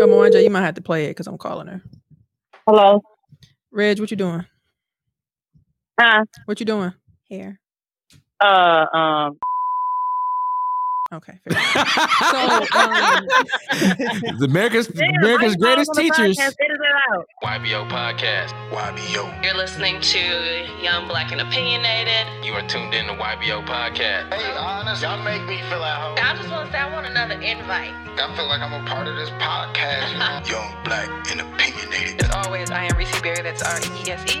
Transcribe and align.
Oh, 0.00 0.06
Mwanje, 0.06 0.42
you 0.42 0.50
might 0.50 0.62
have 0.62 0.76
to 0.76 0.82
play 0.82 1.06
it 1.06 1.10
because 1.10 1.26
I'm 1.26 1.36
calling 1.36 1.66
her. 1.66 1.82
Hello. 2.66 3.02
Reg, 3.70 4.00
what 4.00 4.10
you 4.10 4.16
doing? 4.16 4.46
Huh? 5.98 6.24
What 6.46 6.58
you 6.58 6.66
doing? 6.66 6.94
Here. 7.24 7.60
Uh, 8.40 8.86
um, 8.94 9.38
Okay. 11.12 11.40
fair 11.50 11.60
so, 12.30 12.38
um, 12.78 13.26
The 14.38 14.46
America's 14.48 14.86
damn, 14.86 15.10
America's 15.16 15.56
greatest 15.56 15.92
teachers. 15.94 16.38
podcast? 16.38 16.54
Edit 16.62 16.78
it 16.80 16.94
out. 17.10 17.26
YBO 17.42 17.88
Podcast. 17.90 18.50
YBO. 18.70 19.44
You're 19.44 19.56
listening 19.56 20.00
to 20.00 20.20
Young 20.80 21.08
Black 21.08 21.32
and 21.32 21.40
Opinionated. 21.40 22.26
You 22.44 22.52
are 22.52 22.62
tuned 22.68 22.94
in 22.94 23.06
to 23.06 23.14
YBO 23.14 23.66
Podcast. 23.66 24.32
Hey, 24.32 24.56
honest, 24.56 25.02
y'all 25.02 25.20
make 25.24 25.42
me 25.48 25.58
feel 25.68 25.82
at 25.82 25.98
home. 26.00 26.16
I 26.22 26.36
just 26.36 26.48
want 26.48 26.66
to 26.66 26.72
say 26.72 26.78
I 26.78 26.92
want 26.92 27.06
another 27.06 27.34
invite. 27.34 27.90
I 28.16 28.32
feel 28.36 28.46
like 28.46 28.60
I'm 28.60 28.72
a 28.72 28.86
part 28.88 29.08
of 29.08 29.16
this 29.16 29.30
podcast, 29.30 30.12
you 30.12 30.18
know? 30.18 30.40
Young, 30.46 30.84
black, 30.84 31.08
and 31.32 31.40
opinionated. 31.40 32.22
As 32.22 32.30
always, 32.46 32.70
I 32.70 32.84
am 32.84 32.96
Reese 32.96 33.10
Berra. 33.18 33.42
That's 33.42 33.62
R 33.64 33.78
E 33.80 34.06
E 34.06 34.10
S 34.12 34.36
E 34.36 34.40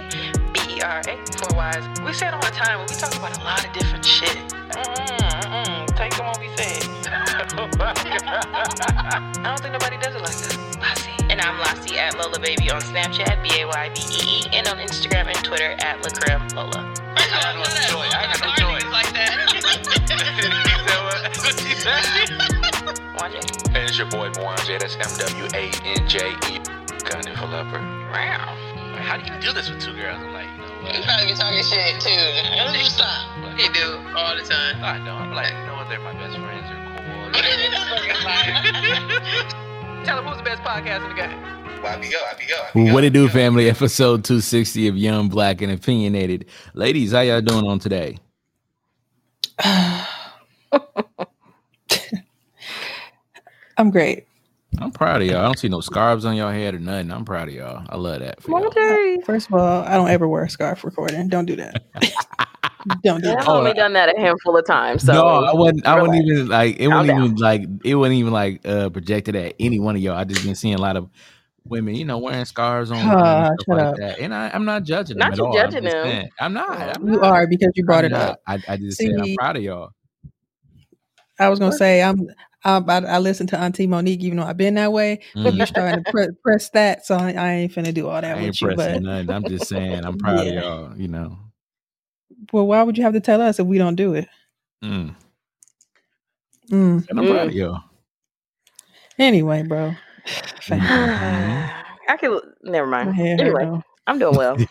B 0.52 0.76
E 0.76 0.80
R 0.82 1.00
A. 1.00 1.16
Four 1.36 1.56
Wise. 1.56 1.82
We 2.04 2.12
say 2.12 2.28
it 2.28 2.34
all 2.34 2.40
the 2.40 2.46
time, 2.54 2.78
but 2.78 2.90
we 2.90 2.96
talk 2.96 3.16
about 3.16 3.36
a 3.36 3.42
lot 3.42 3.66
of 3.66 3.72
different 3.72 4.04
shit. 4.04 4.38
Mm-mm, 4.72 5.18
mm-mm. 5.42 5.96
Take 5.96 6.16
them 6.16 6.26
what 6.26 6.40
we 6.40 6.48
said. 6.56 6.82
I 7.82 9.40
don't 9.42 9.60
think 9.60 9.72
nobody 9.72 9.96
does 9.98 10.14
it 10.14 10.20
like 10.22 10.34
us. 10.34 10.56
Lassie. 10.78 11.10
And 11.30 11.40
I'm 11.40 11.58
Lassie 11.60 11.98
at 11.98 12.16
Lola 12.18 12.38
Baby 12.40 12.70
on 12.70 12.80
Snapchat, 12.80 13.42
B 13.42 13.60
A 13.60 13.66
Y 13.66 13.90
B 13.94 14.00
E 14.00 14.40
E, 14.40 14.48
and 14.52 14.66
on 14.68 14.78
Instagram 14.78 15.26
and 15.26 15.36
Twitter 15.44 15.76
at 15.80 16.02
Lacrim 16.02 16.52
Lola. 16.54 16.92
I 17.16 17.28
got 17.30 17.56
no 17.56 17.64
choice. 17.64 18.14
I 18.14 18.26
got 18.26 18.40
no 18.40 18.52
choice. 18.54 18.84
like 18.90 19.12
that. 19.14 19.30
Watch 23.18 23.34
it. 23.34 23.46
And 23.70 23.88
it's 23.88 23.96
your 23.96 24.08
boy 24.10 24.30
Mwanje. 24.30 24.80
That's 24.80 24.96
M 24.96 25.28
W 25.28 25.48
A 25.54 25.70
N 25.84 26.08
J 26.08 26.30
E. 26.30 26.58
Ugandan 26.98 27.36
for 27.38 27.46
leopard. 27.46 27.80
Wow. 28.10 28.56
How 28.98 29.16
do 29.16 29.32
you 29.32 29.40
do 29.40 29.52
this 29.52 29.70
with 29.70 29.80
two 29.80 29.94
girls? 29.94 30.18
I'm 30.18 30.32
like, 30.32 30.49
you 30.92 30.98
know 31.00 31.06
probably 31.06 31.26
be 31.26 31.34
talking 31.38 31.62
shit 31.62 32.00
too. 32.00 32.84
Stop. 32.84 33.26
He 33.58 33.68
do 33.68 33.98
all 34.16 34.34
the 34.36 34.42
time. 34.42 34.82
I 34.82 34.98
know. 35.04 35.14
I'm 35.14 35.32
like, 35.34 35.52
you 35.52 35.66
know 35.66 35.74
what? 35.76 35.88
They're 35.88 36.00
my 36.00 36.12
best 36.14 36.36
friends. 36.36 36.68
They're 36.68 36.86
cool. 36.86 36.96
Tell 40.04 40.18
him 40.18 40.24
who's 40.24 40.38
the 40.38 40.42
best 40.42 40.62
podcast 40.62 41.02
in 41.04 41.10
the 41.10 41.14
game. 41.14 41.30
YBO, 41.80 42.18
YBO. 42.74 42.92
What 42.92 43.04
it 43.04 43.12
do, 43.12 43.28
family? 43.28 43.68
Episode 43.70 44.24
260 44.24 44.88
of 44.88 44.96
Young, 44.96 45.28
Black, 45.28 45.62
and 45.62 45.70
Opinionated. 45.72 46.46
Ladies, 46.74 47.12
how 47.12 47.20
y'all 47.20 47.40
doing 47.40 47.64
on 47.66 47.78
today? 47.78 48.18
I'm 53.76 53.90
great. 53.90 54.26
I'm 54.80 54.92
proud 54.92 55.22
of 55.22 55.28
y'all. 55.28 55.40
I 55.40 55.44
don't 55.44 55.58
see 55.58 55.68
no 55.68 55.80
scarves 55.80 56.24
on 56.24 56.36
y'all 56.36 56.50
head 56.52 56.74
or 56.74 56.78
nothing. 56.78 57.10
I'm 57.12 57.24
proud 57.24 57.48
of 57.48 57.54
y'all. 57.54 57.84
I 57.88 57.96
love 57.96 58.20
that. 58.20 58.42
For. 58.42 58.50
First 59.24 59.48
of 59.48 59.54
all, 59.54 59.82
I 59.82 59.94
don't 59.94 60.08
ever 60.10 60.26
wear 60.28 60.44
a 60.44 60.50
scarf 60.50 60.84
recording. 60.84 61.28
Don't 61.28 61.46
do 61.46 61.56
that. 61.56 61.76
don't 63.02 63.22
do 63.22 63.28
that. 63.28 63.40
I've. 63.40 63.48
Only 63.48 63.74
done 63.74 63.92
that 63.94 64.14
a 64.16 64.20
handful 64.20 64.56
of 64.56 64.66
times. 64.66 65.04
So 65.04 65.12
no, 65.12 65.26
I 65.44 65.54
wasn't. 65.54 65.86
I 65.86 65.96
wasn't 66.00 66.26
even 66.26 66.48
like 66.48 66.80
it. 66.80 66.88
Calm 66.88 66.98
wasn't 66.98 67.18
even 67.18 67.36
like 67.36 67.62
it. 67.84 67.94
wasn't 67.94 68.16
even 68.16 68.32
like 68.32 68.66
uh 68.66 68.88
projected 68.90 69.36
at 69.36 69.54
any 69.60 69.78
one 69.78 69.96
of 69.96 70.02
y'all. 70.02 70.16
I 70.16 70.24
just 70.24 70.42
been 70.42 70.54
seeing 70.54 70.74
a 70.74 70.80
lot 70.80 70.96
of 70.96 71.10
women, 71.64 71.94
you 71.94 72.04
know, 72.04 72.18
wearing 72.18 72.44
scarves 72.46 72.90
on 72.90 72.98
and 72.98 73.14
Ah, 73.16 73.50
stuff 73.54 73.66
like 73.70 73.88
up. 73.88 73.94
that. 73.96 74.18
And 74.20 74.34
I, 74.34 74.50
I'm 74.50 74.64
not 74.64 74.82
judging 74.84 75.18
Not 75.18 75.26
them 75.26 75.32
at 75.32 75.38
you 75.38 75.44
all. 75.46 75.58
I'm 75.58 75.70
judging 75.70 75.84
them. 75.84 76.06
saying- 76.06 76.30
I'm 76.40 76.52
not. 76.54 76.90
I'm 76.90 77.04
You 77.06 77.20
not. 77.20 77.24
are 77.24 77.46
because 77.46 77.72
you 77.76 77.84
brought 77.84 78.04
I'm 78.04 78.06
it 78.06 78.12
not. 78.12 78.30
up. 78.30 78.40
I, 78.46 78.58
I 78.68 78.76
just 78.78 79.00
said 79.00 79.12
I'm 79.20 79.28
proud 79.36 79.56
of 79.56 79.62
y'all. 79.62 79.90
I 81.38 81.48
was 81.48 81.58
gonna 81.58 81.72
say 81.72 82.02
I'm. 82.02 82.18
I, 82.64 82.76
I, 82.78 82.98
I 82.98 83.18
listened 83.18 83.48
to 83.50 83.58
Auntie 83.58 83.86
Monique, 83.86 84.20
even 84.22 84.38
though 84.38 84.44
I've 84.44 84.56
been 84.56 84.74
that 84.74 84.92
way. 84.92 85.20
But 85.34 85.54
you're 85.54 85.66
starting 85.66 86.04
to 86.04 86.10
pre- 86.10 86.28
press 86.42 86.68
that, 86.70 87.06
so 87.06 87.16
I, 87.16 87.32
I 87.32 87.52
ain't 87.52 87.72
finna 87.72 87.94
do 87.94 88.08
all 88.08 88.16
I 88.16 88.20
that 88.22 88.36
ain't 88.38 88.46
with 88.48 88.60
you. 88.62 88.76
But 88.76 89.02
nothing. 89.02 89.30
I'm 89.30 89.44
just 89.44 89.68
saying 89.68 90.04
I'm 90.04 90.18
proud 90.18 90.46
Yeah. 90.46 90.52
of 90.52 90.64
y'all. 90.64 90.96
You 90.96 91.08
know. 91.08 91.38
well, 92.52 92.66
why 92.66 92.82
would 92.82 92.98
you 92.98 93.04
have 93.04 93.14
to 93.14 93.20
tell 93.20 93.40
us 93.40 93.58
if 93.58 93.66
we 93.66 93.78
don't 93.78 93.96
do 93.96 94.14
it? 94.14 94.28
Mm. 94.84 95.14
Mm. 96.70 97.08
And 97.08 97.18
I'm 97.18 97.26
proud 97.26 97.48
of 97.48 97.54
y'all. 97.54 97.80
Anyway, 99.18 99.62
bro. 99.62 99.94
Mhm. 100.68 101.70
I 102.08 102.16
can 102.16 102.38
never 102.62 102.86
mind. 102.86 103.14
head 103.14 103.40
Anyway, 103.40 103.64
though. 103.64 103.82
I'm 104.06 104.18
doing 104.18 104.36
well. 104.36 104.56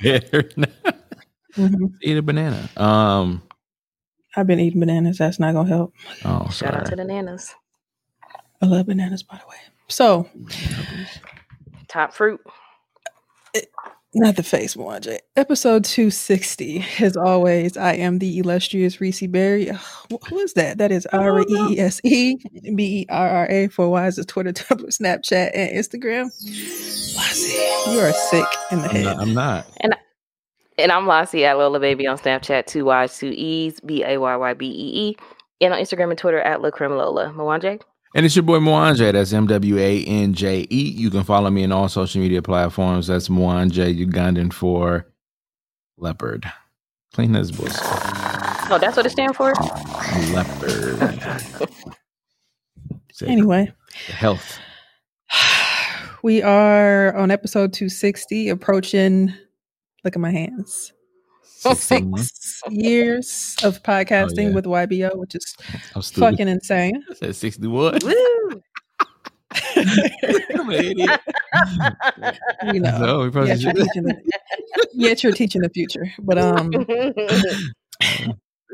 Mhm. 1.57 1.93
Eat 2.03 2.17
a 2.17 2.21
banana. 2.21 2.69
Um. 2.77 3.41
I've 4.35 4.45
been 4.45 4.59
eating 4.59 4.79
bananas. 4.79 5.17
That's 5.17 5.39
not 5.39 5.53
gonna 5.53 5.67
help. 5.67 5.93
Oh, 6.23 6.47
Shout 6.51 6.75
out 6.75 6.85
to 6.85 6.95
the 6.95 7.03
nanas. 7.03 7.53
I 8.61 8.65
love 8.65 8.87
bananas, 8.87 9.23
by 9.23 9.37
the 9.37 9.47
way. 9.47 9.55
So, 9.87 10.27
Top 11.87 12.13
fruit. 12.13 12.39
not 14.13 14.35
the 14.35 14.43
face, 14.43 14.75
Mwanje. 14.75 15.17
Episode 15.35 15.83
260. 15.85 16.85
As 16.99 17.15
always, 17.17 17.77
I 17.77 17.93
am 17.93 18.19
the 18.19 18.37
illustrious 18.37 18.99
Reese 19.01 19.21
Berra. 19.21 19.79
Ugh, 20.11 20.19
Who 20.29 20.37
is 20.39 20.53
that? 20.53 20.77
That 20.77 20.91
is 20.91 21.05
R 21.07 21.39
E 21.41 21.45
E 21.71 21.79
S 21.79 22.01
E 22.03 22.35
B 22.75 23.01
E 23.01 23.05
R 23.09 23.29
R 23.29 23.47
A 23.49 23.67
for 23.69 23.89
Wise 23.89 24.13
is 24.19 24.25
it 24.25 24.27
Twitter, 24.27 24.51
Tumblr, 24.53 24.85
Snapchat, 24.87 25.51
and 25.55 25.71
Instagram. 25.71 26.25
Lassie, 27.15 27.91
you 27.91 27.99
are 27.99 28.13
sick 28.13 28.45
in 28.71 28.79
the 28.79 28.89
I'm 28.89 28.95
head. 28.95 29.05
not. 29.05 29.19
I'm 29.21 29.33
not. 29.33 29.65
And 30.77 30.91
I'm 30.93 31.07
Lassie 31.07 31.43
at 31.45 31.57
Lola 31.57 31.79
Baby 31.79 32.07
on 32.07 32.17
Snapchat, 32.17 32.65
two 32.67 32.85
Y's, 32.85 33.17
two 33.17 33.33
E's, 33.35 33.79
B 33.81 34.03
A 34.03 34.17
Y 34.17 34.35
Y 34.35 34.53
B 34.53 34.65
E 34.67 35.09
E. 35.09 35.15
And 35.61 35.73
on 35.73 35.79
Instagram 35.81 36.09
and 36.11 36.17
Twitter 36.17 36.39
at 36.39 36.59
Lacrim 36.61 36.91
Lola. 36.97 37.33
Mwanje? 37.35 37.81
And 38.15 38.25
it's 38.25 38.35
your 38.35 38.43
boy 38.43 38.57
Mwanje. 38.57 39.11
That's 39.13 39.33
M 39.33 39.45
W 39.47 39.77
A 39.77 40.03
N 40.03 40.33
J 40.33 40.65
E. 40.69 40.89
You 40.89 41.09
can 41.11 41.23
follow 41.23 41.49
me 41.49 41.63
on 41.63 41.71
all 41.71 41.87
social 41.89 42.21
media 42.21 42.41
platforms. 42.41 43.07
That's 43.07 43.29
Mwanje 43.29 44.05
Ugandan 44.05 44.51
for 44.51 45.05
leopard. 45.97 46.51
Clean 47.13 47.31
this 47.31 47.51
book. 47.51 47.69
Oh, 48.71 48.77
that's 48.79 48.97
what 48.97 49.05
it 49.05 49.11
stands 49.11 49.37
for? 49.37 49.53
Leopard. 50.33 51.59
Anyway, 53.27 53.71
health. 54.07 54.59
we 56.23 56.41
are 56.41 57.13
on 57.17 57.31
episode 57.31 57.73
260, 57.73 58.49
approaching, 58.49 59.33
look 60.05 60.15
at 60.15 60.21
my 60.21 60.31
hands, 60.31 60.93
Sixteen. 60.93 60.98
Six 61.75 62.61
years 62.69 63.55
of 63.63 63.81
podcasting 63.83 64.49
yeah. 64.49 64.53
with 64.55 64.65
YBO, 64.65 65.15
which 65.17 65.35
is 65.35 65.55
I'm 65.95 66.01
stupid. 66.01 66.31
fucking 66.31 66.47
insane. 66.47 67.03
I 67.09 67.13
said 67.13 67.35
61. 67.35 67.99
Woo! 68.03 68.61
I'm 69.75 70.69
an 70.69 70.85
idiot. 70.85 71.19
you 72.73 72.79
know, 72.79 72.97
So 72.99 73.23
we 73.23 73.29
probably 73.31 73.49
yet 73.49 73.59
you're, 73.61 73.73
teaching 73.73 74.03
the, 74.03 74.15
yet 74.93 75.23
you're 75.23 75.33
teaching 75.33 75.61
the 75.61 75.69
future. 75.69 76.05
But 76.19 76.37
um, 76.37 76.69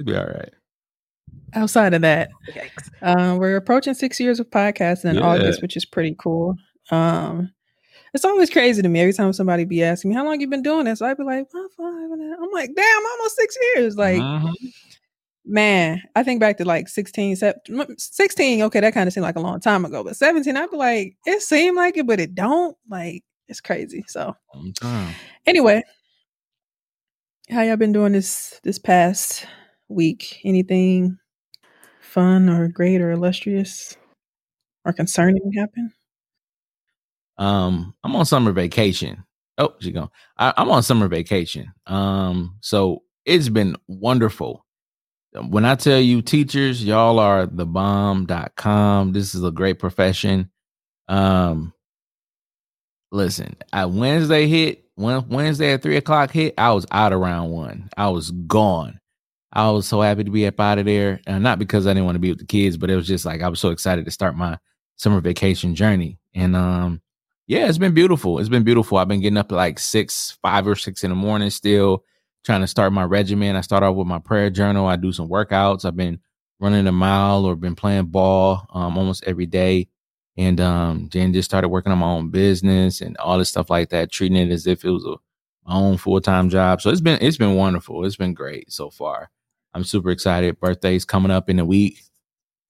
be 0.05 0.15
all 0.15 0.25
right. 0.25 0.53
outside 1.53 1.93
of 1.93 2.01
that, 2.01 2.29
Yikes. 2.51 2.89
um, 3.01 3.37
we're 3.37 3.55
approaching 3.55 3.93
six 3.93 4.19
years 4.19 4.39
of 4.41 4.49
podcasting 4.49 5.11
in 5.11 5.15
Yeah. 5.15 5.21
August, 5.21 5.61
which 5.61 5.77
is 5.77 5.85
pretty 5.85 6.15
cool. 6.19 6.55
Um, 6.91 7.51
it's 8.15 8.25
always 8.25 8.49
crazy 8.49 8.81
to 8.81 8.87
me 8.89 9.01
every 9.01 9.13
time 9.13 9.31
somebody 9.33 9.65
be 9.65 9.83
asking 9.83 10.09
me 10.09 10.15
how 10.15 10.23
long 10.25 10.39
you 10.39 10.47
been 10.47 10.63
doing 10.63 10.85
this. 10.85 11.01
I'd 11.01 11.17
be 11.17 11.23
like, 11.23 11.47
"Well, 11.53 11.67
five 11.77 12.11
and 12.11 12.21
a-" 12.33 12.37
I'm 12.41 12.51
like, 12.51 12.73
damn, 12.75 13.05
almost 13.05 13.35
six 13.35 13.57
years. 13.75 13.97
Like, 13.97 14.21
Mhm. 14.21 14.53
man, 15.45 16.01
I 16.15 16.23
think 16.23 16.39
back 16.39 16.57
to 16.57 16.65
like 16.65 16.87
16, 16.87 17.35
se- 17.35 17.53
16 17.97 18.61
okay, 18.63 18.79
that 18.79 18.93
kind 18.93 19.07
of 19.07 19.13
seemed 19.13 19.23
like 19.25 19.35
a 19.35 19.41
long 19.41 19.59
time 19.59 19.85
ago, 19.85 20.03
but 20.03 20.15
17, 20.15 20.55
I'd 20.57 20.71
be 20.71 20.77
like, 20.77 21.17
it 21.25 21.41
seemed 21.41 21.75
like 21.75 21.97
it, 21.97 22.07
but 22.07 22.19
it 22.19 22.33
don't. 22.33 22.75
Like, 22.89 23.23
it's 23.47 23.61
crazy. 23.61 24.03
So, 24.07 24.35
anyway, 25.45 25.83
how 27.49 27.61
y'all 27.61 27.75
been 27.75 27.91
doing 27.93 28.13
this 28.13 28.59
this 28.63 28.79
past 28.79 29.45
week? 29.89 30.39
Anything 30.43 31.17
fun 32.01 32.49
or 32.49 32.67
great 32.69 33.01
or 33.01 33.11
illustrious 33.11 33.97
or 34.85 34.93
concerning 34.93 35.51
happen? 35.53 35.91
Um, 37.37 37.93
I'm 38.03 38.15
on 38.15 38.25
summer 38.25 38.51
vacation. 38.51 39.23
Oh, 39.57 39.73
she 39.79 39.91
gone. 39.91 40.09
I, 40.37 40.53
I'm 40.57 40.69
on 40.69 40.83
summer 40.83 41.07
vacation. 41.07 41.71
Um, 41.87 42.57
so 42.61 43.03
it's 43.25 43.49
been 43.49 43.75
wonderful. 43.87 44.65
When 45.33 45.65
I 45.65 45.75
tell 45.75 45.99
you 45.99 46.21
teachers, 46.21 46.83
y'all 46.83 47.19
are 47.19 47.45
the 47.45 47.65
bomb.com. 47.65 49.11
This 49.11 49.35
is 49.35 49.43
a 49.43 49.51
great 49.51 49.79
profession. 49.79 50.49
Um, 51.07 51.73
listen, 53.11 53.55
I 53.73 53.85
Wednesday 53.85 54.47
hit 54.47 54.85
when 54.95 55.27
Wednesday 55.27 55.73
at 55.73 55.81
three 55.81 55.97
o'clock 55.97 56.31
hit, 56.31 56.53
I 56.57 56.71
was 56.71 56.85
out 56.89 57.13
around 57.13 57.51
one. 57.51 57.89
I 57.97 58.09
was 58.09 58.31
gone. 58.31 58.99
I 59.51 59.69
was 59.71 59.87
so 59.87 60.01
happy 60.01 60.23
to 60.23 60.31
be 60.31 60.47
up 60.47 60.59
out 60.59 60.79
of 60.79 60.85
there. 60.85 61.19
And 61.27 61.43
not 61.43 61.59
because 61.59 61.85
I 61.85 61.91
didn't 61.91 62.05
want 62.05 62.15
to 62.15 62.19
be 62.19 62.29
with 62.29 62.39
the 62.39 62.45
kids, 62.45 62.77
but 62.77 62.89
it 62.89 62.95
was 62.95 63.07
just 63.07 63.25
like 63.25 63.41
I 63.41 63.47
was 63.47 63.59
so 63.59 63.69
excited 63.69 64.05
to 64.05 64.11
start 64.11 64.35
my 64.35 64.57
summer 64.95 65.21
vacation 65.21 65.75
journey. 65.75 66.17
And 66.33 66.55
um, 66.55 67.01
yeah, 67.47 67.67
it's 67.69 67.77
been 67.77 67.93
beautiful. 67.93 68.39
It's 68.39 68.49
been 68.49 68.63
beautiful. 68.63 68.97
I've 68.97 69.07
been 69.07 69.21
getting 69.21 69.37
up 69.37 69.51
at 69.51 69.55
like 69.55 69.79
six, 69.79 70.37
five 70.41 70.67
or 70.67 70.75
six 70.75 71.03
in 71.03 71.11
the 71.11 71.15
morning 71.15 71.49
still, 71.51 72.03
trying 72.45 72.61
to 72.61 72.67
start 72.67 72.93
my 72.93 73.03
regimen. 73.03 73.55
I 73.55 73.61
start 73.61 73.83
off 73.83 73.95
with 73.95 74.07
my 74.07 74.19
prayer 74.19 74.49
journal. 74.49 74.87
I 74.87 74.95
do 74.97 75.11
some 75.11 75.29
workouts. 75.29 75.85
I've 75.85 75.95
been 75.97 76.19
running 76.59 76.87
a 76.87 76.91
mile 76.91 77.45
or 77.45 77.55
been 77.55 77.75
playing 77.75 78.05
ball 78.07 78.65
um, 78.73 78.97
almost 78.97 79.23
every 79.25 79.45
day. 79.45 79.87
and 80.37 80.59
um, 80.61 81.09
Jen 81.09 81.33
just 81.33 81.49
started 81.49 81.69
working 81.69 81.91
on 81.91 81.99
my 81.99 82.07
own 82.07 82.29
business 82.31 83.01
and 83.01 83.17
all 83.17 83.37
this 83.37 83.49
stuff 83.49 83.69
like 83.69 83.89
that, 83.89 84.11
treating 84.11 84.37
it 84.37 84.51
as 84.51 84.67
if 84.67 84.83
it 84.85 84.89
was 84.91 85.05
a 85.05 85.15
my 85.67 85.75
own 85.75 85.97
full 85.97 86.21
time 86.21 86.49
job. 86.49 86.81
So 86.81 86.89
it's 86.91 87.01
been 87.01 87.19
it's 87.21 87.37
been 87.37 87.55
wonderful. 87.55 88.05
It's 88.05 88.17
been 88.17 88.33
great 88.33 88.71
so 88.71 88.89
far. 88.89 89.29
I'm 89.73 89.83
super 89.83 90.11
excited. 90.11 90.59
Birthday's 90.59 91.05
coming 91.05 91.31
up 91.31 91.49
in 91.49 91.59
a 91.59 91.65
week. 91.65 91.99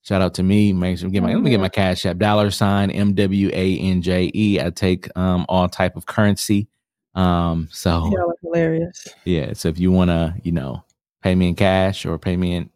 Shout 0.06 0.22
out 0.22 0.36
to 0.36 0.44
me. 0.44 0.72
Make 0.72 1.00
sure 1.00 1.10
get 1.10 1.24
my 1.24 1.34
let 1.34 1.42
me 1.42 1.50
get 1.50 1.60
my 1.60 1.68
cash 1.70 2.06
app 2.06 2.18
dollar 2.18 2.52
sign 2.52 2.92
M 2.92 3.16
W 3.16 3.50
A 3.52 3.78
N 3.80 4.04
J 4.04 4.32
E. 4.36 4.62
I 4.62 4.70
take 4.70 5.08
um 5.18 5.48
all 5.50 5.68
type 5.68 5.96
of 5.96 6.06
currency. 6.06 6.68
Um 7.16 7.70
so 7.72 8.12
Y'all 8.14 8.34
hilarious. 8.44 9.08
yeah, 9.24 9.54
so 9.54 9.68
if 9.70 9.80
you 9.80 9.92
wanna, 9.92 10.36
you 10.44 10.52
know, 10.52 10.84
pay 11.24 11.34
me 11.34 11.50
in 11.50 11.56
cash 11.56 12.06
or 12.06 12.20
pay 12.20 12.38
me 12.38 12.54
in 12.54 12.70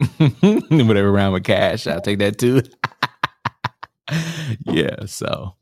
whatever 0.88 1.12
round 1.12 1.34
with 1.34 1.44
cash, 1.44 1.86
I'll 1.86 2.00
take 2.00 2.20
that 2.20 2.38
too. 2.38 2.62
yeah, 4.64 5.04
so 5.04 5.54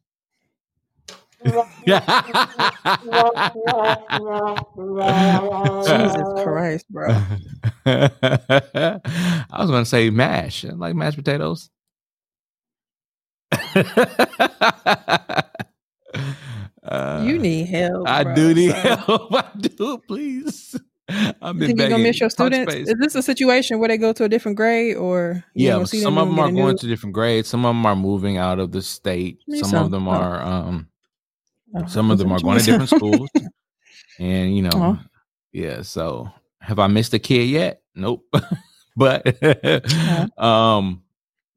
Jesus 5.87 6.45
Christ, 6.45 6.87
bro. 6.91 7.09
I 7.87 9.01
was 9.59 9.71
gonna 9.71 9.85
say 9.85 10.11
mash. 10.11 10.65
I 10.65 10.71
like 10.71 10.95
mashed 10.95 11.17
potatoes. 11.17 11.71
Uh, 16.83 17.23
You 17.27 17.39
need 17.39 17.67
help. 17.69 18.09
I 18.09 18.25
bro, 18.25 18.35
do 18.35 18.55
need 18.55 18.71
so. 18.71 18.77
help. 18.77 19.35
I 19.35 19.45
do, 19.59 19.99
please. 20.07 20.79
I'm 21.43 21.61
You 21.61 21.67
think 21.67 21.79
you're 21.81 21.89
gonna 21.91 22.03
miss 22.03 22.21
your 22.21 22.31
students? 22.31 22.73
Is 22.75 22.95
this 23.01 23.15
a 23.17 23.23
situation 23.23 23.79
where 23.81 23.89
they 23.89 23.99
go 23.99 24.13
to 24.13 24.25
a 24.25 24.29
different 24.29 24.57
grade, 24.57 24.97
or 24.97 25.45
Yeah, 25.55 25.73
gonna 25.73 25.81
but 25.83 25.89
see 25.91 26.01
some 26.01 26.19
of 26.19 26.29
them 26.29 26.39
are 26.39 26.51
new- 26.51 26.63
going 26.63 26.79
to 26.79 26.87
different 26.87 27.15
grades. 27.15 27.49
Some 27.49 27.65
of 27.67 27.71
them 27.71 27.85
are 27.85 27.97
moving 27.97 28.37
out 28.39 28.59
of 28.61 28.71
the 28.73 28.81
state. 28.83 29.39
Some 29.49 29.71
some. 29.71 29.85
of 29.85 29.91
them 29.91 30.07
are 30.09 30.41
um 30.43 30.89
Oh, 31.75 31.87
some 31.87 32.11
of 32.11 32.19
them 32.19 32.33
are 32.33 32.41
going 32.41 32.59
to 32.59 32.65
different 32.65 32.91
schools. 32.91 33.31
And 34.19 34.55
you 34.55 34.63
know, 34.63 34.71
Aw. 34.75 35.05
yeah, 35.53 35.83
so 35.83 36.31
have 36.61 36.79
I 36.79 36.89
missed 36.89 37.15
a 37.15 37.19
kid 37.19 37.49
yet? 37.49 37.83
Nope. 37.95 38.27
but 38.97 40.39
um 40.39 41.03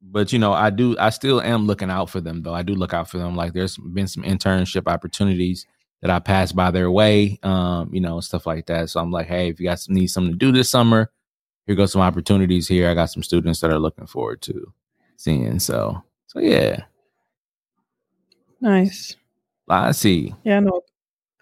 but 0.00 0.32
you 0.32 0.38
know, 0.38 0.52
I 0.52 0.70
do 0.70 0.96
I 0.98 1.10
still 1.10 1.40
am 1.40 1.66
looking 1.66 1.90
out 1.90 2.10
for 2.10 2.20
them 2.20 2.42
though. 2.42 2.54
I 2.54 2.62
do 2.62 2.74
look 2.74 2.94
out 2.94 3.10
for 3.10 3.18
them. 3.18 3.36
Like 3.36 3.52
there's 3.52 3.76
been 3.76 4.06
some 4.06 4.22
internship 4.22 4.90
opportunities 4.90 5.66
that 6.02 6.10
I 6.10 6.18
passed 6.20 6.54
by 6.54 6.70
their 6.70 6.90
way, 6.90 7.38
um, 7.42 7.90
you 7.92 8.00
know, 8.00 8.20
stuff 8.20 8.46
like 8.46 8.66
that. 8.66 8.90
So 8.90 9.00
I'm 9.00 9.10
like, 9.10 9.26
hey, 9.26 9.48
if 9.48 9.58
you 9.58 9.66
guys 9.66 9.88
need 9.88 10.08
something 10.08 10.32
to 10.32 10.38
do 10.38 10.52
this 10.52 10.70
summer, 10.70 11.10
here 11.66 11.74
goes 11.74 11.92
some 11.92 12.02
opportunities 12.02 12.68
here. 12.68 12.90
I 12.90 12.94
got 12.94 13.10
some 13.10 13.22
students 13.22 13.60
that 13.60 13.70
are 13.70 13.78
looking 13.78 14.06
forward 14.06 14.42
to 14.42 14.72
seeing. 15.16 15.58
So 15.58 16.02
so 16.26 16.40
yeah. 16.40 16.84
Nice. 18.60 19.16
I 19.68 19.92
see. 19.92 20.34
Yeah, 20.44 20.58
I 20.58 20.60
know. 20.60 20.80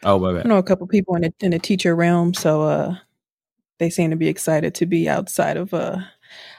Oh, 0.05 0.19
my 0.19 0.41
I 0.41 0.43
know 0.45 0.59
a 0.59 0.63
couple 0.63 0.87
people 0.87 1.15
in 1.17 1.23
the 1.23 1.35
in 1.41 1.51
the 1.53 1.59
teacher 1.59 1.95
realm, 1.95 2.35
so 2.35 2.63
uh, 2.63 2.97
they 3.79 3.91
seem 3.91 4.11
to 4.11 4.17
be 4.17 4.29
excited 4.29 4.75
to 4.77 4.87
be 4.87 5.09
outside 5.09 5.57
of 5.57 5.73
uh 5.75 5.99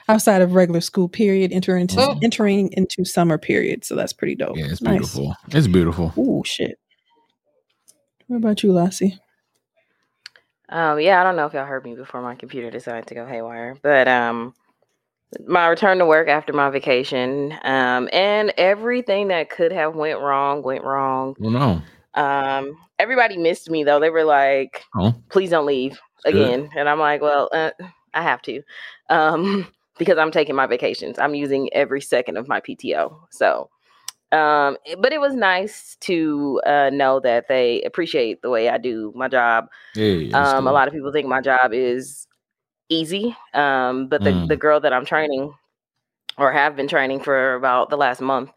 outside 0.07 0.42
of 0.42 0.54
regular 0.54 0.81
school 0.81 1.07
period, 1.10 1.51
entering 1.51 1.81
into 1.81 2.00
Oh. 2.00 2.19
entering 2.21 2.71
into 2.74 3.04
summer 3.06 3.38
period. 3.38 3.83
So 3.86 3.95
that's 3.95 4.13
pretty 4.13 4.36
dope. 4.36 4.57
Yeah, 4.57 4.65
it's 4.65 4.81
Nice. 4.81 4.94
beautiful. 4.94 5.36
It's 5.50 5.68
beautiful. 5.68 6.13
Ooh, 6.18 6.44
shit. 6.45 6.77
What 8.27 8.38
about 8.38 8.63
you, 8.63 8.71
Lassie? 8.71 9.19
Um, 10.69 11.00
yeah, 11.00 11.19
I 11.19 11.24
don't 11.24 11.36
know 11.36 11.45
if 11.45 11.54
y'all 11.54 11.65
heard 11.65 11.83
me 11.83 11.95
before 11.95 12.21
my 12.21 12.36
computer 12.36 12.71
decided 12.71 13.07
to 13.07 13.15
go 13.15 13.25
haywire, 13.27 13.75
but 13.81 14.07
um, 14.07 14.54
my 15.48 15.68
return 15.68 16.00
to 16.00 16.06
work 16.06 16.28
after 16.28 16.54
my 16.54 16.70
vacation, 16.70 17.54
um, 17.64 18.10
and 18.12 18.54
everything 18.58 19.30
that 19.30 19.50
could 19.50 19.72
have 19.72 19.96
went 19.96 20.20
wrong 20.20 20.64
went 20.64 20.84
wrong. 20.84 21.36
Well, 21.40 21.52
no. 21.52 21.82
Um, 22.16 22.78
everybody 23.00 23.38
missed 23.38 23.70
me 23.70 23.84
though. 23.84 24.00
They 24.00 24.10
were 24.10 24.24
like, 24.24 24.84
Oh, 24.96 25.14
"Please 25.30 25.50
don't 25.50 25.66
leave 25.66 26.00
Good. 26.24 26.36
again," 26.36 26.70
and 26.76 26.88
I'm 26.90 27.00
like, 27.00 27.22
"Well, 27.22 27.50
uh, 27.54 27.72
I 28.14 28.22
have 28.22 28.42
to," 28.44 28.62
um, 29.10 29.68
because 29.98 30.18
I'm 30.18 30.32
taking 30.32 30.56
my 30.56 30.68
vacations. 30.68 31.20
I'm 31.20 31.36
using 31.36 31.72
every 31.74 32.02
second 32.02 32.38
of 32.38 32.48
my 32.48 32.60
PTO. 32.62 33.18
So, 33.32 33.70
um, 34.32 34.78
but 35.00 35.14
it 35.14 35.22
was 35.22 35.34
nice 35.34 35.96
to 36.02 36.62
uh, 36.66 36.90
know 36.92 37.20
that 37.20 37.48
they 37.48 37.82
appreciate 37.84 38.42
the 38.42 38.50
way 38.50 38.70
I 38.70 38.78
do 38.78 39.12
my 39.16 39.28
job 39.28 39.68
yeah. 39.96 40.30
that's 40.32 40.54
um, 40.54 40.68
a 40.68 40.72
lot 40.72 40.88
of 40.88 40.94
people 40.94 41.12
think 41.12 41.28
my 41.28 41.42
job 41.42 41.74
is 41.74 42.28
easy, 42.94 43.36
um, 43.54 44.07
but 44.07 44.24
the 44.24 44.34
Mm. 44.34 44.48
the 44.48 44.57
girl 44.57 44.80
that 44.81 44.94
I'm 44.94 45.06
training 45.06 45.54
or 46.38 46.51
have 46.51 46.75
been 46.75 46.88
training 46.88 47.19
for 47.22 47.56
about 47.56 47.90
the 47.90 47.98
last 47.98 48.22
month, 48.22 48.51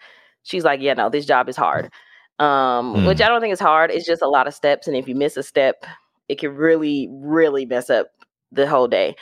she's 0.44 0.64
like, 0.64 0.80
"Yeah, 0.80 0.94
no, 0.94 1.08
this 1.10 1.26
job 1.26 1.48
is 1.48 1.56
hard." 1.56 1.90
Um, 2.38 3.02
which 3.04 3.18
Mm. 3.18 3.22
I 3.22 3.28
don't 3.28 3.40
think 3.40 3.52
is 3.52 3.60
hard. 3.60 3.90
It's 3.90 4.06
just 4.06 4.22
a 4.22 4.28
lot 4.28 4.46
of 4.48 4.54
steps, 4.54 4.86
and 4.88 4.96
if 4.96 5.08
you 5.08 5.14
miss 5.16 5.36
a 5.36 5.42
step, 5.42 5.84
it 6.28 6.38
can 6.38 6.54
really, 6.56 7.08
really 7.12 7.66
mess 7.66 7.90
up 7.90 8.08
the 8.52 8.66
whole 8.68 8.88
day. 8.88 9.16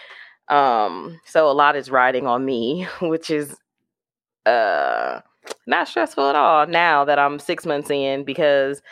Um, 0.48 1.20
so 1.26 1.50
a 1.50 1.52
lot 1.52 1.76
is 1.76 1.90
riding 1.90 2.26
on 2.26 2.44
me, 2.46 2.86
which 3.02 3.30
is 3.30 3.56
uh 4.46 5.20
not 5.66 5.88
stressful 5.88 6.28
at 6.28 6.36
all 6.36 6.66
now 6.66 7.04
that 7.04 7.18
I'm 7.18 7.38
six 7.38 7.66
months 7.66 7.90
in 7.90 8.24
because 8.24 8.82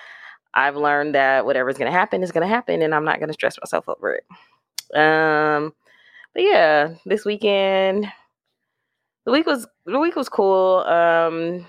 I've 0.54 0.76
learned 0.76 1.14
that 1.14 1.46
whatever's 1.46 1.78
gonna 1.78 1.90
happen 1.92 2.22
is 2.22 2.32
gonna 2.32 2.46
happen 2.48 2.82
and 2.82 2.94
I'm 2.94 3.04
not 3.04 3.20
gonna 3.20 3.32
stress 3.34 3.56
myself 3.60 3.88
over 3.88 4.14
it. 4.14 4.25
Um 4.98 5.75
but 6.34 6.43
yeah, 6.43 6.94
this 7.06 7.25
weekend 7.25 8.06
the 9.25 9.32
week 9.32 9.46
was 9.46 9.67
the 9.87 9.99
week 9.99 10.17
was 10.17 10.29
cool. 10.29 10.79
Um 10.79 11.67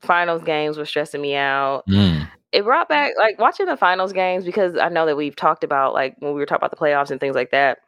finals 0.00 0.42
games 0.42 0.78
were 0.78 0.84
stressing 0.84 1.20
me 1.20 1.34
out. 1.34 1.84
Mm. 1.88 2.28
It 2.52 2.64
brought 2.64 2.88
back 2.88 3.12
like 3.18 3.38
watching 3.38 3.66
the 3.66 3.76
finals 3.76 4.12
games 4.12 4.44
because 4.44 4.76
I 4.76 4.88
know 4.88 5.06
that 5.06 5.16
we've 5.16 5.36
talked 5.36 5.64
about 5.64 5.92
like 5.92 6.16
when 6.20 6.32
we 6.32 6.40
were 6.40 6.46
talking 6.46 6.64
about 6.64 6.70
the 6.70 6.82
playoffs 6.82 7.10
and 7.10 7.20
things 7.20 7.34
like 7.34 7.50
that. 7.50 7.78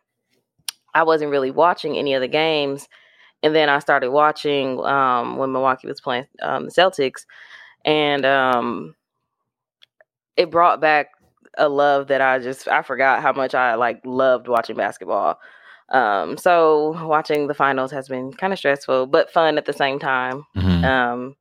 I 0.94 1.04
wasn't 1.04 1.30
really 1.30 1.50
watching 1.50 1.96
any 1.96 2.14
of 2.14 2.20
the 2.20 2.28
games. 2.28 2.88
And 3.42 3.54
then 3.54 3.68
I 3.68 3.78
started 3.78 4.10
watching 4.10 4.78
um, 4.80 5.36
when 5.36 5.52
Milwaukee 5.52 5.86
was 5.86 6.00
playing 6.00 6.26
um, 6.42 6.66
the 6.66 6.70
Celtics, 6.70 7.24
and 7.86 8.26
um, 8.26 8.94
it 10.36 10.50
brought 10.50 10.80
back 10.80 11.08
a 11.60 11.68
love 11.68 12.08
that 12.08 12.20
I 12.20 12.38
just 12.40 12.66
I 12.66 12.82
forgot 12.82 13.22
how 13.22 13.32
much 13.32 13.54
I 13.54 13.74
like 13.76 14.00
loved 14.04 14.48
watching 14.48 14.76
basketball. 14.76 15.38
Um, 15.90 16.36
so 16.36 17.06
watching 17.06 17.46
the 17.46 17.54
finals 17.54 17.90
has 17.92 18.08
been 18.08 18.32
kind 18.32 18.52
of 18.52 18.58
stressful, 18.58 19.06
but 19.06 19.30
fun 19.32 19.58
at 19.58 19.66
the 19.66 19.72
same 19.72 19.98
time. 19.98 20.44
Mhm. 20.56 20.84
Um, 20.84 21.36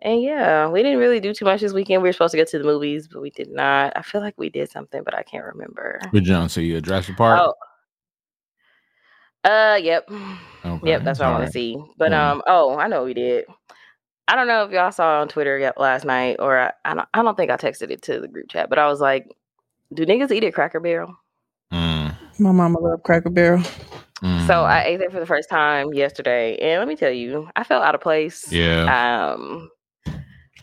and 0.00 0.20
yeah, 0.20 0.68
we 0.68 0.82
didn't 0.82 0.98
really 0.98 1.20
do 1.20 1.32
too 1.32 1.44
much 1.44 1.60
this 1.60 1.72
weekend. 1.72 2.02
We 2.02 2.08
were 2.08 2.12
supposed 2.12 2.32
to 2.32 2.38
go 2.38 2.44
to 2.44 2.58
the 2.58 2.64
movies, 2.64 3.08
but 3.08 3.22
we 3.22 3.30
did 3.30 3.50
not. 3.50 3.92
I 3.96 4.02
feel 4.02 4.20
like 4.20 4.34
we 4.36 4.50
did 4.50 4.70
something, 4.70 5.02
but 5.04 5.14
I 5.14 5.22
can't 5.22 5.44
remember. 5.44 6.00
Good 6.10 6.24
John, 6.24 6.48
so 6.48 6.60
you 6.60 6.76
at 6.78 6.82
Jurassic 6.82 7.16
Park? 7.16 7.40
Oh, 7.40 7.54
uh, 9.48 9.78
yep. 9.80 10.08
Okay, 10.10 10.90
Yep, 10.90 11.04
that's 11.04 11.18
what 11.18 11.28
I 11.28 11.32
want 11.32 11.46
to 11.46 11.52
see. 11.52 11.76
But 11.96 12.12
Mhm. 12.12 12.16
um, 12.16 12.42
oh, 12.46 12.78
I 12.78 12.86
know 12.88 13.04
we 13.04 13.14
did. 13.14 13.44
I 14.28 14.36
don't 14.36 14.46
know 14.46 14.64
if 14.64 14.70
y'all 14.70 14.92
saw 14.92 15.20
on 15.20 15.28
Twitter 15.28 15.58
yet 15.58 15.78
last 15.80 16.04
night, 16.04 16.36
or 16.38 16.58
I, 16.58 16.72
I 16.84 16.94
don't. 16.94 17.08
I 17.12 17.22
don't 17.22 17.36
think 17.36 17.50
I 17.50 17.56
texted 17.56 17.90
it 17.90 18.02
to 18.02 18.20
the 18.20 18.28
group 18.28 18.48
chat, 18.48 18.70
but 18.70 18.78
I 18.78 18.86
was 18.86 19.00
like, 19.00 19.26
"Do 19.92 20.06
niggas 20.06 20.30
eat 20.30 20.44
at 20.44 20.54
Cracker 20.54 20.80
Barrel?" 20.80 21.14
Mm, 21.72 22.14
My 22.38 22.52
mama 22.52 22.78
love 22.78 23.02
Cracker 23.02 23.30
Barrel. 23.30 23.62
mm. 24.22 24.46
So 24.46 24.62
I 24.62 24.84
ate 24.84 24.98
there 24.98 25.10
for 25.10 25.20
the 25.20 25.26
first 25.26 25.48
time 25.50 25.92
yesterday, 25.92 26.56
and 26.58 26.78
let 26.78 26.88
me 26.88 26.96
tell 26.96 27.10
you, 27.10 27.48
I 27.56 27.64
felt 27.64 27.82
out 27.84 27.94
of 27.94 28.00
place. 28.00 28.50
yeah, 28.52 29.32
Um, 29.34 29.70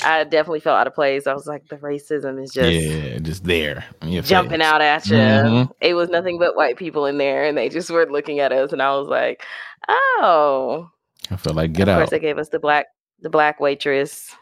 I 0.06 0.24
definitely 0.24 0.62
felt 0.62 0.78
out 0.80 0.88
of 0.88 0.94
place. 0.96 1.28
I 1.28 1.34
was 1.34 1.46
like, 1.48 1.68
the 1.68 1.76
racism 1.78 2.42
is 2.42 2.54
just 2.54 2.72
yeah, 2.72 3.18
just 3.20 3.44
there, 3.44 3.84
jumping 4.22 4.60
face. 4.60 4.68
out 4.68 4.82
at 4.82 5.06
you. 5.08 5.18
Mhm. 5.18 5.72
It 5.82 5.96
was 5.96 6.10
nothing 6.10 6.40
but 6.40 6.56
white 6.56 6.78
people 6.78 7.06
in 7.06 7.18
there, 7.18 7.44
and 7.44 7.58
they 7.58 7.68
just 7.70 7.90
were 7.90 8.06
looking 8.10 8.40
at 8.40 8.52
us, 8.54 8.72
and 8.72 8.82
I 8.82 8.96
was 8.96 9.08
like, 9.10 9.44
oh. 9.90 10.90
I 11.32 11.36
feel 11.36 11.54
like 11.54 11.74
get 11.74 11.90
out. 11.90 11.98
of 11.98 12.00
course, 12.04 12.10
they 12.12 12.20
gave 12.20 12.38
us 12.38 12.50
the 12.50 12.60
black 12.60 12.86
the 13.22 13.30
black 13.30 13.60
waitress. 13.60 14.36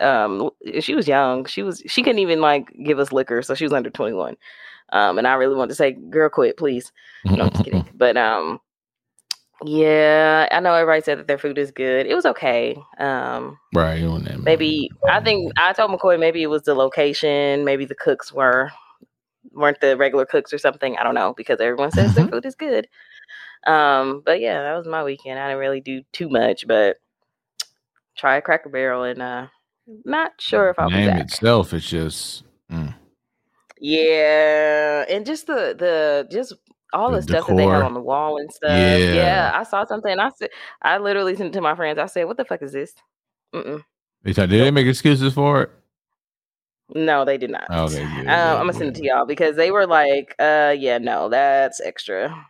Um, 0.00 0.50
she 0.80 0.94
was 0.94 1.08
young. 1.08 1.44
She 1.46 1.62
was 1.62 1.82
she 1.86 2.02
couldn't 2.02 2.18
even 2.18 2.40
like 2.40 2.72
give 2.84 2.98
us 2.98 3.12
liquor, 3.12 3.42
so 3.42 3.54
she 3.54 3.64
was 3.64 3.72
under 3.72 3.90
twenty 3.90 4.12
one. 4.14 4.36
Um, 4.92 5.18
and 5.18 5.26
I 5.26 5.34
really 5.34 5.54
wanted 5.56 5.70
to 5.70 5.74
say, 5.76 5.92
"Girl, 5.92 6.28
quit, 6.28 6.56
please." 6.56 6.92
No, 7.24 7.44
I'm 7.44 7.50
just 7.50 7.64
kidding. 7.64 7.88
But 7.94 8.16
um, 8.16 8.60
yeah, 9.64 10.48
I 10.52 10.60
know 10.60 10.74
everybody 10.74 11.00
said 11.02 11.18
that 11.18 11.28
their 11.28 11.38
food 11.38 11.56
is 11.58 11.70
good. 11.70 12.06
It 12.06 12.14
was 12.14 12.26
okay. 12.26 12.76
Um, 12.98 13.58
right, 13.74 13.98
you 13.98 14.08
on 14.08 14.24
that, 14.24 14.42
maybe 14.42 14.90
I 15.08 15.20
think 15.20 15.52
I 15.56 15.72
told 15.72 15.90
McCoy 15.90 16.20
maybe 16.20 16.42
it 16.42 16.48
was 16.48 16.62
the 16.62 16.74
location, 16.74 17.64
maybe 17.64 17.84
the 17.86 17.94
cooks 17.94 18.32
were 18.32 18.70
weren't 19.52 19.80
the 19.80 19.96
regular 19.96 20.26
cooks 20.26 20.52
or 20.52 20.58
something. 20.58 20.96
I 20.98 21.02
don't 21.02 21.14
know 21.14 21.32
because 21.34 21.60
everyone 21.60 21.90
says 21.90 22.14
their 22.14 22.26
Mhm. 22.26 22.30
food 22.32 22.44
is 22.46 22.54
good. 22.54 22.86
Um, 23.66 24.22
but 24.24 24.40
yeah, 24.40 24.62
that 24.62 24.76
was 24.76 24.86
my 24.86 25.02
weekend. 25.02 25.38
I 25.38 25.48
didn't 25.48 25.60
really 25.60 25.80
do 25.80 26.02
too 26.12 26.28
much, 26.28 26.66
but 26.66 26.98
try 28.16 28.36
a 28.36 28.42
Cracker 28.42 28.68
Barrel 28.68 29.04
and 29.04 29.22
uh, 29.22 29.46
not 30.04 30.32
sure 30.40 30.70
if 30.70 30.78
I'll 30.78 30.88
be 30.88 30.96
name 30.96 31.10
back. 31.10 31.20
itself 31.22 31.72
is 31.74 31.86
just 31.86 32.44
mm, 32.70 32.94
Yeah, 33.78 35.04
and 35.08 35.24
just 35.26 35.46
the 35.46 35.74
the 35.78 36.28
just 36.30 36.54
all 36.92 37.10
the, 37.10 37.16
The 37.18 37.22
stuff 37.22 37.46
that 37.48 37.56
they 37.56 37.66
have 37.66 37.82
on 37.84 37.94
the 37.94 38.00
wall 38.00 38.38
and 38.38 38.50
stuff. 38.50 38.70
Yeah. 38.70 39.12
Yeah, 39.12 39.52
I 39.54 39.64
saw 39.64 39.84
something. 39.84 40.18
I 40.18 40.30
said, 40.38 40.50
I 40.82 40.98
literally 40.98 41.36
sent 41.36 41.48
it 41.48 41.52
to 41.54 41.60
my 41.60 41.74
friends. 41.74 41.98
I 41.98 42.06
said, 42.06 42.24
"What 42.26 42.36
the 42.36 42.44
fuck 42.44 42.62
is 42.62 42.72
this?" 42.72 42.94
Mm-mm. 43.54 43.82
They 44.22 44.32
did 44.32 44.50
they 44.50 44.70
make 44.70 44.86
excuses 44.86 45.34
for 45.34 45.62
it? 45.62 45.70
No, 46.94 47.24
they 47.24 47.36
did 47.36 47.50
not. 47.50 47.68
Okay, 47.70 48.04
good, 48.04 48.28
Um, 48.28 48.58
I'm 48.58 48.66
gonna 48.66 48.72
send 48.72 48.96
it 48.96 49.00
to 49.00 49.04
y'all 49.04 49.26
because 49.26 49.56
they 49.56 49.70
were 49.70 49.86
like, 49.86 50.34
uh, 50.38 50.74
yeah, 50.78 50.98
no, 50.98 51.28
that's 51.28 51.80
extra, 51.80 52.46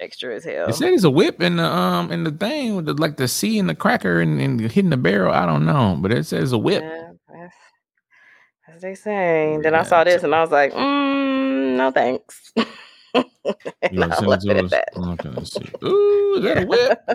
extra 0.00 0.34
as 0.34 0.44
hell. 0.44 0.66
They 0.66 0.72
said 0.72 0.92
it's 0.92 1.04
a 1.04 1.10
whip 1.10 1.40
in 1.40 1.56
the 1.56 1.64
um 1.64 2.10
in 2.10 2.24
the 2.24 2.30
thing 2.30 2.76
with 2.76 2.86
the, 2.86 2.94
like 2.94 3.16
the 3.16 3.28
C 3.28 3.58
and 3.58 3.68
the 3.68 3.74
cracker 3.74 4.20
and, 4.20 4.40
and 4.40 4.60
hitting 4.60 4.90
the 4.90 4.96
barrel. 4.96 5.32
I 5.32 5.46
don't 5.46 5.66
know, 5.66 5.96
but 6.00 6.12
it 6.12 6.24
says 6.24 6.52
a 6.52 6.58
whip. 6.58 6.82
Yeah, 6.82 7.12
that's, 7.28 7.54
as 8.68 8.82
they 8.82 8.94
say. 8.94 9.58
Then 9.62 9.74
Yeah, 9.74 9.80
I 9.80 9.84
saw 9.84 10.04
this 10.04 10.22
and 10.22 10.34
I 10.34 10.40
was 10.40 10.50
like, 10.50 10.72
mm, 10.72 11.76
no 11.76 11.90
thanks. 11.90 12.52
I 13.14 13.24
left 13.92 14.46
it 14.46 14.50
it 14.50 14.64
at 14.64 14.70
that. 14.70 14.88
Okay, 14.96 15.28
let's 15.30 15.52
see. 15.52 15.68
Ooh, 15.84 16.34
is 16.36 16.42
that 16.44 16.58
a 16.58 16.66
whip? 16.66 17.00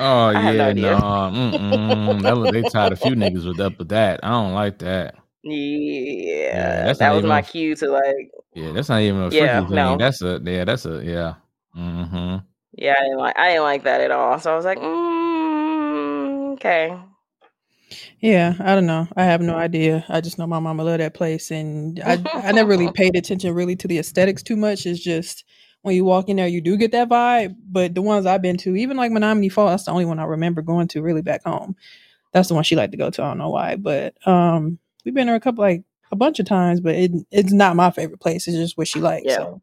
Oh 0.00 0.28
I 0.28 0.40
have 0.40 0.54
no 0.54 0.68
yeah, 0.68 2.10
no. 2.14 2.40
Was- 2.40 2.52
they 2.52 2.62
tied 2.62 2.92
a 2.92 2.96
few 2.96 3.14
niggas 3.14 3.46
with 3.46 3.60
up 3.60 3.78
with 3.78 3.88
that. 3.88 4.20
I 4.22 4.28
don't 4.28 4.54
like 4.54 4.78
that. 4.78 5.16
Yeah, 5.44 6.84
that's 6.84 6.98
that 6.98 7.12
was 7.12 7.24
my 7.24 7.40
a- 7.40 7.42
cue 7.42 7.74
to 7.76 7.90
like, 7.90 8.30
Yeah, 8.54 8.72
that's 8.72 8.88
not 8.88 9.00
even 9.02 9.20
a 9.22 9.30
freaky 9.30 9.44
Yeah, 9.44 9.60
thing. 9.66 9.74
no. 9.74 9.96
That's 9.98 10.22
a 10.22 10.40
yeah, 10.44 10.64
that's 10.64 10.84
a 10.86 11.02
yeah. 11.04 11.34
Mm-hmm. 11.76 12.36
yeah, 12.72 12.94
I 12.98 13.02
didn't 13.02 13.18
like, 13.18 13.38
I 13.38 13.48
didn't 13.50 13.62
like 13.64 13.82
that 13.84 14.00
at 14.00 14.10
all. 14.10 14.38
So 14.40 14.52
I 14.52 14.56
was 14.56 14.64
like, 14.64 14.78
mm, 14.78 16.52
okay, 16.54 16.98
Yeah, 18.20 18.54
I 18.60 18.74
don't 18.74 18.86
know. 18.86 19.06
I 19.16 19.24
have 19.24 19.40
no 19.40 19.54
idea. 19.56 20.04
I 20.08 20.20
just 20.20 20.38
know 20.38 20.46
my 20.46 20.58
mama 20.58 20.84
loved 20.84 21.00
that 21.00 21.14
place, 21.14 21.50
and 21.50 22.00
I 22.04 22.18
I 22.34 22.52
never 22.52 22.68
really 22.68 22.90
paid 22.94 23.16
attention 23.16 23.54
really 23.54 23.76
to 23.76 23.88
the 23.88 23.98
aesthetics 23.98 24.42
too 24.42 24.56
much. 24.56 24.86
It's 24.86 25.00
just 25.00 25.44
when 25.82 25.94
you 25.94 26.04
walk 26.04 26.28
in 26.28 26.36
there, 26.36 26.48
you 26.48 26.60
do 26.60 26.76
get 26.76 26.90
that 26.92 27.08
vibe. 27.08 27.54
But 27.70 27.94
the 27.94 28.02
ones 28.02 28.26
I've 28.26 28.42
been 28.42 28.56
to, 28.58 28.76
even 28.76 28.96
like 28.96 29.12
Menomonee 29.12 29.52
Falls, 29.52 29.70
that's 29.70 29.84
the 29.84 29.92
only 29.92 30.04
one 30.04 30.18
I 30.18 30.24
remember 30.24 30.62
going 30.62 30.88
to 30.88 31.02
really 31.02 31.22
back 31.22 31.44
home. 31.44 31.76
That's 32.32 32.48
the 32.48 32.54
one 32.54 32.64
she 32.64 32.76
liked 32.76 32.92
to 32.92 32.98
go 32.98 33.10
to. 33.10 33.22
I 33.22 33.28
don't 33.28 33.38
know 33.38 33.50
why, 33.50 33.76
but 33.76 34.14
um, 34.26 34.78
we've 35.08 35.14
been 35.14 35.26
there 35.26 35.36
a 35.36 35.40
couple 35.40 35.62
like 35.64 35.82
a 36.12 36.16
bunch 36.16 36.38
of 36.38 36.44
times, 36.46 36.80
but 36.80 36.94
it 36.94 37.12
it's 37.30 37.52
not 37.52 37.76
my 37.76 37.90
favorite 37.90 38.20
place. 38.20 38.46
It's 38.46 38.56
just 38.58 38.76
what 38.76 38.86
she 38.88 39.00
likes. 39.00 39.24
Yeah. 39.26 39.36
So, 39.36 39.62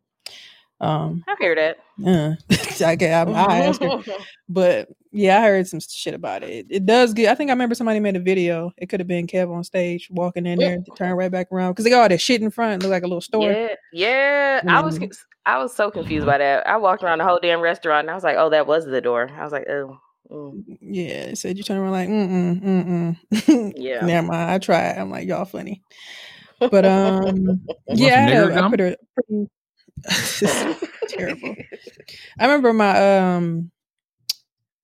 um, 0.81 1.23
I 1.27 1.35
hear 1.39 1.55
that. 1.55 1.77
uh, 2.05 2.35
I, 2.85 2.95
can- 2.95 3.29
I, 3.29 3.31
I 3.31 3.57
ask 3.65 3.79
her 3.81 4.01
but 4.49 4.89
yeah, 5.11 5.37
I 5.39 5.43
heard 5.43 5.67
some 5.67 5.79
shit 5.79 6.13
about 6.13 6.43
it. 6.43 6.49
It, 6.49 6.65
it 6.69 6.85
does 6.85 7.13
get. 7.13 7.29
I 7.31 7.35
think 7.35 7.49
I 7.49 7.53
remember 7.53 7.75
somebody 7.75 7.99
made 8.01 8.15
a 8.15 8.19
video. 8.19 8.73
It 8.77 8.87
could 8.87 8.99
have 8.99 9.07
been 9.07 9.27
Kev 9.27 9.49
on 9.55 9.63
stage 9.63 10.09
walking 10.11 10.45
in 10.45 10.59
there, 10.59 10.77
to 10.77 10.91
turn 10.97 11.13
right 11.13 11.31
back 11.31 11.51
around 11.51 11.71
because 11.71 11.85
they 11.85 11.89
got 11.91 12.01
all 12.01 12.09
that 12.09 12.19
shit 12.19 12.41
in 12.41 12.49
front, 12.51 12.81
look 12.81 12.91
like 12.91 13.03
a 13.03 13.07
little 13.07 13.21
store. 13.21 13.51
Yeah, 13.51 13.75
yeah. 13.93 14.61
I 14.67 14.81
was, 14.81 14.99
Mhm. 14.99 15.15
I 15.45 15.57
was 15.59 15.73
so 15.73 15.89
confused 15.89 16.25
by 16.25 16.39
that. 16.39 16.67
I 16.67 16.75
walked 16.77 17.01
around 17.03 17.19
the 17.19 17.23
whole 17.23 17.39
damn 17.41 17.61
restaurant 17.61 18.01
and 18.05 18.11
I 18.11 18.15
was 18.15 18.23
like, 18.25 18.35
oh, 18.37 18.49
that 18.49 18.67
was 18.67 18.85
the 18.85 18.99
door. 18.99 19.29
I 19.37 19.43
was 19.43 19.53
like, 19.53 19.67
oh, 19.69 19.99
mm, 20.31 20.63
Yeah, 20.81 21.03
it 21.31 21.37
said 21.37 21.57
you 21.57 21.63
turn 21.63 21.77
around 21.77 21.91
like 21.91 22.09
mm 22.09 22.29
mm 22.29 22.61
mm 22.61 23.17
mm. 23.31 23.73
yeah. 23.77 24.05
Never 24.05 24.27
mind. 24.27 24.51
I 24.51 24.57
tried. 24.59 24.97
I'm 24.97 25.09
like 25.11 25.27
y'all 25.27 25.45
funny, 25.45 25.81
but 26.59 26.85
um, 26.85 27.61
yeah, 27.89 28.07
I, 28.07 28.09
some 28.11 28.23
had 28.23 28.37
nigger 28.37 28.55
gum? 28.55 28.71
put 28.71 28.79
her. 28.79 28.95
terrible. 31.07 31.55
I 32.39 32.45
remember 32.45 32.73
my 32.73 33.27
um 33.27 33.71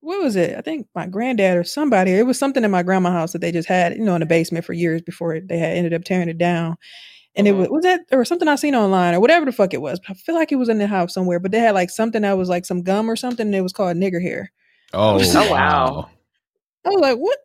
what 0.00 0.20
was 0.20 0.34
it? 0.34 0.56
I 0.58 0.62
think 0.62 0.88
my 0.96 1.06
granddad 1.06 1.56
or 1.56 1.62
somebody. 1.64 2.10
It 2.12 2.26
was 2.26 2.38
something 2.38 2.64
in 2.64 2.70
my 2.72 2.82
grandma's 2.82 3.12
house 3.12 3.32
that 3.32 3.40
they 3.40 3.52
just 3.52 3.68
had, 3.68 3.94
you 3.96 4.02
know, 4.04 4.14
in 4.16 4.20
the 4.20 4.26
basement 4.26 4.64
for 4.64 4.72
years 4.72 5.00
before 5.00 5.38
they 5.38 5.58
had 5.58 5.76
ended 5.76 5.94
up 5.94 6.02
tearing 6.02 6.28
it 6.28 6.38
down. 6.38 6.76
And 7.36 7.46
it 7.46 7.52
Mhm. 7.54 7.58
was 7.58 7.68
was 7.70 7.84
that 7.84 8.00
or 8.10 8.24
something 8.24 8.48
I 8.48 8.56
seen 8.56 8.74
online 8.74 9.14
or 9.14 9.20
whatever 9.20 9.46
the 9.46 9.52
fuck 9.52 9.72
it 9.74 9.80
was. 9.80 10.00
I 10.08 10.14
feel 10.14 10.34
like 10.34 10.50
it 10.50 10.56
was 10.56 10.68
in 10.68 10.78
the 10.78 10.86
house 10.88 11.14
somewhere, 11.14 11.38
but 11.38 11.52
they 11.52 11.60
had 11.60 11.74
like 11.74 11.88
something 11.90 12.22
that 12.22 12.36
was 12.36 12.48
like 12.48 12.64
some 12.66 12.82
gum 12.82 13.08
or 13.08 13.16
something. 13.16 13.46
And 13.46 13.54
it 13.54 13.60
was 13.62 13.72
called 13.72 13.96
nigger 13.96 14.20
hair. 14.20 14.50
Oh, 14.92 15.18
Oh, 15.20 15.50
wow. 15.50 16.10
I 16.84 16.88
was 16.90 17.00
like, 17.00 17.18
what? 17.18 17.38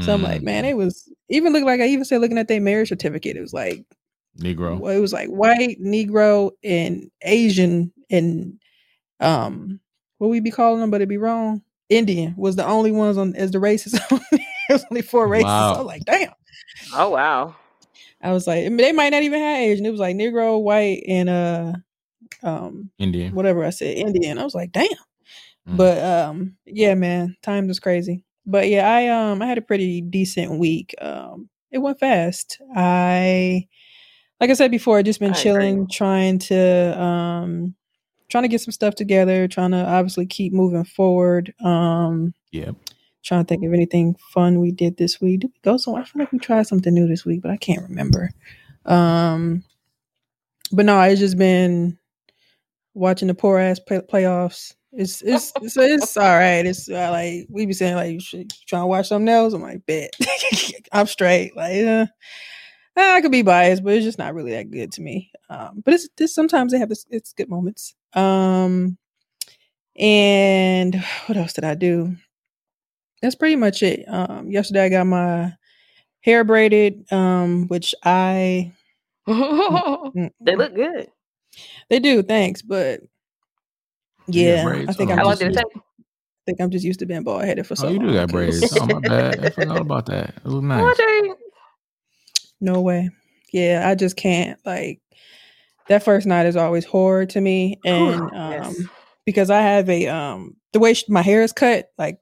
So 0.00 0.14
I'm 0.14 0.22
like, 0.22 0.40
Mm, 0.40 0.44
man, 0.44 0.64
it 0.64 0.76
was 0.76 1.12
even 1.28 1.52
look 1.52 1.64
like 1.64 1.80
I 1.80 1.86
even 1.88 2.04
said 2.04 2.20
looking 2.20 2.38
at 2.38 2.48
their 2.48 2.60
marriage 2.60 2.88
certificate, 2.88 3.36
it 3.36 3.40
was 3.40 3.52
like 3.52 3.84
Negro. 4.38 4.78
well, 4.78 4.96
it 4.96 5.00
was 5.00 5.12
like 5.12 5.28
white, 5.28 5.78
Negro, 5.82 6.52
and 6.62 7.10
Asian, 7.22 7.92
and 8.08 8.58
um, 9.18 9.80
what 10.18 10.28
we 10.28 10.40
be 10.40 10.50
calling 10.52 10.80
them, 10.80 10.90
but 10.90 10.96
it'd 11.00 11.08
be 11.08 11.16
wrong. 11.18 11.62
Indian 11.88 12.34
was 12.36 12.54
the 12.56 12.64
only 12.64 12.92
ones 12.92 13.18
on 13.18 13.34
as 13.34 13.50
the 13.50 13.58
races. 13.58 13.98
There's 14.68 14.84
only 14.90 15.02
four 15.02 15.26
races. 15.26 15.46
Wow. 15.46 15.74
I 15.74 15.78
was 15.78 15.86
like, 15.86 16.04
damn. 16.04 16.32
Oh 16.94 17.10
wow. 17.10 17.56
I 18.22 18.32
was 18.32 18.46
like, 18.46 18.64
I 18.64 18.68
mean, 18.68 18.76
they 18.76 18.92
might 18.92 19.08
not 19.10 19.22
even 19.24 19.40
have 19.40 19.58
Asian. 19.58 19.84
It 19.86 19.90
was 19.90 20.00
like 20.00 20.14
Negro, 20.14 20.62
white, 20.62 21.02
and 21.08 21.28
uh, 21.28 21.72
um, 22.44 22.90
Indian. 22.98 23.34
whatever 23.34 23.64
I 23.64 23.70
said, 23.70 23.96
Indian. 23.96 24.38
I 24.38 24.44
was 24.44 24.54
like, 24.54 24.70
damn. 24.72 24.88
Mm. 25.68 25.76
But 25.76 26.02
um, 26.02 26.56
yeah, 26.66 26.94
man, 26.94 27.36
times 27.42 27.70
is 27.70 27.80
crazy. 27.80 28.24
But 28.46 28.68
yeah, 28.68 28.90
I 28.90 29.08
um, 29.08 29.42
I 29.42 29.46
had 29.46 29.58
a 29.58 29.62
pretty 29.62 30.00
decent 30.00 30.58
week. 30.58 30.94
Um, 31.00 31.48
it 31.70 31.78
went 31.78 32.00
fast. 32.00 32.60
I, 32.74 33.68
like 34.40 34.50
I 34.50 34.54
said 34.54 34.70
before, 34.70 34.98
I 34.98 35.02
just 35.02 35.20
been 35.20 35.28
I 35.28 35.32
agree. 35.32 35.42
chilling, 35.42 35.88
trying 35.88 36.38
to 36.40 37.00
um, 37.00 37.74
trying 38.28 38.42
to 38.42 38.48
get 38.48 38.60
some 38.60 38.72
stuff 38.72 38.94
together, 38.94 39.46
trying 39.46 39.72
to 39.72 39.84
obviously 39.86 40.26
keep 40.26 40.52
moving 40.52 40.84
forward. 40.84 41.54
Um, 41.62 42.34
yeah. 42.50 42.70
trying 43.22 43.44
to 43.44 43.48
think 43.48 43.64
of 43.64 43.72
anything 43.72 44.16
fun 44.32 44.60
we 44.60 44.72
did 44.72 44.96
this 44.96 45.20
week. 45.20 45.40
Did 45.40 45.48
we 45.48 45.60
go 45.62 45.76
somewhere? 45.76 46.02
I 46.02 46.06
feel 46.06 46.20
like 46.20 46.32
we 46.32 46.38
tried 46.38 46.66
something 46.66 46.92
new 46.92 47.06
this 47.06 47.24
week, 47.24 47.42
but 47.42 47.50
I 47.50 47.56
can't 47.56 47.82
remember. 47.82 48.30
Um, 48.86 49.62
but 50.72 50.86
no, 50.86 51.00
it's 51.02 51.20
just 51.20 51.36
been 51.36 51.98
watching 52.94 53.28
the 53.28 53.34
poor 53.34 53.58
ass 53.58 53.78
play- 53.78 54.00
playoffs. 54.00 54.74
It's 54.92 55.22
it's 55.22 55.52
it's, 55.60 55.76
it's 55.76 56.16
all 56.16 56.38
right. 56.38 56.66
It's 56.66 56.88
uh, 56.88 57.10
like 57.10 57.46
we 57.48 57.66
be 57.66 57.72
saying 57.72 57.94
like 57.94 58.12
you 58.12 58.20
should 58.20 58.52
try 58.66 58.80
to 58.80 58.86
watch 58.86 59.08
something 59.08 59.28
else. 59.28 59.54
I'm 59.54 59.62
like 59.62 59.86
bet 59.86 60.14
I'm 60.92 61.06
straight. 61.06 61.56
Like 61.56 61.84
uh, 61.84 62.06
I 62.96 63.20
could 63.20 63.32
be 63.32 63.42
biased, 63.42 63.84
but 63.84 63.94
it's 63.94 64.04
just 64.04 64.18
not 64.18 64.34
really 64.34 64.52
that 64.52 64.70
good 64.70 64.92
to 64.92 65.02
me. 65.02 65.30
Um, 65.48 65.82
but 65.84 65.94
it's, 65.94 66.08
it's 66.18 66.34
sometimes 66.34 66.72
they 66.72 66.78
have 66.78 66.88
this. 66.88 67.06
It's 67.10 67.32
good 67.32 67.48
moments. 67.48 67.94
Um, 68.14 68.98
and 69.96 70.96
what 71.26 71.38
else 71.38 71.52
did 71.52 71.64
I 71.64 71.74
do? 71.74 72.16
That's 73.22 73.34
pretty 73.36 73.56
much 73.56 73.82
it. 73.82 74.04
Um, 74.08 74.50
yesterday 74.50 74.86
I 74.86 74.88
got 74.88 75.06
my 75.06 75.54
hair 76.22 76.42
braided, 76.42 77.10
um, 77.12 77.68
which 77.68 77.94
I 78.04 78.72
they 79.26 79.32
mm, 79.34 80.30
look 80.42 80.74
good. 80.74 81.08
they 81.90 81.98
do. 82.00 82.22
Thanks, 82.22 82.62
but 82.62 83.00
yeah, 84.34 84.64
braids? 84.64 84.88
I 84.88 84.92
think 84.92 85.10
Oh, 85.10 85.12
I'm 85.12 85.18
How 85.18 85.24
long 85.24 85.32
just 85.32 85.40
did 85.40 85.46
it 85.48 85.54
used, 85.54 85.64
take? 85.74 85.76
I 85.76 86.42
think 86.46 86.60
I'm 86.60 86.70
just 86.70 86.84
used 86.84 87.00
to 87.00 87.06
being 87.06 87.22
bald 87.22 87.44
headed 87.44 87.66
for 87.66 87.76
so 87.76 87.88
Oh, 87.88 87.90
you 87.92 87.98
do 87.98 88.06
long. 88.06 88.14
got 88.14 88.28
braids. 88.30 88.60
'cause- 88.60 88.80
Oh, 88.80 88.86
my 88.86 89.00
bad. 89.00 89.40
I 89.44 89.50
forgot 89.50 89.76
about 89.82 90.06
that. 90.06 90.30
It 90.36 90.46
look 90.46 90.62
nice. 90.64 90.96
No 92.60 92.80
way. 92.80 93.10
Yeah, 93.52 93.84
I 93.88 93.94
just 93.94 94.16
can't. 94.16 94.58
Like 94.64 95.00
that 95.88 96.02
first 96.02 96.26
night 96.26 96.46
is 96.46 96.56
always 96.56 96.84
horror 96.84 97.26
to 97.26 97.40
me, 97.40 97.80
and 97.84 98.20
um, 98.32 98.52
Yes. 98.52 98.76
because 99.26 99.50
I 99.50 99.60
have 99.60 99.88
a 99.88 100.06
um 100.08 100.56
the 100.72 100.78
way 100.80 100.94
sh- 100.94 101.08
my 101.08 101.22
hair 101.22 101.42
is 101.42 101.52
cut, 101.52 101.90
like 101.98 102.18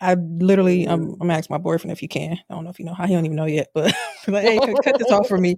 I 0.00 0.14
literally 0.14 0.84
I'm 0.86 1.16
I'm 1.20 1.30
asking 1.30 1.54
my 1.54 1.58
boyfriend 1.58 1.90
if 1.92 2.00
he 2.00 2.06
can. 2.08 2.38
I 2.48 2.54
don't 2.54 2.64
know 2.64 2.70
if 2.70 2.78
you 2.78 2.84
know 2.84 2.94
how 2.94 3.06
he 3.06 3.14
don't 3.14 3.24
even 3.24 3.36
know 3.36 3.46
yet, 3.46 3.68
but 3.74 3.92
like 4.28 4.44
hey, 4.44 4.58
cut, 4.58 4.84
cut 4.84 4.98
this 4.98 5.10
off 5.10 5.26
for 5.26 5.38
me. 5.38 5.56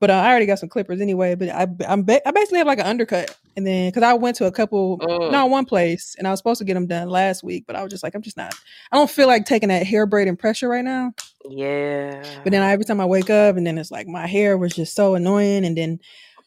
But 0.00 0.10
uh, 0.10 0.14
I 0.14 0.30
already 0.30 0.46
got 0.46 0.58
some 0.58 0.68
clippers 0.70 1.00
anyway. 1.00 1.34
But 1.34 1.50
I 1.50 1.66
I'm 1.86 2.02
ba- 2.02 2.26
I 2.26 2.30
basically 2.30 2.58
have 2.58 2.66
like 2.66 2.78
an 2.80 2.86
undercut, 2.86 3.36
and 3.56 3.66
then 3.66 3.90
because 3.90 4.02
I 4.02 4.14
went 4.14 4.36
to 4.38 4.46
a 4.46 4.52
couple, 4.52 4.98
Mm. 4.98 5.30
no 5.30 5.46
one 5.46 5.66
place, 5.66 6.14
and 6.18 6.26
I 6.26 6.30
was 6.30 6.40
supposed 6.40 6.58
to 6.60 6.64
get 6.64 6.74
them 6.74 6.86
done 6.86 7.08
last 7.10 7.42
week, 7.44 7.64
but 7.66 7.76
I 7.76 7.82
was 7.82 7.90
just 7.90 8.02
like 8.02 8.14
I'm 8.14 8.22
just 8.22 8.36
not. 8.38 8.54
I 8.90 8.96
don't 8.96 9.10
feel 9.10 9.26
like 9.26 9.44
taking 9.44 9.68
that 9.68 9.86
hair 9.86 10.06
braiding 10.06 10.36
pressure 10.36 10.68
right 10.68 10.84
now. 10.84 11.12
Yeah. 11.48 12.22
But 12.42 12.52
then 12.52 12.62
I, 12.62 12.72
every 12.72 12.84
time 12.86 13.00
I 13.00 13.04
wake 13.06 13.30
up, 13.30 13.56
and 13.56 13.66
then 13.66 13.76
it's 13.78 13.90
like 13.90 14.06
my 14.06 14.26
hair 14.26 14.56
was 14.56 14.72
just 14.72 14.94
so 14.94 15.14
annoying. 15.14 15.64
And 15.66 15.76
then, 15.76 16.00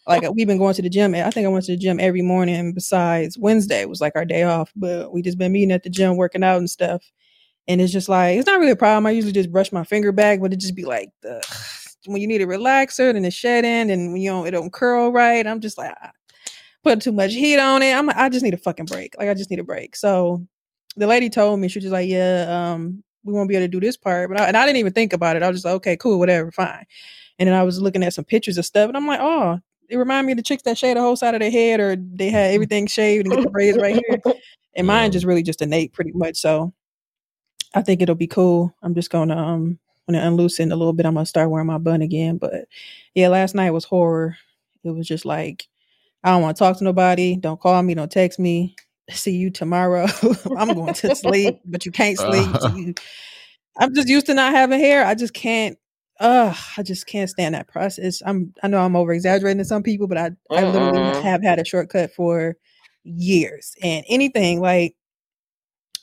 like 0.08 0.24
we've 0.34 0.48
been 0.48 0.58
going 0.58 0.74
to 0.74 0.82
the 0.82 0.90
gym. 0.90 1.14
I 1.14 1.30
think 1.30 1.46
I 1.46 1.50
went 1.50 1.66
to 1.66 1.74
the 1.74 1.78
gym 1.78 2.00
every 2.00 2.22
morning. 2.24 2.74
Besides 2.74 3.38
Wednesday 3.38 3.86
was 3.86 4.02
like 4.02 4.14
our 4.16 4.26
day 4.26 4.44
off, 4.44 4.72
but 4.76 5.14
we 5.14 5.22
just 5.22 5.38
been 5.38 5.52
meeting 5.52 5.72
at 5.72 5.84
the 5.84 5.90
gym, 5.92 6.18
working 6.18 6.44
out 6.44 6.58
and 6.58 6.70
stuff. 6.70 7.04
And 7.68 7.80
it's 7.80 7.94
just 7.94 8.10
like 8.10 8.38
it's 8.38 8.48
not 8.48 8.60
really 8.60 8.72
a 8.72 8.76
problem. 8.76 9.06
I 9.06 9.12
usually 9.12 9.32
just 9.32 9.52
brush 9.52 9.72
my 9.72 9.84
finger 9.84 10.12
back, 10.12 10.42
but 10.42 10.52
it 10.52 10.58
just 10.60 10.76
be 10.76 10.86
like 10.86 11.10
the 11.22 11.42
when 12.06 12.22
you 12.22 12.28
need 12.28 12.42
a 12.42 12.48
relaxer, 12.48 13.14
then 13.14 13.26
it's 13.26 13.36
shedding, 13.36 13.92
and 13.92 14.12
when 14.12 14.22
you 14.22 14.30
don't, 14.30 14.48
it 14.48 14.52
don't 14.52 14.74
curl 14.74 15.12
right. 15.12 15.46
I'm 15.46 15.60
just 15.62 15.78
like 15.78 15.94
ah, 16.02 16.12
put 16.84 17.02
too 17.02 17.12
much 17.12 17.34
heat 17.34 17.60
on 17.60 17.82
it. 17.82 17.94
I'm 17.94 18.10
I 18.10 18.30
just 18.30 18.44
need 18.44 18.54
a 18.54 18.58
fucking 18.58 18.86
break. 18.86 19.16
Like 19.18 19.30
I 19.30 19.34
just 19.34 19.50
need 19.50 19.60
a 19.60 19.64
break. 19.64 19.96
So 19.96 20.46
the 20.96 21.08
lady 21.08 21.30
told 21.30 21.60
me 21.60 21.68
she 21.68 21.80
was 21.80 21.86
just 21.86 21.94
like, 21.94 22.10
yeah, 22.10 22.46
um, 22.74 23.04
we 23.24 23.34
won't 23.34 23.50
be 23.50 23.56
able 23.56 23.66
to 23.66 23.70
do 23.70 23.80
this 23.80 23.98
part. 23.98 24.30
But 24.30 24.40
I, 24.40 24.46
and 24.46 24.58
I 24.58 24.66
didn't 24.66 24.78
even 24.78 24.94
think 24.94 25.14
about 25.14 25.36
it. 25.36 25.44
I 25.44 25.48
was 25.48 25.58
just 25.58 25.66
like, 25.66 25.76
okay, 25.76 25.98
cool, 25.98 26.20
whatever, 26.20 26.52
fine. 26.52 26.86
And 27.40 27.48
then 27.48 27.56
I 27.56 27.64
was 27.64 27.82
looking 27.82 28.04
at 28.04 28.14
some 28.14 28.26
pictures 28.26 28.58
of 28.58 28.66
stuff, 28.66 28.88
and 28.88 28.98
I'm 28.98 29.08
like, 29.08 29.20
oh, 29.22 29.60
it 29.90 29.98
reminded 29.98 30.28
me 30.28 30.34
of 30.34 30.38
the 30.38 30.44
chicks 30.44 30.64
that 30.64 30.78
shave 30.78 30.96
the 30.96 31.02
whole 31.02 31.16
side 31.16 31.34
of 31.34 31.40
their 31.40 31.52
head, 31.52 31.80
or 31.80 31.96
they 31.96 32.30
had 32.30 32.52
everything 32.54 32.88
shaved 32.88 33.26
and 33.26 33.36
get 33.36 33.44
the 33.44 33.50
braids 33.50 33.78
right 33.78 34.02
here. 34.08 34.22
And 34.76 34.88
mine 34.88 35.12
just 35.12 35.26
really 35.26 35.44
just 35.44 35.62
innate, 35.62 35.94
pretty 35.94 36.12
much. 36.14 36.38
So 36.38 36.74
I 37.74 37.82
think 37.82 38.02
it'll 38.02 38.16
be 38.16 38.28
cool. 38.28 38.74
I'm 38.82 38.96
just 38.96 39.10
gonna 39.10 39.38
um 39.38 39.80
when 40.06 40.16
it 40.16 40.26
unloosen 40.26 40.72
a 40.72 40.76
little 40.76 40.94
bit, 40.94 41.06
I'm 41.06 41.14
gonna 41.16 41.26
start 41.26 41.50
wearing 41.50 41.68
my 41.68 41.78
bun 41.78 42.02
again. 42.02 42.38
But 42.38 42.66
yeah, 43.16 43.30
last 43.30 43.56
night 43.56 43.72
was 43.72 43.86
horror. 43.86 44.38
It 44.84 44.92
was 44.92 45.08
just 45.08 45.26
like 45.26 45.68
I 46.24 46.32
don't 46.32 46.42
want 46.42 46.58
to 46.58 46.60
talk 46.64 46.78
to 46.78 46.84
nobody. 46.84 47.36
Don't 47.36 47.60
call 47.60 47.82
me. 47.84 47.94
Don't 47.96 48.12
text 48.12 48.40
me. 48.40 48.76
see 49.10 49.36
you 49.36 49.50
tomorrow. 49.52 50.08
I'm 50.58 50.74
going 50.74 50.94
to 50.96 51.16
sleep, 51.16 51.60
but 51.66 51.86
you 51.86 51.92
can't 51.92 52.18
sleep. 52.18 52.56
so 52.62 52.68
you- 52.70 52.94
I'm 53.78 53.94
just 53.96 54.08
used 54.08 54.28
to 54.28 54.36
not 54.36 54.54
having 54.54 54.80
hair. 54.80 55.06
I 55.06 55.16
just 55.16 55.34
can't. 55.34 55.78
Uh, 56.20 56.54
I 56.78 56.84
just 56.84 57.08
can't 57.08 57.30
stand 57.30 57.56
that 57.56 57.68
process. 57.68 58.22
I'm. 58.26 58.54
I 58.62 58.68
know 58.68 58.80
I'm 58.80 58.96
over 58.96 59.14
exaggerating 59.14 59.58
to 59.58 59.66
some 59.66 59.82
people, 59.84 60.08
but 60.08 60.18
I 60.18 60.32
I 60.52 60.64
literally 60.64 61.12
have 61.24 61.42
had 61.44 61.60
a 61.60 61.66
shortcut 61.66 62.12
for 62.14 62.56
years. 63.04 63.74
And 63.82 64.06
anything 64.08 64.62
like 64.62 64.96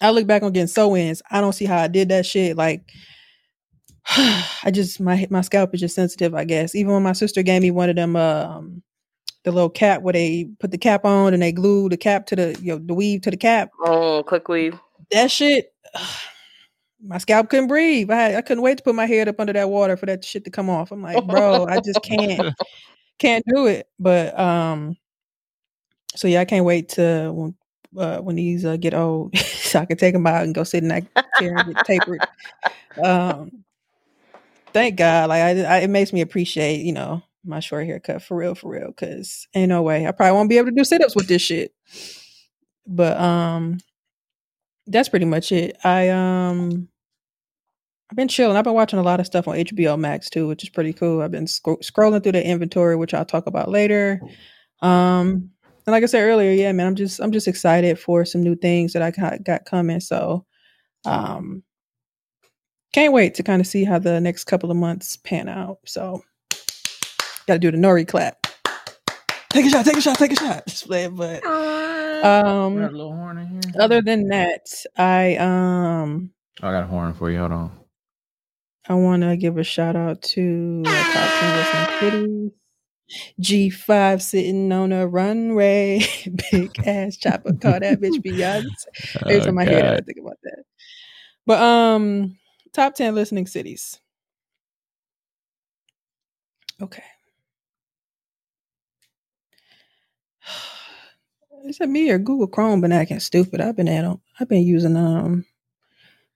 I 0.01 0.11
look 0.11 0.27
back 0.27 0.43
on 0.43 0.53
getting 0.53 0.67
sew 0.67 0.97
ins. 0.97 1.23
I 1.31 1.41
don't 1.41 1.53
see 1.53 1.65
how 1.65 1.79
I 1.79 1.87
did 1.89 2.09
that 2.09 2.27
shit. 2.27 2.57
Like 2.57 2.83
I 4.65 4.71
just 4.73 5.01
my 5.01 5.27
my 5.31 5.41
scalp 5.41 5.75
is 5.75 5.81
just 5.81 5.95
sensitive. 5.95 6.35
I 6.35 6.45
guess 6.45 6.75
even 6.75 6.93
when 6.93 7.03
my 7.03 7.13
sister 7.13 7.43
gave 7.43 7.63
me 7.63 7.71
one 7.71 7.91
of 7.91 7.97
them 7.97 8.17
um 8.17 8.83
the 9.45 9.53
little 9.53 9.71
cap 9.71 10.03
where 10.03 10.13
they 10.13 10.49
put 10.59 10.71
the 10.71 10.79
cap 10.79 11.05
on 11.05 11.33
and 11.33 11.43
they 11.43 11.53
glue 11.53 11.89
the 11.89 11.97
cap 11.97 12.27
to 12.27 12.37
the 12.37 12.59
you 12.61 12.73
know 12.73 12.79
the 12.79 12.95
weave 12.95 13.23
to 13.23 13.31
the 13.31 13.37
cap. 13.37 13.71
Oh, 13.85 14.23
quick 14.27 14.49
weave. 14.49 14.79
That 15.11 15.31
shit. 15.31 15.73
My 17.03 17.17
scalp 17.17 17.49
couldn't 17.49 17.69
breathe. 17.69 18.11
I, 18.11 18.17
had, 18.17 18.35
I 18.35 18.43
couldn't 18.43 18.63
wait 18.63 18.77
to 18.77 18.85
put 18.85 18.95
my 18.95 19.07
head 19.07 19.27
up 19.27 19.41
under 19.41 19.55
that 19.55 19.71
water 19.71 19.97
for 19.97 20.05
that 20.05 20.23
shit 20.23 20.45
to 20.45 20.51
come 20.51 20.69
off. 20.69 20.93
I'm 20.93 21.01
like, 21.01 21.27
bro, 21.27 21.65
I 21.65 21.81
just 21.81 22.03
can't, 22.05 22.55
can't 23.19 23.43
do 23.47 23.65
it. 23.69 23.89
But 23.99 24.39
um, 24.39 24.99
so 26.15 26.29
yeah, 26.29 26.43
I 26.43 26.45
can't 26.45 26.67
wait 26.67 26.91
to 26.91 27.33
when 27.33 27.55
uh, 27.97 28.19
when 28.19 28.37
these 28.37 28.65
uh, 28.65 28.77
get 28.77 28.95
old, 28.95 29.37
so 29.39 29.81
I 29.81 29.87
can 29.87 29.97
take 29.97 30.13
them 30.13 30.27
out 30.27 30.43
and 30.43 30.55
go 30.55 30.65
sit 30.65 30.83
in 30.83 30.89
that 30.89 31.05
chair 31.39 31.57
and 31.57 31.75
get 31.75 31.87
tapered. 31.87 32.21
Um, 33.03 33.65
thank 34.73 34.97
God, 34.97 35.29
like 35.29 35.43
I, 35.43 35.63
I, 35.63 35.79
it 35.79 35.91
makes 35.91 36.13
me 36.13 36.21
appreciate, 36.21 36.81
you 36.81 36.93
know, 36.93 37.23
my 37.45 37.61
short 37.61 37.87
haircut 37.87 38.23
for 38.23 38.37
real, 38.37 38.55
for 38.55 38.71
real. 38.71 38.89
Because 38.89 39.47
ain't 39.55 39.69
no 39.69 39.83
way 39.83 40.07
I 40.07 40.13
probably 40.13 40.35
won't 40.35 40.51
be 40.51 40.59
able 40.59 40.69
to 40.71 40.77
do 40.77 40.85
sit 40.85 41.03
ups 41.03 41.17
with 41.17 41.29
this 41.29 41.43
shit. 41.43 41.75
But 42.87 43.19
um, 43.19 43.79
that's 44.87 45.09
pretty 45.09 45.27
much 45.27 45.53
it. 45.53 45.77
I 45.85 46.09
um. 46.09 46.89
I've 48.11 48.17
been 48.17 48.27
chilling. 48.29 48.57
I've 48.57 48.65
been 48.65 48.75
watching 48.75 48.99
a 48.99 49.05
lot 49.05 49.21
of 49.21 49.27
stuff 49.27 49.47
on 49.47 49.55
HBO 49.55 49.97
Max 49.97 50.29
too, 50.29 50.49
which 50.49 50.65
is 50.65 50.69
pretty 50.69 50.93
cool. 50.93 51.23
I've 51.23 51.31
been 51.31 51.47
scro- 51.47 51.77
scrolling 51.77 52.23
through 52.25 52.33
the 52.33 52.45
inventory, 52.45 52.97
which 52.97 53.15
I'll 53.15 53.25
talk 53.25 53.47
about 53.47 53.69
later. 53.71 54.21
Um, 54.83 55.51
and 55.87 55.93
like 55.93 56.03
I 56.03 56.07
said 56.07 56.23
earlier, 56.23 56.51
yeah, 56.51 56.73
man, 56.73 56.89
I'm 56.89 56.97
just 56.97 57.21
I'm 57.21 57.31
just 57.31 57.47
excited 57.47 57.99
for 58.01 58.25
some 58.25 58.43
new 58.43 58.57
things 58.57 58.95
that 58.95 59.03
I 59.03 59.13
got, 59.13 59.45
got 59.45 59.65
coming. 59.65 60.01
So, 60.01 60.45
um, 61.05 61.63
can't 62.93 63.13
wait 63.13 63.35
to 63.37 63.43
kind 63.43 63.61
of 63.61 63.67
see 63.67 63.85
how 63.85 63.99
the 63.99 64.21
next 64.21 64.45
couple 64.45 64.71
of 64.71 64.77
months 64.77 65.17
pan 65.17 65.49
out. 65.49 65.79
So, 65.87 66.23
got 67.47 67.55
to 67.55 67.59
do 67.59 67.71
the 67.71 67.77
Nori 67.79 68.07
clap. 68.07 68.47
Take 69.51 69.67
a 69.67 69.71
shot. 69.71 69.85
Take 69.85 69.97
a 69.97 70.01
shot. 70.01 70.19
Take 70.19 70.33
a 70.33 70.37
shot. 70.37 70.65
Just 70.69 70.89
but 70.89 71.43
Got 71.43 71.45
a 71.45 72.47
um, 72.47 72.75
little 72.77 73.13
horn 73.15 73.39
in 73.39 73.49
here. 73.49 73.61
other 73.81 74.01
than 74.03 74.29
that, 74.29 74.67
I 74.97 75.37
um. 75.37 76.31
I 76.63 76.71
got 76.73 76.85
a 76.85 76.87
horn 76.87 77.15
for 77.15 77.31
you. 77.31 77.39
Hold 77.39 77.53
on. 77.53 77.73
I 78.89 78.95
want 78.95 79.23
to 79.23 79.37
give 79.37 79.57
a 79.57 79.65
shout 79.65 79.97
out 79.97 80.21
to 80.23 80.83
our 80.87 80.93
top 81.13 81.41
10 81.41 81.57
listening 81.57 82.51
cities. 83.41 83.73
G5 83.83 84.21
sitting 84.23 84.71
on 84.73 84.93
a 84.93 85.07
runway. 85.07 86.01
Big 86.53 86.71
ass 86.87 87.17
chopper. 87.17 87.53
Call 87.55 87.81
that 87.81 88.01
bitch 88.01 88.23
Beyonce. 88.23 88.65
Every 89.23 89.37
Oh, 89.41 89.45
time 89.45 89.59
I 89.59 89.65
hear 89.65 89.83
that, 89.83 89.95
I 89.95 90.01
think 90.01 90.19
about 90.19 90.39
that. 90.45 90.63
But 91.47 91.61
um, 91.63 92.37
top 92.73 92.95
10 92.95 93.15
listening 93.15 93.47
cities. 93.47 93.99
Okay. 96.83 97.03
Is 101.67 101.81
it 101.81 101.89
me 101.89 102.11
or 102.11 102.19
Google 102.19 102.47
Chrome 102.47 102.81
been 102.81 102.93
acting 102.93 103.21
stupid? 103.21 103.61
I've 103.61 103.77
been 103.77 103.89
at 103.89 104.03
them. 104.03 104.21
I've 104.39 104.49
been 104.49 104.63
using 104.63 104.97
um 104.97 105.45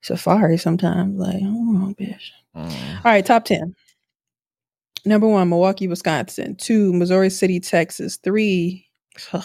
Safari 0.02 0.58
sometimes. 0.58 1.18
Like, 1.18 1.40
oh 1.42 1.94
bitch. 1.98 2.30
Mm. 2.54 2.96
All 2.96 3.02
right, 3.04 3.24
top 3.24 3.44
10. 3.46 3.74
Number 5.06 5.28
one, 5.28 5.48
Milwaukee, 5.48 5.88
Wisconsin. 5.88 6.56
Two, 6.56 6.92
Missouri 6.92 7.30
City, 7.30 7.61
Texas. 7.61 8.16
Three, 8.16 8.87
ugh, 9.33 9.44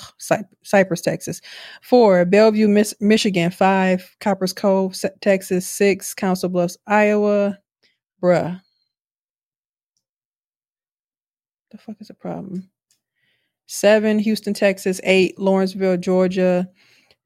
Cypress, 0.64 1.02
Texas. 1.02 1.42
Four, 1.82 2.26
Bellevue, 2.26 2.68
Miss- 2.68 2.96
Michigan. 3.00 3.52
Five, 3.52 4.16
Copperas 4.20 4.54
Cove, 4.54 4.96
Texas. 5.22 5.68
Six, 5.70 6.14
Council 6.14 6.50
Bluffs, 6.50 6.78
Iowa. 6.88 7.58
Bruh. 8.22 8.62
The 11.72 11.78
fuck 11.78 11.98
is 12.00 12.08
the 12.08 12.14
problem? 12.16 12.70
Seven, 13.68 14.18
Houston, 14.20 14.54
Texas. 14.54 15.00
Eight, 15.04 15.38
Lawrenceville, 15.40 15.98
Georgia. 15.98 16.68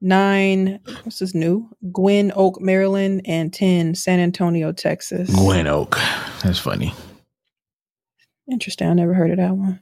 Nine, 0.02 0.82
what's 1.04 1.20
this 1.20 1.34
new? 1.34 1.70
Gwynn 1.94 2.34
Oak, 2.36 2.60
Maryland. 2.60 3.22
And 3.26 3.54
10, 3.54 3.96
San 3.96 4.20
Antonio, 4.20 4.74
Texas. 4.74 5.34
Gwynn 5.34 5.68
Oak. 5.68 5.96
That's 6.44 6.60
funny. 6.60 6.94
Interesting. 8.52 8.90
I 8.90 8.94
never 8.94 9.14
heard 9.14 9.32
of 9.32 9.38
that 9.38 9.56
one. 9.56 9.80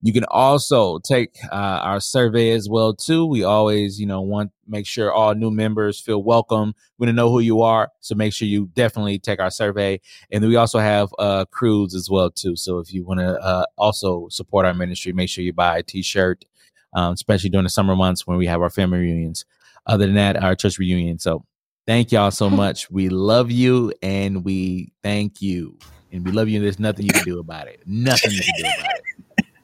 You 0.01 0.13
can 0.13 0.25
also 0.29 0.99
take 0.99 1.35
uh, 1.51 1.55
our 1.55 1.99
survey 1.99 2.51
as 2.51 2.67
well, 2.69 2.93
too. 2.93 3.25
We 3.25 3.43
always, 3.43 3.99
you 3.99 4.05
know, 4.05 4.21
want 4.21 4.51
make 4.67 4.85
sure 4.85 5.11
all 5.11 5.33
new 5.33 5.49
members 5.51 5.99
feel 5.99 6.21
welcome. 6.23 6.73
We 6.97 7.05
want 7.05 7.09
to 7.09 7.15
know 7.15 7.29
who 7.31 7.39
you 7.39 7.61
are. 7.61 7.89
So 8.01 8.15
make 8.15 8.33
sure 8.33 8.47
you 8.47 8.69
definitely 8.73 9.19
take 9.19 9.39
our 9.39 9.51
survey. 9.51 9.99
And 10.31 10.43
then 10.43 10.49
we 10.49 10.57
also 10.57 10.79
have 10.79 11.09
uh, 11.19 11.45
crews 11.45 11.95
as 11.95 12.09
well, 12.09 12.29
too. 12.29 12.55
So 12.55 12.79
if 12.79 12.93
you 12.93 13.05
want 13.05 13.19
to 13.21 13.39
uh, 13.39 13.65
also 13.77 14.27
support 14.29 14.65
our 14.65 14.73
ministry, 14.73 15.13
make 15.13 15.29
sure 15.29 15.43
you 15.43 15.53
buy 15.53 15.77
a 15.77 15.83
t-shirt, 15.83 16.45
um, 16.93 17.13
especially 17.13 17.49
during 17.49 17.63
the 17.63 17.69
summer 17.69 17.95
months 17.95 18.27
when 18.27 18.37
we 18.37 18.47
have 18.47 18.61
our 18.61 18.69
family 18.69 18.99
reunions 18.99 19.45
other 19.87 20.05
than 20.05 20.15
that, 20.15 20.41
our 20.43 20.55
church 20.55 20.77
reunion. 20.77 21.17
So 21.17 21.45
thank 21.85 22.11
y'all 22.11 22.31
so 22.31 22.49
much. 22.49 22.91
We 22.91 23.09
love 23.09 23.49
you 23.49 23.93
and 24.03 24.43
we 24.43 24.91
thank 25.01 25.41
you. 25.41 25.77
And 26.11 26.25
we 26.25 26.31
love 26.31 26.47
you 26.47 26.57
and 26.57 26.65
there's 26.65 26.79
nothing 26.79 27.05
you 27.05 27.11
can 27.11 27.23
do 27.23 27.39
about 27.39 27.67
it. 27.67 27.81
Nothing 27.85 28.31
you 28.31 28.41
can 28.41 28.53
do 28.57 28.69
about 28.79 28.95
it. 28.95 29.03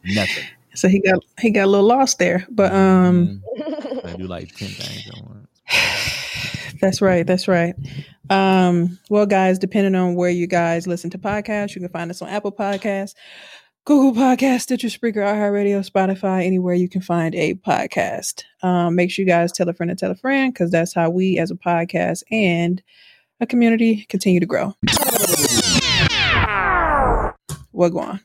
Nothing. 0.06 0.44
so 0.74 0.88
he 0.88 1.00
got 1.00 1.24
he 1.40 1.52
got 1.52 1.66
a 1.66 1.68
little 1.68 1.88
lost 1.88 2.20
there, 2.20 2.46
but 2.50 2.74
um. 2.74 3.42
I 4.04 4.16
do 4.18 4.28
like 4.28 4.56
10 4.56 4.68
things 4.68 5.08
at 5.08 5.26
once. 5.26 5.48
That's 6.82 7.02
right. 7.02 7.26
That's 7.26 7.48
right. 7.48 7.76
Um, 8.30 9.00
well, 9.10 9.26
guys, 9.26 9.58
depending 9.58 9.96
on 9.96 10.16
where 10.16 10.30
you 10.30 10.48
guys 10.48 10.88
listen 10.88 11.10
to 11.12 11.18
podcasts, 11.18 11.76
you 11.76 11.82
can 11.82 11.90
find 11.90 12.12
us 12.12 12.22
on 12.22 12.30
Apple 12.30 12.52
Podcasts, 12.52 13.16
Google 13.86 14.14
Podcasts, 14.14 14.62
Stitcher, 14.62 14.88
Spreaker, 14.88 15.24
iHeartRadio, 15.24 15.90
Spotify, 15.90 16.46
anywhere 16.46 16.74
you 16.74 16.90
can 16.90 17.02
find 17.02 17.34
a 17.36 17.54
podcast. 17.56 18.44
Um, 18.62 18.96
make 18.96 19.12
sure 19.12 19.24
you 19.24 19.30
guys 19.30 19.52
tell 19.52 19.70
a 19.70 19.74
friend 19.74 19.90
and 19.90 20.00
tell 20.00 20.12
a 20.12 20.16
friend 20.16 20.54
because 20.54 20.72
that's 20.72 20.94
how 20.94 21.10
we, 21.10 21.38
as 21.38 21.52
a 21.52 21.56
podcast 21.56 22.24
and 22.32 22.82
a 23.40 23.46
community, 23.46 24.06
continue 24.10 24.40
to 24.40 24.46
grow. 24.46 24.76
What 27.72 27.90
go 27.90 28.00
on? 28.00 28.20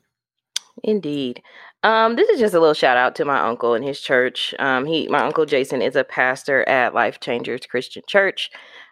Indeed. 0.85 1.43
Um, 1.89 2.17
this 2.17 2.29
is 2.29 2.39
just 2.39 2.55
a 2.55 2.61
little 2.61 2.75
shout 2.75 2.99
out 2.99 3.15
to 3.17 3.25
my 3.25 3.41
uncle 3.41 3.73
and 3.75 3.85
his 3.85 4.01
church. 4.01 4.55
Um, 4.59 4.85
he, 4.85 5.09
my 5.09 5.21
uncle 5.25 5.47
Jason, 5.47 5.81
is 5.81 5.97
a 5.97 6.05
pastor 6.05 6.69
at 6.69 6.93
Life 6.95 7.21
Changers 7.21 7.65
Christian 7.67 8.03
Church. 8.07 8.51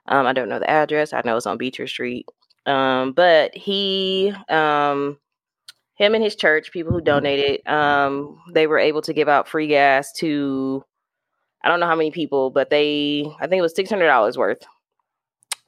Um, 0.09 0.27
I 0.27 0.33
don't 0.33 0.49
know 0.49 0.59
the 0.59 0.71
address. 0.71 1.13
I 1.13 1.21
know 1.25 1.37
it's 1.37 1.47
on 1.47 1.59
Beecher 1.59 1.87
Street. 1.87 2.27
Um, 2.65 3.13
but 3.13 3.55
he, 3.55 4.33
um, 4.49 5.19
him 5.97 6.15
and 6.15 6.25
his 6.25 6.37
church, 6.37 6.73
people 6.73 6.93
who 6.93 7.01
donated, 7.03 7.67
um, 7.69 8.41
they 8.55 8.67
were 8.67 8.79
able 8.79 9.03
to 9.03 9.13
give 9.15 9.29
out 9.29 9.49
free 9.49 9.69
gas 9.69 10.13
to 10.15 10.85
I 11.65 11.69
don't 11.69 11.81
know 11.81 11.87
how 11.89 11.97
many 11.97 12.13
people, 12.13 12.51
but 12.51 12.71
they 12.71 13.27
I 13.41 13.49
think 13.49 13.61
it 13.61 13.63
was 13.63 13.75
six 13.77 13.91
hundred 13.91 14.07
dollars 14.09 14.39
worth. 14.39 14.63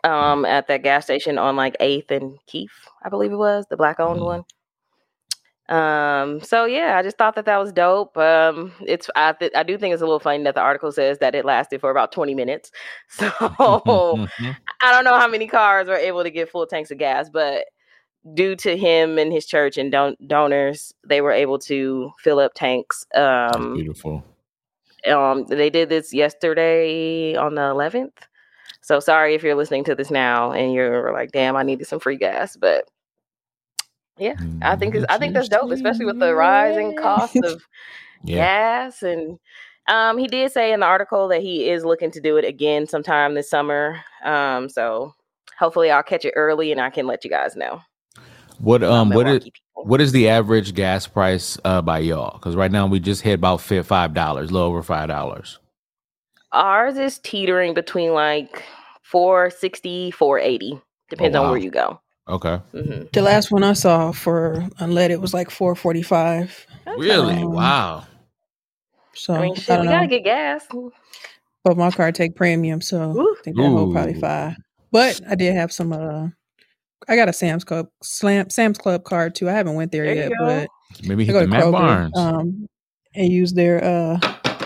Um, 0.05 0.45
at 0.45 0.69
that 0.69 0.83
gas 0.85 1.05
station 1.05 1.38
on 1.38 1.57
like 1.57 1.77
Eighth 1.81 2.11
and 2.12 2.38
Keefe, 2.47 2.88
I 3.05 3.09
believe 3.11 3.33
it 3.33 3.37
was 3.37 3.67
the 3.69 3.77
black 3.77 4.01
owned 4.01 4.21
Mhm. 4.21 4.25
one. 4.25 4.45
Um, 5.68 6.40
so 6.40 6.64
yeah, 6.64 6.96
I 6.98 7.02
just 7.02 7.18
thought 7.18 7.35
that 7.35 7.44
that 7.44 7.59
was 7.59 7.72
dope. 7.72 8.16
Um, 8.16 8.72
it's 8.87 9.11
I 9.14 9.33
th- 9.33 9.52
I 9.54 9.62
do 9.62 9.76
think 9.76 9.92
it's 9.92 10.00
a 10.02 10.07
little 10.07 10.18
funny 10.20 10.42
that 10.44 10.54
the 10.54 10.61
article 10.62 10.90
says 10.92 11.18
that 11.18 11.35
it 11.35 11.44
lasted 11.44 11.81
for 11.81 11.90
about 11.90 12.11
twenty 12.12 12.35
minutes. 12.35 12.70
So 13.11 13.28
Mhm. 13.31 14.57
I 14.83 14.92
don't 14.92 15.04
know 15.04 15.18
how 15.18 15.28
many 15.28 15.46
cars 15.46 15.88
were 15.88 15.94
able 15.96 16.22
to 16.22 16.31
get 16.31 16.48
full 16.50 16.66
tanks 16.66 16.90
of 16.90 16.98
gas, 16.98 17.28
but 17.28 17.64
due 18.35 18.57
to 18.57 18.76
him 18.76 19.18
and 19.18 19.33
his 19.33 19.46
church 19.46 19.76
and 19.78 19.90
don- 19.92 20.16
donors, 20.26 20.92
they 21.07 21.20
were 21.20 21.33
able 21.33 21.59
to 21.61 22.12
fill 22.18 22.38
up 22.38 22.52
tanks. 22.54 23.07
Um, 23.14 23.74
beautiful. 23.74 24.24
um, 25.07 25.44
they 25.46 25.70
did 25.70 25.88
this 25.88 26.12
yesterday 26.12 27.35
on 27.37 27.54
the 27.54 27.62
11th. 27.62 28.12
So 28.81 29.00
sorry 29.00 29.35
if 29.35 29.42
you're 29.42 29.54
listening 29.54 29.85
to 29.85 29.94
this 29.94 30.11
now 30.11 30.52
and 30.52 30.72
you're 30.72 31.12
like, 31.12 31.31
"Damn, 31.33 31.57
I 31.57 31.62
needed 31.62 31.87
some 31.87 32.00
free 32.00 32.16
gas," 32.16 32.57
but 32.57 32.88
yeah, 34.18 34.35
I 34.62 34.76
think 34.76 34.94
it's, 34.96 35.07
I 35.09 35.18
think 35.18 35.35
that's 35.35 35.48
dope, 35.48 35.72
especially 35.72 36.07
with 36.07 36.18
the 36.20 36.35
rising 36.35 36.94
cost 36.94 37.42
of 37.42 37.62
Yeah. 38.24 38.48
gas 38.48 39.02
and 39.02 39.38
um 39.88 40.18
he 40.18 40.28
did 40.28 40.52
say 40.52 40.72
in 40.72 40.81
the 40.81 40.87
article 40.87 41.28
that 41.28 41.42
he 41.42 41.68
is 41.70 41.85
looking 41.85 42.11
to 42.11 42.20
do 42.20 42.37
it 42.38 42.44
again 42.44 42.87
sometime 42.87 43.35
this 43.35 43.50
summer 43.50 44.00
um 44.24 44.68
so 44.68 45.14
hopefully 45.59 45.90
i'll 45.90 46.02
catch 46.02 46.24
it 46.24 46.35
early 46.37 46.72
and 46.72 46.81
i 46.81 46.90
can 46.90 47.07
let 47.07 47.24
you 47.24 47.31
guys 47.31 47.57
know 47.57 47.81
What 48.59 48.85
um 48.85 49.12
what 49.12 49.28
is 49.28 49.44
people. 49.44 49.85
what 49.85 50.00
is 50.00 50.12
the 50.12 50.28
average 50.28 50.74
gas 50.74 51.07
price 51.07 51.59
uh 51.64 51.83
by 51.83 52.00
y'all? 52.00 52.38
Because 52.38 52.57
right 52.57 52.72
now 52.72 52.87
we 52.87 53.00
just 53.00 53.22
hit 53.22 53.35
about 53.35 53.61
five 53.61 54.14
dollars, 54.14 54.50
a 54.50 54.52
little 54.54 54.68
over 54.68 54.83
five 54.83 55.09
dollars. 55.09 55.59
ours 56.52 56.98
is 56.98 57.18
teetering 57.20 57.74
between 57.74 58.12
like 58.12 58.64
460 59.04 60.11
480 60.12 60.81
depends 61.11 61.37
Oh, 61.37 61.42
on 61.42 61.48
where 61.48 61.59
you 61.59 61.70
go 61.70 62.00
Okay. 62.29 62.57
hmm 62.73 63.03
The 63.12 63.23
last 63.23 63.51
one 63.51 63.64
I 63.64 63.73
saw 63.73 64.12
for 64.12 64.57
unleaded 64.81 65.21
was 65.21 65.33
like 65.33 65.51
four 65.51 65.75
forty 65.75 66.03
five. 66.03 66.67
Really? 66.99 67.35
Um, 67.35 67.53
wow. 67.53 68.05
So 69.14 69.35
i 69.35 69.38
I, 69.38 69.43
mean 69.43 69.55
shit 69.57 69.67
don't 69.69 69.81
we 69.81 69.87
know. 69.87 69.93
gotta 69.93 70.07
get 70.07 70.25
gas 70.25 70.67
but 71.64 71.77
my 71.77 71.91
car 71.91 72.12
take 72.12 72.35
premium, 72.37 72.81
so 72.81 73.12
Ooh. 73.17 73.37
I 73.38 73.43
think 73.43 73.57
that 73.57 73.62
whole 73.62 73.93
probably 73.93 74.14
Ooh. 74.14 74.21
five. 74.21 74.57
But 74.91 75.21
I 75.29 75.35
did 75.35 75.55
have 75.55 75.73
some. 75.73 75.93
uh 75.93 76.29
I 77.09 77.17
got 77.17 77.29
a 77.29 77.33
Sam's 77.33 77.64
Club 77.64 77.88
Slam, 78.03 78.51
Sam's 78.51 78.79
Club 78.79 79.05
card 79.05 79.35
too. 79.35 79.49
I 79.49 79.53
haven't 79.53 79.75
went 79.75 79.93
there, 79.93 80.05
There 80.05 80.14
yet, 80.14 80.33
but 80.38 80.69
Maybe 81.05 81.25
I 81.25 81.27
hit 81.27 81.33
go 81.33 81.38
the 81.41 81.45
to 81.47 81.51
Matt 81.51 81.64
Kroger 81.64 81.73
Barnes. 81.73 82.17
um, 82.17 82.67
and 83.14 83.33
use 83.33 83.53
their 83.53 83.83
uh 83.85 84.19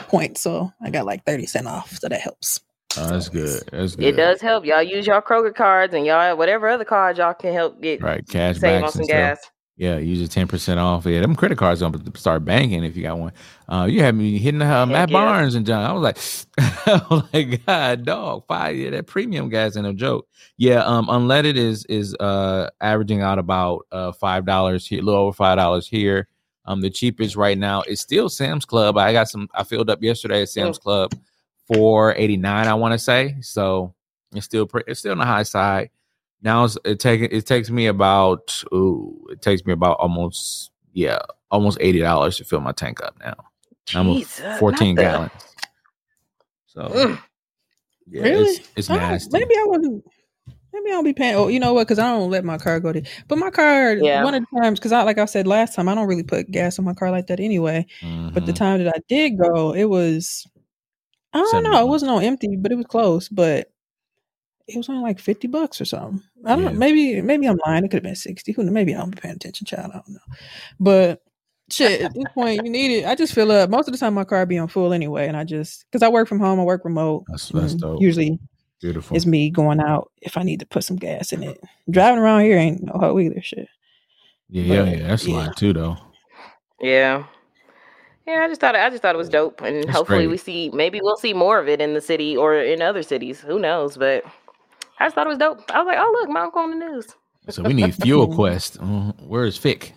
points, 0.09 0.41
so 0.41 0.73
I 0.83 0.91
got 0.91 1.07
like 1.07 1.25
thirty 1.25 1.47
cent 1.47 1.67
off. 1.67 1.91
So 1.99 2.09
that 2.09 2.21
helps. 2.21 2.61
Oh, 2.99 3.09
that's 3.09 3.29
good. 3.29 3.63
That's 3.71 3.97
good. 3.97 4.05
it 4.05 4.13
does 4.17 4.41
help 4.41 4.65
y'all 4.65 4.83
use 4.83 5.07
y'all 5.07 5.21
kroger 5.21 5.55
cards 5.55 5.95
and 5.95 6.07
y'all 6.07 6.37
whatever 6.37 6.69
other 6.69 6.85
cards 6.85 7.19
y'all 7.19 7.35
can 7.35 7.53
help 7.53 7.81
get 7.81 8.03
Right. 8.03 8.27
Cash 8.29 8.59
save 8.59 8.83
on 8.83 8.91
some 8.93 9.01
and 9.01 9.09
stuff. 9.09 9.53
Yeah, 9.77 9.97
use 9.97 10.21
a 10.21 10.29
ten 10.29 10.47
percent 10.47 10.79
off. 10.79 11.07
Yeah, 11.07 11.21
them 11.23 11.35
credit 11.35 11.57
cards 11.57 11.81
gonna 11.81 11.99
start 12.15 12.45
banking 12.45 12.85
if 12.85 12.95
you 12.97 13.03
got 13.03 13.19
one. 13.19 13.33
Uh, 13.69 13.87
you 13.91 14.01
had 14.01 14.15
me 14.15 14.39
hitting 14.39 14.61
uh, 14.61 14.85
Matt 14.85 15.09
yeah. 15.09 15.13
Barnes 15.13 15.55
and 15.55 15.65
John. 15.65 15.85
I 15.85 15.93
was 15.93 16.03
like, 16.03 16.19
I 16.87 17.03
was 17.11 17.25
like, 17.33 17.67
God, 17.67 18.05
dog, 18.05 18.45
five. 18.47 18.77
Yeah, 18.77 18.91
that 18.91 19.07
premium 19.07 19.49
gas 19.49 19.77
ain't 19.77 19.85
no 19.85 19.95
joke. 19.95 20.29
Yeah, 20.59 20.85
um, 20.85 21.07
unleaded 21.07 21.57
is 21.57 21.87
is 21.87 22.15
uh 22.17 22.69
averaging 22.83 23.23
out 23.23 23.39
about 23.39 23.87
uh 23.91 24.13
five 24.13 24.45
dollars 24.45 24.87
here, 24.87 25.01
a 25.01 25.03
little 25.03 25.23
over 25.23 25.33
five 25.33 25.57
dollars 25.57 25.89
here. 25.89 26.29
Um, 26.67 26.81
the 26.81 26.91
cheapest 26.91 27.35
right 27.35 27.59
now 27.59 27.83
is 27.83 28.01
still 28.01 28.29
Sam's 28.29 28.65
Club. 28.65 28.99
I 28.99 29.13
got 29.13 29.29
some. 29.29 29.49
I 29.55 29.65
filled 29.65 29.91
up 29.91 30.03
yesterday 30.03 30.43
at 30.43 30.51
Sam's 30.51 30.79
Club, 30.79 31.13
four 31.75 32.15
eighty 32.17 32.37
nine. 32.37 32.67
I 32.69 32.75
want 32.75 32.93
to 32.93 32.99
say 32.99 33.37
so. 33.41 33.95
It's 34.35 34.47
still 34.47 34.67
pre- 34.67 34.85
it's 34.87 35.01
still 35.01 35.13
on 35.13 35.19
the 35.19 35.25
high 35.27 35.43
side. 35.43 35.91
Now 36.43 36.65
it's, 36.65 36.77
it 36.85 36.99
take 37.01 37.21
it 37.21 37.47
takes 37.47 37.71
me 37.71 37.87
about 37.87 38.63
ooh, 38.73 39.27
it 39.31 39.43
takes 39.43 39.65
me 39.65 39.73
about 39.73 39.99
almost 39.99 40.71
yeah, 40.93 41.19
almost 41.51 41.79
eighty 41.81 42.01
dollars 42.01 42.37
to 42.39 42.45
fill 42.45 42.61
my 42.61 42.73
tank 42.73 43.03
up 43.03 43.17
now. 43.21 43.35
I'm 43.95 44.09
a 44.09 44.15
Jesus, 44.15 44.41
not 44.41 44.59
fourteen 44.59 44.95
the- 44.97 45.03
gallons. 45.03 45.33
So 46.67 47.17
yeah, 48.11 48.23
Really? 48.23 48.45
it's, 48.51 48.69
it's 48.77 48.89
nasty. 48.89 49.31
Maybe 49.39 49.55
I 49.55 49.65
wasn't. 49.67 50.05
Maybe 50.73 50.89
I 50.89 50.93
don't 50.93 51.05
be 51.05 51.13
paying. 51.13 51.35
Oh, 51.35 51.49
you 51.49 51.61
know 51.61 51.75
what? 51.75 51.87
Because 51.87 51.99
I 51.99 52.09
don't 52.11 52.31
let 52.31 52.45
my 52.47 52.57
car 52.57 52.81
go 52.81 52.93
to. 52.95 53.03
But 53.29 53.37
my 53.37 53.51
car, 53.51 53.93
Yeah. 53.93 54.25
one 54.25 54.35
of 54.35 54.43
the 54.51 54.61
times, 54.63 54.79
because 54.79 54.91
I 54.93 55.03
like 55.03 55.19
I 55.19 55.27
said 55.27 55.47
last 55.47 55.75
time, 55.75 55.87
I 55.87 55.95
don't 55.95 56.09
really 56.09 56.23
put 56.23 56.51
gas 56.51 56.79
in 56.79 56.85
my 56.87 56.95
car 56.95 57.11
like 57.11 57.27
that 57.27 57.41
anyway. 57.41 57.85
But 58.33 58.47
the 58.47 58.53
Mhm. 58.53 58.57
time 58.57 58.83
that 58.83 58.95
I 58.97 59.01
did 59.07 59.39
go, 59.39 59.75
it 59.75 59.85
was. 59.85 60.47
I 61.35 61.39
don't 61.39 61.63
know. 61.65 61.81
It 61.81 61.89
wasn't 61.89 62.11
on 62.11 62.23
empty, 62.23 62.57
but 62.57 62.73
it 62.73 62.77
was 62.77 62.87
close. 62.87 63.29
But 63.29 63.71
it 64.69 64.77
was 64.77 64.89
only 64.89 65.03
like 65.03 65.19
fifty 65.19 65.49
bucks 65.49 65.81
or 65.81 65.85
something. 65.85 66.23
I 66.45 66.51
don't. 66.55 66.63
Yeah. 66.65 66.71
know. 66.71 66.79
Maybe 66.79 67.21
maybe 67.23 67.47
I'm 67.47 67.59
lying. 67.67 67.85
It 67.85 67.89
could 67.89 67.99
have 67.99 68.03
been 68.05 68.15
sixty. 68.17 68.53
Who? 68.53 68.63
kn- 68.63 68.73
Maybe 68.73 68.95
I 68.95 68.99
don't 68.99 69.21
paying 69.21 69.35
attention, 69.35 69.67
child. 69.67 69.91
I 69.91 69.97
don't 69.97 70.11
know. 70.11 70.37
But 70.79 71.23
shit, 71.71 72.03
at 72.03 72.15
this 72.15 72.25
point, 72.35 72.65
you 72.65 72.71
need 72.71 72.99
it. 72.99 73.07
I 73.07 73.15
just 73.15 73.35
fill 73.35 73.51
up. 73.51 73.71
Most 73.71 73.89
of 73.89 73.93
the 73.93 73.99
time, 73.99 74.15
my 74.15 74.25
car 74.25 74.45
be 74.47 74.59
on 74.59 74.69
full 74.69 74.93
anyway, 74.93 75.27
and 75.27 75.37
I 75.37 75.45
just 75.45 75.85
because 75.91 76.03
I 76.03 76.09
work 76.09 76.29
from 76.29 76.39
home, 76.41 76.61
I 76.61 76.65
work 76.65 76.85
remote. 76.85 77.25
That's 77.29 77.49
that's 77.49 77.75
dope. 77.75 78.01
Usually, 78.01 78.39
Beautiful. 78.81 79.17
it's 79.17 79.27
me 79.27 79.51
going 79.51 79.81
out 79.81 80.11
if 80.21 80.37
I 80.37 80.43
need 80.43 80.61
to 80.61 80.67
put 80.67 80.85
some 80.85 80.97
gas 80.97 81.33
in 81.33 81.43
it. 81.43 81.59
Driving 81.91 82.19
around 82.21 82.43
here 82.43 82.59
ain't 82.59 82.83
no 82.83 82.93
hoe 82.93 83.19
either. 83.19 83.41
Shit. 83.43 83.69
yeah, 84.49 84.63
yeah, 84.63 84.85
but, 84.85 84.99
yeah. 84.99 85.07
That's 85.09 85.27
a 85.27 85.31
lot 85.31 85.57
too, 85.57 85.73
though. 85.73 85.97
Yeah. 86.81 87.25
Yeah, 88.27 88.45
I 88.45 88.49
just 88.49 88.61
thought 88.61 88.77
I 88.77 88.89
just 88.91 89.03
thought 89.03 89.15
it 89.15 89.19
was 89.19 89.29
dope, 89.29 89.61
and 89.63 89.85
That's 89.85 89.97
hopefully 89.97 90.21
great. 90.21 90.31
we 90.31 90.37
see 90.37 90.71
maybe 90.73 91.01
we'll 91.03 91.17
see 91.17 91.33
more 91.33 91.59
of 91.59 91.69
it 91.69 91.81
in 91.81 91.95
the 91.95 92.01
city 92.01 92.37
or 92.37 92.57
in 92.57 92.81
other 92.81 93.03
cities. 93.03 93.41
Who 93.41 93.59
knows? 93.59 93.97
But 93.97 94.25
I 95.01 95.07
just 95.07 95.15
thought 95.15 95.27
it 95.27 95.31
was 95.31 95.39
dope. 95.39 95.69
I 95.71 95.79
was 95.79 95.87
like, 95.87 95.99
oh 95.99 96.19
look, 96.21 96.31
my 96.31 96.43
uncle 96.43 96.61
on 96.63 96.79
the 96.79 96.87
news. 96.87 97.09
So 97.49 97.65
we 97.65 97.73
need 97.73 97.95
fuel 97.97 98.33
quest. 98.33 98.79
Uh, 98.81 99.13
where's 99.19 99.57
Fick? 99.57 99.93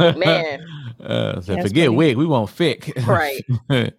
Man. 0.00 0.64
Uh, 0.98 1.40
so 1.42 1.54
That's 1.54 1.68
forget 1.68 1.86
funny. 1.86 1.96
wig. 1.96 2.16
We 2.16 2.26
want 2.26 2.48
Fick. 2.48 2.90
Right. 3.06 3.44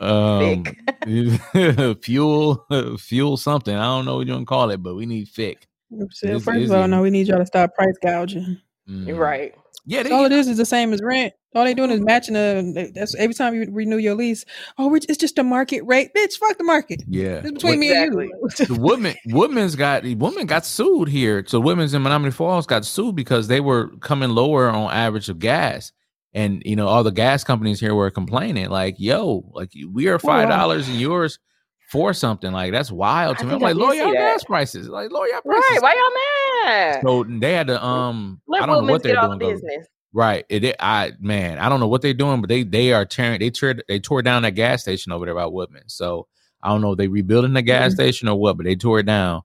um, 0.00 0.64
fuel, 2.02 2.66
fuel 2.98 3.36
something. 3.38 3.74
I 3.74 3.84
don't 3.84 4.04
know 4.04 4.18
what 4.18 4.26
you 4.26 4.34
want 4.34 4.42
to 4.42 4.46
call 4.46 4.70
it, 4.70 4.82
but 4.82 4.94
we 4.94 5.06
need 5.06 5.28
Fick. 5.28 5.66
So 6.10 6.38
first 6.38 6.66
of 6.66 6.72
all, 6.72 6.86
no, 6.86 7.00
we 7.02 7.10
need 7.10 7.26
y'all 7.26 7.38
to 7.38 7.46
stop 7.46 7.74
price 7.74 7.96
gouging. 8.02 8.58
Mm. 8.88 9.16
Right. 9.18 9.54
Yeah, 9.86 10.02
they, 10.02 10.10
all 10.10 10.24
it 10.24 10.32
is 10.32 10.48
is 10.48 10.56
the 10.56 10.66
same 10.66 10.92
as 10.92 11.02
rent. 11.02 11.32
All 11.54 11.64
they 11.64 11.74
doing 11.74 11.90
is 11.90 12.00
matching 12.00 12.34
the. 12.34 12.92
That's 12.94 13.14
every 13.16 13.34
time 13.34 13.54
you 13.54 13.66
renew 13.70 13.96
your 13.96 14.14
lease. 14.14 14.44
Oh, 14.78 14.94
it's 14.94 15.16
just 15.16 15.38
a 15.38 15.42
market 15.42 15.82
rate, 15.82 16.10
bitch. 16.16 16.34
Fuck 16.34 16.58
the 16.58 16.64
market. 16.64 17.02
yeah. 17.08 17.40
It's 17.42 17.50
between 17.50 17.80
me 17.80 17.92
and 17.92 18.14
you. 18.14 18.48
the 18.66 18.78
woman 18.80 19.14
women's 19.26 19.74
got 19.74 20.04
the 20.04 20.14
woman 20.14 20.46
got 20.46 20.64
sued 20.64 21.08
here. 21.08 21.44
So 21.46 21.58
women's 21.58 21.94
in 21.94 22.02
Menomonee 22.02 22.32
Falls 22.32 22.66
got 22.66 22.84
sued 22.84 23.16
because 23.16 23.48
they 23.48 23.60
were 23.60 23.88
coming 23.98 24.30
lower 24.30 24.68
on 24.68 24.92
average 24.92 25.28
of 25.28 25.38
gas. 25.38 25.92
And 26.32 26.62
you 26.64 26.76
know, 26.76 26.86
all 26.86 27.02
the 27.02 27.10
gas 27.10 27.42
companies 27.42 27.80
here 27.80 27.94
were 27.94 28.10
complaining, 28.12 28.70
like, 28.70 28.94
yo, 28.98 29.50
like 29.52 29.72
we 29.90 30.06
are 30.06 30.20
five 30.20 30.48
wow. 30.48 30.56
dollars 30.56 30.88
and 30.88 31.00
yours 31.00 31.40
for 31.90 32.12
something. 32.14 32.52
Like 32.52 32.72
that's 32.72 32.90
wild 32.90 33.38
to 33.38 33.44
I 33.44 33.48
me. 33.48 33.54
I'm 33.54 33.60
like, 33.60 33.74
lower 33.74 33.94
your 33.94 34.12
gas 34.12 34.44
prices. 34.44 34.88
Like 34.88 35.10
lower 35.10 35.26
your 35.26 35.42
prices. 35.42 35.64
Right. 35.70 35.82
Why 35.82 35.94
y'all 35.94 36.70
mad? 36.72 37.02
So 37.04 37.24
they 37.24 37.52
had 37.52 37.66
to 37.66 37.84
um 37.84 38.40
Let 38.46 38.62
I 38.62 38.66
don't 38.66 38.86
know 38.86 38.92
what 38.92 39.02
they're 39.02 39.20
doing. 39.20 39.38
business. 39.38 39.86
Right. 40.12 40.44
It, 40.48 40.64
it- 40.64 40.76
I 40.80 41.12
man, 41.20 41.58
I 41.58 41.68
don't 41.68 41.80
know 41.80 41.88
what 41.88 42.02
they're 42.02 42.14
doing, 42.14 42.40
but 42.40 42.48
they 42.48 42.62
they 42.62 42.92
are 42.92 43.04
tearing 43.04 43.40
they 43.40 43.50
tore 43.50 43.74
they 43.88 43.98
tore 43.98 44.22
down 44.22 44.42
that 44.42 44.52
gas 44.52 44.82
station 44.82 45.12
over 45.12 45.24
there 45.26 45.34
by 45.34 45.46
Woodman. 45.46 45.88
So 45.88 46.26
I 46.62 46.68
don't 46.68 46.80
know 46.80 46.92
if 46.92 46.98
they 46.98 47.08
rebuilding 47.08 47.54
the 47.54 47.62
gas 47.62 47.92
Mhm. 47.92 47.94
station 47.94 48.28
or 48.28 48.38
what, 48.38 48.56
but 48.56 48.64
they 48.66 48.76
tore 48.76 49.00
it 49.00 49.06
down. 49.06 49.42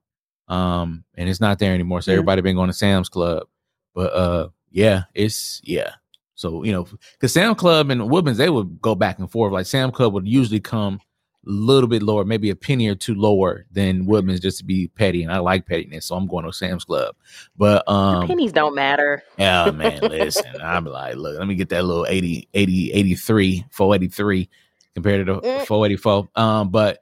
Um, 0.47 1.03
and 1.15 1.27
it's 1.27 1.39
not 1.41 1.59
there 1.59 1.73
anymore. 1.73 2.01
So 2.01 2.11
Yeah. 2.11 2.17
everybody 2.17 2.41
been 2.41 2.55
going 2.55 2.67
to 2.69 2.73
Sam's 2.73 3.09
Club. 3.09 3.47
But 3.93 4.13
uh 4.13 4.49
yeah, 4.69 5.03
it's 5.13 5.61
yeah. 5.63 5.91
So, 6.37 6.63
you 6.63 6.73
know, 6.73 6.85
because 7.13 7.31
Sam 7.31 7.55
Club 7.55 7.89
and 7.89 8.09
Woodman's, 8.09 8.37
they 8.37 8.49
would 8.49 8.81
go 8.81 8.93
back 8.93 9.19
and 9.19 9.31
forth. 9.31 9.53
Like 9.53 9.65
Sam 9.65 9.89
Club 9.89 10.13
would 10.13 10.27
usually 10.27 10.59
come 10.59 10.99
little 11.45 11.87
bit 11.87 12.01
lower, 12.03 12.25
maybe 12.25 12.49
a 12.49 12.55
penny 12.55 12.87
or 12.87 12.95
two 12.95 13.15
lower 13.15 13.65
than 13.71 14.05
Woodman's 14.05 14.39
just 14.39 14.57
to 14.59 14.63
be 14.65 14.87
petty. 14.87 15.23
And 15.23 15.31
I 15.31 15.37
like 15.39 15.65
pettiness, 15.65 16.05
so 16.07 16.15
I'm 16.15 16.27
going 16.27 16.45
to 16.45 16.53
Sam's 16.53 16.83
Club. 16.85 17.15
But 17.57 17.85
The 17.85 17.91
um 17.91 18.27
pennies 18.27 18.51
don't 18.51 18.75
matter. 18.75 19.23
yeah, 19.37 19.69
man, 19.75 20.01
listen. 20.01 20.45
I'm 20.61 20.85
like, 20.85 21.15
look, 21.15 21.37
let 21.37 21.47
me 21.47 21.55
get 21.55 21.69
that 21.69 21.85
little 21.85 22.05
80, 22.07 22.49
80, 22.53 22.91
83, 22.93 23.65
483 23.71 24.49
compared 24.93 25.25
to 25.27 25.33
the 25.35 25.39
Mm. 25.41 25.65
484. 25.65 26.29
Um, 26.35 26.69
but 26.69 26.99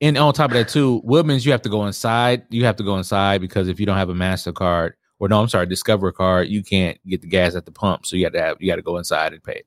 and 0.00 0.18
on 0.18 0.32
top 0.34 0.50
of 0.50 0.56
that, 0.56 0.68
too, 0.68 1.00
Woodman's, 1.04 1.46
you 1.46 1.52
have 1.52 1.62
to 1.62 1.68
go 1.68 1.86
inside. 1.86 2.42
You 2.50 2.64
have 2.64 2.76
to 2.76 2.82
go 2.82 2.96
inside 2.96 3.40
because 3.40 3.68
if 3.68 3.78
you 3.78 3.86
don't 3.86 3.96
have 3.98 4.08
a 4.08 4.14
MasterCard, 4.14 4.92
or 5.20 5.28
no, 5.28 5.40
I'm 5.40 5.46
sorry, 5.48 5.66
Discover 5.66 6.10
card, 6.12 6.48
you 6.48 6.64
can't 6.64 6.98
get 7.06 7.20
the 7.20 7.28
gas 7.28 7.54
at 7.54 7.66
the 7.66 7.70
pump. 7.72 8.06
So 8.06 8.16
you 8.16 8.24
have 8.24 8.32
to 8.32 8.40
have 8.40 8.56
you 8.58 8.66
got 8.68 8.76
to 8.76 8.82
go 8.82 8.96
inside 8.96 9.32
and 9.32 9.42
pay. 9.44 9.62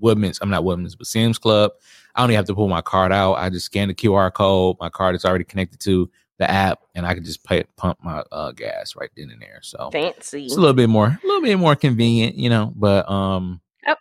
Woodman's, 0.00 0.38
I'm 0.42 0.50
not 0.50 0.64
Woodman's, 0.64 0.96
but 0.96 1.06
Sam's 1.06 1.38
Club. 1.38 1.70
I 2.16 2.22
don't 2.22 2.30
even 2.30 2.36
have 2.36 2.46
to 2.46 2.54
pull 2.54 2.68
my 2.68 2.80
card 2.82 3.12
out. 3.12 3.34
I 3.34 3.50
just 3.50 3.66
scan 3.66 3.88
the 3.88 3.94
QR 3.94 4.32
code. 4.32 4.76
My 4.80 4.88
card 4.88 5.14
is 5.14 5.24
already 5.24 5.44
connected 5.44 5.80
to 5.80 6.10
the 6.38 6.50
app, 6.50 6.80
and 6.94 7.06
I 7.06 7.14
can 7.14 7.24
just 7.24 7.44
pay 7.44 7.64
pump 7.76 7.98
my 8.02 8.22
uh, 8.32 8.52
gas 8.52 8.94
right 8.96 9.10
then 9.16 9.30
and 9.30 9.40
there. 9.40 9.60
So 9.62 9.90
Fancy. 9.92 10.44
it's 10.46 10.56
a 10.56 10.60
little 10.60 10.74
bit 10.74 10.88
more, 10.88 11.06
a 11.06 11.26
little 11.26 11.42
bit 11.42 11.58
more 11.58 11.76
convenient, 11.76 12.36
you 12.36 12.50
know. 12.50 12.72
But 12.76 13.08
um, 13.10 13.60
Yep. 13.86 13.98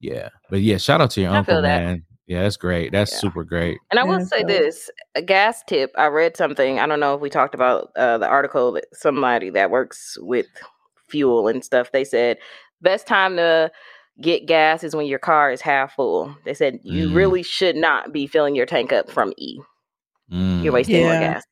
yeah. 0.00 0.28
But 0.50 0.60
yeah, 0.62 0.76
shout 0.78 1.00
out 1.00 1.10
to 1.12 1.20
your 1.20 1.30
I 1.30 1.38
uncle, 1.38 1.54
feel 1.54 1.62
that. 1.62 1.82
man. 1.82 2.04
Yeah, 2.26 2.42
that's 2.42 2.56
great. 2.56 2.90
That's 2.90 3.12
Yeah. 3.12 3.18
super 3.18 3.44
great. 3.44 3.78
And 3.92 4.00
I 4.00 4.04
will 4.04 4.24
say 4.26 4.42
this 4.42 4.90
a 5.14 5.22
gas 5.22 5.62
tip. 5.68 5.92
I 5.96 6.06
read 6.06 6.36
something. 6.36 6.80
I 6.80 6.86
don't 6.86 6.98
know 6.98 7.14
if 7.14 7.20
we 7.20 7.30
talked 7.30 7.54
about 7.54 7.92
uh, 7.96 8.18
the 8.18 8.26
article 8.26 8.72
that 8.72 8.86
somebody 8.92 9.50
that 9.50 9.70
works 9.70 10.18
with 10.20 10.46
fuel 11.08 11.46
and 11.46 11.64
stuff. 11.64 11.92
They 11.92 12.02
said 12.02 12.38
best 12.82 13.06
time 13.06 13.36
to 13.36 13.70
get 14.20 14.46
gas 14.46 14.82
is 14.84 14.94
when 14.96 15.06
your 15.06 15.18
car 15.18 15.50
is 15.50 15.60
half 15.60 15.94
full. 15.94 16.34
They 16.44 16.54
said 16.54 16.80
you 16.82 17.08
Mm. 17.10 17.14
really 17.14 17.42
should 17.42 17.76
not 17.76 18.12
be 18.12 18.26
filling 18.26 18.54
your 18.56 18.66
tank 18.66 18.92
up 18.92 19.10
from 19.10 19.32
E. 19.36 19.60
Mm. 20.32 20.62
You're 20.64 20.72
wasting 20.72 21.02
more 21.02 21.12
gas. 21.12 21.42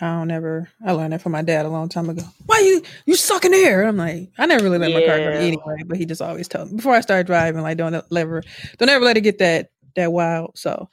I 0.00 0.06
don't 0.18 0.30
ever. 0.30 0.68
I 0.84 0.92
learned 0.92 1.12
that 1.12 1.22
from 1.22 1.32
my 1.32 1.42
dad 1.42 1.66
a 1.66 1.68
long 1.68 1.88
time 1.88 2.10
ago. 2.10 2.22
Why 2.46 2.58
you 2.60 2.82
you 3.06 3.14
sucking 3.14 3.54
air? 3.54 3.84
I'm 3.84 3.96
like, 3.96 4.30
I 4.38 4.46
never 4.46 4.64
really 4.64 4.78
let 4.78 4.92
my 4.92 5.06
car 5.06 5.18
go 5.18 5.30
Yeah. 5.30 5.38
anyway, 5.38 5.82
but 5.86 5.96
he 5.96 6.04
just 6.04 6.20
always 6.20 6.48
told 6.48 6.70
me 6.70 6.76
before 6.76 6.94
I 6.94 7.00
start 7.00 7.26
driving, 7.26 7.62
like 7.62 7.76
don't 7.76 7.94
ever 7.94 8.42
don't 8.78 8.88
ever 8.88 9.04
let 9.04 9.16
it 9.16 9.20
get 9.20 9.38
that 9.38 9.70
that 9.94 10.12
wild. 10.12 10.58
So, 10.58 10.88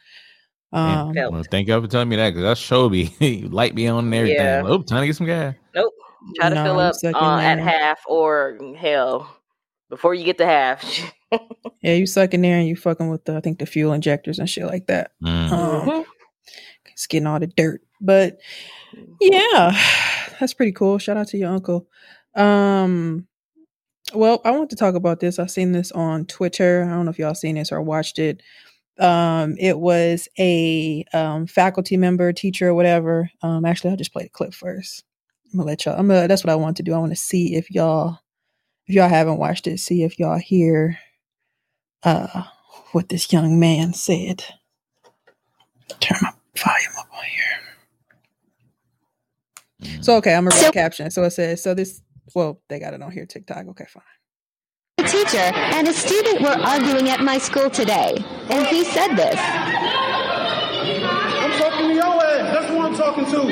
um, 0.71 1.13
Felt. 1.15 1.33
Well, 1.33 1.43
thank 1.49 1.67
you 1.67 1.81
for 1.81 1.87
telling 1.87 2.09
me 2.09 2.15
that 2.17 2.29
because 2.29 2.43
that 2.43 2.57
show 2.59 2.89
be 2.89 3.07
light 3.51 3.73
me 3.73 3.87
on 3.87 4.05
and 4.05 4.13
everything. 4.13 4.37
Yeah. 4.37 4.61
Oh, 4.65 4.81
time 4.83 5.01
to 5.01 5.07
get 5.07 5.15
some 5.15 5.25
gas. 5.27 5.55
Nope. 5.73 5.93
Try 6.35 6.49
to 6.49 6.55
no, 6.55 6.63
fill 6.63 6.79
up 6.79 6.93
suck 6.95 7.15
in 7.15 7.23
uh, 7.23 7.39
at 7.39 7.57
half 7.57 7.99
or 8.07 8.59
hell 8.77 9.35
before 9.91 10.15
you 10.15 10.23
get 10.23 10.39
to 10.39 10.45
half. 10.47 10.83
Yeah, 11.81 11.93
you 11.93 12.05
suck 12.05 12.33
in 12.33 12.41
there 12.41 12.57
and 12.59 12.67
you 12.67 12.75
fucking 12.75 13.09
with 13.09 13.23
the 13.25 13.37
I 13.37 13.39
think 13.39 13.57
the 13.59 13.65
fuel 13.65 13.93
injectors 13.93 14.37
and 14.37 14.49
shit 14.49 14.65
like 14.65 14.87
that. 14.87 15.11
Mm. 15.23 15.51
Um, 15.51 15.87
Mhm. 15.89 16.05
it's 16.91 17.07
getting 17.07 17.25
all 17.25 17.39
the 17.39 17.47
dirt. 17.47 17.81
But 18.01 18.37
yeah, 19.21 19.71
that's 20.39 20.53
pretty 20.53 20.73
cool. 20.73 20.97
Shout 20.97 21.15
out 21.17 21.29
to 21.29 21.37
your 21.37 21.49
uncle. 21.51 21.87
Um 22.35 23.27
well, 24.13 24.41
I 24.43 24.51
want 24.51 24.69
to 24.71 24.75
talk 24.75 24.95
about 24.95 25.21
this. 25.21 25.39
I've 25.39 25.49
seen 25.51 25.71
this 25.71 25.91
on 25.93 26.25
Twitter. 26.25 26.83
I 26.83 26.89
don't 26.93 27.05
know 27.05 27.11
if 27.11 27.17
y'all 27.19 27.33
seen 27.33 27.55
this 27.55 27.71
or 27.71 27.81
watched 27.81 28.19
it. 28.19 28.41
Um, 28.99 29.55
it 29.57 29.79
was 29.79 30.27
a 30.37 31.05
um 31.13 31.47
faculty 31.47 31.95
member, 31.97 32.33
teacher, 32.33 32.67
or 32.69 32.73
whatever. 32.73 33.29
Um, 33.41 33.63
actually 33.65 33.91
I'll 33.91 33.97
just 33.97 34.11
play 34.13 34.23
the 34.23 34.29
clip 34.29 34.53
first. 34.53 35.03
I'm 35.53 35.59
gonna 35.59 35.67
let 35.69 35.85
y'all 35.85 35.97
I'm 35.97 36.07
gonna 36.07 36.27
that's 36.27 36.43
what 36.43 36.51
I 36.51 36.55
want 36.55 36.77
to 36.77 36.83
do. 36.83 36.93
I 36.93 36.97
want 36.99 37.13
to 37.13 37.15
see 37.15 37.55
if 37.55 37.71
y'all 37.71 38.19
if 38.91 38.95
y'all 38.95 39.07
haven't 39.07 39.37
watched 39.37 39.67
it, 39.67 39.79
see 39.79 40.03
if 40.03 40.19
y'all 40.19 40.37
hear 40.37 40.99
uh 42.03 42.43
what 42.91 43.07
this 43.07 43.31
young 43.31 43.57
man 43.57 43.93
said. 43.93 44.43
Turn 46.01 46.17
my 46.21 46.33
volume 46.57 46.91
up 46.99 47.07
on 47.17 47.23
here. 47.23 47.61
Mm. 49.97 50.03
So 50.03 50.17
okay, 50.17 50.35
I'm 50.35 50.43
gonna 50.43 50.57
read 50.57 50.67
the 50.67 50.73
caption. 50.73 51.09
So 51.09 51.23
it 51.23 51.31
says, 51.31 51.63
so 51.63 51.73
this 51.73 52.01
well, 52.35 52.59
they 52.67 52.79
got 52.79 52.93
it 52.93 53.01
on 53.01 53.11
here, 53.11 53.25
TikTok. 53.25 53.65
Okay, 53.67 53.85
fine. 53.87 54.03
A 54.97 55.03
teacher 55.03 55.37
and 55.37 55.87
a 55.87 55.93
student 55.93 56.41
were 56.41 56.49
arguing 56.49 57.07
at 57.07 57.21
my 57.21 57.37
school 57.37 57.69
today, 57.69 58.17
and 58.49 58.67
he 58.67 58.83
said 58.83 59.15
this. 59.15 59.39
I'm 59.39 59.87
talking 61.61 61.87
to 61.87 61.93
your 61.93 62.03
ass. 62.03 62.53
That's 62.53 62.67
who 62.67 62.81
I'm 62.81 62.95
talking 62.95 63.23
to. 63.23 63.45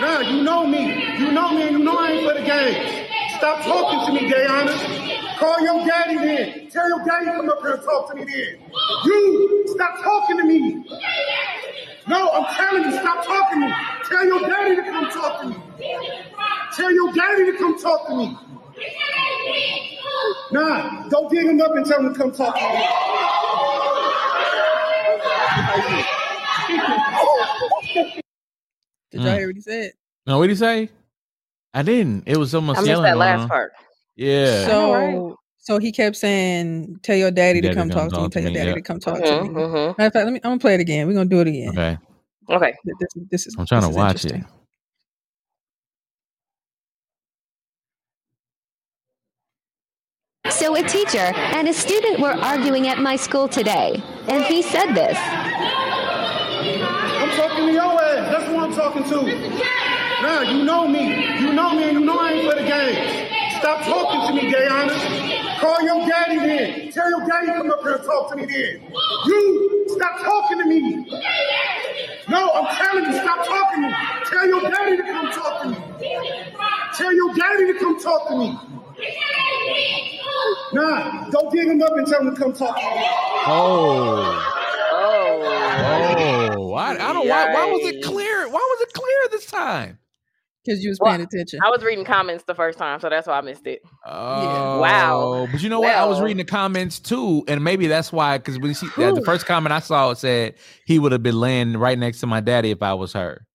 Nah, 0.00 0.20
you 0.20 0.42
know 0.42 0.66
me. 0.66 1.18
You 1.18 1.32
know 1.32 1.52
me 1.52 1.68
and 1.68 1.78
you 1.78 1.84
know 1.84 1.98
I 1.98 2.12
ain't 2.12 2.26
for 2.26 2.32
the 2.32 2.40
games. 2.46 3.07
Stop 3.38 3.62
talking 3.62 4.06
to 4.16 4.22
me, 4.22 4.30
Gayana. 4.32 5.36
Call 5.38 5.60
your 5.62 5.86
daddy 5.86 6.16
then. 6.16 6.70
Tell 6.70 6.88
your 6.88 7.04
daddy 7.04 7.26
come 7.26 7.48
up 7.48 7.60
here 7.62 7.74
and 7.74 7.82
talk 7.82 8.08
to 8.10 8.16
me 8.16 8.24
then. 8.24 8.70
You, 9.04 9.64
stop 9.68 9.98
talking 10.02 10.38
to 10.38 10.44
me. 10.44 10.84
No, 12.08 12.30
I'm 12.30 12.54
telling 12.54 12.84
you, 12.84 12.92
stop 12.92 13.24
talking 13.24 13.60
to 13.60 13.66
me. 13.68 13.72
Tell 14.08 14.24
your 14.26 14.40
daddy 14.40 14.76
to 14.76 14.82
come 14.82 15.10
talk 15.10 15.42
to 15.42 15.48
me. 15.48 15.56
Tell 16.74 16.92
your 16.92 17.12
daddy 17.12 17.52
to 17.52 17.58
come 17.58 17.78
talk 17.80 18.06
to 18.08 18.16
me. 18.16 18.36
Nah, 20.52 21.08
don't 21.08 21.30
dig 21.30 21.46
him 21.46 21.60
up 21.60 21.76
and 21.76 21.86
tell 21.86 22.00
him 22.00 22.12
to 22.12 22.18
come 22.18 22.32
talk 22.32 22.54
to 22.56 22.62
me. 22.62 22.84
Did 29.10 29.22
y'all 29.22 29.32
Mm. 29.34 29.38
hear 29.38 29.46
what 29.48 29.56
he 29.56 29.62
said? 29.62 29.92
No, 30.26 30.38
what 30.38 30.46
did 30.48 30.52
he 30.52 30.56
say? 30.56 30.90
I 31.74 31.82
didn't. 31.82 32.24
It 32.26 32.36
was 32.36 32.54
almost 32.54 32.78
I 32.78 32.82
missed 32.82 32.88
yelling. 32.90 33.04
that 33.04 33.18
last 33.18 33.42
him. 33.42 33.48
part. 33.48 33.72
Yeah. 34.16 34.66
So 34.66 34.94
right. 34.94 35.34
so 35.58 35.78
he 35.78 35.92
kept 35.92 36.16
saying, 36.16 36.98
Tell 37.02 37.16
your 37.16 37.30
daddy 37.30 37.60
to 37.60 37.68
Daddy 37.68 37.76
come 37.76 37.90
come 37.90 38.10
talk 38.10 38.14
to 38.14 38.24
me, 38.24 38.28
tell 38.30 38.42
your 38.42 38.52
daddy 38.52 38.68
yeah. 38.70 38.74
to 38.74 38.82
come 38.82 38.98
talk 39.00 39.18
to 39.18 39.22
Mhm, 39.22 39.42
me. 39.42 39.48
mhm. 39.50 39.98
Matter 39.98 40.06
of 40.08 40.12
fact, 40.12 40.24
let 40.24 40.32
me 40.32 40.40
I'm 40.44 40.50
gonna 40.50 40.58
play 40.60 40.74
it 40.74 40.80
again. 40.80 41.06
We're 41.06 41.14
gonna 41.14 41.28
do 41.28 41.40
it 41.40 41.48
again. 41.48 41.70
okay. 41.70 41.98
Okay. 42.50 42.74
This, 42.84 43.08
this 43.30 43.46
is 43.46 43.56
I'm 43.58 43.66
trying 43.66 43.82
this 43.82 43.90
to 43.90 43.96
watch 43.96 44.24
it. 44.24 44.42
So 50.50 50.74
a 50.76 50.82
teacher 50.82 51.18
and 51.18 51.68
a 51.68 51.72
student 51.74 52.20
were 52.20 52.32
arguing 52.32 52.88
at 52.88 52.98
my 52.98 53.16
school 53.16 53.48
today, 53.48 54.02
and 54.28 54.42
he 54.44 54.62
said 54.62 54.92
this. 54.94 55.18
I'm 55.20 57.28
talking 57.36 57.66
to 57.66 57.72
your 57.72 58.02
ass. 58.02 58.32
That's 58.32 58.44
who 58.46 58.56
I'm 58.58 58.72
talking 58.74 59.04
to. 59.04 59.97
Nah, 60.22 60.42
you 60.42 60.64
know 60.64 60.88
me. 60.88 61.14
You 61.40 61.52
know 61.52 61.74
me 61.74 61.84
and 61.84 61.92
you 61.92 62.04
know 62.04 62.18
I 62.18 62.32
ain't 62.32 62.50
for 62.50 62.58
the 62.58 62.66
games. 62.66 63.58
Stop 63.58 63.82
talking 63.82 64.36
to 64.36 64.42
me, 64.42 64.52
Gayana. 64.52 65.58
Call 65.60 65.82
your 65.82 66.06
daddy 66.08 66.38
then. 66.38 66.92
Tell 66.92 67.08
your 67.10 67.26
daddy 67.26 67.46
come 67.46 67.70
up 67.70 67.82
here 67.82 67.94
and 67.94 68.04
talk 68.04 68.30
to 68.30 68.36
me 68.36 68.46
then. 68.46 68.92
You, 69.26 69.86
stop 69.88 70.20
talking 70.20 70.58
to 70.58 70.64
me. 70.64 71.06
No, 72.28 72.50
I'm 72.50 72.76
telling 72.76 73.04
you, 73.04 73.12
stop 73.12 73.46
talking 73.46 73.82
to 73.82 73.88
me. 73.88 73.94
Tell 74.26 74.46
your 74.46 74.60
daddy 74.62 74.96
to 74.96 75.02
come 75.04 75.30
talk 75.30 75.62
to 75.62 75.68
me. 75.68 75.76
Tell 76.96 77.14
your 77.14 77.34
daddy 77.34 77.72
to 77.72 77.78
come 77.78 78.00
talk 78.00 78.28
to 78.28 78.36
me. 78.36 78.58
Nah, 80.72 81.30
go 81.30 81.50
dig 81.50 81.68
him 81.68 81.80
up 81.82 81.96
and 81.96 82.06
tell 82.06 82.20
him 82.20 82.34
to 82.34 82.40
come 82.40 82.52
talk 82.52 82.76
to 82.76 82.82
me. 82.82 83.06
Oh. 83.46 84.44
Oh. 84.92 85.42
Oh. 85.42 86.48
oh. 86.56 86.74
I, 86.74 86.92
I 86.92 87.12
don't 87.12 87.28
why 87.28 87.54
why 87.54 87.66
was 87.66 87.84
it 87.84 88.02
clear? 88.04 88.48
Why 88.48 88.52
was 88.52 88.80
it 88.82 88.92
clear 88.92 89.28
this 89.30 89.46
time? 89.46 89.98
Because 90.64 90.82
you 90.82 90.90
was 90.90 90.98
Well, 91.00 91.12
paying 91.12 91.22
attention. 91.26 91.60
I 91.64 91.70
was 91.70 91.82
reading 91.82 92.04
comments 92.04 92.44
the 92.44 92.54
first 92.54 92.78
time, 92.78 93.00
so 93.00 93.08
that's 93.08 93.26
why 93.26 93.38
I 93.38 93.40
missed 93.40 93.66
it. 93.66 93.80
Oh, 94.06 94.80
Wow. 94.80 95.48
But 95.50 95.62
you 95.62 95.68
know 95.68 95.80
what? 95.80 95.94
I 95.94 96.04
was 96.04 96.20
reading 96.20 96.38
the 96.38 96.44
comments 96.44 96.98
too, 96.98 97.44
and 97.48 97.62
maybe 97.64 97.86
that's 97.86 98.12
why. 98.12 98.38
Because 98.38 98.58
when 98.58 98.68
you 98.68 98.74
see 98.74 98.88
that, 98.98 99.14
the 99.14 99.22
first 99.22 99.46
comment 99.46 99.72
I 99.72 99.80
saw 99.80 100.10
it 100.10 100.18
said 100.18 100.54
he 100.84 100.98
would 100.98 101.12
have 101.12 101.22
been 101.22 101.38
laying 101.40 101.76
right 101.76 101.98
next 101.98 102.20
to 102.20 102.26
my 102.26 102.40
daddy 102.40 102.70
if 102.70 102.82
I 102.82 102.94
was 102.94 103.12
her. 103.14 103.46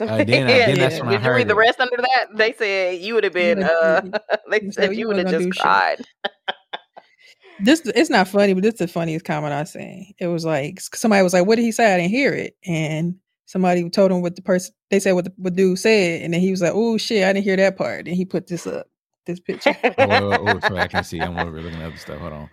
Uh, 0.00 0.24
then 0.24 0.46
I- 0.46 0.58
then 0.66 0.78
that's 0.78 0.98
when 1.00 1.08
I 1.08 1.12
Did 1.12 1.20
you 1.20 1.24
heard 1.26 1.36
read 1.36 1.48
the 1.48 1.54
rest 1.56 1.80
under 1.80 1.96
that? 1.98 2.26
They 2.36 2.52
said 2.54 3.00
you 3.00 3.14
would 3.14 3.24
have 3.24 3.32
been. 3.34 3.58
Yeah, 3.60 3.66
Uh, 3.66 4.00
they 4.50 4.62
you 4.62 4.72
said 4.72 4.84
said 4.84 4.92
you 4.92 4.98
you 5.00 5.06
would 5.08 5.16
have 5.18 5.26
just 5.26 5.32
gonna 5.32 5.44
do 5.44 5.52
shit. 5.52 5.60
cried. 5.62 6.00
this 7.60 7.82
it's 7.94 8.08
not 8.08 8.28
funny, 8.28 8.54
but 8.54 8.62
this 8.62 8.74
is 8.74 8.78
the 8.78 8.88
funniest 8.88 9.24
comment 9.24 9.52
I 9.52 9.64
seen. 9.64 10.14
It 10.18 10.28
was 10.28 10.44
like 10.44 10.80
somebody 10.80 11.22
was 11.22 11.34
like, 11.34 11.46
"What 11.46 11.56
did 11.56 11.62
he 11.62 11.72
say?" 11.72 11.92
I 11.92 11.98
didn't 11.98 12.10
hear 12.10 12.32
it, 12.32 12.56
and 12.64 13.16
somebody 13.52 13.88
told 13.90 14.10
him 14.10 14.22
what 14.22 14.34
the 14.34 14.42
person 14.42 14.74
they 14.90 14.98
said 14.98 15.12
what 15.12 15.26
the 15.26 15.32
what 15.36 15.54
dude 15.54 15.78
said, 15.78 16.22
and 16.22 16.32
then 16.32 16.40
he 16.40 16.50
was 16.50 16.62
like, 16.62 16.72
"Oh 16.74 16.96
shit, 16.96 17.22
I 17.24 17.32
didn't 17.34 17.44
hear 17.44 17.56
that 17.56 17.76
part." 17.76 18.08
And 18.08 18.16
he 18.16 18.24
put 18.24 18.46
this 18.46 18.66
up, 18.66 18.86
this 19.26 19.38
picture. 19.40 19.76
Oh, 19.84 19.92
oh, 19.98 20.36
oh, 20.40 20.60
sorry, 20.60 20.80
I 20.80 20.88
can 20.88 21.04
see. 21.04 21.20
I'm 21.20 21.38
over 21.38 21.60
looking 21.60 21.78
at 21.80 21.86
other 21.86 21.96
stuff. 21.98 22.18
Hold 22.18 22.32
on. 22.32 22.40
Let 22.40 22.50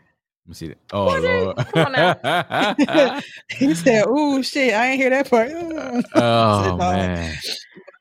me 0.48 0.54
see 0.54 0.68
that. 0.68 0.78
Oh, 0.92 1.06
What 1.06 1.24
is- 1.24 1.46
Lord. 1.46 1.58
come 1.74 1.96
on 1.96 3.22
he 3.58 3.74
said, 3.74 4.04
"Oh 4.08 4.42
shit, 4.42 4.74
I 4.74 4.90
didn't 4.90 5.00
hear 5.00 5.10
that 5.12 5.30
part." 5.30 5.52
oh 6.16 6.78
man. 6.78 7.36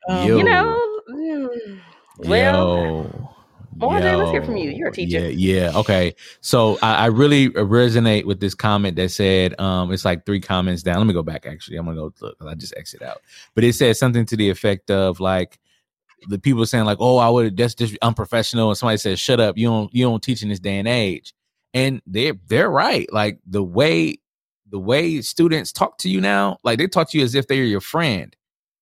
Um, 0.09 0.27
Yo. 0.27 0.37
You 0.37 0.43
know. 0.43 0.85
Well, 2.19 2.53
Yo. 2.53 3.28
Morgan, 3.79 4.17
let's 4.17 4.31
hear 4.31 4.43
from 4.43 4.57
you. 4.57 4.71
You're 4.71 4.89
a 4.89 4.91
teacher. 4.91 5.19
Yeah, 5.19 5.27
yeah. 5.27 5.77
Okay. 5.77 6.15
So 6.41 6.77
I, 6.81 6.95
I 6.95 7.05
really 7.07 7.49
resonate 7.49 8.25
with 8.25 8.39
this 8.39 8.53
comment 8.53 8.95
that 8.97 9.11
said, 9.11 9.59
um, 9.59 9.91
it's 9.91 10.05
like 10.05 10.25
three 10.25 10.41
comments 10.41 10.83
down. 10.83 10.97
Let 10.97 11.07
me 11.07 11.13
go 11.13 11.23
back 11.23 11.45
actually. 11.45 11.77
I'm 11.77 11.85
gonna 11.85 11.97
go 11.97 12.13
look 12.21 12.37
I 12.45 12.55
just 12.55 12.73
exit 12.77 13.01
out. 13.01 13.21
But 13.55 13.63
it 13.63 13.73
said 13.73 13.95
something 13.97 14.25
to 14.25 14.35
the 14.35 14.49
effect 14.49 14.91
of 14.91 15.19
like 15.19 15.59
the 16.27 16.39
people 16.39 16.65
saying, 16.65 16.85
like, 16.85 16.97
oh, 16.99 17.17
I 17.17 17.29
would 17.29 17.55
that's 17.55 17.75
just 17.75 17.97
unprofessional. 18.01 18.69
And 18.69 18.77
somebody 18.77 18.97
says, 18.97 19.19
Shut 19.19 19.39
up, 19.39 19.57
you 19.57 19.67
don't 19.67 19.93
you 19.93 20.05
don't 20.05 20.21
teach 20.21 20.43
in 20.43 20.49
this 20.49 20.59
day 20.59 20.77
and 20.77 20.87
age. 20.87 21.33
And 21.73 22.01
they're 22.05 22.33
they're 22.47 22.69
right. 22.69 23.11
Like 23.13 23.39
the 23.47 23.63
way 23.63 24.17
the 24.69 24.79
way 24.79 25.21
students 25.21 25.71
talk 25.71 25.97
to 25.99 26.09
you 26.09 26.21
now, 26.21 26.57
like 26.63 26.77
they 26.79 26.87
talk 26.87 27.09
to 27.11 27.17
you 27.17 27.23
as 27.23 27.35
if 27.35 27.47
they're 27.47 27.63
your 27.63 27.81
friend. 27.81 28.35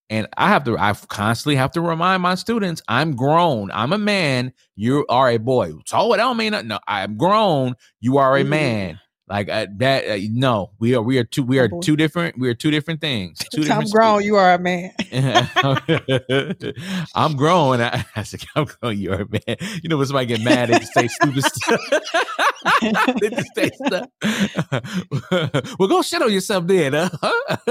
And 0.09 0.27
I 0.37 0.47
have 0.49 0.63
to, 0.65 0.77
I 0.77 0.93
constantly 0.93 1.55
have 1.57 1.71
to 1.73 1.81
remind 1.81 2.21
my 2.21 2.35
students, 2.35 2.81
I'm 2.87 3.15
grown. 3.15 3.69
I'm 3.71 3.91
a 3.91 3.97
man. 3.97 4.53
You 4.75 5.05
are 5.09 5.29
a 5.29 5.37
boy. 5.37 5.73
So 5.85 6.13
it 6.13 6.17
don't 6.17 6.37
mean 6.37 6.51
nothing. 6.51 6.69
No, 6.69 6.79
I'm 6.87 7.17
grown. 7.17 7.75
You 7.99 8.17
are 8.17 8.37
a 8.37 8.43
Mhm. 8.43 8.47
man. 8.47 8.99
Like 9.29 9.49
uh, 9.49 9.67
that. 9.77 10.07
Uh, 10.07 10.17
no, 10.31 10.71
we 10.79 10.95
are. 10.95 11.01
We 11.01 11.17
are 11.17 11.25
two. 11.25 11.43
We 11.43 11.59
are 11.59 11.67
boy. 11.67 11.81
two 11.81 11.97
different. 11.97 12.37
We 12.37 12.47
are 12.47 12.53
two 12.53 12.71
different 12.71 13.01
things. 13.01 13.39
Two 13.53 13.63
I'm 13.63 13.67
different. 13.67 13.91
grown. 13.91 14.23
You 14.23 14.37
are 14.37 14.53
a 14.53 14.59
man. 14.59 14.93
I'm 17.13 17.35
grown. 17.35 17.81
I, 17.81 18.05
I 18.15 18.23
said, 18.23 18.45
I'm 18.55 18.65
grown. 18.65 18.97
You're 18.97 19.23
a 19.23 19.27
man. 19.29 19.57
You 19.83 19.89
know 19.89 19.97
when 19.97 20.05
somebody 20.07 20.27
get 20.27 20.41
mad, 20.41 20.69
they 20.69 20.79
just 20.79 20.93
say 20.93 21.09
stupid 21.09 21.43
stuff. 21.53 21.81
they 23.19 23.29
just 23.29 23.53
say 23.53 23.69
stuff. 23.85 24.07
well, 25.77 25.89
go 25.89 26.01
shit 26.01 26.21
on 26.21 26.31
yourself 26.31 26.65
then. 26.65 26.93
Huh? 26.93 27.65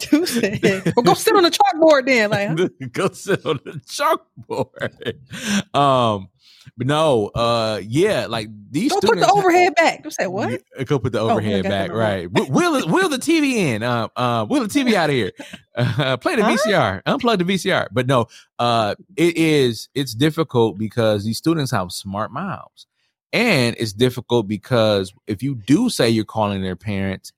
Said, 0.00 0.92
"Well, 0.94 1.02
go 1.02 1.14
sit 1.14 1.34
on 1.34 1.42
the 1.42 1.50
chalkboard 1.50 2.06
then." 2.06 2.30
Like, 2.30 2.48
huh? 2.58 2.68
go 2.92 3.08
sit 3.08 3.44
on 3.44 3.58
the 3.64 3.72
chalkboard. 3.88 5.74
Um, 5.76 6.28
but 6.76 6.86
no, 6.86 7.28
uh, 7.34 7.80
yeah, 7.86 8.26
like 8.26 8.48
these 8.70 8.90
Go 8.92 8.96
put 8.96 9.06
students 9.06 9.26
the 9.26 9.32
overhead 9.38 9.74
back. 9.74 10.00
You 10.04 10.10
say 10.10 10.26
what? 10.26 10.60
Yeah, 10.76 10.84
go 10.84 10.98
put 10.98 11.12
the 11.12 11.20
Oh, 11.20 11.30
overhead 11.30 11.62
got 11.64 11.68
back, 11.70 11.92
right? 11.92 12.30
will 12.32 12.48
wheel, 12.48 13.08
the- 13.08 13.18
TV 13.18 13.54
in. 13.54 13.82
Uh, 13.82 14.08
uh, 14.16 14.44
wheel 14.46 14.66
the 14.66 14.68
TV 14.68 14.94
out 14.94 15.10
of 15.10 15.14
here. 15.16 15.32
Uh, 15.76 16.16
play 16.16 16.36
the 16.36 16.44
Huh? 16.44 16.52
VCR. 16.56 17.02
Unplug 17.02 17.38
the 17.38 17.44
VCR. 17.44 17.88
But 17.90 18.06
no, 18.06 18.26
uh, 18.60 18.94
it 19.16 19.36
is. 19.36 19.88
It's 19.92 20.14
difficult 20.14 20.78
because 20.78 21.24
these 21.24 21.36
students 21.38 21.72
have 21.72 21.90
smart 21.90 22.32
mouths, 22.32 22.86
and 23.32 23.74
it's 23.80 23.92
difficult 23.92 24.46
because 24.46 25.12
if 25.26 25.42
you 25.42 25.56
do 25.56 25.88
say 25.90 26.08
you're 26.10 26.24
calling 26.24 26.62
their 26.62 26.76
parents, 26.76 27.32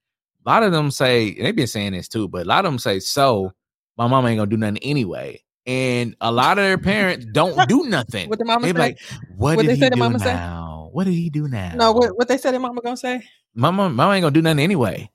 a 0.44 0.50
lot 0.50 0.62
of 0.62 0.70
them 0.72 0.90
say 0.90 1.28
and 1.34 1.46
they've 1.46 1.56
been 1.56 1.66
saying 1.66 1.92
this 1.92 2.08
too, 2.08 2.28
but 2.28 2.42
a 2.42 2.44
lot 2.48 2.66
of 2.66 2.70
them 2.72 2.78
say, 2.78 3.00
"So 3.00 3.52
my 3.96 4.06
mom 4.06 4.26
ain't 4.26 4.36
gonna 4.38 4.50
do 4.50 4.58
nothing 4.58 4.78
anyway." 4.82 5.42
And 5.66 6.14
a 6.20 6.30
lot 6.30 6.58
of 6.58 6.64
their 6.64 6.78
parents 6.78 7.26
don't 7.26 7.68
do 7.68 7.84
nothing. 7.88 8.28
What 8.30 8.38
the 8.38 8.44
mama 8.44 8.66
They 8.66 8.72
say? 8.72 8.78
like, 8.78 8.98
"What 9.36 9.56
What 9.56 9.62
did 9.62 9.70
they 9.70 9.74
he 9.74 9.80
say 9.80 9.88
the 9.90 9.96
do 9.96 10.00
mama 10.00 10.18
say? 10.20 10.32
now? 10.32 10.90
What 10.92 11.04
did 11.04 11.14
he 11.14 11.28
do 11.30 11.48
now?" 11.48 11.72
no, 11.74 11.92
what, 11.92 12.16
what 12.16 12.28
they 12.28 12.38
said. 12.38 12.52
Their 12.52 12.60
mama 12.60 12.80
gonna 12.82 12.96
say? 12.96 13.22
Mama, 13.54 13.88
mama 13.90 14.14
ain't 14.14 14.22
gonna 14.22 14.30
do 14.32 14.42
nothing 14.42 14.60
anyway. 14.60 15.10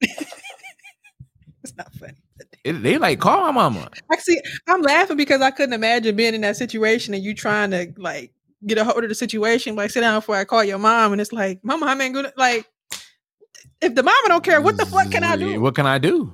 It's 1.62 1.76
not 1.78 1.92
funny. 1.94 2.12
It- 2.62 2.82
they 2.82 2.98
like 2.98 3.20
call 3.20 3.40
my 3.40 3.50
mama. 3.52 3.88
Actually, 4.12 4.40
I'm 4.68 4.82
laughing 4.82 5.16
because 5.16 5.40
I 5.40 5.50
couldn't 5.50 5.72
imagine 5.72 6.14
being 6.14 6.34
in 6.34 6.42
that 6.42 6.56
situation 6.56 7.14
and 7.14 7.22
you 7.22 7.34
trying 7.34 7.70
to 7.70 7.92
like 7.96 8.32
get 8.66 8.76
a 8.78 8.84
hold 8.84 9.02
of 9.02 9.08
the 9.08 9.14
situation. 9.14 9.74
Like, 9.76 9.90
sit 9.90 10.00
down 10.00 10.18
before 10.18 10.36
I 10.36 10.44
call 10.44 10.62
your 10.64 10.78
mom, 10.78 11.12
and 11.12 11.20
it's 11.20 11.32
like, 11.32 11.60
Mama, 11.64 11.86
I'm 11.86 12.00
ain't 12.00 12.14
gonna 12.14 12.32
like. 12.36 12.66
If 13.80 13.94
the 13.94 14.02
mama 14.02 14.28
don't 14.28 14.44
care, 14.44 14.60
what 14.62 14.76
the 14.78 14.86
fuck 14.86 15.10
can 15.10 15.24
I 15.24 15.36
do? 15.36 15.60
What 15.60 15.74
can 15.74 15.86
I 15.86 15.98
do? 15.98 16.32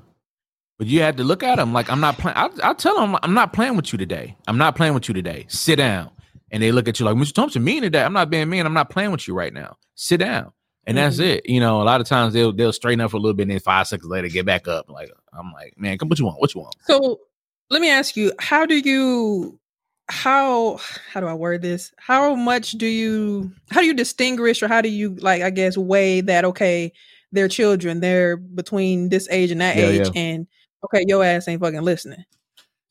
But 0.80 0.86
you 0.88 1.02
had 1.02 1.18
to 1.18 1.24
look 1.24 1.42
at 1.42 1.56
them 1.56 1.74
like 1.74 1.90
I'm 1.90 2.00
not 2.00 2.16
playing. 2.16 2.38
I'll, 2.38 2.50
I'll 2.62 2.74
tell 2.74 2.98
them 2.98 3.14
I'm 3.22 3.34
not 3.34 3.52
playing 3.52 3.76
with 3.76 3.92
you 3.92 3.98
today. 3.98 4.34
I'm 4.48 4.56
not 4.56 4.76
playing 4.76 4.94
with 4.94 5.08
you 5.08 5.14
today. 5.14 5.44
Sit 5.48 5.76
down. 5.76 6.10
And 6.50 6.62
they 6.62 6.72
look 6.72 6.88
at 6.88 6.98
you 6.98 7.04
like 7.04 7.16
Mr. 7.16 7.34
Thompson 7.34 7.62
mean 7.62 7.82
today. 7.82 8.02
I'm 8.02 8.14
not 8.14 8.30
being 8.30 8.48
mean. 8.48 8.64
I'm 8.64 8.72
not 8.72 8.88
playing 8.88 9.10
with 9.10 9.28
you 9.28 9.34
right 9.34 9.52
now. 9.52 9.76
Sit 9.94 10.20
down. 10.20 10.52
And 10.86 10.96
that's 10.96 11.18
Mhm. 11.18 11.26
it. 11.36 11.42
You 11.50 11.60
know, 11.60 11.82
a 11.82 11.84
lot 11.84 12.00
of 12.00 12.06
times 12.06 12.32
they'll 12.32 12.54
they'll 12.54 12.72
straighten 12.72 13.02
up 13.02 13.10
for 13.10 13.18
a 13.18 13.20
little 13.20 13.34
bit 13.34 13.42
and 13.42 13.50
then 13.50 13.60
five 13.60 13.88
seconds 13.88 14.08
later 14.08 14.28
get 14.28 14.46
back 14.46 14.66
up. 14.68 14.88
Like 14.88 15.10
I'm 15.38 15.52
like, 15.52 15.74
man, 15.76 15.98
come 15.98 16.08
what 16.08 16.18
you 16.18 16.24
want? 16.24 16.40
What 16.40 16.54
you 16.54 16.62
want? 16.62 16.74
So 16.86 17.20
let 17.68 17.82
me 17.82 17.90
ask 17.90 18.16
you, 18.16 18.32
how 18.40 18.64
do 18.64 18.78
you 18.78 19.60
how 20.08 20.78
how 21.12 21.20
do 21.20 21.26
I 21.26 21.34
word 21.34 21.60
this? 21.60 21.92
How 21.98 22.34
much 22.34 22.72
do 22.72 22.86
you 22.86 23.52
how 23.70 23.80
do 23.82 23.86
you 23.86 23.92
distinguish 23.94 24.62
or 24.62 24.68
how 24.68 24.80
do 24.80 24.88
you 24.88 25.14
like 25.16 25.42
I 25.42 25.50
guess 25.50 25.76
weigh 25.76 26.22
that 26.22 26.46
okay, 26.46 26.90
they're 27.32 27.48
children, 27.48 28.00
they're 28.00 28.38
between 28.38 29.10
this 29.10 29.28
age 29.30 29.50
and 29.50 29.60
that 29.60 29.76
Yeah, 29.76 29.84
age 29.84 30.06
yeah. 30.14 30.20
and 30.22 30.46
okay, 30.84 31.04
your 31.06 31.24
ass 31.24 31.48
ain't 31.48 31.60
fucking 31.60 31.82
listening. 31.82 32.24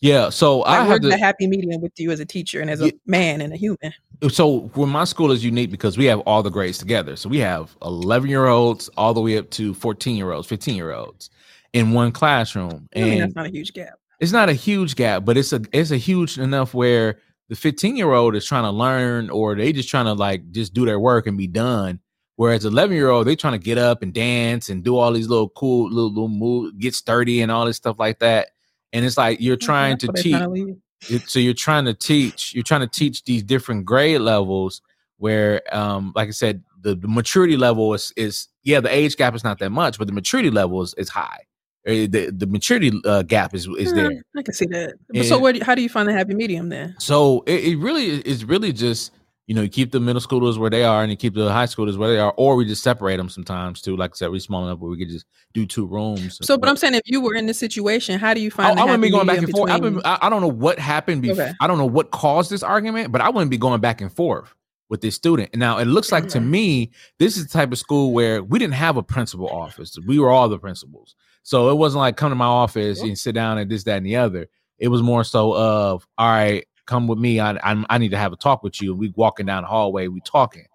Yeah. 0.02 0.30
So 0.30 0.60
Like 0.60 0.80
I 0.80 0.86
have 0.86 1.02
the 1.02 1.17
happy 1.17 1.45
medium 1.47 1.82
with 1.82 1.91
you 1.99 2.12
as 2.12 2.19
a 2.21 2.25
teacher 2.25 2.62
and 2.62 2.69
as 2.69 2.80
a 2.82 2.86
Yeah. 2.86 2.91
man 3.06 3.41
and 3.41 3.52
a 3.54 3.58
human? 3.58 3.93
so 4.30 4.69
when 4.75 4.89
my 4.89 5.04
school 5.06 5.32
is 5.32 5.43
unique 5.45 5.71
because 5.71 5.97
we 5.97 6.06
have 6.06 6.19
all 6.21 6.41
the 6.43 6.49
grades 6.49 6.78
together. 6.78 7.15
So 7.17 7.28
we 7.30 7.38
have 7.39 7.75
11 7.84 8.30
year 8.30 8.47
olds 8.47 8.89
all 8.97 9.13
the 9.13 9.21
way 9.21 9.38
up 9.38 9.49
to 9.52 9.73
14 9.73 10.15
year 10.15 10.32
olds, 10.32 10.47
15 10.47 10.75
year 10.75 10.93
olds 10.93 11.30
in 11.73 11.91
one 11.91 12.12
classroom. 12.13 12.88
I 12.95 12.99
mean, 12.99 13.12
And 13.13 13.21
that's 13.23 13.36
not 13.36 13.45
a 13.45 13.49
huge 13.49 13.73
gap. 13.73 13.93
it's 14.21 14.32
not 14.32 14.47
a 14.49 14.54
huge 14.54 14.95
gap, 14.95 15.25
but 15.25 15.38
it's 15.38 15.52
a 15.54 15.62
it's 15.73 15.91
a 15.91 15.97
huge 15.97 16.38
enough 16.38 16.73
where 16.73 17.19
the 17.49 17.56
15 17.56 17.97
year 17.97 18.13
old 18.13 18.36
is 18.36 18.45
trying 18.45 18.63
to 18.63 18.71
learn 18.71 19.30
or 19.30 19.56
they 19.56 19.73
just 19.73 19.89
trying 19.89 20.06
to 20.06 20.13
like 20.13 20.49
just 20.52 20.73
do 20.73 20.86
their 20.86 20.99
work 20.99 21.28
and 21.28 21.38
be 21.38 21.47
done. 21.47 21.99
Whereas 22.39 22.63
11 22.63 22.95
year 22.95 23.10
old, 23.10 23.28
they 23.28 23.36
trying 23.36 23.60
to 23.60 23.65
get 23.65 23.78
up 23.78 24.02
and 24.02 24.13
dance 24.13 24.69
and 24.69 24.82
do 24.82 24.95
all 24.95 25.12
these 25.12 25.28
little 25.28 25.49
cool 25.49 25.89
little, 25.89 26.08
little 26.08 26.30
move, 26.30 26.80
get 26.80 26.95
sturdy 26.95 27.41
and 27.41 27.52
all 27.52 27.65
this 27.65 27.75
stuff 27.75 27.97
like 27.99 28.19
that. 28.19 28.52
And 28.93 29.04
it's 29.06 29.17
like 29.17 29.41
you're 29.41 29.58
trying 29.58 29.97
That's 29.99 30.06
to 30.15 30.23
teach. 30.23 30.36
tryna 30.36 30.54
leave. 30.54 30.75
It, 31.10 31.30
so 31.30 31.39
you're 31.39 31.54
trying 31.54 31.84
to 31.84 31.93
teach 31.93 32.54
you're 32.54 32.63
trying 32.63 32.80
to 32.80 32.88
teach 32.88 33.23
these 33.25 33.43
different 33.43 33.84
grade 33.86 34.21
levels 34.21 34.82
where 35.17 35.62
um 35.75 36.12
like 36.15 36.28
i 36.28 36.32
said 36.32 36.62
the, 36.82 36.95
the 36.95 37.08
maturity 37.08 37.56
level 37.58 37.93
is 37.93 38.12
is 38.17 38.47
yeah 38.63 38.80
the 38.82 38.93
age 38.93 39.15
gap 39.17 39.34
is 39.36 39.43
not 39.43 39.60
that 39.60 39.69
much 39.69 39.97
but 39.97 40.08
the 40.08 40.13
maturity 40.13 40.49
level 40.52 40.82
is, 40.82 40.93
is 40.95 41.08
high 41.08 41.39
Uh, 41.88 42.04
the 42.15 42.32
the 42.36 42.47
maturity 42.47 42.91
uh, 43.06 43.21
gap 43.23 43.54
is 43.56 43.65
is 43.78 43.93
there 43.93 44.12
I 44.38 44.41
can 44.43 44.54
see 44.54 44.65
that. 44.75 44.95
So 45.23 45.36
And- 45.36 45.41
where 45.43 45.54
do, 45.54 45.60
how 45.63 45.73
do 45.75 45.82
you 45.82 45.89
find 45.89 46.08
the 46.10 46.13
happy 46.13 46.36
medium 46.36 46.67
then? 46.69 46.95
so 46.99 47.43
it, 47.47 47.60
it 47.69 47.75
really 47.78 48.08
is 48.34 48.43
really 48.43 48.73
just 48.73 49.12
you 49.50 49.56
know 49.56 49.64
you 49.64 49.70
keep 49.70 49.92
the 49.92 50.00
middle 50.00 50.22
schoolers 50.22 50.58
where 50.58 50.70
they 50.70 50.84
are 50.84 51.02
and 51.02 51.10
you 51.10 51.18
keep 51.18 51.34
the 51.34 51.52
high 51.52 51.66
schoolers 51.66 51.98
where 51.98 52.10
they 52.10 52.20
are 52.20 52.34
or 52.38 52.56
we 52.56 52.66
just 52.66 52.84
separate 52.84 53.18
them 53.18 53.30
sometimes 53.30 53.82
too 53.82 53.98
like 53.98 54.12
i 54.12 54.16
said 54.16 54.30
we 54.30 54.40
small 54.40 54.64
enough 54.64 54.78
where 54.78 54.92
we 54.92 54.98
could 54.98 55.10
just 55.10 55.26
do 55.54 55.66
two 55.66 55.88
rooms 55.88 56.38
So, 56.42 56.58
but 56.58 56.70
I'm 56.70 56.78
saying 56.78 56.94
if 56.94 57.02
you 57.06 57.22
were 57.22 57.34
in 57.34 57.48
this 57.48 57.58
situation, 57.58 58.20
how 58.20 58.34
do 58.34 58.42
you 58.42 58.52
find? 58.52 58.80
I, 58.80 58.84
I 58.84 58.86
wouldn't 58.86 59.02
be 59.02 59.10
going 59.10 59.26
back 59.26 59.40
and 59.40 59.50
forth. 59.50 59.82
Been, 59.82 60.02
I, 60.06 60.20
I 60.22 60.30
don't 60.30 60.42
know 60.42 60.48
what 60.48 60.78
happened. 60.80 61.22
Before. 61.22 61.44
Okay. 61.44 61.54
I 61.60 61.68
don't 61.68 61.78
know 61.78 61.86
what 61.88 62.12
caused 62.12 62.52
this 62.52 62.64
argument, 62.64 63.12
but 63.12 63.22
I 63.22 63.30
wouldn't 63.30 63.52
be 63.52 63.58
going 63.58 63.82
back 63.82 64.02
and 64.02 64.12
forth 64.12 64.54
with 64.90 65.02
this 65.02 65.16
student. 65.16 65.56
Now 65.56 65.78
it 65.78 65.86
looks 65.86 66.12
like 66.12 66.28
to 66.30 66.40
mm-hmm. 66.40 66.52
me, 66.52 66.92
this 67.18 67.38
is 67.38 67.48
the 67.48 67.54
type 67.54 67.72
of 67.72 67.78
school 67.78 68.14
where 68.14 68.44
we 68.44 68.60
didn't 68.60 68.76
have 68.76 68.98
a 68.98 69.04
principal 69.04 69.50
office. 69.50 69.98
We 70.06 70.20
were 70.20 70.30
all 70.30 70.50
the 70.50 70.60
principals. 70.60 71.16
So 71.44 71.70
it 71.70 71.76
wasn't 71.76 72.02
like 72.02 72.18
come 72.18 72.32
to 72.32 72.36
my 72.36 72.46
office 72.46 73.02
and 73.02 73.18
sit 73.18 73.34
down 73.34 73.58
and 73.58 73.70
this, 73.70 73.84
that, 73.86 73.98
and 73.98 74.06
the 74.06 74.18
other. 74.18 74.48
It 74.78 74.90
was 74.90 75.02
more 75.02 75.24
so 75.24 75.56
of, 75.56 76.08
all 76.18 76.30
right, 76.30 76.66
come 76.89 77.08
with 77.08 77.19
me. 77.19 77.39
I, 77.39 77.52
I, 77.63 77.86
I 77.89 77.97
need 77.97 78.10
to 78.12 78.17
have 78.17 78.34
a 78.34 78.36
talk 78.36 78.63
with 78.63 78.82
you. 78.82 78.91
And 78.91 78.99
we 78.99 79.13
walking 79.15 79.45
down 79.45 79.63
the 79.63 79.69
hallway, 79.69 80.08
we 80.08 80.19
talking. 80.21 80.65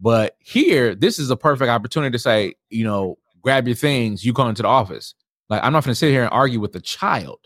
But 0.00 0.36
here, 0.38 0.94
this 0.94 1.18
is 1.18 1.30
a 1.30 1.36
perfect 1.36 1.68
opportunity 1.70 2.12
to 2.12 2.18
say, 2.18 2.54
you 2.70 2.84
know, 2.84 3.18
grab 3.42 3.66
your 3.68 3.76
things, 3.76 4.24
you 4.24 4.32
come 4.32 4.48
into 4.48 4.62
the 4.62 4.68
office. 4.68 5.14
Like 5.50 5.62
I'm 5.62 5.72
not 5.72 5.84
gonna 5.84 5.94
sit 5.94 6.10
here 6.10 6.22
and 6.22 6.32
argue 6.32 6.60
with 6.60 6.74
a 6.76 6.80
child. 6.80 7.40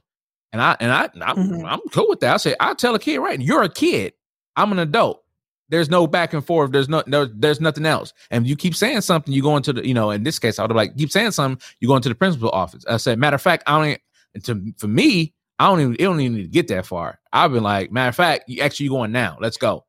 And 0.52 0.62
I 0.62 0.76
and 0.80 0.92
I 0.92 1.08
I'm, 1.20 1.36
Mhm. 1.36 1.64
I'm 1.70 1.80
cool 1.92 2.06
with 2.08 2.20
that. 2.20 2.34
I 2.34 2.36
say 2.36 2.54
I 2.60 2.74
tell 2.74 2.94
a 2.94 2.98
kid, 2.98 3.18
right? 3.18 3.40
You're 3.40 3.62
a 3.64 3.68
kid. 3.68 4.12
I'm 4.56 4.72
an 4.72 4.78
adult. 4.78 5.24
There's 5.70 5.90
no 5.90 6.06
back 6.06 6.32
and 6.32 6.44
forth. 6.44 6.72
There's 6.72 6.88
no, 6.88 7.02
no 7.06 7.26
there's 7.26 7.60
nothing 7.60 7.84
else. 7.84 8.14
And 8.30 8.46
you 8.46 8.56
keep 8.56 8.74
saying 8.74 9.02
something, 9.02 9.34
you 9.34 9.42
go 9.42 9.56
into 9.56 9.72
the, 9.74 9.86
you 9.86 9.92
know, 9.92 10.10
in 10.10 10.22
this 10.22 10.38
case, 10.38 10.58
I 10.58 10.62
would 10.64 10.74
like 10.74 10.96
keep 10.96 11.10
saying 11.10 11.32
something, 11.32 11.62
you 11.80 11.88
go 11.88 11.96
into 11.96 12.08
the 12.08 12.14
principal 12.14 12.50
office. 12.50 12.84
I 12.88 12.96
said, 12.96 13.18
matter 13.18 13.34
of 13.34 13.42
fact, 13.42 13.64
I 13.66 13.84
don't 13.84 14.00
to 14.44 14.72
for 14.78 14.88
me, 14.88 15.34
I 15.59 15.66
don't 15.68 15.81
even 15.81 15.94
it 15.94 15.99
don't 16.05 16.21
even 16.21 16.37
need 16.37 16.42
to 16.44 16.49
get 16.49 16.68
that 16.68 16.87
far. 16.87 17.18
I've 17.33 17.53
been 17.53 17.62
like, 17.62 17.90
matter 17.90 18.09
of 18.11 18.16
fact, 18.16 18.44
you 18.49 18.62
actually 18.62 18.88
going 18.88 19.12
now. 19.12 19.37
Let's 19.40 19.57
go. 19.57 19.85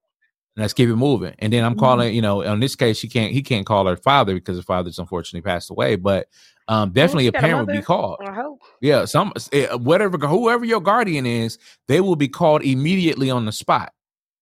Let's 0.57 0.73
keep 0.73 0.89
it 0.89 0.95
moving. 0.95 1.35
And 1.39 1.53
then 1.53 1.63
I'm 1.63 1.75
Mhm. 1.75 1.79
calling, 1.79 2.13
you 2.15 2.21
know, 2.21 2.41
in 2.41 2.59
this 2.59 2.75
case, 2.75 2.97
she 2.97 3.07
can't 3.07 3.31
he 3.31 3.41
can't 3.41 3.65
call 3.65 3.85
her 3.87 3.95
father 3.95 4.33
because 4.33 4.57
her 4.57 4.63
father's 4.63 4.99
unfortunately 4.99 5.47
passed 5.49 5.69
away. 5.69 5.95
But 5.95 6.27
um 6.67 6.91
definitely 6.91 7.27
a 7.27 7.31
got 7.31 7.39
a 7.43 7.47
parent 7.47 7.67
would 7.67 7.73
be 7.73 7.81
called. 7.81 8.17
I 8.27 8.33
hope. 8.33 8.61
Yeah, 8.81 9.05
some 9.05 9.31
eh, 9.53 9.73
whatever 9.75 10.17
whoever 10.17 10.65
your 10.65 10.81
guardian 10.81 11.25
is, 11.25 11.57
they 11.87 12.01
will 12.01 12.15
be 12.15 12.27
called 12.27 12.63
immediately 12.63 13.29
on 13.29 13.45
the 13.45 13.51
spot. 13.51 13.93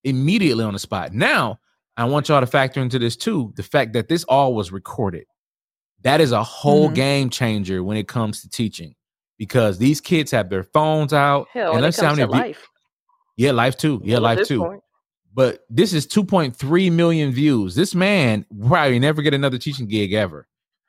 Immediately 0.04 0.64
on 0.64 0.74
the 0.74 0.80
spot. 0.80 1.14
Now, 1.14 1.60
I 1.98 2.06
want 2.06 2.30
y'all 2.30 2.40
to 2.42 2.48
factor 2.48 2.80
into 2.82 3.00
this 3.00 3.16
too, 3.18 3.54
the 3.56 3.64
fact 3.64 3.94
that 3.94 4.08
this 4.08 4.24
all 4.26 4.56
was 4.56 4.72
recorded. 4.72 5.26
That 6.04 6.22
is 6.22 6.32
a 6.32 6.44
whole 6.44 6.90
Mhm. 6.90 6.96
game 6.96 7.30
changer 7.30 7.84
when 7.84 7.98
it 7.98 8.08
comes 8.08 8.42
to 8.42 8.50
teaching 8.50 8.96
because 9.38 9.78
these 9.78 10.02
kids 10.02 10.32
have 10.32 10.50
their 10.50 10.64
phones 10.64 11.14
out. 11.14 11.48
Hell, 11.54 11.74
and 11.74 11.82
let's 11.82 11.98
see 11.98 12.06
how 12.06 12.16
many 12.16 12.24
view- 12.32 12.32
life. 12.42 12.68
yeah, 13.36 13.52
life 13.52 13.78
too. 13.78 14.02
Yeah, 14.04 14.16
Well, 14.16 14.24
life 14.24 14.48
too. 14.48 14.60
point. 14.60 14.82
But 15.34 15.60
this 15.70 15.94
is 15.94 16.08
2.3 16.08 16.92
million 16.92 17.32
views. 17.32 17.76
This 17.76 17.94
man 17.94 18.46
probably 18.68 18.98
never 19.00 19.22
get 19.22 19.34
another 19.36 19.58
teaching 19.60 19.88
gig 19.88 20.14
ever. 20.14 20.48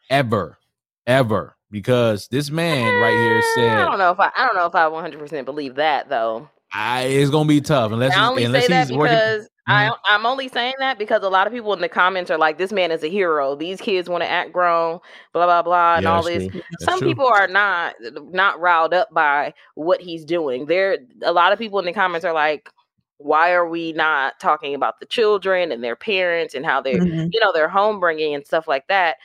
Ever. 0.08 0.58
Ever. 1.06 1.56
Because 1.70 2.28
this 2.28 2.50
man 2.50 2.94
right 3.02 3.12
here 3.12 3.36
Eh, 3.38 3.42
said 3.54 3.76
I 3.78 3.84
don't 3.84 3.98
know 3.98 4.10
if 4.10 4.18
I 4.20 4.30
I 4.34 4.46
don't 4.46 4.56
know 4.56 4.64
if 4.64 4.74
I 4.74 4.88
100 4.88 5.18
percent 5.18 5.44
believe 5.44 5.74
that 5.74 6.08
though. 6.08 6.48
I, 6.72 7.02
it's 7.04 7.30
gonna 7.30 7.46
be 7.48 7.60
tough 7.60 7.92
unless 7.92 8.14
I 8.14 8.20
he's, 8.20 8.28
only 8.30 8.44
unless 8.44 8.62
say 8.64 8.68
that 8.68 8.88
he's 8.88 8.96
working. 8.96 9.14
because 9.16 9.48
I 9.68 9.90
Mhm. 9.90 9.96
I'm 10.06 10.26
only 10.26 10.48
saying 10.48 10.74
that 10.80 10.98
because 10.98 11.22
a 11.22 11.28
lot 11.28 11.46
of 11.46 11.52
people 11.52 11.72
in 11.74 11.80
the 11.80 11.88
comments 11.88 12.30
are 12.30 12.38
like, 12.38 12.58
"This 12.58 12.72
man 12.72 12.90
is 12.90 13.02
a 13.04 13.08
hero. 13.08 13.54
These 13.54 13.80
kids 13.80 14.08
want 14.08 14.22
to 14.22 14.28
act 14.30 14.52
grown, 14.52 15.00
blah 15.32 15.46
blah 15.46 15.62
blah, 15.62 15.98
and 15.98 16.04
Yeah, 16.04 16.12
all 16.12 16.22
this." 16.24 16.48
Some 16.78 17.00
true. 17.00 17.08
people 17.08 17.26
are 17.26 17.46
not 17.48 17.94
not 18.00 18.60
riled 18.60 18.94
up 18.94 19.08
by 19.12 19.54
what 19.74 20.00
he's 20.00 20.24
doing. 20.24 20.66
There, 20.66 20.98
a 21.22 21.32
lot 21.32 21.52
of 21.52 21.58
people 21.58 21.78
in 21.80 21.84
the 21.86 21.92
comments 21.92 22.24
are 22.24 22.32
like, 22.32 22.70
"Why 23.18 23.52
are 23.52 23.68
we 23.68 23.92
not 23.92 24.40
talking 24.40 24.74
about 24.74 25.00
the 25.00 25.06
children 25.06 25.70
and 25.72 25.84
their 25.84 25.96
parents 25.96 26.54
and 26.54 26.64
how 26.66 26.80
they're 26.80 27.02
Mhm. 27.02 27.28
you 27.32 27.40
know 27.40 27.52
their 27.52 27.68
home 27.68 28.00
bringing 28.00 28.34
and 28.34 28.46
stuff 28.46 28.66
like 28.68 28.86
that?" 28.88 29.18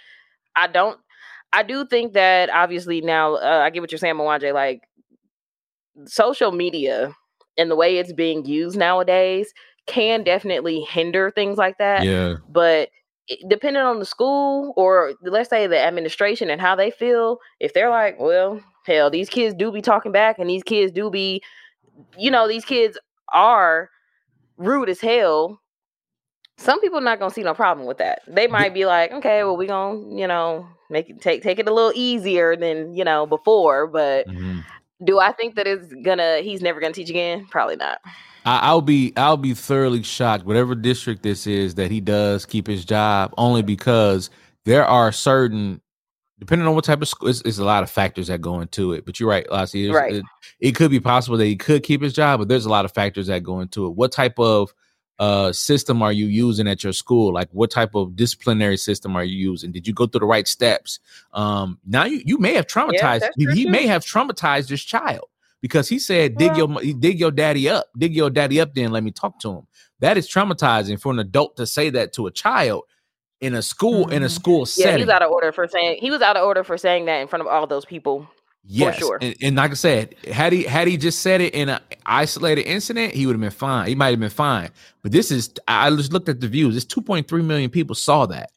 I 0.55 0.67
don't. 0.67 0.99
I 1.53 1.63
do 1.63 1.85
think 1.85 2.13
that 2.13 2.49
obviously 2.51 3.01
now 3.01 3.35
uh, 3.35 3.61
I 3.65 3.69
get 3.71 3.81
what 3.81 3.91
you're 3.91 3.99
saying, 3.99 4.15
Mwanje. 4.15 4.53
Like 4.53 4.83
social 6.05 6.51
media 6.51 7.15
and 7.57 7.69
the 7.69 7.75
way 7.75 7.97
it's 7.97 8.13
being 8.13 8.45
used 8.45 8.77
nowadays 8.77 9.53
can 9.87 10.23
definitely 10.23 10.81
hinder 10.81 11.31
things 11.31 11.57
like 11.57 11.77
that. 11.77 12.03
Yeah. 12.03 12.35
But 12.49 12.89
depending 13.47 13.81
on 13.83 13.99
the 13.99 14.05
school 14.05 14.73
or 14.75 15.13
let's 15.21 15.49
say 15.49 15.67
the 15.67 15.79
administration 15.79 16.49
and 16.49 16.59
how 16.61 16.75
they 16.75 16.91
feel, 16.91 17.39
if 17.59 17.73
they're 17.73 17.89
like, 17.89 18.19
well, 18.19 18.61
hell, 18.85 19.09
these 19.09 19.29
kids 19.29 19.55
do 19.55 19.71
be 19.71 19.81
talking 19.81 20.11
back 20.11 20.39
and 20.39 20.49
these 20.49 20.63
kids 20.63 20.91
do 20.91 21.09
be, 21.09 21.41
you 22.17 22.29
know, 22.31 22.47
these 22.47 22.65
kids 22.65 22.97
are 23.33 23.89
rude 24.57 24.89
as 24.89 24.99
hell. 25.01 25.59
Some 26.57 26.79
people 26.81 27.01
not 27.01 27.19
gonna 27.19 27.31
see 27.33 27.43
no 27.43 27.53
problem 27.53 27.87
with 27.87 27.97
that. 27.97 28.21
They 28.27 28.47
might 28.47 28.73
be 28.73 28.85
like, 28.85 29.11
okay, 29.11 29.43
well, 29.43 29.57
we 29.57 29.65
gonna, 29.67 30.15
you 30.15 30.27
know, 30.27 30.67
make 30.89 31.09
it 31.09 31.19
take 31.21 31.41
take 31.41 31.59
it 31.59 31.67
a 31.67 31.73
little 31.73 31.91
easier 31.95 32.55
than 32.55 32.93
you 32.95 33.03
know 33.03 33.25
before, 33.25 33.87
but 33.87 34.27
Mhm. 34.27 34.63
Do 35.03 35.19
I 35.19 35.33
think 35.33 35.55
that 35.55 35.67
it's 35.67 35.93
gonna? 36.03 36.37
He's 36.39 36.61
never 36.61 36.79
gonna 36.79 36.93
teach 36.93 37.09
again? 37.09 37.45
Probably 37.49 37.75
not. 37.75 37.99
I, 38.45 38.59
I'll 38.59 38.81
be 38.81 39.13
I'll 39.15 39.37
be 39.37 39.53
thoroughly 39.53 40.03
shocked, 40.03 40.45
whatever 40.45 40.75
district 40.75 41.23
this 41.23 41.47
is, 41.47 41.75
that 41.75 41.91
he 41.91 42.01
does 42.01 42.45
keep 42.45 42.67
his 42.67 42.85
job, 42.85 43.33
only 43.37 43.61
because 43.61 44.29
there 44.65 44.85
are 44.85 45.11
certain, 45.11 45.81
depending 46.39 46.67
on 46.67 46.75
what 46.75 46.83
type 46.85 47.01
of 47.01 47.07
school, 47.07 47.29
it's, 47.29 47.41
it's 47.41 47.57
a 47.57 47.65
lot 47.65 47.83
of 47.83 47.89
factors 47.89 48.27
that 48.27 48.41
go 48.41 48.61
into 48.61 48.93
it. 48.93 49.05
But 49.05 49.19
you're 49.19 49.29
right, 49.29 49.49
Lassie. 49.51 49.89
Right. 49.89 50.15
It, 50.15 50.25
it 50.59 50.71
could 50.73 50.91
be 50.91 50.99
possible 50.99 51.37
that 51.37 51.45
he 51.45 51.55
could 51.55 51.83
keep 51.83 52.01
his 52.01 52.13
job, 52.13 52.39
but 52.39 52.47
there's 52.47 52.65
a 52.65 52.69
lot 52.69 52.85
of 52.85 52.91
factors 52.91 53.27
that 53.27 53.43
go 53.43 53.59
into 53.59 53.85
it. 53.85 53.91
What 53.91 54.11
type 54.11 54.39
of 54.39 54.73
uh 55.19 55.53
system 55.53 56.01
are 56.01 56.11
you 56.11 56.25
using 56.25 56.67
at 56.67 56.83
your 56.83 56.91
school 56.91 57.31
like 57.31 57.47
what 57.51 57.69
type 57.69 57.93
of 57.93 58.15
disciplinary 58.15 58.77
system 58.77 59.15
are 59.15 59.23
you 59.23 59.51
using 59.51 59.71
did 59.71 59.87
you 59.87 59.93
go 59.93 60.07
through 60.07 60.19
the 60.19 60.25
right 60.25 60.47
steps 60.47 60.99
um 61.33 61.77
now 61.85 62.03
you 62.03 62.19
you 62.25 62.39
may 62.39 62.55
have 62.55 62.65
traumatized 62.65 63.19
that's 63.19 63.35
he, 63.37 63.45
he 63.51 63.65
may 63.67 63.85
have 63.85 64.03
traumatized 64.03 64.69
this 64.69 64.81
child 64.81 65.25
because 65.63 65.89
he 65.89 65.97
said 65.97 66.37
dig 66.37 66.55
your 66.55 66.67
dig 66.99 67.19
your 67.19 67.31
daddy 67.31 67.67
up 67.67 67.87
dig 67.97 68.15
your 68.15 68.29
daddy 68.29 68.61
up 68.61 68.75
then 68.75 68.91
let 68.91 69.03
me 69.03 69.09
talk 69.11 69.39
to 69.39 69.49
him 69.49 69.67
that 69.99 70.17
is 70.17 70.27
traumatizing 70.29 70.99
for 71.01 71.11
an 71.11 71.17
adult 71.19 71.55
to 71.57 71.65
say 71.65 71.89
that 71.89 72.13
to 72.13 72.27
a 72.27 72.31
child 72.31 72.83
in 73.41 73.55
a 73.55 73.61
school 73.63 74.09
in 74.09 74.21
a 74.23 74.27
Mhm. 74.27 74.31
school 74.31 74.59
Yeah, 74.59 74.65
setting 74.85 74.99
he 74.99 75.05
was 75.05 75.09
out 75.13 75.21
of 75.23 75.31
order 75.31 75.51
for 75.51 75.67
saying 75.67 75.97
he 75.99 76.11
was 76.11 76.21
out 76.21 76.37
of 76.37 76.45
order 76.45 76.63
for 76.63 76.77
saying 76.77 77.05
that 77.05 77.17
in 77.21 77.27
front 77.27 77.41
of 77.41 77.47
all 77.47 77.65
those 77.67 77.85
people. 77.85 78.27
Yes, 78.65 78.97
sure. 78.97 79.17
and, 79.21 79.35
and 79.41 79.55
like 79.57 79.71
I 79.71 79.73
said, 79.73 80.15
had 80.31 80.53
he 80.53 80.63
had 80.63 80.87
he 80.87 80.95
just 80.95 81.19
said 81.19 81.41
it 81.41 81.53
in 81.53 81.67
an 81.67 81.81
isolated 82.05 82.61
incident, 82.63 83.13
he 83.13 83.25
would 83.25 83.33
have 83.33 83.41
been 83.41 83.51
fine. 83.51 83.87
He 83.87 83.95
might 83.95 84.11
have 84.11 84.21
been 84.21 84.29
fine. 84.29 84.69
But 85.01 85.11
this 85.11 85.31
is 85.31 85.53
I 85.67 85.89
just 85.89 86.13
looked 86.13 86.29
at 86.29 86.39
the 86.39 86.47
views. 86.47 86.77
It's 86.77 86.85
2.3 86.85 87.43
million 87.43 87.69
people 87.69 87.93
saw 87.95 88.25
that, 88.27 88.51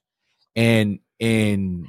and 0.54 1.00
and 1.20 1.88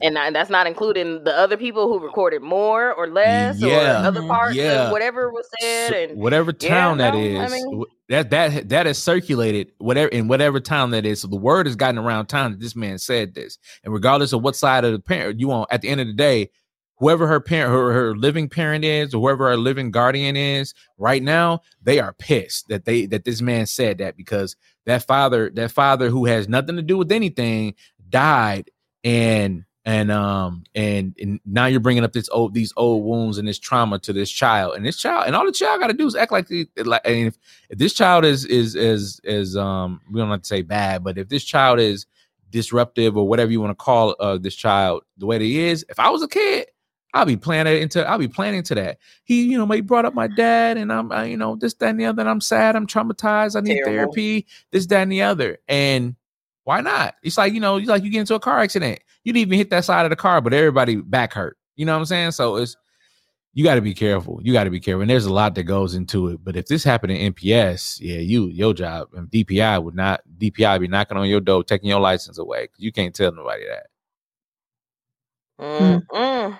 And 0.00 0.18
I- 0.18 0.30
that's 0.30 0.50
not 0.50 0.66
including 0.66 1.24
the 1.24 1.36
other 1.36 1.56
people 1.56 1.88
who 1.88 1.98
recorded 1.98 2.42
more 2.42 2.92
or 2.92 3.08
less 3.08 3.58
Yeah, 3.58 4.02
or 4.02 4.06
other 4.06 4.20
mm-hmm. 4.20 4.30
parts 4.30 4.56
yeah. 4.56 4.86
of 4.86 4.92
whatever 4.92 5.30
was 5.30 5.46
said. 5.60 5.88
so 5.90 5.96
and 5.96 6.16
whatever 6.18 6.52
yeah, 6.60 6.68
town 6.68 6.98
that 6.98 7.14
no, 7.14 7.20
is 7.20 7.38
I 7.52 7.54
mean, 7.54 7.84
that 8.08 8.30
that 8.30 8.68
that 8.68 8.86
is 8.86 8.98
circulated 8.98 9.72
whatever 9.78 10.08
in 10.08 10.28
whatever 10.28 10.60
town 10.60 10.90
that 10.92 11.04
is. 11.04 11.20
So 11.20 11.28
the 11.28 11.36
word 11.36 11.66
has 11.66 11.76
gotten 11.76 11.98
around 11.98 12.26
town 12.26 12.52
that 12.52 12.60
this 12.60 12.76
man 12.76 12.98
said 12.98 13.34
this, 13.34 13.58
and 13.84 13.92
regardless 13.92 14.32
of 14.32 14.42
what 14.42 14.56
side 14.56 14.84
of 14.84 14.92
the 14.92 14.98
parent 15.00 15.40
you 15.40 15.48
want, 15.48 15.72
at 15.72 15.82
the 15.82 15.88
end 15.88 16.00
of 16.00 16.06
the 16.06 16.12
day, 16.12 16.50
whoever 16.96 17.26
her 17.26 17.40
parent, 17.40 17.72
her, 17.72 17.92
her 17.92 18.16
living 18.16 18.48
parent 18.48 18.84
is, 18.84 19.12
or 19.12 19.20
whoever 19.20 19.48
her 19.48 19.56
living 19.56 19.90
guardian 19.90 20.36
is, 20.36 20.72
right 20.98 21.22
now 21.22 21.60
they 21.82 21.98
are 21.98 22.12
pissed 22.14 22.68
that 22.68 22.84
they 22.84 23.06
that 23.06 23.24
this 23.24 23.40
man 23.40 23.66
said 23.66 23.98
that 23.98 24.16
because 24.16 24.56
that 24.86 25.02
father, 25.06 25.50
that 25.54 25.70
father 25.70 26.10
who 26.10 26.26
has 26.26 26.48
nothing 26.48 26.76
to 26.76 26.82
do 26.82 26.96
with 26.96 27.12
anything, 27.12 27.74
died, 28.08 28.70
and 29.04 29.64
and 29.84 30.12
um 30.12 30.62
and, 30.74 31.14
and 31.20 31.40
now 31.44 31.66
you're 31.66 31.80
bringing 31.80 32.04
up 32.04 32.12
this 32.12 32.28
old 32.30 32.54
these 32.54 32.72
old 32.76 33.04
wounds 33.04 33.38
and 33.38 33.48
this 33.48 33.58
trauma 33.58 33.98
to 33.98 34.12
this 34.12 34.30
child 34.30 34.74
and 34.74 34.86
this 34.86 34.96
child 34.96 35.24
and 35.26 35.34
all 35.34 35.44
the 35.44 35.52
child 35.52 35.80
got 35.80 35.88
to 35.88 35.92
do 35.92 36.06
is 36.06 36.14
act 36.14 36.32
like 36.32 36.46
the, 36.48 36.68
like 36.84 37.00
and 37.04 37.28
if, 37.28 37.38
if 37.68 37.78
this 37.78 37.92
child 37.92 38.24
is 38.24 38.44
is 38.44 38.74
is 38.74 39.20
is 39.24 39.56
um 39.56 40.00
we 40.10 40.20
don't 40.20 40.30
have 40.30 40.42
to 40.42 40.46
say 40.46 40.62
bad 40.62 41.02
but 41.02 41.18
if 41.18 41.28
this 41.28 41.44
child 41.44 41.80
is 41.80 42.06
disruptive 42.50 43.16
or 43.16 43.26
whatever 43.26 43.50
you 43.50 43.60
want 43.60 43.70
to 43.70 43.84
call 43.84 44.14
uh 44.20 44.38
this 44.38 44.54
child 44.54 45.02
the 45.18 45.26
way 45.26 45.38
that 45.38 45.44
he 45.44 45.60
is 45.60 45.84
if 45.88 45.98
i 45.98 46.08
was 46.08 46.22
a 46.22 46.28
kid 46.28 46.66
I'll 47.14 47.26
be 47.26 47.36
planning 47.36 47.82
into 47.82 48.06
I'll 48.08 48.18
be 48.18 48.28
planning 48.28 48.62
to 48.62 48.74
that. 48.76 48.98
He, 49.24 49.42
you 49.44 49.58
know, 49.58 49.66
he 49.66 49.82
brought 49.82 50.06
up 50.06 50.14
my 50.14 50.28
dad, 50.28 50.78
and 50.78 50.90
I'm, 50.90 51.12
I, 51.12 51.26
you 51.26 51.36
know, 51.36 51.56
this, 51.56 51.74
that, 51.74 51.90
and 51.90 52.00
the 52.00 52.06
other. 52.06 52.22
And 52.22 52.30
I'm 52.30 52.40
sad. 52.40 52.74
I'm 52.74 52.86
traumatized. 52.86 53.54
I 53.54 53.60
need 53.60 53.82
Terrible. 53.84 54.14
therapy. 54.14 54.46
This, 54.70 54.86
that, 54.86 55.02
and 55.02 55.12
the 55.12 55.20
other. 55.20 55.58
And 55.68 56.16
why 56.64 56.80
not? 56.80 57.14
It's 57.22 57.38
like 57.38 57.52
you 57.52 57.60
know, 57.60 57.76
it's 57.76 57.88
like 57.88 58.02
you 58.04 58.10
get 58.10 58.20
into 58.20 58.34
a 58.34 58.40
car 58.40 58.60
accident. 58.60 59.00
You 59.24 59.32
didn't 59.32 59.48
even 59.48 59.58
hit 59.58 59.70
that 59.70 59.84
side 59.84 60.06
of 60.06 60.10
the 60.10 60.16
car, 60.16 60.40
but 60.40 60.54
everybody 60.54 60.96
back 60.96 61.32
hurt. 61.32 61.56
You 61.76 61.86
know 61.86 61.92
what 61.92 62.00
I'm 62.00 62.06
saying? 62.06 62.32
So 62.32 62.56
it's 62.56 62.76
you 63.54 63.64
got 63.64 63.74
to 63.74 63.80
be 63.80 63.94
careful. 63.94 64.40
You 64.42 64.52
got 64.52 64.64
to 64.64 64.70
be 64.70 64.80
careful. 64.80 65.02
And 65.02 65.10
there's 65.10 65.26
a 65.26 65.32
lot 65.32 65.54
that 65.56 65.64
goes 65.64 65.94
into 65.94 66.28
it. 66.28 66.40
But 66.42 66.56
if 66.56 66.66
this 66.66 66.84
happened 66.84 67.12
in 67.12 67.34
MPS, 67.34 67.98
yeah, 68.00 68.18
you 68.18 68.46
your 68.48 68.72
job 68.72 69.08
and 69.14 69.28
DPI 69.30 69.82
would 69.82 69.94
not 69.94 70.22
DPI 70.38 70.80
be 70.80 70.88
knocking 70.88 71.18
on 71.18 71.28
your 71.28 71.40
door, 71.40 71.62
taking 71.62 71.90
your 71.90 72.00
license 72.00 72.38
away. 72.38 72.68
You 72.78 72.92
can't 72.92 73.14
tell 73.14 73.32
nobody 73.32 73.64
that. 73.66 73.86
Mm-mm. 75.60 76.58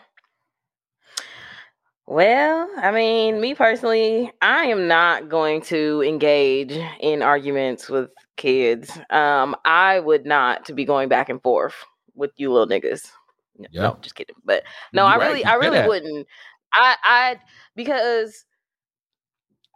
Well, 2.07 2.69
I 2.77 2.91
mean, 2.91 3.41
me 3.41 3.55
personally, 3.55 4.31
I 4.43 4.65
am 4.65 4.87
not 4.87 5.29
going 5.31 5.63
to 5.63 6.03
engage 6.03 6.79
in 7.01 7.23
arguments 7.23 7.89
with 7.89 8.11
kids. 8.37 8.91
Um, 9.11 9.55
I 9.65 10.01
would 10.01 10.27
not 10.27 10.65
to 10.67 10.73
be 10.73 10.85
going 10.85 11.09
back 11.09 11.29
and 11.29 11.43
forth 11.43 11.75
with 12.15 12.31
you 12.37 12.53
little 12.53 12.67
niggas. 12.69 13.11
No, 13.59 13.67
Yeah. 13.71 13.83
no, 13.83 13.99
just 14.01 14.15
kidding. 14.15 14.37
But 14.45 14.65
no, 14.93 15.05
You 15.07 15.13
I 15.13 15.17
really, 15.17 15.41
you 15.41 15.47
I 15.47 15.55
really 15.55 15.87
wouldn't. 15.87 16.27
I, 16.75 16.97
I, 17.03 17.37
because 17.77 18.45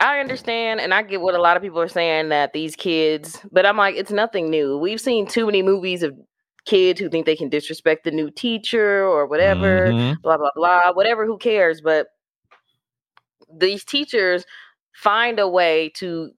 I 0.00 0.20
understand 0.20 0.80
and 0.80 0.92
I 0.92 1.02
get 1.02 1.20
what 1.20 1.34
a 1.34 1.40
lot 1.40 1.56
of 1.56 1.62
people 1.62 1.80
are 1.80 1.88
saying 1.88 2.28
that 2.30 2.52
these 2.52 2.76
kids, 2.76 3.40
but 3.50 3.64
I'm 3.64 3.76
like, 3.76 3.96
it's 3.96 4.10
nothing 4.10 4.50
new. 4.50 4.76
We've 4.78 5.00
seen 5.00 5.26
too 5.26 5.46
many 5.46 5.62
movies 5.62 6.02
of 6.02 6.14
kids 6.66 7.00
who 7.00 7.08
think 7.08 7.24
they 7.26 7.36
can 7.36 7.48
disrespect 7.48 8.04
the 8.04 8.10
new 8.10 8.30
teacher 8.30 9.04
or 9.06 9.26
whatever, 9.26 9.92
Mhm. 9.92 10.20
blah, 10.22 10.36
blah, 10.36 10.50
blah, 10.54 10.92
whatever, 10.92 11.24
who 11.24 11.38
cares? 11.38 11.80
But 11.80 12.08
these 13.58 13.84
teachers 13.84 14.44
find 14.94 15.38
a 15.38 15.48
way 15.48 15.90
to 15.96 16.30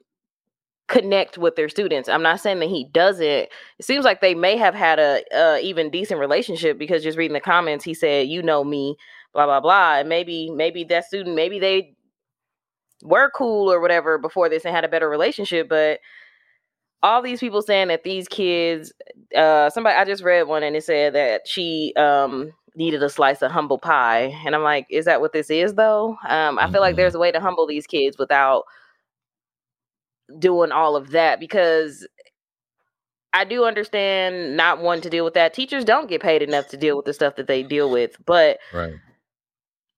connect 0.89 1.39
with 1.39 1.57
their 1.57 1.69
students. 1.69 2.09
I'm 2.09 2.23
not 2.23 2.41
saying 2.41 2.61
that 2.61 2.69
he 2.69 2.85
doesn't. 2.93 3.25
It 3.25 3.51
seems 3.83 4.05
like 4.05 4.21
they 4.21 4.35
may 4.35 4.57
have 4.57 4.75
had 4.75 4.99
a, 4.99 5.23
a 5.33 5.61
even 5.61 5.91
decent 5.91 6.19
relationship 6.21 6.79
because 6.79 7.03
just 7.03 7.19
reading 7.19 7.35
the 7.35 7.41
comments, 7.41 7.85
he 7.85 7.95
said, 7.95 8.29
"You 8.29 8.43
know 8.43 8.65
me," 8.65 8.97
blah 9.33 9.47
blah 9.47 9.61
blah, 9.61 9.99
and 9.99 10.09
maybe 10.09 10.51
maybe 10.51 10.85
that 10.85 11.05
student 11.05 11.37
maybe 11.37 11.59
they 11.59 11.95
were 13.03 13.31
cool 13.31 13.71
or 13.71 13.81
whatever 13.81 14.19
before 14.19 14.49
this 14.49 14.65
and 14.65 14.75
had 14.75 14.85
a 14.85 14.89
better 14.89 15.09
relationship, 15.09 15.69
but 15.69 16.01
all 17.03 17.23
these 17.23 17.41
people 17.41 17.63
saying 17.63 17.89
that 17.89 18.03
these 18.03 18.27
kids 18.29 18.93
uh 19.37 19.71
somebody 19.71 19.97
I 19.97 20.05
just 20.05 20.25
read 20.25 20.49
one 20.49 20.63
and 20.63 20.75
it 20.75 20.85
said 20.85 21.15
that 21.15 21.47
she 21.47 21.93
um 21.97 22.53
needed 22.75 23.03
a 23.03 23.09
slice 23.09 23.43
of 23.43 23.51
humble 23.53 23.79
pie 23.79 24.35
and 24.45 24.55
I'm 24.55 24.63
like 24.63 24.87
is 24.91 25.05
that 25.05 25.21
what 25.21 25.33
this 25.33 25.51
is 25.51 25.75
though 25.75 26.17
um 26.29 26.59
I 26.59 26.71
feel 26.71 26.81
like 26.81 26.97
there's 26.97 27.15
a 27.15 27.19
way 27.19 27.31
to 27.31 27.41
humble 27.41 27.67
these 27.67 27.87
kids 27.87 28.19
without 28.19 28.65
doing 30.39 30.73
all 30.73 30.97
of 30.97 31.11
that 31.11 31.41
because 31.41 32.07
I 33.33 33.45
do 33.45 33.65
understand 33.65 34.57
not 34.57 34.81
wanting 34.81 35.03
to 35.03 35.11
deal 35.11 35.25
with 35.25 35.35
that 35.35 35.55
teachers 35.55 35.85
don't 35.85 36.09
get 36.09 36.23
paid 36.23 36.43
enough 36.43 36.69
to 36.69 36.77
deal 36.77 36.97
with 36.97 37.05
the 37.05 37.13
stuff 37.13 37.37
that 37.37 37.47
they 37.47 37.63
deal 37.63 37.91
with 37.91 38.17
but 38.25 38.59
Right. 38.73 38.95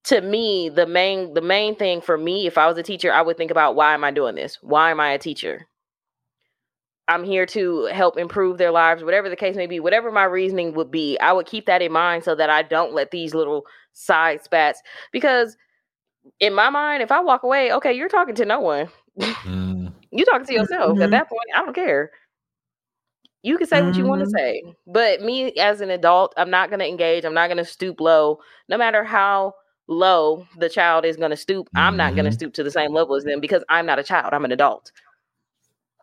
to 0.04 0.20
me 0.20 0.68
the 0.68 0.86
main 0.86 1.34
the 1.34 1.40
main 1.40 1.76
thing 1.76 2.00
for 2.00 2.18
me 2.18 2.46
if 2.46 2.58
i 2.58 2.66
was 2.66 2.76
a 2.76 2.82
teacher 2.82 3.12
i 3.12 3.22
would 3.22 3.36
think 3.36 3.50
about 3.50 3.76
why 3.76 3.94
am 3.94 4.02
i 4.04 4.10
doing 4.10 4.34
this 4.34 4.58
why 4.62 4.90
am 4.90 4.98
i 5.00 5.12
a 5.12 5.18
teacher 5.18 5.68
i'm 7.06 7.22
here 7.24 7.46
to 7.46 7.84
help 7.92 8.18
improve 8.18 8.58
their 8.58 8.70
lives 8.72 9.04
whatever 9.04 9.28
the 9.28 9.36
case 9.36 9.56
may 9.56 9.66
be 9.66 9.78
whatever 9.78 10.10
my 10.10 10.24
reasoning 10.24 10.74
would 10.74 10.90
be 10.90 11.18
i 11.20 11.32
would 11.32 11.46
keep 11.46 11.66
that 11.66 11.82
in 11.82 11.92
mind 11.92 12.24
so 12.24 12.34
that 12.34 12.50
i 12.50 12.62
don't 12.62 12.94
let 12.94 13.10
these 13.10 13.34
little 13.34 13.64
side 13.92 14.42
spats 14.42 14.82
because 15.12 15.56
in 16.40 16.52
my 16.52 16.68
mind 16.68 17.02
if 17.02 17.12
i 17.12 17.20
walk 17.20 17.42
away 17.42 17.72
okay 17.72 17.92
you're 17.92 18.08
talking 18.08 18.34
to 18.34 18.44
no 18.44 18.60
one 18.60 18.88
Mm. 19.20 19.69
You 20.10 20.24
talking 20.24 20.46
to 20.46 20.52
yourself. 20.54 21.00
At 21.00 21.08
Mhm. 21.08 21.10
that 21.12 21.28
point 21.28 21.48
i 21.56 21.58
don't 21.64 21.74
care. 21.74 22.10
You 23.42 23.56
can 23.56 23.66
say 23.66 23.82
what 23.82 23.96
you 23.96 24.06
want 24.06 24.20
to 24.20 24.26
Mhm. 24.26 24.36
say. 24.36 24.62
But 24.86 25.22
me 25.22 25.52
as 25.56 25.80
an 25.80 25.90
adult 25.90 26.34
i'm 26.36 26.50
not 26.50 26.68
going 26.70 26.80
to 26.80 26.86
engage. 26.88 27.24
I'm 27.24 27.34
not 27.34 27.48
going 27.48 27.56
to 27.58 27.64
stoop 27.64 28.00
low. 28.00 28.40
No 28.68 28.76
matter 28.76 29.02
how 29.04 29.54
low 29.88 30.46
the 30.58 30.68
child 30.68 31.04
is 31.04 31.16
going 31.16 31.30
to 31.32 31.36
stoop 31.36 31.68
i'm 31.74 31.96
not 31.96 32.14
going 32.14 32.24
to 32.24 32.30
Mhm. 32.30 32.34
stoop 32.34 32.54
to 32.54 32.62
the 32.62 32.70
same 32.70 32.92
level 32.92 33.16
as 33.16 33.24
them 33.24 33.40
because 33.40 33.64
i'm 33.68 33.86
not 33.86 33.98
a 33.98 34.04
child. 34.04 34.32
I'm 34.32 34.44
an 34.44 34.52
adult. 34.52 34.92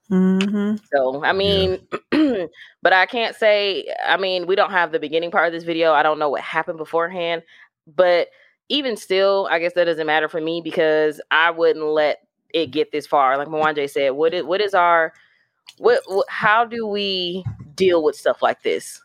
Mm-hmm. 0.10 0.78
so 0.94 1.22
i 1.26 1.34
mean 1.34 1.80
but 2.82 2.94
i 2.94 3.06
can't 3.06 3.36
say 3.36 3.86
i 4.06 4.16
mean 4.16 4.48
we 4.48 4.56
don't 4.56 4.72
have 4.72 4.92
the 4.94 5.00
beginning 5.00 5.32
part 5.32 5.48
of 5.48 5.54
this 5.54 5.64
video. 5.66 5.92
I 5.94 6.02
don't 6.04 6.20
know 6.20 6.30
what 6.30 6.42
happened 6.42 6.78
beforehand. 6.78 7.44
But 7.88 8.30
even 8.70 8.98
still 8.98 9.48
i 9.52 9.60
guess 9.60 9.74
that 9.74 9.86
doesn't 9.86 10.08
matter 10.08 10.28
for 10.30 10.42
me 10.42 10.62
because 10.62 11.20
i 11.32 11.52
wouldn't 11.52 11.86
let 11.86 12.27
it 12.54 12.72
get 12.72 12.92
this 12.92 13.08
far. 13.08 13.38
Like 13.38 13.48
Mwanje 13.48 13.90
said 13.90 14.12
what 14.12 14.34
is 14.34 14.44
what 14.44 14.62
is 14.62 14.74
our 14.74 15.14
what, 15.78 16.02
what 16.08 16.26
how 16.30 16.66
do 16.66 16.86
we 16.88 17.46
deal 17.76 18.04
with 18.04 18.16
stuff 18.16 18.42
like 18.42 18.64
this? 18.64 19.02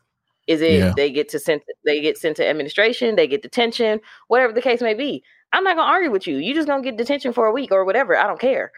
Is 0.47 0.61
it 0.63 0.79
Yeah. 0.79 0.93
they 0.97 1.11
get 1.11 1.29
to 1.31 1.39
sent 1.39 1.63
they 1.85 2.01
get 2.01 2.19
sent 2.19 2.37
to 2.39 2.47
administration 2.47 3.17
they 3.17 3.27
get 3.29 3.43
detention 3.43 4.01
whatever 4.29 4.53
the 4.53 4.63
case 4.63 4.83
may 4.83 4.95
be. 4.95 5.23
I'm 5.53 5.65
not 5.65 5.77
gonna 5.77 5.91
argue 5.93 6.11
with 6.11 6.27
you. 6.27 6.39
You 6.39 6.55
just 6.55 6.69
gonna 6.69 6.83
get 6.83 6.97
detention 6.97 7.33
for 7.33 7.47
a 7.47 7.53
week 7.53 7.73
or 7.73 7.85
whatever. 7.85 8.17
I 8.17 8.27
don't 8.27 8.41
care. 8.41 8.73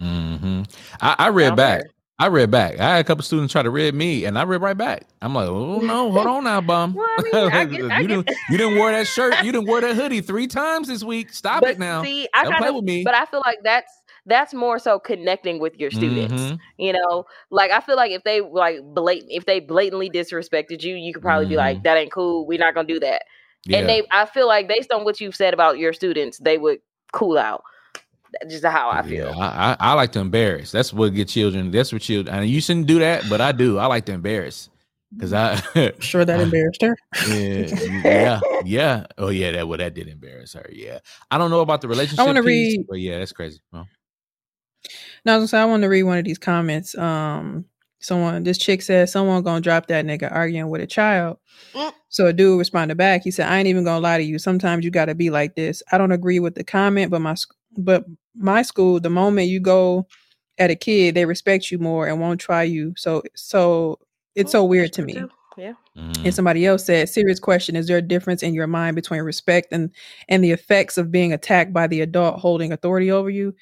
Hmm 0.00 0.62
I, 1.00 1.16
I 1.18 1.28
I 1.28 1.28
read 1.30 1.54
don't 1.54 1.56
back. 1.56 1.82
care. 1.82 1.90
I 2.20 2.26
read 2.28 2.50
back. 2.50 2.80
I 2.80 2.96
had 2.96 3.00
a 3.00 3.04
couple 3.04 3.22
students 3.22 3.52
try 3.52 3.62
to 3.62 3.70
read 3.70 3.94
me, 3.94 4.24
and 4.24 4.36
I 4.36 4.42
read 4.42 4.60
right 4.60 4.76
back. 4.76 5.04
I'm 5.22 5.34
like, 5.34 5.46
oh 5.48 5.78
no, 5.78 6.10
hold 6.10 6.26
on 6.26 6.44
now, 6.44 6.60
bum. 6.60 6.94
Well, 6.94 7.06
I 7.16 7.22
mean, 7.22 7.34
I 7.52 7.64
get- 7.64 7.80
you 8.02 8.08
didn't 8.08 8.30
you 8.50 8.58
didn't 8.58 8.76
wear 8.78 8.90
that 8.92 9.06
shirt. 9.06 9.34
You 9.44 9.52
didn't 9.52 9.68
wear 9.68 9.80
that 9.82 9.94
hoodie 10.00 10.20
three 10.20 10.48
times 10.48 10.88
this 10.88 11.04
week. 11.04 11.32
Stop 11.32 11.60
but 11.60 11.70
it 11.70 11.78
now. 11.78 12.02
see 12.02 12.28
i 12.34 12.42
Don't 12.42 12.52
kind 12.52 12.62
play 12.64 12.70
with 12.72 12.84
me. 12.84 13.04
but 13.04 13.14
i 13.14 13.24
feel 13.26 13.40
like 13.46 13.58
that's 13.62 13.92
that's 14.26 14.52
more 14.52 14.78
so 14.78 14.98
connecting 14.98 15.58
with 15.60 15.78
your 15.78 15.90
students 15.90 16.34
Mhm. 16.34 16.58
you 16.76 16.92
know 16.92 17.24
like 17.50 17.70
i 17.70 17.80
feel 17.80 17.96
like 17.96 18.10
if 18.10 18.24
they 18.24 18.40
like 18.42 18.80
blatant 18.82 19.30
if 19.32 19.46
they 19.46 19.60
blatantly 19.60 20.10
disrespected 20.10 20.82
you 20.82 20.96
you 20.96 21.12
could 21.14 21.22
probably 21.22 21.46
be 21.46 21.50
Mm-hmm. 21.54 21.58
like 21.76 21.82
that 21.84 21.96
ain't 21.96 22.12
cool 22.12 22.46
we're 22.46 22.58
not 22.58 22.74
gonna 22.74 22.86
do 22.88 23.00
that 23.00 23.22
Yeah. 23.64 23.78
And 23.78 23.88
they, 23.88 24.02
I 24.10 24.26
feel 24.26 24.46
like 24.46 24.66
based 24.68 24.90
on 24.92 25.04
what 25.04 25.20
you've 25.20 25.34
said 25.36 25.54
about 25.54 25.78
your 25.78 25.92
students, 25.92 26.38
they 26.38 26.58
would 26.58 26.78
cool 27.12 27.36
out. 27.38 27.62
That's 28.32 28.52
just 28.52 28.64
how 28.64 28.90
I 28.90 29.02
feel. 29.02 29.28
Yeah, 29.28 29.36
I, 29.36 29.72
I, 29.72 29.76
I 29.80 29.92
like 29.94 30.12
to 30.12 30.20
embarrass. 30.20 30.70
That's 30.70 30.92
what 30.92 31.14
get 31.14 31.28
children. 31.28 31.70
That's 31.70 31.92
what 31.92 32.02
children. 32.02 32.34
And 32.34 32.48
you 32.48 32.60
shouldn't 32.60 32.86
do 32.86 32.98
that, 32.98 33.28
but 33.30 33.40
I 33.40 33.52
do. 33.52 33.78
I 33.78 33.86
like 33.86 34.04
to 34.06 34.12
embarrass 34.12 34.68
because 35.14 35.32
I 35.32 35.56
Sure, 36.00 36.24
that 36.24 36.40
embarrassed 36.40 36.82
her. 36.82 36.96
yeah, 37.26 37.70
yeah, 38.04 38.40
yeah. 38.64 39.06
Oh 39.16 39.30
yeah, 39.30 39.52
that 39.52 39.66
well 39.68 39.78
that 39.78 39.94
did 39.94 40.08
embarrass 40.08 40.52
her. 40.52 40.68
Yeah, 40.70 40.98
I 41.30 41.38
don't 41.38 41.50
know 41.50 41.60
about 41.60 41.80
the 41.80 41.88
relationship. 41.88 42.20
I 42.20 42.24
wanna 42.26 42.42
read- 42.42 42.86
but 42.88 43.00
yeah, 43.00 43.18
that's 43.18 43.32
crazy. 43.32 43.60
Well, 43.72 43.88
No, 45.24 45.32
I 45.34 45.36
was 45.36 45.42
gonna 45.42 45.48
say 45.48 45.58
I 45.58 45.64
want 45.64 45.82
to 45.82 45.88
read 45.88 46.02
one 46.04 46.18
of 46.18 46.24
these 46.24 46.38
comments. 46.38 46.96
Um, 46.96 47.64
someone, 48.00 48.42
this 48.44 48.58
chick 48.58 48.82
says 48.82 49.10
someone 49.10 49.42
gonna 49.42 49.60
drop 49.60 49.86
that 49.88 50.04
nigga 50.04 50.30
arguing 50.30 50.68
with 50.68 50.80
a 50.82 50.86
child. 50.86 51.38
Mm. 51.74 51.92
So 52.10 52.26
a 52.26 52.32
dude 52.32 52.58
responded 52.58 52.96
back. 52.96 53.22
He 53.24 53.30
said, 53.30 53.48
"I 53.48 53.58
ain't 53.58 53.68
even 53.68 53.84
gonna 53.84 54.00
lie 54.00 54.18
to 54.18 54.24
you. 54.24 54.38
Sometimes 54.38 54.84
you 54.84 54.90
got 54.90 55.06
to 55.06 55.14
be 55.14 55.30
like 55.30 55.54
this. 55.56 55.82
I 55.92 55.98
don't 55.98 56.12
agree 56.12 56.40
with 56.40 56.54
the 56.54 56.64
comment, 56.64 57.10
but 57.10 57.20
my 57.20 57.34
sc- 57.34 57.54
but 57.76 58.04
my 58.34 58.62
school, 58.62 59.00
the 59.00 59.10
moment 59.10 59.48
you 59.48 59.60
go 59.60 60.06
at 60.58 60.70
a 60.70 60.76
kid, 60.76 61.14
they 61.14 61.24
respect 61.26 61.70
you 61.70 61.78
more 61.78 62.06
and 62.06 62.20
won't 62.20 62.40
try 62.40 62.62
you. 62.62 62.94
So 62.96 63.22
so 63.34 63.98
it's 64.34 64.52
so 64.52 64.64
weird 64.64 64.92
to 64.94 65.02
me." 65.02 65.28
Yeah. 65.56 65.74
mm, 65.96 66.24
And 66.24 66.34
somebody 66.34 66.66
else 66.66 66.84
said, 66.86 67.08
"Serious 67.08 67.40
question: 67.40 67.76
Is 67.76 67.86
there 67.88 67.98
a 67.98 68.02
difference 68.02 68.42
in 68.42 68.54
your 68.54 68.66
mind 68.68 68.96
between 68.96 69.22
respect 69.22 69.68
and 69.72 69.90
and 70.28 70.44
the 70.44 70.52
effects 70.52 70.98
of 70.98 71.10
being 71.12 71.32
attacked 71.32 71.72
by 71.72 71.86
the 71.88 72.00
adult 72.00 72.40
holding 72.40 72.72
authority 72.72 73.10
over 73.10 73.30
you?" 73.30 73.54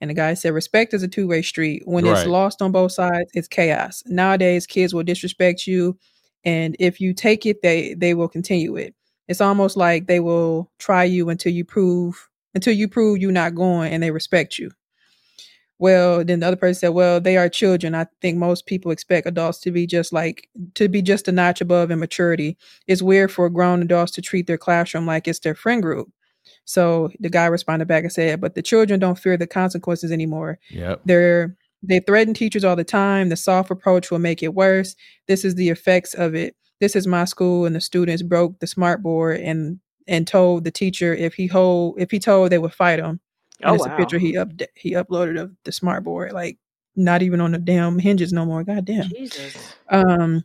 And 0.00 0.10
the 0.10 0.14
guy 0.14 0.34
said, 0.34 0.54
"Respect 0.54 0.94
is 0.94 1.02
a 1.02 1.08
two 1.08 1.28
way 1.28 1.42
street. 1.42 1.82
When 1.86 2.06
it's 2.06 2.26
lost 2.26 2.62
on 2.62 2.72
both 2.72 2.92
sides, 2.92 3.30
it's 3.34 3.48
chaos. 3.48 4.02
Nowadays, 4.06 4.66
kids 4.66 4.94
will 4.94 5.04
disrespect 5.04 5.66
you, 5.66 5.98
and 6.44 6.76
if 6.80 7.00
you 7.00 7.14
take 7.14 7.46
it, 7.46 7.62
they 7.62 7.94
they 7.94 8.14
will 8.14 8.28
continue 8.28 8.76
it. 8.76 8.94
It's 9.28 9.42
almost 9.42 9.76
like 9.76 10.06
they 10.06 10.20
will 10.20 10.70
try 10.78 11.04
you 11.04 11.28
until 11.30 11.52
you 11.52 11.64
prove 11.66 12.29
until 12.54 12.74
you 12.74 12.88
prove 12.88 13.18
you're 13.18 13.32
not 13.32 13.54
going, 13.54 13.92
and 13.92 14.02
they 14.02 14.10
respect 14.10 14.58
you." 14.58 14.70
Well, 15.78 16.22
then 16.22 16.40
the 16.40 16.46
other 16.46 16.56
person 16.56 16.78
said, 16.78 16.88
"Well, 16.88 17.20
they 17.20 17.38
are 17.38 17.48
children. 17.48 17.94
I 17.94 18.06
think 18.20 18.36
most 18.36 18.66
people 18.66 18.90
expect 18.90 19.26
adults 19.26 19.60
to 19.60 19.70
be 19.70 19.86
just 19.86 20.12
like 20.12 20.48
to 20.74 20.88
be 20.88 21.00
just 21.00 21.26
a 21.26 21.32
notch 21.32 21.60
above 21.62 21.90
in 21.90 21.98
maturity. 21.98 22.58
It's 22.86 23.00
weird 23.00 23.32
for 23.32 23.48
grown 23.48 23.80
adults 23.80 24.12
to 24.12 24.22
treat 24.22 24.46
their 24.46 24.58
classroom 24.58 25.06
like 25.06 25.26
it's 25.26 25.38
their 25.40 25.54
friend 25.54 25.82
group." 25.82 26.08
So 26.64 27.10
the 27.18 27.30
guy 27.30 27.46
responded 27.46 27.88
back 27.88 28.04
and 28.04 28.12
said, 28.12 28.40
"But 28.40 28.54
the 28.54 28.62
children 28.62 29.00
don't 29.00 29.18
fear 29.18 29.36
the 29.36 29.46
consequences 29.46 30.12
anymore. 30.12 30.58
yep. 30.70 31.00
They're 31.04 31.56
they 31.82 32.00
threaten 32.00 32.34
teachers 32.34 32.62
all 32.62 32.76
the 32.76 32.84
time. 32.84 33.30
The 33.30 33.36
soft 33.36 33.70
approach 33.70 34.10
will 34.10 34.18
make 34.18 34.42
it 34.42 34.54
worse. 34.54 34.96
This 35.28 35.46
is 35.46 35.54
the 35.54 35.70
effects 35.70 36.12
of 36.12 36.34
it. 36.34 36.54
This 36.78 36.94
is 36.94 37.06
my 37.06 37.24
school, 37.24 37.64
and 37.64 37.74
the 37.74 37.80
students 37.80 38.22
broke 38.22 38.58
the 38.60 38.66
smart 38.66 39.02
board 39.02 39.40
and 39.40 39.80
and 40.10 40.26
told 40.26 40.64
the 40.64 40.70
teacher 40.72 41.14
if 41.14 41.34
he 41.34 41.46
hold 41.46 41.94
if 41.96 42.10
he 42.10 42.18
told 42.18 42.50
they 42.50 42.58
would 42.58 42.74
fight 42.74 42.98
him. 42.98 43.20
And 43.60 43.70
Oh, 43.70 43.74
it's 43.74 43.86
a 43.86 43.96
picture 43.96 44.18
he 44.18 44.36
up 44.36 44.50
he 44.74 44.92
uploaded 44.92 45.40
of 45.40 45.52
the 45.64 45.72
smart 45.72 46.04
board, 46.04 46.32
like 46.32 46.58
not 46.96 47.22
even 47.22 47.40
on 47.40 47.52
the 47.52 47.58
damn 47.58 47.98
hinges 47.98 48.32
no 48.32 48.44
more. 48.44 48.64
God 48.64 48.84
damn. 48.84 49.08
Jesus. 49.08 49.74
Um, 49.88 50.44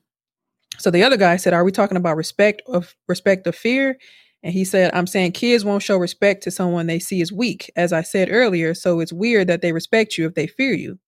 so 0.78 0.92
the 0.92 1.04
other 1.04 1.18
guy 1.18 1.38
said, 1.38 1.54
"Are 1.54 1.64
we 1.64 1.72
talking 1.72 1.98
about 1.98 2.16
respect 2.16 2.62
of 2.68 2.96
respect 3.08 3.48
of 3.48 3.56
fear?" 3.56 3.98
And 4.44 4.54
he 4.54 4.64
said, 4.64 4.94
"I'm 4.94 5.08
saying 5.08 5.32
kids 5.32 5.66
won't 5.66 5.82
show 5.82 5.98
respect 5.98 6.44
to 6.44 6.52
someone 6.52 6.86
they 6.86 7.00
see 7.00 7.22
as 7.22 7.32
weak, 7.32 7.72
as 7.76 7.92
I 7.92 8.04
said 8.04 8.30
earlier. 8.32 8.76
So 8.76 9.00
it's 9.00 9.12
weird 9.12 9.48
that 9.48 9.62
they 9.62 9.72
respect 9.72 10.18
you 10.18 10.28
if 10.28 10.36
they 10.36 10.46
fear 10.46 10.74
you." 10.74 11.00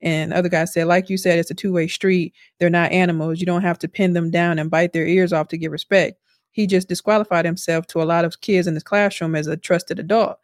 And 0.00 0.32
the 0.32 0.36
other 0.36 0.48
guy 0.48 0.64
said, 0.64 0.86
"Like 0.86 1.10
you 1.10 1.18
said, 1.18 1.38
it's 1.38 1.50
a 1.50 1.54
two 1.54 1.74
way 1.74 1.86
street. 1.86 2.32
They're 2.58 2.70
not 2.70 2.92
animals. 2.92 3.40
You 3.40 3.46
don't 3.46 3.60
have 3.60 3.78
to 3.80 3.88
pin 3.88 4.14
them 4.14 4.30
down 4.30 4.58
and 4.58 4.70
bite 4.70 4.94
their 4.94 5.06
ears 5.06 5.34
off 5.34 5.48
to 5.48 5.58
get 5.58 5.70
respect." 5.70 6.18
He 6.52 6.66
just 6.66 6.88
disqualified 6.88 7.44
himself 7.44 7.86
to 7.88 8.02
a 8.02 8.04
lot 8.04 8.24
of 8.24 8.40
kids 8.40 8.66
in 8.66 8.74
his 8.74 8.82
classroom 8.82 9.34
as 9.34 9.46
a 9.46 9.56
trusted 9.56 9.98
adult. 9.98 10.38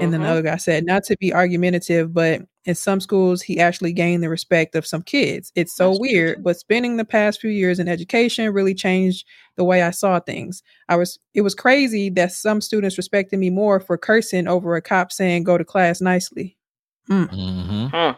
And 0.00 0.12
then 0.12 0.20
the 0.20 0.28
other 0.28 0.42
guy 0.42 0.58
said, 0.58 0.84
not 0.84 1.02
to 1.04 1.16
be 1.18 1.32
argumentative, 1.32 2.12
but 2.14 2.42
in 2.66 2.74
some 2.74 3.00
schools, 3.00 3.40
he 3.40 3.58
actually 3.58 3.92
gained 3.92 4.22
the 4.22 4.28
respect 4.28 4.76
of 4.76 4.86
some 4.86 5.02
kids. 5.02 5.50
It's 5.56 5.74
so 5.74 5.88
That's 5.88 6.00
weird, 6.00 6.36
too. 6.36 6.42
but 6.42 6.58
spending 6.58 6.98
the 6.98 7.04
past 7.06 7.40
few 7.40 7.50
years 7.50 7.80
in 7.80 7.88
education 7.88 8.52
really 8.52 8.74
changed 8.74 9.26
the 9.56 9.64
way 9.64 9.82
I 9.82 9.90
saw 9.90 10.20
things. 10.20 10.62
I 10.88 10.96
was, 10.96 11.18
it 11.34 11.40
was 11.40 11.54
crazy 11.54 12.10
that 12.10 12.32
some 12.32 12.60
students 12.60 12.96
respected 12.98 13.38
me 13.40 13.50
more 13.50 13.80
for 13.80 13.96
cursing 13.98 14.46
over 14.46 14.76
a 14.76 14.82
cop 14.82 15.10
saying, 15.10 15.44
go 15.44 15.56
to 15.58 15.64
class 15.64 16.00
nicely. 16.00 16.56
Mm. 17.10 17.30
hmm 17.30 17.86
Huh. 17.86 18.14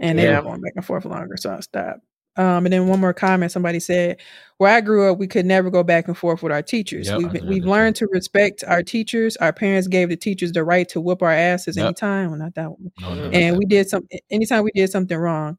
And 0.00 0.18
they 0.18 0.24
Yeah. 0.24 0.40
were 0.40 0.42
going 0.42 0.60
back 0.60 0.72
and 0.76 0.84
forth 0.84 1.04
longer, 1.04 1.36
so 1.36 1.54
I 1.54 1.60
stopped. 1.60 2.00
Um, 2.40 2.64
and 2.64 2.72
then 2.72 2.88
one 2.88 3.00
more 3.00 3.12
comment. 3.12 3.52
Somebody 3.52 3.80
said, 3.80 4.16
"Where 4.56 4.74
I 4.74 4.80
grew 4.80 5.12
up, 5.12 5.18
we 5.18 5.26
could 5.26 5.44
never 5.44 5.68
go 5.70 5.82
back 5.82 6.08
and 6.08 6.16
forth 6.16 6.42
with 6.42 6.52
our 6.52 6.62
teachers. 6.62 7.06
Yep, 7.06 7.18
we've 7.18 7.42
we've 7.44 7.64
learned 7.66 7.96
to 7.96 8.06
respect 8.06 8.64
our 8.66 8.82
teachers. 8.82 9.36
Our 9.36 9.52
parents 9.52 9.88
gave 9.88 10.08
the 10.08 10.16
teachers 10.16 10.52
the 10.52 10.64
right 10.64 10.88
to 10.88 11.02
whoop 11.02 11.20
our 11.22 11.30
asses 11.30 11.76
Yep. 11.76 11.84
anytime. 11.84 12.30
Well, 12.30 12.38
not 12.38 12.54
that 12.54 12.70
one. 12.70 12.90
No, 13.00 13.14
no, 13.14 13.30
And 13.30 13.58
we 13.58 13.66
did 13.66 13.90
some 13.90 14.08
anytime 14.30 14.64
we 14.64 14.70
did 14.74 14.90
something 14.90 15.18
wrong. 15.18 15.58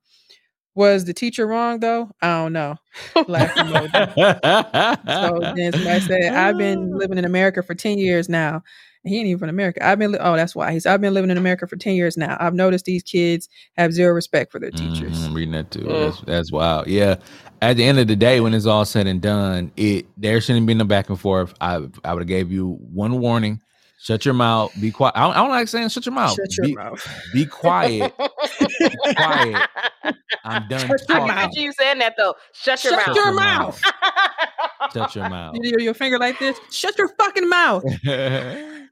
Was 0.73 1.03
the 1.05 1.13
teacher 1.13 1.45
wrong 1.45 1.81
though? 1.81 2.09
I 2.21 2.41
don't 2.41 2.53
know. 2.53 2.75
So 3.13 5.53
then 5.55 5.73
somebody 5.73 5.99
said, 5.99 6.33
I've 6.33 6.57
been 6.57 6.97
living 6.97 7.17
in 7.17 7.25
America 7.25 7.61
for 7.61 7.75
10 7.75 7.97
years 7.99 8.29
now. 8.29 8.63
He 9.03 9.17
ain't 9.17 9.27
even 9.27 9.39
from 9.39 9.49
America. 9.49 9.85
I've 9.85 9.97
been, 9.97 10.11
li- 10.11 10.19
oh, 10.21 10.35
that's 10.35 10.55
why. 10.55 10.71
He 10.71 10.79
said, 10.79 10.93
I've 10.93 11.01
been 11.01 11.13
living 11.13 11.31
in 11.31 11.37
America 11.37 11.65
for 11.67 11.75
10 11.75 11.95
years 11.95 12.17
now. 12.17 12.37
I've 12.39 12.53
noticed 12.53 12.85
these 12.85 13.01
kids 13.03 13.49
have 13.77 13.93
zero 13.93 14.13
respect 14.13 14.51
for 14.51 14.59
their 14.59 14.69
teachers. 14.71 15.17
Mhm, 15.17 15.25
I'm 15.25 15.33
reading 15.33 15.53
that 15.53 15.71
too. 15.71 15.79
Mm. 15.79 15.99
That's, 16.05 16.21
that's 16.21 16.51
wild. 16.51 16.87
Yeah. 16.87 17.15
At 17.63 17.77
the 17.77 17.83
end 17.83 17.97
of 17.99 18.07
the 18.07 18.15
day, 18.15 18.41
when 18.41 18.53
it's 18.53 18.65
all 18.65 18.85
said 18.85 19.07
and 19.07 19.21
done, 19.21 19.71
it 19.77 20.05
there 20.17 20.39
shouldn't 20.41 20.65
be 20.67 20.73
no 20.73 20.83
back 20.83 21.09
and 21.09 21.19
forth. 21.19 21.53
I 21.61 21.75
I 22.03 22.13
would 22.13 22.21
have 22.21 22.27
gave 22.27 22.51
you 22.51 22.77
one 22.91 23.19
warning. 23.19 23.61
Shut 23.99 24.25
your 24.25 24.33
mouth. 24.33 24.71
Be 24.81 24.91
quiet. 24.91 25.13
I 25.15 25.21
don't, 25.25 25.33
I 25.33 25.35
don't 25.37 25.49
like 25.51 25.67
saying 25.67 25.89
shut 25.89 26.05
your 26.07 26.15
mouth. 26.15 26.35
Shut 26.35 26.57
your 26.57 26.67
be, 26.67 26.75
mouth. 26.75 27.07
be 27.33 27.45
quiet. 27.45 28.13
quiet. 29.15 29.61
I'm 30.43 30.67
done 30.67 30.87
Shut 30.87 30.89
your 30.89 31.17
I 31.17 31.19
talking. 31.19 31.35
can 31.35 31.49
picture 31.49 31.61
you 31.61 31.71
saying 31.73 31.99
that 31.99 32.15
though. 32.17 32.33
Shut 32.53 32.83
your 32.83 32.93
Shut 32.93 33.07
mouth. 33.07 33.15
your 33.15 33.25
your 33.25 33.35
mouth. 33.35 33.81
Shut 34.91 35.15
your 35.15 35.29
mouth. 35.29 35.55
You 35.61 35.77
do 35.77 35.83
your 35.83 35.93
finger 35.93 36.17
like 36.17 36.39
this. 36.39 36.59
Shut 36.71 36.97
your 36.97 37.09
fucking 37.09 37.47
mouth. 37.47 37.83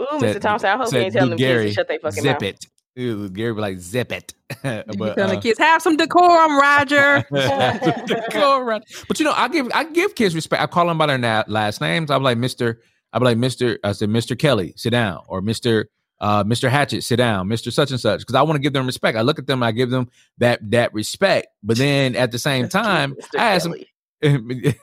Ooh, 0.00 0.20
Said- 0.20 0.36
Mr. 0.36 0.40
Thompson, 0.40 0.70
I 0.70 0.76
hope 0.76 0.92
you 0.92 0.98
ain't 0.98 1.12
telling 1.12 1.30
them 1.30 1.38
"Dude, 1.38 1.62
kids 1.62 1.70
to 1.70 1.74
shut 1.74 1.88
their 1.88 1.98
fucking 1.98 2.24
mouth. 2.24 2.40
zip 2.40 2.42
mouth. 2.42 2.42
it. 2.42 2.66
Ew, 2.96 3.28
Gary 3.28 3.52
be 3.52 3.60
like, 3.60 3.78
zip 3.78 4.10
it. 4.12 4.32
You 4.64 4.82
but, 4.98 5.16
telling 5.16 5.32
the 5.32 5.38
uh, 5.38 5.40
kids, 5.40 5.58
have 5.58 5.82
some 5.82 5.96
decorum, 5.96 6.58
Roger. 6.58 7.24
Go 8.32 8.58
around. 8.58 8.84
But 9.06 9.18
you 9.18 9.24
know, 9.24 9.32
I 9.32 9.48
give 9.48 9.68
I 9.74 9.84
give 9.84 10.14
kids 10.14 10.34
respect. 10.34 10.62
I 10.62 10.66
call 10.66 10.86
them 10.86 10.96
by 10.98 11.06
their 11.06 11.18
na- 11.18 11.44
last 11.46 11.80
names. 11.80 12.10
I'm 12.10 12.22
like 12.22 12.38
Mister. 12.38 12.80
I'm 13.12 13.22
like 13.22 13.36
Mister. 13.38 13.78
I 13.84 13.92
said 13.92 14.08
Mister 14.08 14.34
Kelly, 14.34 14.72
sit 14.76 14.90
down, 14.90 15.22
or 15.28 15.42
Mister 15.42 15.88
uh, 16.20 16.44
Mister 16.46 16.70
Hatchet, 16.70 17.02
sit 17.02 17.16
down, 17.16 17.48
Mister 17.48 17.70
Such 17.70 17.90
and 17.90 18.00
Such, 18.00 18.20
because 18.20 18.34
I 18.34 18.42
want 18.42 18.56
to 18.56 18.60
give 18.60 18.72
them 18.72 18.86
respect. 18.86 19.18
I 19.18 19.22
look 19.22 19.38
at 19.38 19.46
them, 19.46 19.62
I 19.62 19.72
give 19.72 19.90
them 19.90 20.08
that 20.38 20.70
that 20.70 20.94
respect. 20.94 21.48
But 21.62 21.76
then 21.76 22.16
at 22.16 22.32
the 22.32 22.38
same 22.38 22.68
time, 22.68 23.16
I 23.36 23.54
ask 23.54 23.68
them. 23.68 23.74
Kelly. 24.22 24.74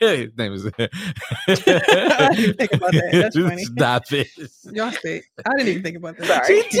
His 0.00 0.36
name 0.36 0.52
is. 0.52 0.66
I 0.78 0.88
didn't 2.30 2.38
even 2.38 2.54
think 2.54 2.72
about 2.72 2.92
that. 2.92 3.08
That's 3.12 3.36
funny. 3.48 3.64
Stop 3.64 4.12
it. 4.12 4.28
Y'all 4.72 4.92
say, 4.92 5.22
I 5.44 5.50
didn't 5.56 5.68
even 5.68 5.82
think 5.82 5.96
about 5.96 6.16
that. 6.18 6.26
Sorry. 6.26 6.62
She's 6.62 6.80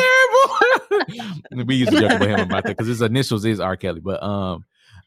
terrible. 1.50 1.64
we 1.66 1.74
used 1.76 1.92
to 1.92 2.00
joke 2.00 2.20
with 2.20 2.28
him 2.28 2.40
about 2.40 2.64
that 2.64 2.76
because 2.76 2.86
his 2.86 3.02
initials 3.02 3.44
is 3.44 3.60
R. 3.60 3.76
Kelly, 3.76 4.00
but 4.00 4.22
um, 4.22 4.64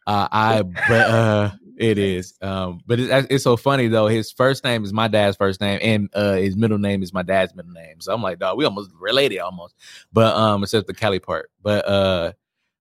uh, 0.07 0.27
I 0.31 0.61
but 0.63 1.09
uh, 1.09 1.51
it 1.77 1.97
is 1.97 2.33
um, 2.41 2.81
but 2.85 2.99
it's 2.99 3.27
it's 3.29 3.43
so 3.43 3.55
funny 3.55 3.87
though. 3.87 4.07
His 4.07 4.31
first 4.31 4.63
name 4.63 4.83
is 4.83 4.91
my 4.91 5.07
dad's 5.07 5.37
first 5.37 5.61
name, 5.61 5.79
and 5.81 6.09
uh, 6.13 6.33
his 6.33 6.57
middle 6.57 6.79
name 6.79 7.01
is 7.03 7.13
my 7.13 7.23
dad's 7.23 7.55
middle 7.55 7.71
name. 7.71 8.01
So 8.01 8.13
I'm 8.13 8.21
like, 8.21 8.39
dog, 8.39 8.57
we 8.57 8.65
almost 8.65 8.91
related 8.99 9.39
almost, 9.39 9.75
but 10.11 10.35
um, 10.35 10.63
except 10.63 10.87
the 10.87 10.93
Kelly 10.93 11.19
part. 11.19 11.49
But 11.61 11.87
uh, 11.87 12.33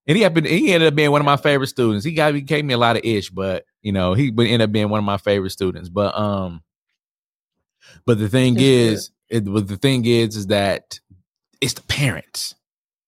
and 0.08 0.16
he 0.16 0.22
happened, 0.22 0.46
he 0.46 0.72
ended 0.72 0.88
up 0.88 0.94
being 0.94 1.10
one 1.10 1.20
of 1.20 1.26
my 1.26 1.36
favorite 1.36 1.68
students. 1.68 2.04
He 2.04 2.12
got 2.14 2.34
he 2.34 2.40
gave 2.40 2.64
me 2.64 2.74
a 2.74 2.78
lot 2.78 2.96
of 2.96 3.04
ish, 3.04 3.30
but 3.30 3.64
you 3.82 3.92
know, 3.92 4.14
he 4.14 4.30
would 4.30 4.46
end 4.46 4.62
up 4.62 4.72
being 4.72 4.88
one 4.88 4.98
of 4.98 5.04
my 5.04 5.16
favorite 5.18 5.50
students. 5.50 5.88
But 5.88 6.16
um, 6.18 6.62
but 8.04 8.18
the 8.18 8.28
thing 8.28 8.56
is, 8.58 9.10
it, 9.28 9.44
but 9.44 9.68
the 9.68 9.76
thing 9.76 10.04
is, 10.04 10.36
is 10.36 10.46
that 10.48 11.00
it's 11.60 11.74
the 11.74 11.82
parents. 11.82 12.54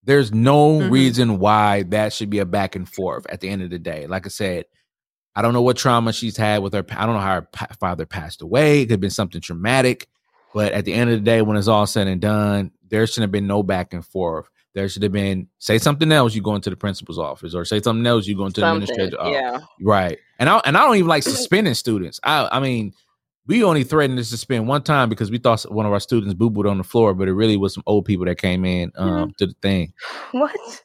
There's 0.04 0.32
no 0.32 0.78
Mhm. 0.80 0.90
reason 0.90 1.38
why 1.38 1.82
that 1.84 2.12
should 2.12 2.30
be 2.30 2.38
a 2.38 2.46
back 2.46 2.74
and 2.74 2.88
forth 2.88 3.26
at 3.28 3.40
the 3.40 3.48
end 3.48 3.62
of 3.62 3.70
the 3.70 3.78
day. 3.78 4.06
Like 4.06 4.26
I 4.26 4.30
said, 4.30 4.64
I 5.36 5.42
don't 5.42 5.52
know 5.52 5.62
what 5.62 5.76
trauma 5.76 6.12
she's 6.12 6.36
had 6.36 6.62
with 6.62 6.72
her. 6.72 6.84
I 6.90 7.06
don't 7.06 7.14
know 7.14 7.20
how 7.20 7.34
her 7.56 7.68
father 7.78 8.06
passed 8.06 8.42
away. 8.42 8.80
It 8.80 8.84
could 8.86 8.92
have 8.92 9.00
been 9.00 9.10
something 9.10 9.40
traumatic. 9.40 10.08
But 10.52 10.72
at 10.72 10.84
the 10.84 10.92
end 10.94 11.10
of 11.10 11.18
the 11.20 11.24
day, 11.24 11.42
when 11.42 11.56
it's 11.56 11.68
all 11.68 11.86
said 11.86 12.08
and 12.08 12.20
done, 12.20 12.72
there 12.88 13.06
should 13.06 13.20
have 13.20 13.30
been 13.30 13.46
no 13.46 13.62
back 13.62 13.92
and 13.92 14.04
forth. 14.04 14.48
There 14.74 14.88
should 14.88 15.04
have 15.04 15.12
been 15.12 15.48
say 15.58 15.78
something 15.78 16.10
else, 16.10 16.34
you 16.34 16.42
go 16.42 16.56
into 16.56 16.70
the 16.70 16.76
principal's 16.76 17.18
office, 17.18 17.54
or 17.54 17.64
say 17.64 17.80
something 17.80 18.06
else, 18.06 18.26
you 18.26 18.36
go 18.36 18.46
into 18.46 18.60
the 18.60 18.66
Something. 18.66 18.82
administrative 18.90 19.20
office. 19.20 19.32
Yeah. 19.32 19.58
Right. 19.86 20.18
And 20.40 20.48
I 20.48 20.60
and 20.64 20.76
I 20.76 20.84
don't 20.84 20.96
even 20.96 21.08
like 21.08 21.22
suspending 21.22 21.74
students. 21.74 22.18
I 22.24 22.48
I 22.50 22.58
mean, 22.60 22.94
we 23.46 23.62
only 23.62 23.84
threatened 23.84 24.18
to 24.18 24.24
suspend 24.24 24.66
one 24.66 24.82
time 24.82 25.08
because 25.08 25.30
we 25.30 25.38
thought 25.38 25.62
one 25.70 25.86
of 25.86 25.92
our 25.92 26.00
students 26.00 26.34
boo 26.34 26.50
booed 26.50 26.66
on 26.66 26.78
the 26.78 26.84
floor, 26.84 27.14
but 27.14 27.28
it 27.28 27.34
really 27.34 27.56
was 27.56 27.74
some 27.74 27.82
old 27.86 28.06
people 28.06 28.24
that 28.24 28.38
came 28.38 28.64
in 28.64 28.90
um 28.96 29.32
to 29.38 29.46
the 29.46 29.54
thing. 29.62 29.92
What? 30.32 30.52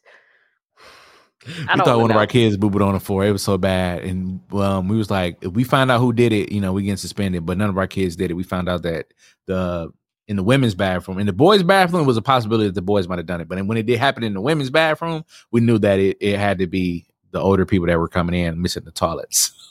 We 1.48 1.54
thought 1.54 1.86
one 1.86 2.02
wanna 2.02 2.14
of 2.16 2.18
our 2.18 2.24
know. 2.24 2.28
kids 2.28 2.58
booed 2.58 2.82
on 2.82 2.96
the 2.96 3.00
floor. 3.00 3.24
It 3.24 3.32
was 3.32 3.44
so 3.44 3.56
bad, 3.60 4.04
and 4.04 4.42
um, 4.52 4.88
we 4.88 4.98
was 4.98 5.12
like, 5.12 5.38
if 5.42 5.52
we 5.52 5.64
find 5.64 5.92
out 5.92 6.00
who 6.00 6.12
did 6.12 6.34
it, 6.34 6.52
you 6.52 6.60
know, 6.60 6.74
we 6.74 6.82
get 6.82 6.98
suspended. 6.98 7.46
But 7.46 7.60
none 7.60 7.70
of 7.70 7.78
our 7.78 7.86
kids 7.86 8.16
did 8.16 8.32
it. 8.32 8.34
We 8.34 8.42
found 8.42 8.68
out 8.68 8.82
that 8.82 9.14
the 9.46 9.92
in 10.28 10.38
the 10.38 10.44
women's 10.44 10.74
bathroom, 10.74 11.20
in 11.20 11.28
the 11.28 11.34
boys' 11.34 11.62
bathroom, 11.62 12.02
it 12.02 12.08
was 12.08 12.18
a 12.18 12.22
possibility 12.24 12.66
that 12.66 12.74
the 12.74 12.82
boys 12.82 13.08
might 13.08 13.20
have 13.20 13.28
done 13.28 13.42
it. 13.42 13.48
But 13.48 13.64
when 13.68 13.78
it 13.78 13.86
did 13.86 14.00
happen 14.00 14.24
in 14.24 14.34
the 14.34 14.42
women's 14.42 14.72
bathroom, 14.72 15.24
we 15.52 15.62
knew 15.62 15.78
that 15.78 16.00
it, 16.00 16.18
it 16.20 16.40
had 16.40 16.58
to 16.58 16.66
be 16.66 17.06
the 17.36 17.42
older 17.42 17.66
people 17.66 17.86
that 17.88 18.00
were 18.00 18.08
coming 18.08 18.34
in 18.34 18.62
missing 18.62 18.86
the 18.86 18.92
toilets. 18.92 19.52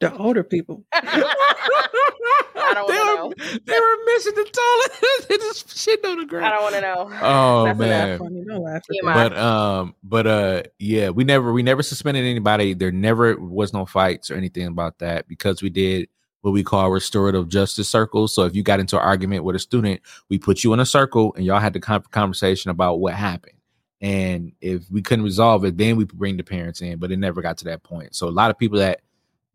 The 0.00 0.16
older 0.16 0.44
people. 0.44 0.84
I 0.92 2.72
don't 2.72 2.86
they, 2.86 2.96
wanna 2.96 3.26
were, 3.26 3.34
they 3.34 3.80
were 3.80 3.96
missing 4.06 4.34
the 4.36 4.44
toilet. 4.44 5.26
they 5.28 5.36
just 5.38 5.76
shit 5.76 6.04
on 6.04 6.24
the 6.24 6.36
I 6.36 6.50
don't 6.50 6.62
want 6.62 6.74
to 6.76 6.80
know. 6.80 7.10
Oh 7.20 7.64
That's 7.64 7.78
man. 7.80 8.18
Funny, 8.20 8.44
don't 8.46 8.62
laugh 8.62 8.76
at 8.76 8.82
TMI. 8.84 9.14
that. 9.14 9.30
but 9.30 9.36
um 9.36 9.94
but 10.04 10.26
uh 10.28 10.62
yeah 10.78 11.08
we 11.10 11.24
never 11.24 11.52
we 11.52 11.64
never 11.64 11.82
suspended 11.82 12.24
anybody 12.24 12.74
there 12.74 12.92
never 12.92 13.36
was 13.40 13.72
no 13.72 13.86
fights 13.86 14.30
or 14.30 14.36
anything 14.36 14.68
about 14.68 15.00
that 15.00 15.26
because 15.26 15.62
we 15.62 15.68
did 15.70 16.08
what 16.42 16.52
we 16.52 16.62
call 16.62 16.90
restorative 16.92 17.48
justice 17.48 17.88
circles 17.88 18.32
so 18.32 18.44
if 18.44 18.54
you 18.54 18.62
got 18.62 18.78
into 18.78 18.96
an 18.96 19.02
argument 19.02 19.42
with 19.42 19.56
a 19.56 19.58
student 19.58 20.00
we 20.28 20.38
put 20.38 20.62
you 20.62 20.72
in 20.72 20.78
a 20.78 20.86
circle 20.86 21.34
and 21.34 21.44
y'all 21.44 21.58
had 21.58 21.72
the 21.72 21.80
con- 21.80 22.04
conversation 22.12 22.70
about 22.70 23.00
what 23.00 23.14
happened 23.14 23.57
and 24.00 24.52
if 24.60 24.90
we 24.90 25.02
couldn't 25.02 25.24
resolve 25.24 25.64
it 25.64 25.76
then 25.76 25.96
we 25.96 26.04
bring 26.04 26.36
the 26.36 26.44
parents 26.44 26.80
in 26.80 26.98
but 26.98 27.10
it 27.10 27.18
never 27.18 27.42
got 27.42 27.58
to 27.58 27.64
that 27.64 27.82
point 27.82 28.14
so 28.14 28.28
a 28.28 28.30
lot 28.30 28.50
of 28.50 28.58
people 28.58 28.78
that 28.78 29.00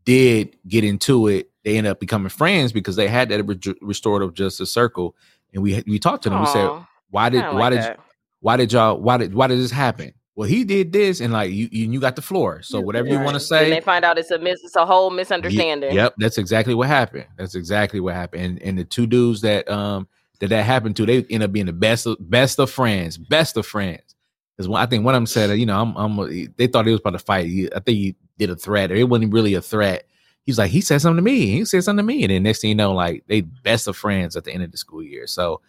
did 0.06 0.58
get 0.68 0.84
into 0.84 1.28
it 1.28 1.50
they 1.64 1.78
end 1.78 1.88
up 1.88 2.00
becoming 2.00 2.30
friends 2.30 2.74
because 2.74 2.96
they 2.96 3.08
had 3.08 3.30
that 3.30 3.44
re- 3.44 3.76
restorative 3.82 4.34
justice 4.34 4.72
circle 4.72 5.16
and 5.54 5.64
we 5.64 5.82
we 5.88 5.98
talked 5.98 6.24
to 6.24 6.30
them 6.30 6.40
we 6.40 6.46
said 6.48 6.70
why 7.14 7.30
did 7.30 7.44
why 7.44 7.52
like 7.52 7.72
did 7.74 7.82
that. 7.82 8.00
why 8.40 8.58
did 8.58 8.74
y'all 8.74 9.00
why 9.00 9.18
did 9.18 9.36
why 9.36 9.46
did 9.46 9.60
this 9.60 9.70
happen? 9.70 10.14
Well, 10.36 10.50
he 10.50 10.64
did 10.64 10.92
this, 10.92 11.20
and 11.20 11.32
like 11.32 11.52
you 11.52 11.70
you, 11.72 11.92
you 11.92 12.00
got 12.00 12.16
the 12.16 12.24
floor. 12.24 12.64
So 12.64 12.82
whatever 12.82 13.08
you 13.08 13.20
want 13.20 13.36
to 13.36 13.40
say, 13.40 13.66
and 13.66 13.72
they 13.72 13.82
find 13.82 14.04
out 14.04 14.18
it's 14.18 14.32
a 14.32 14.40
mis- 14.40 14.64
it's 14.64 14.76
a 14.76 14.84
whole 14.84 15.12
misunderstanding. 15.12 15.94
Yep, 15.94 16.16
that's 16.18 16.40
exactly 16.40 16.74
what 16.74 16.88
happened. 16.88 17.28
That's 17.38 17.54
exactly 17.54 18.00
what 18.00 18.16
happened. 18.16 18.44
And, 18.44 18.62
and 18.64 18.80
the 18.80 18.84
two 18.84 19.06
dudes 19.06 19.42
that 19.42 19.70
um 19.70 20.08
that 20.40 20.48
that 20.48 20.64
happened 20.64 20.96
to, 20.96 21.06
they 21.06 21.24
end 21.30 21.44
up 21.44 21.52
being 21.52 21.68
the 21.68 21.74
best 21.74 22.08
of 22.08 22.18
best 22.20 22.58
of 22.58 22.72
friends, 22.72 23.16
best 23.16 23.58
of 23.58 23.68
friends. 23.68 24.13
Because 24.56 24.72
I 24.74 24.86
think 24.86 25.04
one 25.04 25.16
of 25.16 25.18
them 25.18 25.26
said, 25.26 25.50
uh, 25.50 25.54
you 25.54 25.66
know, 25.66 25.82
I'm, 25.82 25.96
I'm 25.96 26.54
they 26.58 26.68
thought 26.68 26.86
he 26.86 26.92
was 26.92 27.02
about 27.02 27.12
to 27.12 27.20
fight. 27.20 27.48
He, 27.48 27.68
I 27.74 27.80
think 27.80 27.98
he 27.98 28.16
did 28.38 28.50
a 28.50 28.56
threat, 28.56 28.92
or 28.92 28.96
it 28.96 29.10
wasn't 29.10 29.34
really 29.34 29.56
a 29.56 29.62
threat. 29.62 30.08
He's 30.44 30.60
like, 30.60 30.72
he 30.72 30.82
said 30.82 31.02
something 31.02 31.18
to 31.18 31.22
me. 31.22 31.48
He 31.48 31.66
said 31.66 31.84
something 31.84 32.06
to 32.06 32.14
me, 32.14 32.24
and 32.24 32.32
then 32.32 32.44
next 32.44 32.62
thing 32.62 32.70
you 32.70 32.76
know, 32.76 32.94
like 32.94 33.24
they 33.28 33.42
best 33.42 33.88
of 33.88 33.98
friends 33.98 34.36
at 34.36 34.44
the 34.44 34.52
end 34.52 34.64
of 34.64 34.72
the 34.72 34.78
school 34.78 35.02
year. 35.02 35.26
So 35.26 35.62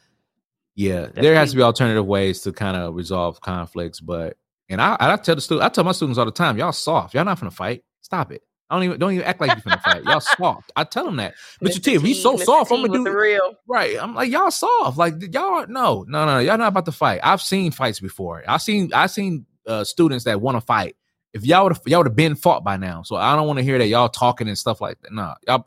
yeah, 0.74 1.06
there 1.14 1.34
has 1.34 1.50
to 1.50 1.56
be 1.56 1.62
alternative 1.62 2.04
ways 2.04 2.40
to 2.42 2.52
kind 2.52 2.76
of 2.76 2.94
resolve 2.94 3.40
conflicts. 3.40 4.00
But 4.00 4.36
and 4.68 4.80
I, 4.80 4.96
I 4.98 5.16
tell 5.16 5.36
the 5.36 5.40
student, 5.40 5.64
I 5.64 5.68
tell 5.68 5.84
my 5.84 5.92
students 5.92 6.18
all 6.18 6.24
the 6.24 6.32
time, 6.32 6.58
y'all 6.58 6.72
soft. 6.72 7.14
Y'all 7.14 7.24
not 7.24 7.38
gonna 7.38 7.50
fight. 7.50 7.84
Stop 8.00 8.32
it. 8.32 8.42
I 8.70 8.76
don't 8.76 8.84
even 8.84 8.98
don't 8.98 9.12
even 9.12 9.24
act 9.24 9.40
like 9.40 9.50
you're 9.50 9.60
finna 9.60 9.82
fight. 9.82 10.04
Y'all 10.04 10.20
soft. 10.20 10.72
I 10.74 10.84
tell 10.84 11.04
them 11.04 11.16
that. 11.16 11.34
Mr. 11.62 11.82
T, 11.82 11.94
if 11.94 12.02
you 12.02 12.14
so 12.14 12.36
Mr. 12.36 12.44
soft, 12.44 12.70
T 12.70 12.76
I'm 12.76 12.82
gonna 12.82 12.98
do 12.98 13.04
the 13.04 13.16
real. 13.16 13.54
right. 13.68 13.96
I'm 14.00 14.14
like 14.14 14.30
y'all 14.30 14.50
soft. 14.50 14.96
Like 14.96 15.14
y'all 15.32 15.66
no 15.68 16.04
no 16.08 16.24
no. 16.24 16.38
Y'all 16.38 16.56
not 16.56 16.68
about 16.68 16.86
to 16.86 16.92
fight. 16.92 17.20
I've 17.22 17.42
seen 17.42 17.72
fights 17.72 18.00
before. 18.00 18.42
I've 18.48 18.62
seen 18.62 18.92
I've 18.94 19.10
seen 19.10 19.44
uh, 19.66 19.84
students 19.84 20.24
that 20.24 20.40
want 20.40 20.56
to 20.56 20.60
fight. 20.62 20.96
If 21.34 21.44
y'all 21.44 21.64
would 21.64 21.76
y'all 21.86 22.00
would 22.00 22.06
have 22.06 22.16
been 22.16 22.34
fought 22.34 22.64
by 22.64 22.76
now. 22.76 23.02
So 23.02 23.16
I 23.16 23.36
don't 23.36 23.46
want 23.46 23.58
to 23.58 23.64
hear 23.64 23.78
that 23.78 23.86
y'all 23.88 24.08
talking 24.08 24.48
and 24.48 24.56
stuff 24.56 24.80
like 24.80 25.00
that. 25.02 25.12
No, 25.12 25.34
y'all 25.46 25.66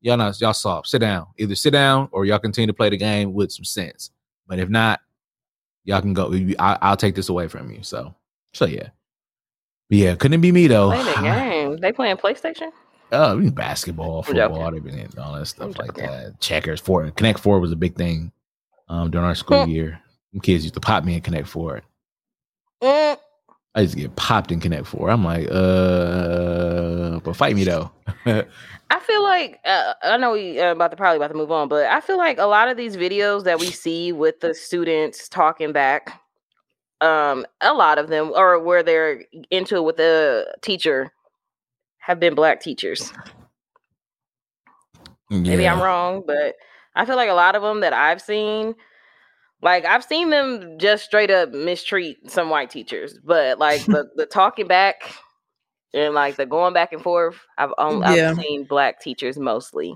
y'all 0.00 0.16
not 0.16 0.40
y'all 0.40 0.54
soft. 0.54 0.88
Sit 0.88 1.00
down. 1.00 1.26
Either 1.36 1.54
sit 1.54 1.72
down 1.72 2.08
or 2.12 2.24
y'all 2.24 2.38
continue 2.38 2.68
to 2.68 2.74
play 2.74 2.88
the 2.88 2.96
game 2.96 3.34
with 3.34 3.52
some 3.52 3.64
sense. 3.64 4.10
But 4.46 4.58
if 4.58 4.70
not, 4.70 5.00
y'all 5.84 6.00
can 6.00 6.14
go. 6.14 6.32
I, 6.58 6.78
I'll 6.80 6.96
take 6.96 7.14
this 7.14 7.28
away 7.28 7.48
from 7.48 7.70
you. 7.70 7.82
So 7.82 8.14
so 8.54 8.64
yeah. 8.64 8.88
But 9.90 9.98
yeah, 9.98 10.14
couldn't 10.14 10.34
it 10.34 10.42
be 10.42 10.52
me 10.52 10.66
though. 10.66 10.92
They 11.80 11.92
playing 11.92 12.16
PlayStation. 12.16 12.70
Oh, 13.10 13.38
we 13.38 13.48
basketball, 13.50 14.22
football, 14.22 14.66
everything, 14.76 15.08
all 15.18 15.32
that 15.34 15.46
stuff 15.46 15.78
like 15.78 15.94
that. 15.94 16.38
Checkers, 16.40 16.78
four, 16.80 17.10
Connect 17.12 17.38
Four 17.38 17.58
was 17.58 17.72
a 17.72 17.76
big 17.76 17.96
thing 17.96 18.32
um, 18.88 19.10
during 19.10 19.26
our 19.26 19.34
school 19.34 19.64
Hmm. 19.64 19.70
year. 19.70 20.00
Them 20.32 20.40
kids 20.42 20.64
used 20.64 20.74
to 20.74 20.80
pop 20.80 21.04
me 21.04 21.14
in 21.14 21.22
Connect 21.22 21.48
Four. 21.48 21.80
Mm, 22.82 23.16
I 23.74 23.80
used 23.80 23.94
to 23.94 24.00
get 24.00 24.14
popped 24.16 24.52
in 24.52 24.60
Connect 24.60 24.86
Four. 24.86 25.08
I'm 25.10 25.24
like, 25.24 25.48
uh, 25.50 27.18
but 27.20 27.34
fight 27.34 27.56
me 27.56 27.64
though. 27.64 27.90
I 28.90 28.98
feel 29.00 29.22
like 29.22 29.58
uh, 29.64 29.94
I 30.02 30.16
know 30.18 30.32
we 30.32 30.60
uh, 30.60 30.72
about 30.72 30.90
to 30.90 30.96
probably 30.96 31.16
about 31.16 31.28
to 31.28 31.34
move 31.34 31.50
on, 31.52 31.68
but 31.68 31.86
I 31.86 32.00
feel 32.00 32.18
like 32.18 32.38
a 32.38 32.46
lot 32.46 32.68
of 32.68 32.76
these 32.76 32.96
videos 32.96 33.44
that 33.44 33.58
we 33.58 33.70
see 33.70 34.12
with 34.12 34.40
the 34.40 34.54
students 34.54 35.28
talking 35.28 35.72
back, 35.72 36.20
um, 37.00 37.46
a 37.60 37.72
lot 37.72 37.98
of 37.98 38.08
them, 38.08 38.32
or 38.34 38.58
where 38.58 38.82
they're 38.82 39.24
into 39.50 39.76
it 39.76 39.84
with 39.84 39.96
the 39.96 40.54
teacher, 40.62 41.12
have 42.08 42.18
been 42.18 42.34
black 42.34 42.60
teachers. 42.60 43.12
Maybe 45.30 45.68
I'm 45.68 45.80
wrong, 45.80 46.24
but 46.26 46.54
I 46.96 47.04
feel 47.04 47.16
like 47.16 47.28
a 47.28 47.34
lot 47.34 47.54
of 47.54 47.60
them 47.60 47.80
that 47.80 47.92
I've 47.92 48.22
seen, 48.22 48.74
like 49.60 49.84
I've 49.84 50.02
seen 50.02 50.30
them 50.30 50.78
just 50.78 51.04
straight 51.04 51.30
up 51.30 51.50
mistreat 51.50 52.30
some 52.30 52.48
white 52.48 52.70
teachers, 52.70 53.18
but 53.22 53.58
like 53.58 53.84
the 53.84 54.08
the 54.16 54.24
talking 54.32 54.66
back 54.66 54.96
and 55.92 56.14
like 56.14 56.36
the 56.36 56.46
going 56.46 56.72
back 56.72 56.94
and 56.94 57.02
forth, 57.02 57.36
I've 57.58 57.74
um, 57.76 58.02
Yeah. 58.02 58.30
I've 58.30 58.36
seen 58.38 58.64
black 58.64 59.00
teachers 59.02 59.36
mostly. 59.38 59.94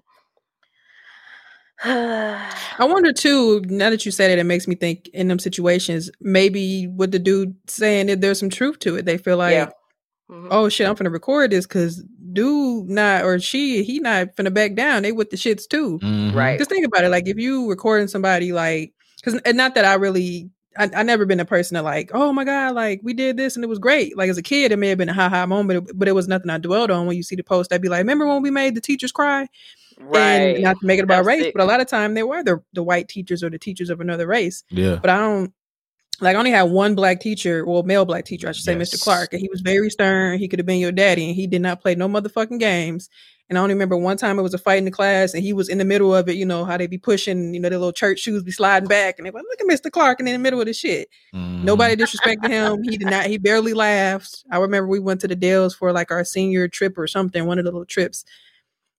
I 1.82 2.54
wonder 2.80 3.14
too. 3.14 3.62
Now 3.62 3.88
that 3.88 4.04
you 4.04 4.12
said 4.12 4.30
it, 4.30 4.38
it 4.38 4.44
makes 4.44 4.68
me 4.68 4.74
think 4.74 5.08
in 5.14 5.28
them 5.28 5.38
situations, 5.38 6.10
maybe 6.20 6.88
with 6.88 7.10
the 7.10 7.18
dude 7.18 7.56
saying 7.68 8.08
that 8.08 8.20
there's 8.20 8.38
some 8.38 8.50
truth 8.50 8.80
to 8.80 8.96
it. 8.96 9.06
They 9.06 9.16
feel 9.16 9.38
like, 9.38 9.52
Yeah. 9.52 9.70
Mhm. 10.32 10.48
oh 10.50 10.68
shit, 10.68 10.86
I'm 10.88 10.94
gonna 10.94 11.10
record 11.10 11.50
this 11.50 11.66
because 11.66 12.02
dude 12.32 12.88
not 12.88 13.24
or 13.24 13.38
she 13.38 13.82
he 13.84 13.98
not 14.00 14.34
finna 14.36 14.52
back 14.52 14.74
down. 14.74 15.02
They 15.02 15.12
with 15.12 15.30
the 15.30 15.36
shits 15.36 15.68
too. 15.68 15.98
Mhm. 16.02 16.34
Right. 16.34 16.58
Just 16.58 16.70
think 16.70 16.86
about 16.86 17.04
it. 17.04 17.10
Like 17.10 17.28
if 17.28 17.36
you 17.36 17.68
recording 17.68 18.08
somebody 18.08 18.52
like 18.52 18.94
because 19.16 19.40
and 19.44 19.56
not 19.56 19.74
that 19.74 19.84
I 19.84 19.94
really 19.94 20.48
I, 20.78 20.88
I 20.96 21.02
never 21.02 21.26
been 21.26 21.38
a 21.40 21.44
person 21.44 21.74
that 21.74 21.82
like, 21.84 22.10
oh 22.14 22.32
my 22.32 22.44
God, 22.44 22.74
like 22.74 23.00
we 23.02 23.12
did 23.12 23.36
this 23.36 23.56
and 23.56 23.62
it 23.64 23.68
was 23.68 23.78
great. 23.78 24.16
Like 24.16 24.30
as 24.30 24.38
a 24.38 24.42
kid, 24.42 24.72
it 24.72 24.78
may 24.78 24.88
have 24.88 24.96
been 24.96 25.10
a 25.10 25.12
ha 25.12 25.28
ha 25.28 25.44
moment, 25.44 25.90
but 25.94 26.08
it 26.08 26.12
was 26.12 26.28
nothing 26.28 26.48
I 26.48 26.56
dwelled 26.56 26.90
on. 26.90 27.06
When 27.06 27.16
you 27.16 27.22
see 27.22 27.36
the 27.36 27.42
post, 27.44 27.70
I'd 27.72 27.82
be 27.82 27.90
like, 27.90 27.98
remember 27.98 28.26
when 28.26 28.40
we 28.40 28.50
made 28.50 28.74
the 28.74 28.80
teachers 28.80 29.12
cry? 29.12 29.48
Right. 30.00 30.54
And 30.54 30.62
not 30.64 30.80
to 30.80 30.86
make 30.86 30.98
it 30.98 31.02
about 31.04 31.16
That's 31.16 31.26
race, 31.26 31.42
sick. 31.42 31.54
but 31.54 31.62
a 31.62 31.66
lot 31.66 31.82
of 31.82 31.88
time 31.88 32.14
they 32.14 32.22
were 32.22 32.42
the, 32.42 32.62
the 32.72 32.82
white 32.82 33.08
teachers 33.08 33.44
or 33.44 33.50
the 33.50 33.58
teachers 33.58 33.90
of 33.90 34.00
another 34.00 34.26
race. 34.26 34.64
Yeah. 34.70 34.96
But 34.96 35.10
I 35.10 35.18
don't 35.18 35.52
like 36.22 36.36
I 36.36 36.38
only 36.38 36.50
had 36.52 36.64
one 36.64 36.94
black 36.94 37.20
teacher, 37.20 37.64
well, 37.66 37.82
male 37.82 38.04
black 38.04 38.24
teacher, 38.24 38.48
I 38.48 38.52
should 38.52 38.64
say, 38.64 38.76
Yes. 38.78 38.94
Mr. 38.94 39.02
Clark, 39.02 39.32
and 39.32 39.40
he 39.40 39.48
was 39.50 39.60
very 39.60 39.90
stern. 39.90 40.38
He 40.38 40.48
could 40.48 40.58
have 40.58 40.66
been 40.66 40.78
your 40.78 40.92
daddy, 40.92 41.26
and 41.26 41.34
he 41.34 41.46
did 41.46 41.60
not 41.62 41.80
play 41.82 41.94
no 41.94 42.08
motherfucking 42.08 42.58
games. 42.60 43.08
And 43.48 43.58
I 43.58 43.60
only 43.62 43.74
remember 43.74 43.96
one 43.98 44.16
time 44.16 44.38
it 44.38 44.42
was 44.42 44.54
a 44.54 44.58
fight 44.58 44.78
in 44.78 44.84
the 44.86 44.90
class, 44.90 45.34
and 45.34 45.42
he 45.42 45.52
was 45.52 45.68
in 45.68 45.76
the 45.76 45.84
middle 45.84 46.14
of 46.14 46.28
it. 46.28 46.36
You 46.36 46.46
know 46.46 46.64
how 46.64 46.76
they 46.78 46.86
be 46.86 46.96
pushing, 46.96 47.52
you 47.52 47.60
know, 47.60 47.68
their 47.68 47.78
little 47.78 47.92
church 47.92 48.20
shoes 48.20 48.42
be 48.42 48.50
sliding 48.52 48.88
back, 48.88 49.16
and 49.18 49.26
they 49.26 49.30
like, 49.30 49.42
"Look 49.42 49.60
at 49.60 49.66
Mr. 49.66 49.90
Clark," 49.90 50.20
and 50.20 50.28
in 50.28 50.32
the 50.34 50.38
middle 50.38 50.60
of 50.60 50.66
the 50.66 50.72
shit. 50.72 51.08
Mhm. 51.34 51.64
Nobody 51.64 51.96
disrespected 51.96 52.48
him. 52.48 52.82
He 52.84 52.96
did 52.96 53.10
not. 53.10 53.26
He 53.26 53.36
barely 53.36 53.74
laughed. 53.74 54.44
I 54.50 54.58
remember 54.58 54.86
we 54.88 55.00
went 55.00 55.20
to 55.22 55.28
the 55.28 55.36
Dells 55.36 55.74
for 55.74 55.92
like 55.92 56.10
our 56.10 56.24
senior 56.24 56.66
trip 56.68 56.96
or 56.96 57.06
something. 57.06 57.44
One 57.44 57.58
of 57.58 57.64
the 57.64 57.72
little 57.72 57.84
trips. 57.84 58.24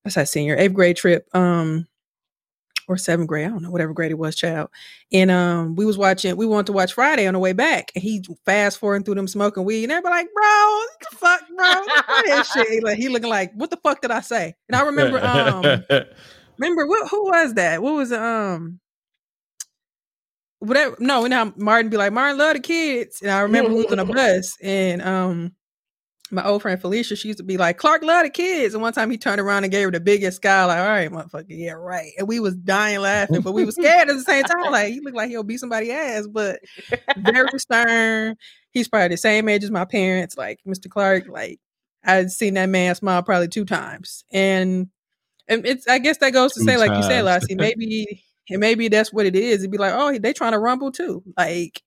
That's 0.03 0.17
our 0.17 0.25
senior 0.25 0.55
eighth 0.57 0.73
grade 0.73 0.97
trip. 0.97 1.27
Um, 1.33 1.87
or 2.87 2.97
seventh 2.97 3.27
grade. 3.27 3.45
I 3.45 3.49
don't 3.49 3.61
know, 3.61 3.71
whatever 3.71 3.93
grade 3.93 4.11
it 4.11 4.17
was, 4.17 4.35
child. 4.35 4.69
And 5.11 5.31
um, 5.31 5.75
we 5.75 5.85
was 5.85 5.97
watching. 5.97 6.35
We 6.35 6.45
wanted 6.45 6.67
to 6.67 6.73
watch 6.73 6.93
Friday 6.93 7.27
on 7.27 7.33
the 7.33 7.39
way 7.39 7.53
back, 7.53 7.91
and 7.95 8.03
he 8.03 8.23
fast 8.45 8.79
forwarding 8.79 9.03
through 9.03 9.15
them 9.15 9.27
smoking 9.27 9.63
weed, 9.63 9.83
and 9.83 9.91
everybody 9.91 10.15
like, 10.15 10.33
"Bro, 10.33 10.43
what 10.43 10.89
the 10.99 11.15
fuck, 11.17 11.41
bro, 11.55 11.73
what 12.05 12.29
is 12.29 12.47
shit?" 12.47 12.83
Like 12.83 12.97
he 12.97 13.09
looking 13.09 13.29
like, 13.29 13.53
"What 13.53 13.69
the 13.69 13.77
fuck 13.77 14.01
did 14.01 14.11
I 14.11 14.21
say?" 14.21 14.55
And 14.67 14.75
I 14.75 14.83
remember, 14.83 15.23
um, 15.23 15.83
remember 16.57 16.85
what? 16.87 17.09
Who 17.09 17.25
was 17.25 17.53
that? 17.55 17.81
What 17.81 17.93
was? 17.93 18.11
Um, 18.11 18.79
whatever. 20.59 20.95
No, 20.99 21.25
and 21.25 21.29
now 21.29 21.53
Martin 21.57 21.89
be 21.89 21.97
like, 21.97 22.13
Martin 22.13 22.37
love 22.37 22.53
the 22.53 22.59
kids, 22.59 23.21
and 23.21 23.31
I 23.31 23.41
remember 23.41 23.69
we 23.69 23.83
was 23.83 23.91
on 23.91 23.99
a 23.99 24.05
bus, 24.13 24.57
and 24.61 25.01
um, 25.01 25.53
my 26.33 26.45
old 26.45 26.61
friend 26.61 26.79
Felicia, 26.79 27.15
she 27.15 27.29
used 27.29 27.37
to 27.37 27.43
be 27.43 27.57
like, 27.57 27.77
Clark 27.77 28.03
love 28.03 28.23
the 28.23 28.29
kids, 28.29 28.73
and 28.73 28.81
one 28.81 28.93
time 28.93 29.09
he 29.09 29.17
turned 29.17 29.39
around 29.39 29.63
and 29.63 29.71
gave 29.71 29.85
her 29.85 29.91
the 29.91 29.99
biggest 29.99 30.37
sky, 30.37 30.65
like, 30.65 30.79
all 30.79 30.85
right, 30.85 31.11
motherfucker, 31.11 31.45
yeah, 31.49 31.71
right, 31.71 32.11
and 32.17 32.27
we 32.27 32.39
was 32.39 32.55
dying 32.55 32.99
laughing, 32.99 33.41
but 33.41 33.53
we 33.53 33.65
was 33.65 33.75
scared 33.75 34.09
at 34.09 34.15
the 34.15 34.21
same 34.21 34.43
time, 34.43 34.71
like 34.71 34.93
he 34.93 34.99
looked 34.99 35.15
like 35.15 35.29
he'll 35.29 35.43
beat 35.43 35.59
somebody 35.59 35.91
ass, 35.91 36.27
but 36.27 36.59
very 37.17 37.47
stern. 37.57 38.35
He's 38.71 38.87
probably 38.87 39.09
the 39.09 39.17
same 39.17 39.47
age 39.49 39.63
as 39.63 39.71
my 39.71 39.85
parents, 39.85 40.37
like 40.37 40.59
Mr. 40.67 40.89
Clark, 40.89 41.27
like. 41.27 41.59
I'd 42.05 42.31
seen 42.31 42.55
that 42.55 42.67
man 42.67 42.95
smile 42.95 43.23
probably 43.23 43.47
two 43.47 43.63
times, 43.63 44.25
and 44.29 44.89
and 45.47 45.65
it's 45.65 45.87
I 45.87 45.99
guess 45.99 46.17
that 46.17 46.33
goes 46.33 46.51
to 46.51 46.59
Two 46.59 46.65
say, 46.65 46.75
like 46.75 46.91
you 46.91 47.01
said, 47.01 47.23
times. 47.23 47.43
Lassie, 47.43 47.55
maybe 47.55 48.21
and 48.49 48.59
maybe 48.59 48.87
that's 48.87 49.13
what 49.13 49.25
it 49.25 49.35
is. 49.35 49.59
It'd 49.59 49.71
be 49.71 49.77
like, 49.77 49.93
oh, 49.95 50.17
they 50.17 50.33
trying 50.33 50.51
to 50.51 50.59
rumble 50.59 50.91
too. 50.91 51.23
Like 51.37 51.81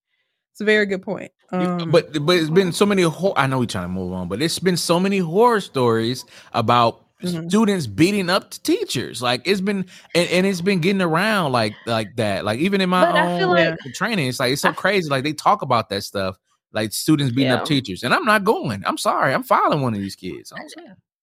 it's 0.52 0.60
a 0.60 0.64
very 0.64 0.86
good 0.86 1.02
point. 1.02 1.32
Um, 1.52 1.90
but 1.90 2.24
but 2.26 2.36
it's 2.36 2.50
been 2.50 2.72
so 2.72 2.86
many. 2.86 3.02
Hor- 3.02 3.34
I 3.38 3.46
know 3.46 3.58
we're 3.60 3.66
trying 3.66 3.84
to 3.84 3.92
move 3.92 4.12
on, 4.12 4.28
but 4.28 4.42
it's 4.42 4.58
been 4.58 4.76
so 4.76 4.98
many 5.00 5.18
horror 5.18 5.60
stories 5.60 6.24
about 6.52 7.02
Mhm. 7.22 7.48
students 7.48 7.86
beating 7.86 8.28
up 8.28 8.50
teachers. 8.50 9.22
Like 9.22 9.42
it's 9.46 9.60
been 9.60 9.86
and, 10.14 10.28
and 10.28 10.46
it's 10.46 10.60
been 10.60 10.80
getting 10.80 11.00
around 11.02 11.52
like 11.52 11.74
like 11.86 12.16
that. 12.16 12.44
Like 12.44 12.58
even 12.58 12.80
in 12.80 12.90
my 12.90 13.06
own 13.40 13.48
like- 13.50 13.78
training, 13.94 14.28
it's 14.28 14.38
like 14.40 14.52
it's 14.52 14.62
so 14.62 14.72
crazy. 14.72 15.08
Like 15.08 15.24
they 15.24 15.32
talk 15.32 15.62
about 15.62 15.88
that 15.90 16.02
stuff. 16.02 16.36
like 16.72 16.92
students 16.92 17.34
beating 17.34 17.52
up 17.52 17.64
teachers, 17.64 18.02
and 18.02 18.12
I'm 18.12 18.24
not 18.26 18.44
going. 18.44 18.82
I'm 18.84 18.98
sorry. 18.98 19.32
I'm 19.32 19.44
filing 19.44 19.80
one 19.80 19.94
of 19.94 20.00
these 20.00 20.16
kids. 20.16 20.52
I'm. 20.52 20.66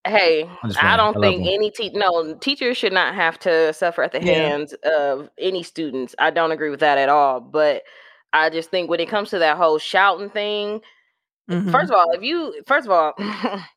Hey, 0.06 0.50
I 0.82 0.98
don't 0.98 1.16
I 1.18 1.22
think 1.22 1.48
any 1.48 1.70
te- 1.70 1.92
no 1.94 2.34
teachers 2.36 2.76
should 2.76 2.92
not 2.92 3.14
have 3.14 3.38
to 3.40 3.72
suffer 3.74 4.02
at 4.04 4.12
the 4.14 4.22
Yeah. 4.24 4.34
hands 4.34 4.74
of 4.84 5.30
any 5.38 5.62
students. 5.64 6.16
I 6.18 6.30
don't 6.32 6.52
agree 6.52 6.70
with 6.72 6.80
that 6.80 6.98
at 6.98 7.08
all. 7.08 7.40
But 7.40 7.84
I 8.34 8.50
just 8.50 8.70
think 8.72 8.90
when 8.90 9.00
it 9.00 9.10
comes 9.10 9.30
to 9.32 9.40
that 9.40 9.58
whole 9.58 9.78
shouting 9.78 10.30
thing, 10.30 10.82
Mhm. 11.50 11.72
first 11.72 11.92
of 11.92 11.98
all, 11.98 12.12
if 12.14 12.24
you 12.24 12.62
first 12.68 12.88
of 12.88 12.92
all, 12.92 13.14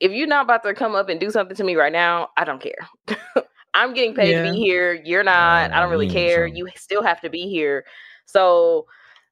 if 0.00 0.12
you're 0.12 0.26
not 0.26 0.44
about 0.44 0.62
to 0.64 0.74
come 0.74 0.94
up 0.94 1.08
and 1.08 1.20
do 1.20 1.30
something 1.30 1.56
to 1.56 1.64
me 1.64 1.76
right 1.76 1.92
now, 1.92 2.30
I 2.36 2.44
don't 2.44 2.60
care. 2.62 2.88
I'm 3.74 3.94
getting 3.94 4.14
paid 4.14 4.34
to 4.34 4.42
be 4.42 4.52
here. 4.58 4.92
You're 4.94 5.24
not. 5.24 5.72
I 5.72 5.80
don't 5.80 5.90
really 5.90 6.08
care. 6.08 6.46
You 6.46 6.68
still 6.76 7.02
have 7.02 7.20
to 7.22 7.30
be 7.30 7.48
here. 7.48 7.84
So 8.26 8.86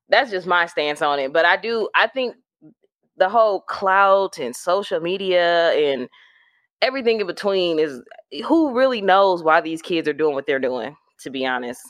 that's 0.09 0.31
just 0.31 0.47
my 0.47 0.67
stance 0.67 1.03
on 1.03 1.19
it. 1.19 1.33
But 1.33 1.45
I 1.45 1.57
do. 1.57 1.89
I 1.95 2.07
think 2.07 2.37
the 3.17 3.29
whole 3.29 3.61
clout 3.63 4.39
and 4.39 4.57
social 4.57 5.01
media 5.01 5.73
and 5.73 6.09
everything 6.83 7.21
in 7.21 7.27
between 7.27 7.79
is 7.79 8.03
who 8.47 8.75
really 8.77 9.03
knows 9.03 9.43
why 9.43 9.61
these 9.61 9.83
kids 9.83 10.09
are 10.09 10.15
doing 10.15 10.35
what 10.35 10.47
they're 10.47 10.59
doing. 10.59 10.97
To 11.21 11.31
be 11.31 11.47
honest, 11.47 11.83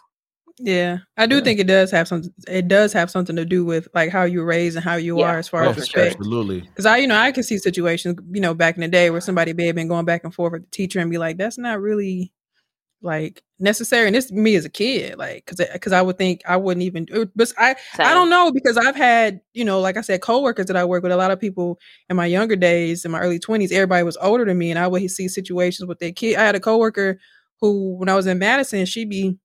Yeah, 0.63 0.99
I 1.17 1.27
do 1.27 1.37
Yeah. 1.37 1.41
think 1.43 1.59
it 1.61 1.67
does 1.67 1.91
have 1.91 2.07
some. 2.07 2.23
It 2.47 2.69
does 2.69 2.93
have 2.93 3.11
something 3.11 3.35
to 3.37 3.47
do 3.47 3.65
with 3.65 3.89
like 3.95 4.11
how 4.11 4.25
you 4.25 4.43
raised 4.43 4.77
and 4.77 4.85
how 4.85 4.97
you 4.97 5.19
Yeah. 5.19 5.27
are 5.27 5.39
as 5.39 5.49
far 5.49 5.65
Oh, 5.65 5.71
as 5.71 5.77
respect. 5.79 6.17
absolutely. 6.17 6.61
Because 6.61 6.85
I, 6.85 6.99
you 6.99 7.07
know, 7.07 7.17
I 7.17 7.33
can 7.33 7.43
see 7.43 7.57
situations, 7.59 8.19
you 8.31 8.41
know, 8.43 8.53
back 8.53 8.75
in 8.77 8.83
the 8.83 8.89
day 8.89 9.09
where 9.11 9.23
somebody 9.23 9.55
may 9.55 9.67
have 9.67 9.77
been 9.77 9.89
going 9.89 10.05
back 10.05 10.23
and 10.25 10.35
forth 10.35 10.53
with 10.53 10.65
the 10.65 10.71
teacher 10.71 11.01
and 11.01 11.11
be 11.11 11.17
like, 11.19 11.39
"That's 11.39 11.57
not 11.57 11.81
really 11.81 12.33
like 13.03 13.43
necessary." 13.59 14.07
And 14.09 14.17
this 14.17 14.33
me 14.33 14.55
as 14.57 14.65
a 14.67 14.71
kid, 14.71 15.19
like, 15.19 15.47
because 15.47 15.67
because 15.73 15.93
I 15.93 16.03
would 16.03 16.19
think 16.19 16.43
I 16.49 16.57
wouldn't 16.59 16.85
even. 16.85 17.07
But 17.37 17.53
I 17.59 17.77
I 17.99 18.15
don't 18.15 18.31
know 18.31 18.53
because 18.53 18.77
I've 18.77 18.97
had, 18.97 19.41
you 19.55 19.65
know, 19.65 19.81
like 19.81 19.97
I 19.97 20.03
said, 20.03 20.21
coworkers 20.23 20.67
that 20.67 20.77
I 20.77 20.85
work 20.85 21.03
with. 21.03 21.13
A 21.13 21.17
lot 21.17 21.31
of 21.31 21.41
people 21.41 21.79
in 22.11 22.17
my 22.17 22.27
younger 22.27 22.57
days, 22.57 23.05
in 23.07 23.13
my 23.13 23.21
early 23.21 23.39
twenties, 23.39 23.73
everybody 23.73 24.03
was 24.05 24.19
older 24.21 24.45
than 24.45 24.59
me, 24.59 24.71
and 24.71 24.79
I 24.79 24.89
would 24.89 25.11
see 25.11 25.29
situations 25.29 25.87
with 25.89 26.01
their 26.01 26.13
kid. 26.13 26.37
I 26.37 26.45
had 26.45 26.55
a 26.57 26.61
coworker 26.61 27.19
who, 27.61 27.97
when 27.97 28.09
I 28.11 28.15
was 28.17 28.27
in 28.27 28.39
Madison, 28.39 28.87
she'd 28.87 29.11
be 29.11 29.39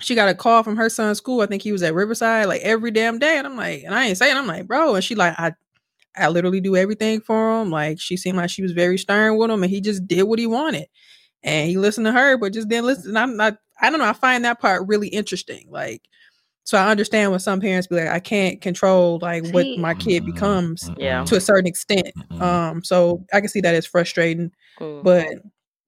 she 0.00 0.14
got 0.14 0.28
a 0.28 0.34
call 0.34 0.62
from 0.62 0.76
her 0.76 0.88
son's 0.88 1.18
school. 1.18 1.40
I 1.40 1.46
think 1.46 1.62
he 1.62 1.72
was 1.72 1.82
at 1.82 1.94
Riverside 1.94 2.46
like 2.46 2.62
every 2.62 2.90
damn 2.90 3.18
day. 3.18 3.38
And 3.38 3.46
I'm 3.46 3.56
like, 3.56 3.82
and 3.84 3.94
I 3.94 4.06
ain't 4.06 4.18
saying, 4.18 4.36
I'm 4.36 4.46
like, 4.46 4.66
bro. 4.66 4.94
And 4.94 5.04
she 5.04 5.14
like, 5.14 5.34
I 5.38 5.52
I 6.16 6.28
literally 6.28 6.60
do 6.60 6.76
everything 6.76 7.20
for 7.20 7.60
him. 7.60 7.70
Like 7.70 8.00
she 8.00 8.16
seemed 8.16 8.36
like 8.38 8.50
she 8.50 8.62
was 8.62 8.72
very 8.72 8.98
stern 8.98 9.36
with 9.36 9.50
him 9.50 9.62
and 9.62 9.70
he 9.70 9.80
just 9.80 10.06
did 10.06 10.22
what 10.24 10.38
he 10.38 10.46
wanted. 10.46 10.86
And 11.42 11.68
he 11.68 11.76
listened 11.76 12.06
to 12.06 12.12
her, 12.12 12.36
but 12.38 12.52
just 12.52 12.68
didn't 12.68 12.86
listen. 12.86 13.10
And 13.10 13.18
I'm 13.18 13.36
not, 13.36 13.58
I 13.80 13.90
don't 13.90 13.98
know. 13.98 14.06
I 14.06 14.14
find 14.14 14.44
that 14.44 14.60
part 14.60 14.86
really 14.88 15.08
interesting. 15.08 15.66
Like, 15.70 16.02
so 16.64 16.76
I 16.78 16.90
understand 16.90 17.30
when 17.30 17.38
some 17.40 17.60
parents 17.60 17.86
be 17.86 17.96
like, 17.96 18.08
I 18.08 18.18
can't 18.18 18.60
control 18.60 19.18
like 19.22 19.44
what 19.52 19.66
my 19.78 19.94
kid 19.94 20.24
becomes 20.24 20.90
Yeah. 20.98 21.22
to 21.24 21.36
a 21.36 21.40
certain 21.40 21.66
extent. 21.68 22.10
Um, 22.40 22.82
so 22.82 23.24
I 23.32 23.40
can 23.40 23.48
see 23.48 23.60
that 23.60 23.74
as 23.74 23.86
frustrating. 23.86 24.50
But 25.04 25.28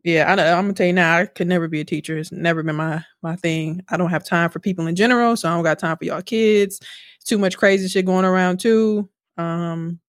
yeah, 0.05 0.25
I, 0.29 0.33
I'm 0.33 0.65
gonna 0.65 0.73
tell 0.75 0.87
you 0.87 0.93
now, 0.93 1.19
I 1.19 1.27
could 1.27 1.47
never 1.49 1.69
be 1.69 1.81
a 1.81 1.85
teacher. 1.85 2.17
It's 2.19 2.33
never 2.33 2.63
been 2.63 2.77
my 2.77 3.05
my 3.23 3.37
thing. 3.37 3.83
I 3.89 3.97
don't 3.97 4.11
have 4.11 4.25
time 4.25 4.51
for 4.51 4.61
people 4.61 4.87
in 4.87 4.97
general, 4.97 5.37
so 5.37 5.49
I 5.49 5.55
don't 5.55 5.65
got 5.65 5.79
time 5.79 5.97
for 5.97 6.05
y'all 6.05 6.23
kids. 6.23 6.81
Too 7.25 7.39
much 7.39 7.57
crazy 7.59 7.89
shit 7.89 8.07
going 8.07 8.25
around 8.25 8.61
too. 8.61 9.09
Um, 9.37 10.01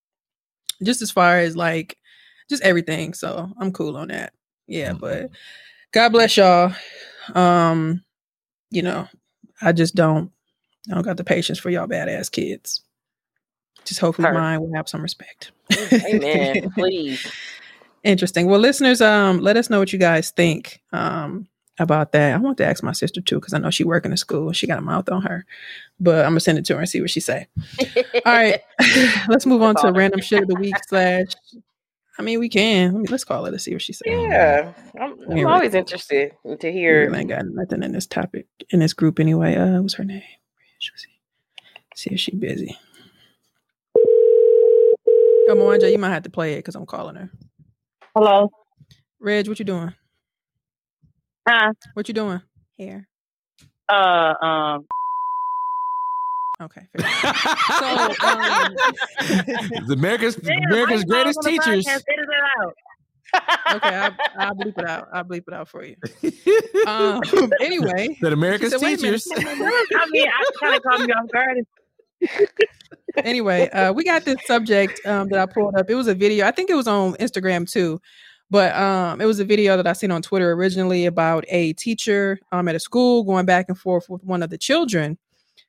just 0.83 1.01
as 1.01 1.11
far 1.11 1.39
as 1.39 1.57
like 1.57 1.97
just 2.49 2.63
everything. 2.63 3.13
So 3.13 3.51
I'm 3.59 3.71
cool 3.73 3.97
on 3.97 4.07
that. 4.09 4.33
Yeah, 4.67 4.91
Mhm. 4.93 4.99
but 4.99 5.29
God 5.91 6.09
bless 6.09 6.37
y'all. 6.37 6.73
Um, 7.35 8.03
you 8.71 8.81
know, 8.83 9.07
I 9.61 9.71
just 9.71 9.95
don't 9.95 10.31
I 10.89 10.93
don't 10.95 11.03
got 11.03 11.17
the 11.17 11.23
patience 11.23 11.59
for 11.59 11.69
y'all 11.69 11.87
badass 11.87 12.31
kids. 12.31 12.81
Just 13.85 13.99
hopefully 13.99 14.27
Her. 14.27 14.33
mine 14.33 14.61
will 14.61 14.73
have 14.75 14.87
some 14.89 15.01
respect. 15.01 15.51
Amen. 16.07 16.71
Please. 16.77 17.25
Interesting. 18.03 18.47
Well, 18.47 18.59
listeners, 18.59 19.01
um, 19.01 19.39
let 19.39 19.57
us 19.57 19.69
know 19.69 19.79
what 19.79 19.93
you 19.93 19.99
guys 19.99 20.31
think 20.31 20.81
um 20.93 21.47
about 21.79 22.11
that. 22.11 22.33
I 22.33 22.37
want 22.37 22.57
to 22.57 22.65
ask 22.65 22.83
my 22.83 22.91
sister 22.91 23.21
too 23.21 23.35
because 23.35 23.53
I 23.53 23.57
know 23.57 23.69
she 23.69 23.83
work 23.83 24.05
in 24.05 24.13
a 24.13 24.17
school 24.17 24.47
and 24.47 24.55
she 24.55 24.67
got 24.67 24.79
a 24.79 24.81
mouth 24.81 25.09
on 25.09 25.21
her. 25.23 25.45
But 25.99 26.25
I'm 26.25 26.31
gonna 26.31 26.41
send 26.41 26.57
it 26.57 26.65
to 26.65 26.75
her 26.75 26.79
and 26.81 26.89
see 26.89 27.01
what 27.01 27.09
she 27.09 27.19
say. 27.19 27.47
All 28.25 28.33
right, 28.33 28.61
let's 29.27 29.45
move 29.45 29.61
on 29.61 29.75
to 29.77 29.91
random 29.91 30.21
shit 30.21 30.43
of 30.43 30.47
the 30.47 30.55
week 30.55 30.75
slash. 30.87 31.27
I 32.17 32.21
mean, 32.21 32.39
we 32.39 32.49
can. 32.49 32.93
Let 32.93 33.01
me, 33.01 33.07
let's 33.07 33.23
call 33.23 33.45
it 33.45 33.53
and 33.53 33.61
see 33.61 33.71
what 33.71 33.81
she 33.81 33.93
say. 33.93 34.03
Yeah, 34.07 34.73
I'm, 34.99 35.13
I'm 35.13 35.29
really. 35.29 35.43
always 35.45 35.73
interested 35.73 36.33
to 36.59 36.71
hear. 36.71 37.05
really 37.05 37.19
ain't 37.19 37.29
got 37.29 37.45
nothing 37.45 37.81
in 37.81 37.93
this 37.93 38.05
topic 38.05 38.45
in 38.71 38.79
this 38.79 38.93
group 38.93 39.19
anyway. 39.19 39.55
Uh, 39.55 39.81
what's 39.81 39.93
her 39.93 40.03
name? 40.03 40.23
See 41.95 42.11
if 42.11 42.19
she 42.19 42.35
busy. 42.35 42.77
Come 45.47 45.61
on, 45.61 45.79
Jay. 45.79 45.91
You 45.91 45.97
might 45.97 46.11
have 46.11 46.23
to 46.23 46.29
play 46.29 46.53
it 46.53 46.57
because 46.57 46.75
I'm 46.75 46.85
calling 46.85 47.15
her. 47.15 47.31
Hello. 48.15 48.51
Reg, 49.19 49.47
what 49.47 49.59
you 49.59 49.65
doing? 49.65 49.93
Huh? 51.47 51.73
What 51.93 52.07
you 52.07 52.13
doing? 52.13 52.41
Here. 52.77 53.07
Uh, 53.87 54.33
um, 54.41 54.85
Okay. 56.61 56.81
fair. 56.97 57.33
So, 57.79 57.85
um, 58.27 58.75
the 59.87 59.95
America's 59.97 60.35
damn, 60.35 60.61
America's 60.65 61.05
greatest 61.05 61.39
teachers. 61.41 61.85
podcast, 61.85 62.03
edit 62.11 62.27
it 62.27 62.59
out. 62.59 62.75
okay, 63.77 63.95
I'll, 63.95 64.15
I'll 64.37 64.55
bleep 64.55 64.77
it 64.77 64.85
out. 64.85 65.07
I'll 65.13 65.23
bleep 65.23 65.43
it 65.47 65.53
out 65.53 65.69
for 65.69 65.83
you. 65.85 65.95
Um, 66.87 67.21
anyway, 67.61 68.17
that 68.21 68.33
America's 68.33 68.71
said, 68.71 68.81
"Wait 68.81 68.99
a 68.99 69.01
minute." 69.01 69.21
teachers. 69.21 69.45
I 69.45 70.07
mean, 70.11 70.27
I 70.27 70.45
kind 70.59 70.75
of 70.75 70.81
caught 70.81 71.01
me 71.01 71.13
off 71.13 71.29
guard. 71.31 71.57
anyway, 73.23 73.69
uh, 73.69 73.93
we 73.93 74.03
got 74.03 74.25
this 74.25 74.37
subject 74.45 75.05
um, 75.05 75.29
that 75.29 75.39
I 75.39 75.45
pulled 75.45 75.75
up. 75.75 75.89
It 75.89 75.95
was 75.95 76.07
a 76.07 76.15
video. 76.15 76.45
I 76.45 76.51
think 76.51 76.69
it 76.69 76.75
was 76.75 76.87
on 76.87 77.13
Instagram 77.15 77.69
too, 77.69 78.01
but 78.49 78.75
um, 78.75 79.21
it 79.21 79.25
was 79.25 79.39
a 79.39 79.45
video 79.45 79.77
that 79.77 79.87
I 79.87 79.93
seen 79.93 80.11
on 80.11 80.21
Twitter 80.21 80.51
originally 80.51 81.05
about 81.05 81.45
a 81.47 81.73
teacher 81.73 82.39
um, 82.51 82.67
at 82.67 82.75
a 82.75 82.79
school 82.79 83.23
going 83.23 83.45
back 83.45 83.65
and 83.69 83.77
forth 83.77 84.09
with 84.09 84.23
one 84.23 84.43
of 84.43 84.49
the 84.49 84.57
children. 84.57 85.17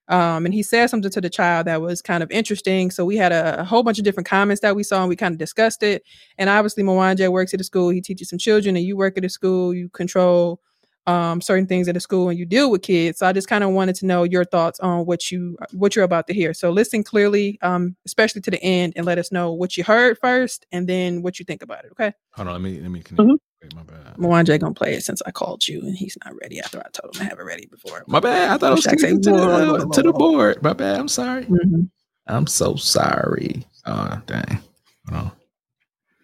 Um, 0.08 0.44
and 0.44 0.52
he 0.52 0.64
said 0.64 0.90
something 0.90 1.10
to 1.12 1.20
the 1.20 1.30
child 1.30 1.68
that 1.68 1.80
was 1.80 2.02
kind 2.02 2.22
of 2.22 2.30
interesting. 2.32 2.90
So 2.90 3.04
we 3.04 3.16
had 3.16 3.30
a, 3.30 3.60
a 3.60 3.64
whole 3.64 3.84
bunch 3.84 3.98
of 3.98 4.04
different 4.04 4.26
comments 4.26 4.60
that 4.62 4.74
we 4.74 4.82
saw 4.82 5.02
and 5.02 5.08
we 5.08 5.14
kind 5.14 5.32
of 5.32 5.38
discussed 5.38 5.84
it. 5.84 6.02
And 6.36 6.50
obviously, 6.50 6.82
Mwanje 6.82 7.30
works 7.30 7.54
at 7.54 7.60
a 7.60 7.64
school. 7.64 7.90
He 7.90 8.00
teaches 8.00 8.28
some 8.28 8.38
children, 8.38 8.76
and 8.76 8.84
you 8.84 8.96
work 8.96 9.16
at 9.16 9.24
a 9.24 9.28
school. 9.28 9.72
You 9.72 9.88
control 9.90 10.60
um, 11.06 11.40
certain 11.40 11.66
things 11.66 11.88
at 11.88 11.96
a 11.96 12.00
school, 12.00 12.28
and 12.28 12.38
you 12.38 12.44
deal 12.46 12.70
with 12.70 12.82
kids. 12.82 13.18
So 13.18 13.26
I 13.26 13.32
just 13.32 13.48
kind 13.48 13.64
of 13.64 13.70
wanted 13.70 13.94
to 13.96 14.06
know 14.06 14.22
your 14.24 14.44
thoughts 14.44 14.78
on 14.80 15.06
what 15.06 15.30
you 15.30 15.56
what 15.72 15.96
you're 15.96 16.04
about 16.04 16.26
to 16.28 16.34
hear. 16.34 16.54
So 16.54 16.70
listen 16.70 17.02
clearly, 17.02 17.58
um, 17.62 17.96
especially 18.06 18.40
to 18.42 18.50
the 18.50 18.62
end, 18.62 18.92
and 18.96 19.06
let 19.06 19.18
us 19.18 19.32
know 19.32 19.52
what 19.52 19.76
you 19.76 19.84
heard 19.84 20.18
first, 20.18 20.66
and 20.72 20.88
then 20.88 21.22
what 21.22 21.38
you 21.38 21.44
think 21.44 21.62
about 21.62 21.84
it. 21.84 21.92
Okay, 21.92 22.12
Hold 22.34 22.48
on, 22.48 22.54
let 22.54 22.62
me 22.62 22.80
let 22.80 22.90
me 22.90 23.00
connect. 23.00 23.40
Wait, 23.62 23.74
my 23.74 23.82
bad. 23.82 24.16
Mwanje 24.16 24.58
gonna 24.58 24.72
play 24.72 24.94
it 24.94 25.02
since 25.04 25.20
I 25.26 25.30
called 25.30 25.66
you, 25.68 25.80
and 25.82 25.96
he's 25.96 26.16
not 26.24 26.34
ready 26.40 26.60
after 26.60 26.78
I 26.78 26.88
told 26.92 27.14
him 27.14 27.22
to 27.22 27.28
have 27.28 27.38
it 27.38 27.44
ready 27.44 27.66
before. 27.66 28.04
My 28.06 28.20
bad. 28.20 28.50
I 28.50 28.56
thought 28.56 28.72
I 28.72 28.74
was 28.74 28.84
Shaq 28.86 29.00
say, 29.00 29.10
to, 29.18 29.30
"Whoa, 29.30 29.72
whoa, 29.72 29.78
the, 29.78 29.88
to 29.88 30.02
the 30.02 30.12
board. 30.12 30.62
My 30.62 30.72
bad. 30.72 30.98
I'm 30.98 31.08
sorry. 31.08 31.44
Mhm. 31.44 31.90
I'm 32.26 32.46
so 32.46 32.76
sorry. 32.76 33.64
Oh 33.86 34.20
dang. 34.26 34.60
Hold 35.08 35.24
on. 35.24 35.32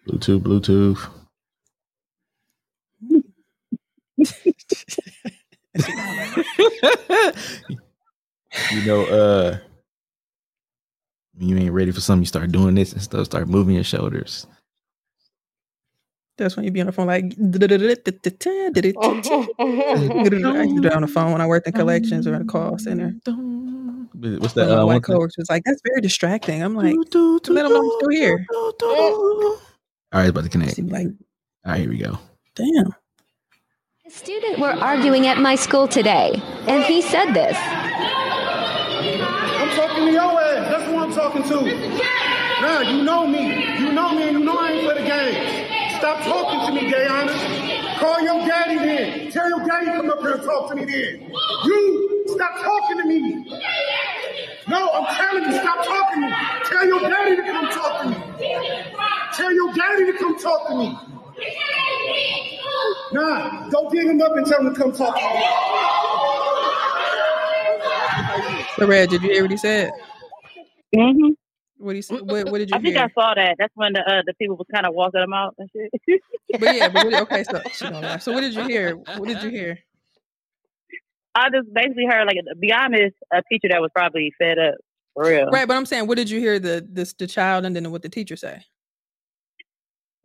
Bluetooth, 0.07 0.39
Bluetooth. 0.41 1.09
You 8.71 8.81
know, 8.85 9.05
uh 9.05 9.57
you 11.39 11.55
ain't 11.57 11.71
ready 11.71 11.91
for 11.91 12.01
something, 12.01 12.23
you 12.23 12.27
start 12.27 12.51
doing 12.51 12.73
this 12.75 12.93
and 12.93 13.01
stuff, 13.01 13.25
start 13.25 13.47
moving 13.47 13.75
your 13.75 13.83
shoulders. 13.83 14.47
That's 16.37 16.55
when 16.55 16.65
you 16.65 16.71
be 16.71 16.81
on 16.81 16.87
the 16.87 16.91
phone 16.91 17.07
like. 17.07 17.23
I 17.23 17.27
used 17.27 17.33
to 17.35 17.79
do 20.81 20.89
on 20.89 21.01
the 21.01 21.07
phone 21.11 21.31
when 21.31 21.41
I 21.41 21.47
worked 21.47 21.67
in 21.67 21.73
collections 21.73 22.27
or 22.27 22.35
in 22.35 22.41
a 22.41 22.45
call 22.45 22.77
center. 22.77 23.15
What's 23.25 24.55
One 24.55 24.67
that? 24.67 24.69
of 24.69 24.69
my 24.69 24.75
Uh, 24.81 24.85
white 24.85 25.03
coworkers 25.03 25.35
was 25.37 25.49
like, 25.49 25.63
"That's 25.63 25.81
very 25.83 26.01
distracting." 26.01 26.61
I'm 26.63 26.75
like, 26.75 26.95
"Let 26.95 27.11
them 27.11 27.55
know 27.55 27.81
I'm 27.81 27.91
still 27.99 28.09
here." 28.09 28.45
All 28.51 29.57
right, 30.13 30.29
about 30.29 30.43
to 30.43 30.49
connect. 30.49 30.77
Like, 30.79 31.07
All 31.65 31.71
right, 31.71 31.81
here 31.81 31.89
we 31.89 31.97
go. 31.97 32.17
"Damn." 32.55 32.93
A 34.07 34.09
student 34.09 34.59
were 34.59 34.71
arguing 34.71 35.27
at 35.27 35.37
my 35.37 35.55
school 35.55 35.85
today, 35.85 36.41
and 36.65 36.81
he 36.81 37.01
said 37.01 37.33
this. 37.33 37.57
I'm 37.59 37.75
talking 39.75 40.05
to 40.05 40.11
your 40.13 40.41
ass. 40.41 40.71
That's 40.71 40.85
who 40.85 40.97
I'm 40.97 41.11
talking 41.11 41.43
to. 41.43 41.61
Now, 42.61 42.79
you 42.79 43.03
know 43.03 43.27
me. 43.27 43.65
You 43.77 43.91
know 43.91 44.13
me, 44.13 44.29
and 44.29 44.39
you 44.39 44.45
know 44.45 44.57
I 44.57 44.71
ain't 44.71 44.87
for 44.87 44.93
the 44.93 45.01
games. 45.05 45.97
Stop 45.97 46.23
talking 46.23 46.67
to 46.67 46.71
me, 46.81 46.89
gay 46.89 47.05
honest. 47.05 47.99
Call 47.99 48.21
your 48.21 48.47
daddy 48.47 48.77
then. 48.77 49.29
Tell 49.29 49.49
your 49.49 49.65
daddy 49.67 49.87
to 49.87 49.91
come 49.91 50.09
up 50.09 50.21
here 50.21 50.35
and 50.35 50.43
talk 50.43 50.69
to 50.69 50.75
me 50.75 50.85
then. 50.85 51.29
You, 51.65 52.23
stop 52.29 52.61
talking 52.61 52.97
to 52.99 53.03
me. 53.03 53.59
No, 54.69 54.89
I'm 54.89 55.05
telling 55.17 55.51
you, 55.51 55.59
stop 55.59 55.83
talking 55.83 56.21
to 56.21 56.27
me. 56.29 56.33
Tell 56.63 56.87
your 56.87 57.01
daddy 57.01 57.35
to 57.35 57.43
come 57.43 57.67
talk 57.71 58.03
to 58.03 58.09
me. 58.09 58.15
Tell 59.33 59.53
your 59.53 59.73
daddy 59.73 60.05
to 60.13 60.17
come 60.17 60.39
talk 60.39 60.69
to 60.69 60.75
me. 60.77 60.97
Nah, 63.13 63.69
go 63.69 63.89
dig 63.89 64.05
him 64.07 64.21
up 64.21 64.35
and 64.35 64.45
tell 64.45 64.61
him 64.61 64.73
to 64.73 64.79
come 64.79 64.91
talk 64.93 65.15
to 65.17 65.21
me. 65.21 65.45
So, 68.79 68.87
Red, 68.87 69.09
did 69.09 69.23
you 69.23 69.29
hear 69.31 69.43
what 69.43 69.51
he 69.51 69.57
said? 69.57 69.91
hmm 70.95 71.29
What 71.77 71.91
do 71.93 71.95
you? 71.95 71.99
s- 71.99 72.09
What, 72.11 72.49
what 72.49 72.57
did 72.59 72.69
you 72.69 72.75
hear? 72.75 72.79
I 72.79 72.81
think 72.81 72.95
hear? 72.95 73.05
I 73.05 73.09
saw 73.21 73.33
that. 73.35 73.55
That's 73.59 73.73
when 73.75 73.93
the 73.93 74.01
uh, 74.01 74.23
the 74.25 74.33
people 74.35 74.57
was 74.57 74.67
kind 74.73 74.85
of 74.85 74.93
walking 74.93 75.21
them 75.21 75.33
out 75.33 75.55
and 75.57 75.69
shit. 75.75 76.21
But 76.59 76.69
yeah, 76.69 76.89
but 76.89 77.03
what, 77.03 77.13
okay. 77.15 77.43
So 77.43 77.61
she 77.73 77.87
don't 77.87 78.03
laugh. 78.03 78.21
So 78.21 78.33
what 78.33 78.41
did 78.41 78.53
you 78.55 78.63
hear? 78.67 78.95
What 78.95 79.27
did 79.27 79.43
you 79.43 79.49
hear? 79.51 79.79
I 81.35 81.49
just 81.49 81.71
basically 81.73 82.05
heard 82.09 82.25
like 82.25 82.37
to 82.37 82.55
be 82.59 82.71
honest, 82.73 83.15
a 83.33 83.41
teacher 83.51 83.69
that 83.69 83.81
was 83.81 83.91
probably 83.95 84.31
fed 84.39 84.59
up 84.59 84.75
for 85.13 85.25
real. 85.25 85.49
Right, 85.51 85.67
but 85.67 85.75
I'm 85.77 85.85
saying, 85.85 86.07
what 86.07 86.17
did 86.17 86.29
you 86.29 86.39
hear 86.39 86.59
the 86.59 86.85
this 86.89 87.13
the 87.13 87.27
child 87.27 87.65
and 87.65 87.75
then 87.75 87.91
what 87.91 88.01
the 88.01 88.09
teacher 88.09 88.35
say? 88.35 88.63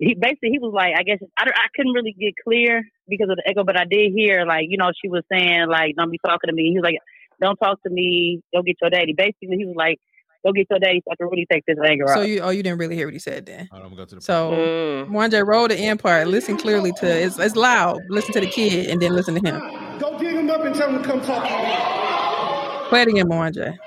He 0.03 0.15
basically 0.15 0.51
he 0.51 0.59
was 0.59 0.73
like, 0.75 0.95
I 0.99 1.05
guess 1.05 1.19
I, 1.39 1.45
I 1.47 1.69
couldn't 1.77 1.93
really 1.93 2.13
get 2.19 2.35
clear 2.43 2.83
because 3.09 3.31
of 3.31 3.37
the 3.37 3.45
echo, 3.47 3.63
but 3.63 3.79
I 3.79 3.85
did 3.85 4.13
hear 4.13 4.45
like 4.45 4.67
you 4.69 4.77
know 4.77 4.91
she 5.01 5.09
was 5.09 5.23
saying 5.31 5.67
like 5.69 5.95
don't 5.97 6.11
be 6.11 6.19
talking 6.27 6.49
to 6.49 6.53
me. 6.53 6.71
He 6.71 6.75
was 6.75 6.83
like, 6.83 6.99
don't 7.41 7.57
talk 7.57 7.81
to 7.85 7.91
me. 7.91 8.43
Go 8.53 8.63
get 8.63 8.77
your 8.83 8.91
daddy. 8.91 9.15
Basically, 9.17 9.57
he 9.57 9.65
was 9.65 9.77
like, 9.77 10.01
go 10.45 10.51
get 10.53 10.67
your 10.71 10.81
daddy 10.81 11.03
so 11.05 11.13
I 11.13 11.15
can 11.15 11.29
really 11.29 11.47
take 11.51 11.65
this 11.67 11.79
anger 11.87 12.07
So 12.09 12.13
out. 12.15 12.17
So 12.17 12.23
you 12.23 12.41
oh 12.41 12.51
you 12.51 12.65
didn't 12.65 12.79
really 12.79 12.97
hear 12.97 13.07
what 13.07 13.13
he 13.15 13.21
said 13.21 13.47
then. 13.47 13.69
I'm 13.73 13.83
gonna 13.83 13.95
go 13.95 14.05
to 14.05 14.15
the 14.17 14.21
So 14.21 14.51
Mm. 14.51 15.09
Mwanje 15.11 15.47
roll 15.47 15.69
the 15.69 15.79
end 15.79 16.01
part. 16.01 16.27
Listen 16.27 16.57
clearly 16.57 16.91
to 16.95 17.07
it's 17.07 17.39
it's 17.39 17.55
loud. 17.55 18.01
Listen 18.09 18.33
to 18.33 18.41
the 18.41 18.49
kid 18.49 18.91
and 18.91 19.01
then 19.01 19.15
listen 19.15 19.41
to 19.41 19.41
him. 19.41 19.61
Go 20.01 20.19
dig 20.19 20.35
him 20.35 20.51
up 20.51 20.65
and 20.65 20.75
tell 20.75 20.91
him 20.91 21.01
to 21.01 21.09
come 21.09 21.21
talk 21.21 21.47
to 21.47 21.57
me. 21.63 22.89
Play 22.89 23.03
it 23.03 23.09
again, 23.09 23.29
Mwanje. 23.29 23.79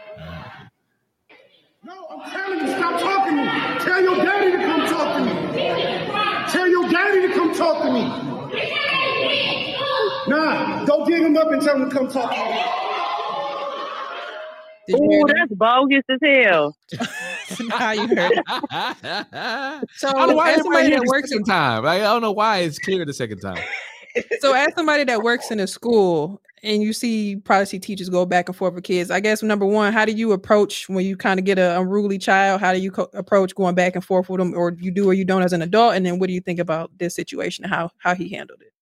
No, 1.84 1.94
I'm 2.10 2.32
telling 2.32 2.60
you, 2.60 2.68
stop 2.74 3.00
talking 3.00 3.36
to 3.36 3.44
me. 3.44 3.80
Tell 3.86 4.02
your 4.02 4.16
daddy 4.16 4.52
to 4.54 4.58
come 4.64 4.82
talk 4.88 5.18
to 5.18 5.24
me. 5.26 6.52
Tell 6.52 6.68
your 6.68 6.90
daddy 6.90 7.28
to 7.28 7.34
come 7.34 7.45
talk 7.58 7.84
to 7.84 7.92
me. 7.92 8.04
Nah, 10.28 10.86
go 10.86 11.06
dig 11.06 11.22
him 11.22 11.38
up 11.38 11.52
and 11.52 11.62
tell 11.62 11.76
him 11.76 11.90
to 11.90 11.96
come 11.96 12.08
talk 12.08 12.32
to 12.32 12.38
me. 12.38 12.86
Did 14.88 15.00
you 15.00 15.10
hear 15.10 15.22
Ooh, 15.22 15.26
that's 15.28 15.54
bogus 15.54 16.04
as 16.10 16.20
hell. 16.24 16.78
How 17.72 17.92
you 17.92 18.08
heard 18.08 18.32
it. 18.34 18.44
So 19.96 20.10
I 20.10 20.14
don't 20.14 20.30
know 20.30 20.36
why 20.36 20.52
as 20.52 20.60
everybody 20.60 20.86
somebody 20.86 20.90
that 20.92 21.06
works 21.08 21.30
second 21.30 21.46
time. 21.46 21.86
I 21.86 22.00
don't 22.00 22.22
know 22.22 22.32
why 22.32 22.60
it's 22.60 22.78
clear 22.78 23.04
the 23.06 23.14
second 23.14 23.40
time. 23.40 23.64
so 24.40 24.54
as 24.54 24.74
somebody 24.76 25.04
that 25.06 25.24
works 25.24 25.52
in 25.52 25.60
a 25.60 25.68
school 25.68 26.42
and 26.66 26.82
you 26.84 26.94
see 26.94 27.36
probably 27.38 27.66
see 27.66 27.80
teachers 27.80 28.10
go 28.10 28.26
back 28.26 28.50
and 28.50 28.56
forth 28.56 28.74
with 28.74 28.84
kids 28.84 29.12
i 29.12 29.20
guess 29.20 29.44
number 29.44 29.66
one 29.66 29.94
how 29.94 30.06
do 30.06 30.12
you 30.12 30.32
approach 30.32 30.90
when 30.90 31.06
you 31.06 31.16
kind 31.16 31.40
of 31.40 31.46
get 31.46 31.60
a 31.60 31.80
unruly 31.80 32.18
child 32.18 32.60
how 32.62 32.74
do 32.74 32.80
you 32.80 32.92
co- 32.92 33.10
approach 33.14 33.56
going 33.56 33.76
back 33.76 33.96
and 33.96 34.04
forth 34.04 34.30
with 34.30 34.40
them 34.40 34.54
or 34.56 34.76
you 34.80 34.92
do 34.92 35.10
or 35.10 35.14
you 35.14 35.26
don't 35.26 35.44
as 35.44 35.54
an 35.54 35.62
adult 35.62 35.96
and 35.96 36.06
then 36.06 36.20
what 36.20 36.28
do 36.28 36.34
you 36.34 36.42
think 36.42 36.60
about 36.60 36.92
this 36.98 37.16
situation 37.16 37.64
and 37.64 37.74
how 37.74 37.90
how 38.00 38.16
he 38.16 38.30
handled 38.30 38.62
it 38.62 38.74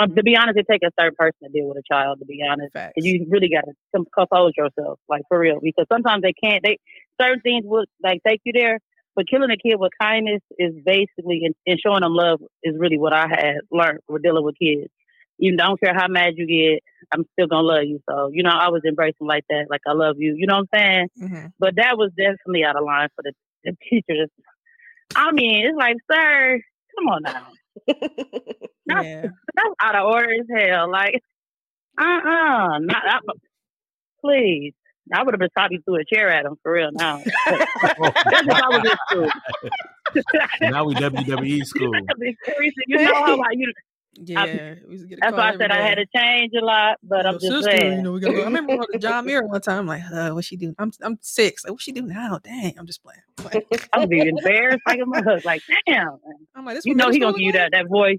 Um, 0.00 0.14
to 0.14 0.22
be 0.22 0.36
honest, 0.36 0.58
it 0.58 0.66
takes 0.70 0.86
a 0.86 0.92
third 1.00 1.16
person 1.16 1.38
to 1.44 1.48
deal 1.48 1.68
with 1.68 1.78
a 1.78 1.82
child. 1.92 2.20
To 2.20 2.24
be 2.24 2.40
honest, 2.48 2.72
you 2.96 3.26
really 3.30 3.48
got 3.50 3.64
to 3.66 4.04
compose 4.16 4.52
yourself, 4.56 5.00
like 5.08 5.22
for 5.28 5.38
real, 5.40 5.58
because 5.60 5.86
sometimes 5.92 6.22
they 6.22 6.32
can't. 6.32 6.62
They 6.62 6.78
certain 7.20 7.40
things 7.40 7.64
will 7.66 7.84
like 8.02 8.20
take 8.26 8.40
you 8.44 8.52
there, 8.52 8.78
but 9.16 9.26
killing 9.28 9.50
a 9.50 9.56
kid 9.56 9.76
with 9.78 9.92
kindness 10.00 10.40
is 10.58 10.74
basically 10.84 11.42
and, 11.44 11.54
and 11.66 11.80
showing 11.84 12.02
them 12.02 12.14
love 12.14 12.40
is 12.62 12.76
really 12.78 12.98
what 12.98 13.12
I 13.12 13.26
had 13.28 13.56
learned 13.72 14.00
with 14.08 14.22
dealing 14.22 14.44
with 14.44 14.56
kids. 14.62 14.88
You 15.38 15.56
don't 15.56 15.80
care 15.80 15.94
how 15.94 16.08
mad 16.08 16.34
you 16.36 16.46
get, 16.46 16.82
I'm 17.12 17.24
still 17.32 17.46
gonna 17.46 17.66
love 17.66 17.84
you. 17.84 18.00
So 18.08 18.30
you 18.32 18.42
know, 18.42 18.50
I 18.50 18.68
was 18.68 18.82
embracing 18.86 19.26
like 19.26 19.44
that, 19.48 19.66
like 19.70 19.82
I 19.86 19.92
love 19.92 20.16
you. 20.18 20.34
You 20.36 20.46
know 20.46 20.58
what 20.58 20.68
I'm 20.74 20.80
saying? 20.80 21.08
mm-hmm. 21.20 21.46
But 21.58 21.76
that 21.76 21.96
was 21.96 22.10
definitely 22.16 22.64
out 22.64 22.76
of 22.76 22.84
line 22.84 23.08
for 23.14 23.22
the, 23.22 23.32
the 23.64 23.76
teachers. 23.88 24.30
I 25.14 25.32
mean, 25.32 25.66
it's 25.66 25.76
like, 25.76 25.96
sir, 26.10 26.60
come 26.96 27.08
on 27.08 27.22
now. 27.22 27.46
That's, 28.86 29.04
yeah 29.04 29.26
that's 29.58 29.74
out 29.82 29.96
of 29.96 30.06
order 30.06 30.32
as 30.32 30.46
hell. 30.54 30.90
Like, 30.90 31.20
uh 32.00 32.04
uh 32.04 32.78
not, 32.78 33.02
I, 33.06 33.18
please. 34.20 34.74
I 35.12 35.22
would 35.22 35.32
have 35.32 35.40
been 35.40 35.48
probably 35.54 35.78
threw 35.86 35.96
a 35.96 36.04
chair 36.04 36.28
at 36.28 36.44
him 36.44 36.56
for 36.62 36.72
real 36.72 36.90
now. 36.92 37.16
That's 37.46 37.66
if 37.72 38.50
I 38.50 38.68
was 38.68 38.82
in 38.84 38.98
school. 39.08 39.30
now 40.70 40.84
we 40.84 40.94
WWE 40.96 41.64
school. 41.64 41.92
you 42.86 42.96
know 42.98 43.14
how 43.14 43.40
I, 43.40 43.52
you, 43.52 43.72
yeah 44.24 44.74
we 44.86 44.92
used 44.92 45.04
to 45.04 45.08
get 45.08 45.18
a 45.18 45.20
that's 45.20 45.36
why 45.36 45.50
I 45.50 45.56
said 45.56 45.70
I 45.70 45.86
had 45.86 45.96
to 45.96 46.06
change 46.14 46.52
a 46.60 46.64
lot, 46.64 46.98
but 47.02 47.26
I'm 47.26 47.34
just 47.34 47.46
sister, 47.46 47.76
saying. 47.76 47.96
you 47.98 48.02
know, 48.02 48.12
we 48.12 48.20
gotta 48.20 48.34
go. 48.34 48.42
I 48.42 48.44
remember 48.52 48.84
John 48.98 49.26
Muir 49.26 49.46
one 49.46 49.60
time. 49.60 49.80
I'm 49.80 49.86
like, 49.86 50.02
uh, 50.12 50.30
what 50.30 50.44
she 50.44 50.56
do? 50.56 50.74
I'm 50.78 50.92
I'm 51.02 51.18
six. 51.20 51.64
Like, 51.64 51.72
what 51.72 51.82
she 51.82 51.92
do 51.92 52.02
now? 52.02 52.38
Dang, 52.42 52.74
I'm 52.78 52.86
just 52.86 53.02
playing. 53.02 53.20
I'm 53.92 54.00
would 54.00 54.10
be 54.10 54.20
embarrassed 54.20 54.82
like 54.86 55.00
a 55.00 55.06
mother. 55.06 55.40
Like, 55.44 55.62
damn. 55.86 56.18
I'm 56.54 56.64
like, 56.64 56.76
this 56.76 56.86
You 56.86 56.94
know 56.94 57.10
he 57.10 57.18
gonna 57.18 57.32
give 57.32 57.42
you 57.42 57.52
that 57.52 57.72
that 57.72 57.88
voice. 57.88 58.18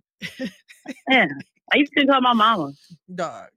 Man, 1.08 1.30
I 1.74 1.78
used 1.78 1.92
to 1.98 2.06
call 2.06 2.22
my 2.22 2.34
mama 2.34 2.72
dog. 3.14 3.50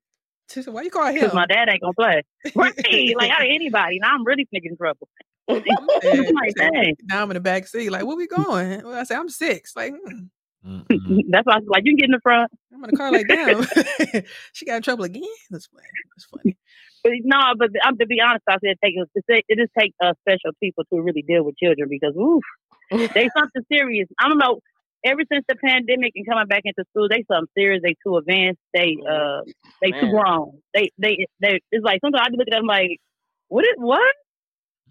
Why 0.66 0.82
you 0.82 0.90
call 0.90 1.06
him? 1.06 1.14
because 1.14 1.34
my 1.34 1.46
dad 1.46 1.68
ain't 1.70 1.80
gonna 1.80 1.94
play. 1.94 2.22
Right? 2.54 2.74
like 3.16 3.30
out 3.30 3.42
of 3.42 3.48
anybody. 3.48 3.98
Now 4.00 4.14
I'm 4.14 4.24
really 4.24 4.46
thinking 4.50 4.76
trouble. 4.76 5.08
Yeah, 5.48 5.56
I'm 5.66 6.34
like, 6.34 6.54
dang. 6.56 6.96
now 7.04 7.22
I'm 7.22 7.30
in 7.30 7.34
the 7.34 7.40
back 7.40 7.66
seat. 7.66 7.90
Like, 7.90 8.04
where 8.04 8.16
we 8.16 8.26
going? 8.26 8.82
Well, 8.82 8.94
I 8.94 9.04
say 9.04 9.14
I'm 9.14 9.28
six. 9.28 9.74
Like, 9.74 9.92
mm, 9.92 9.98
Mm-mm. 9.98 10.28
That's 11.30 11.46
why 11.46 11.54
I 11.54 11.58
was 11.58 11.66
like, 11.68 11.82
you 11.84 11.92
can 11.92 11.98
get 11.98 12.04
in 12.06 12.12
the 12.12 12.20
front. 12.22 12.50
I'm 12.72 12.84
in 12.84 12.90
the 12.90 12.96
car. 12.96 13.10
Like, 13.10 13.26
damn, 13.26 14.24
she 14.52 14.64
got 14.64 14.76
in 14.76 14.82
trouble 14.82 15.04
again. 15.04 15.22
That's 15.50 15.66
funny. 15.66 15.86
That's 16.14 16.24
funny. 16.26 16.56
But 17.04 17.14
no, 17.24 17.36
but 17.58 17.70
um, 17.84 17.98
to 17.98 18.06
be 18.06 18.20
honest, 18.20 18.44
I 18.48 18.58
said 18.64 18.76
take 18.80 18.94
it 18.94 19.44
it 19.48 19.58
just 19.58 19.72
take 19.76 19.92
uh, 20.00 20.12
special 20.20 20.52
people 20.62 20.84
to 20.84 21.00
really 21.00 21.22
deal 21.22 21.42
with 21.42 21.56
children 21.56 21.88
because 21.90 22.14
oof, 22.14 22.44
they 22.90 23.28
something 23.36 23.62
serious. 23.72 24.06
I 24.20 24.28
don't 24.28 24.38
know. 24.38 24.60
Ever 25.04 25.22
since 25.32 25.44
the 25.48 25.56
pandemic 25.56 26.12
and 26.14 26.24
coming 26.24 26.46
back 26.46 26.62
into 26.64 26.84
school, 26.90 27.08
they 27.08 27.24
something 27.26 27.50
serious. 27.58 27.82
They 27.82 27.96
too 28.06 28.18
advanced. 28.18 28.60
They 28.72 28.96
uh 29.02 29.40
they 29.80 29.90
too 29.90 30.10
grown. 30.10 30.60
They 30.74 30.90
they 30.96 31.26
they. 31.40 31.58
It's 31.72 31.84
like 31.84 31.98
sometimes 32.04 32.22
I 32.24 32.30
be 32.30 32.36
looking 32.36 32.54
at 32.54 32.58
them 32.58 32.66
like, 32.66 33.00
what 33.48 33.64
is 33.64 33.74
what? 33.78 34.14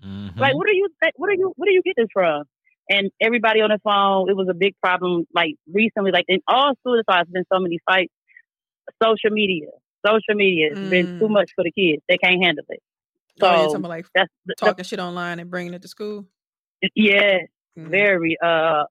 Mhm. 0.03 0.37
Like, 0.37 0.53
what 0.53 0.67
are 0.67 0.73
you? 0.73 0.89
What 1.15 1.29
are 1.29 1.33
you? 1.33 1.53
What 1.55 1.67
do 1.67 1.73
you 1.73 1.81
get 1.81 1.95
this 1.95 2.09
from? 2.11 2.43
And 2.93 3.09
everybody 3.21 3.61
on 3.61 3.69
the 3.69 3.79
phone. 3.83 4.29
It 4.29 4.35
was 4.35 4.47
a 4.49 4.53
big 4.53 4.73
problem. 4.83 5.25
Like 5.33 5.55
recently, 5.71 6.11
like 6.11 6.25
in 6.27 6.39
all 6.47 6.73
schools, 6.79 7.03
there's 7.07 7.27
been 7.31 7.45
so 7.53 7.59
many 7.59 7.79
fights. 7.89 8.11
Social 9.01 9.29
media, 9.31 9.67
social 10.05 10.35
media 10.35 10.69
has 10.71 10.79
been 10.89 11.07
too 11.19 11.27
Mm. 11.27 11.31
much 11.31 11.51
for 11.55 11.63
the 11.63 11.71
kids. 11.71 12.01
They 12.09 12.17
can't 12.17 12.43
handle 12.43 12.65
it. 12.69 12.81
So 13.39 13.47
oh, 13.47 13.51
yeah, 13.53 13.61
talking 13.63 13.75
about 13.77 13.89
like 13.89 14.05
that's 14.13 14.29
the, 14.45 14.55
the, 14.59 14.65
talking 14.65 14.85
shit 14.85 14.99
online 14.99 15.39
and 15.39 15.49
bringing 15.49 15.73
it 15.73 15.81
to 15.83 15.87
school. 15.87 16.25
yeah, 16.95 17.37
Mhm. 17.77 17.89
very. 17.89 18.37
Uh, 18.43 18.83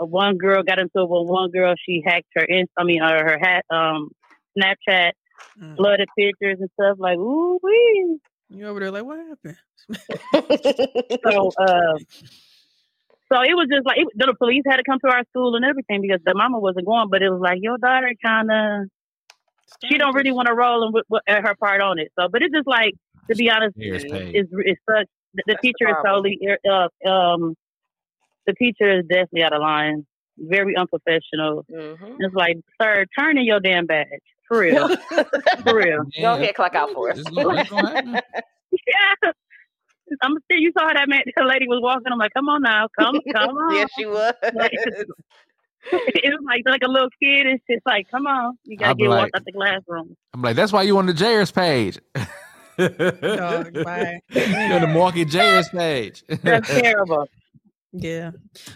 uh, 0.00 0.04
one 0.06 0.36
girl 0.38 0.62
got 0.64 0.78
into 0.80 0.90
it 0.96 1.08
with 1.08 1.28
one 1.28 1.50
girl. 1.52 1.74
She 1.86 2.02
hacked 2.04 2.26
her. 2.34 2.44
Inst- 2.44 2.72
I 2.76 2.82
mean, 2.84 3.00
uh, 3.02 3.10
her 3.10 3.38
hat. 3.40 3.64
Um, 3.70 4.10
Snapchat, 4.58 5.12
Mm. 5.60 5.76
flooded 5.76 6.08
pictures 6.18 6.58
and 6.60 6.70
stuff. 6.78 6.96
Like, 6.98 7.16
ooh 7.18 7.58
wee. 7.62 8.18
You 8.50 8.66
over 8.66 8.80
there 8.80 8.90
like, 8.90 9.04
what 9.04 9.18
happened? 9.18 9.56
So, 11.30 11.50
uh, 11.58 11.94
so 13.34 13.42
it 13.42 13.54
was 13.54 13.66
just 13.72 13.84
like 13.84 13.98
it, 13.98 14.06
the 14.14 14.32
police 14.38 14.62
had 14.66 14.76
to 14.76 14.84
come 14.88 14.98
to 15.04 15.10
our 15.10 15.24
school 15.30 15.56
and 15.56 15.64
everything 15.64 16.00
because 16.02 16.20
the 16.24 16.34
mama 16.34 16.58
wasn't 16.60 16.86
going. 16.86 17.08
But 17.10 17.22
it 17.22 17.30
was 17.30 17.40
like 17.40 17.58
your 17.60 17.78
daughter 17.78 18.12
kind 18.24 18.50
of 18.50 18.88
she 19.90 19.98
don't 19.98 20.14
really 20.14 20.30
want 20.30 20.46
to 20.46 20.54
roll 20.54 20.84
and 20.84 20.94
with, 20.94 21.04
with 21.08 21.22
her 21.26 21.54
part 21.58 21.80
on 21.80 21.98
it. 21.98 22.12
So, 22.18 22.28
but 22.30 22.42
it's 22.42 22.54
just 22.54 22.66
like 22.68 22.92
to 23.30 23.34
be 23.36 23.50
honest, 23.50 23.74
Here's 23.76 24.04
paid. 24.04 24.36
is 24.36 24.46
is 24.64 24.76
such 24.88 25.08
the, 25.34 25.42
the 25.42 25.42
That's 25.48 25.60
the 25.62 25.72
teacher 25.72 25.88
is 25.90 25.96
totally 26.04 26.38
uh, 26.70 27.08
um 27.10 27.54
the 28.46 28.52
teacher 28.54 28.98
is 29.00 29.04
definitely 29.06 29.42
out 29.42 29.52
of 29.54 29.62
line, 29.62 30.06
very 30.38 30.76
unprofessional. 30.76 31.64
Mhm. 31.72 32.16
It's 32.20 32.34
like, 32.34 32.58
sir, 32.80 33.06
turn 33.18 33.38
in 33.38 33.44
your 33.46 33.58
damn 33.58 33.86
badge 33.86 34.06
for 34.46 34.60
real, 34.60 34.88
for 35.64 35.76
real. 35.76 36.04
Go 36.20 36.34
ahead, 36.34 36.54
clock 36.54 36.74
out 36.74 36.90
for 36.92 37.10
us. 37.10 37.18
It's 37.20 37.30
gonna- 37.30 37.60
it's 37.62 37.70
gonna 37.70 37.90
happen. 37.94 38.20
Yeah. 38.72 39.30
I'm 40.22 40.36
still. 40.44 40.58
You 40.58 40.72
saw 40.78 40.86
how 40.88 40.94
that 40.94 41.08
man, 41.08 41.22
that 41.36 41.46
lady 41.46 41.66
was 41.68 41.80
walking. 41.82 42.12
I'm 42.12 42.18
like, 42.18 42.32
come 42.34 42.48
on 42.48 42.62
now, 42.62 42.88
come, 42.98 43.18
come 43.32 43.50
on. 43.56 43.74
yes, 43.74 43.88
she 43.98 44.06
was. 44.06 44.32
Like, 44.54 44.72
it 45.92 46.24
was 46.30 46.40
like 46.46 46.62
like 46.64 46.82
a 46.82 46.88
little 46.88 47.10
kid. 47.22 47.46
It's 47.46 47.62
just 47.70 47.84
like, 47.84 48.10
come 48.10 48.26
on, 48.26 48.56
you 48.64 48.76
gotta 48.78 48.88
I'll 48.90 48.94
be 48.94 49.02
get 49.02 49.10
like- 49.10 49.20
walked 49.24 49.36
out 49.36 49.44
the 49.44 49.52
classroom. 49.52 50.16
I'm 50.32 50.40
like, 50.42 50.56
that's 50.56 50.72
why 50.72 50.82
you 50.82 50.96
on 50.98 51.04
the 51.06 51.12
Jayers 51.12 51.52
page. 51.52 51.98
Dog, 52.78 53.74
bye. 53.84 54.18
You're 54.30 54.74
on 54.74 54.80
the 54.80 54.86
Milwaukee 54.88 55.24
Jayers 55.24 55.70
page. 55.70 56.24
That's 56.42 56.68
terrible. 56.68 57.28
Yeah. 57.92 58.32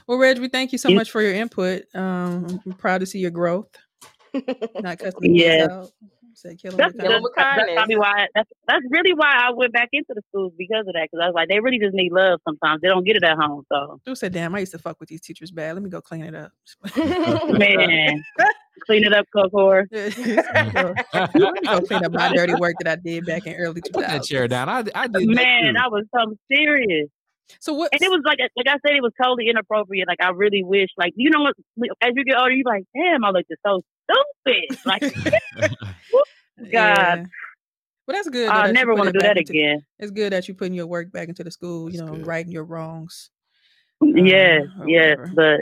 Well, 0.06 0.18
Reg, 0.18 0.38
we 0.38 0.48
thank 0.48 0.70
you 0.72 0.78
so 0.78 0.90
much 0.90 1.10
for 1.10 1.20
your 1.22 1.32
input. 1.34 1.84
Um, 1.94 2.60
I'm 2.66 2.72
proud 2.74 2.98
to 3.00 3.06
see 3.06 3.18
your 3.18 3.30
growth. 3.32 3.68
Not 4.34 4.98
cussing 4.98 5.20
the 5.20 5.28
kids 5.28 5.34
Yes. 5.40 5.70
out. 5.70 5.90
Say 6.38 6.54
kill 6.54 6.70
'em 6.70 6.76
That's, 6.76 6.94
with 6.94 7.02
kindness. 7.02 7.20
with 7.20 7.32
that's, 7.34 7.56
that's 7.58 7.74
probably 7.74 7.96
why. 7.96 8.26
That's 8.32 8.50
that's 8.68 8.84
really 8.90 9.12
why 9.12 9.32
I 9.34 9.50
went 9.50 9.72
back 9.72 9.88
into 9.92 10.14
the 10.14 10.22
schools 10.28 10.52
because 10.56 10.86
of 10.86 10.94
that. 10.94 11.08
Because 11.10 11.20
I 11.24 11.26
was 11.26 11.34
like, 11.34 11.48
they 11.48 11.58
really 11.58 11.80
just 11.80 11.94
need 11.94 12.12
love. 12.12 12.38
Sometimes 12.46 12.80
they 12.80 12.86
don't 12.86 13.02
get 13.02 13.16
it 13.16 13.24
at 13.24 13.36
home. 13.36 13.64
So 13.72 14.00
Dude 14.06 14.16
said, 14.16 14.32
"Damn, 14.32 14.54
I 14.54 14.60
used 14.60 14.70
to 14.70 14.78
fuck 14.78 15.00
with 15.00 15.08
these 15.08 15.20
teachers 15.20 15.50
bad. 15.50 15.74
Let 15.74 15.82
me 15.82 15.90
go 15.90 16.00
clean 16.00 16.22
it 16.22 16.36
up." 16.36 16.52
man, 16.96 18.22
clean 18.86 19.02
it 19.02 19.12
up, 19.12 19.26
Cocor. 19.34 19.88
Let 19.92 20.16
me 20.16 21.60
go 21.64 21.80
clean 21.80 22.04
up 22.04 22.12
my 22.12 22.32
dirty 22.32 22.54
work 22.54 22.76
that 22.84 22.98
I 22.98 23.02
did 23.02 23.26
back 23.26 23.44
in 23.48 23.56
early 23.56 23.80
Put 23.92 24.06
that 24.06 24.22
chair 24.22 24.46
down. 24.46 24.68
I, 24.68 24.84
I 24.94 25.08
did 25.08 25.26
Man, 25.26 25.74
that 25.74 25.86
I 25.86 25.88
was 25.88 26.04
something 26.14 26.38
serious. 26.48 27.08
So 27.58 27.72
what? 27.74 27.92
And 27.92 28.00
it 28.00 28.10
was 28.10 28.20
like, 28.24 28.38
like 28.38 28.68
I 28.68 28.78
said, 28.86 28.94
it 28.94 29.02
was 29.02 29.12
totally 29.20 29.48
inappropriate. 29.48 30.06
Like 30.06 30.22
I 30.22 30.30
really 30.30 30.62
wish, 30.62 30.90
like 30.96 31.14
you 31.16 31.30
know 31.30 31.42
what? 31.42 31.54
As 32.00 32.12
you 32.14 32.22
get 32.22 32.38
older, 32.38 32.52
you're 32.52 32.64
like, 32.64 32.84
damn, 32.94 33.24
I 33.24 33.30
looked 33.30 33.48
just 33.48 33.62
so 33.66 33.82
stupid. 34.10 34.78
Like, 34.84 35.02
God, 36.58 36.70
Yeah. 36.70 37.24
Well, 38.06 38.16
that's 38.16 38.28
good. 38.30 38.48
I 38.48 38.66
that 38.66 38.72
never 38.72 38.94
want 38.94 39.08
to 39.08 39.12
do 39.12 39.20
that 39.20 39.36
into- 39.36 39.52
again. 39.52 39.84
It's 39.98 40.10
good 40.10 40.32
that 40.32 40.48
you're 40.48 40.54
putting 40.54 40.72
your 40.74 40.86
work 40.86 41.12
back 41.12 41.28
into 41.28 41.44
the 41.44 41.50
school. 41.50 41.90
You 41.90 41.98
know, 41.98 42.14
good. 42.14 42.26
righting 42.26 42.52
your 42.52 42.64
wrongs. 42.64 43.30
yes, 44.00 44.62
or 44.80 44.88
yes, 44.88 45.18
whatever. 45.18 45.32
but 45.34 45.60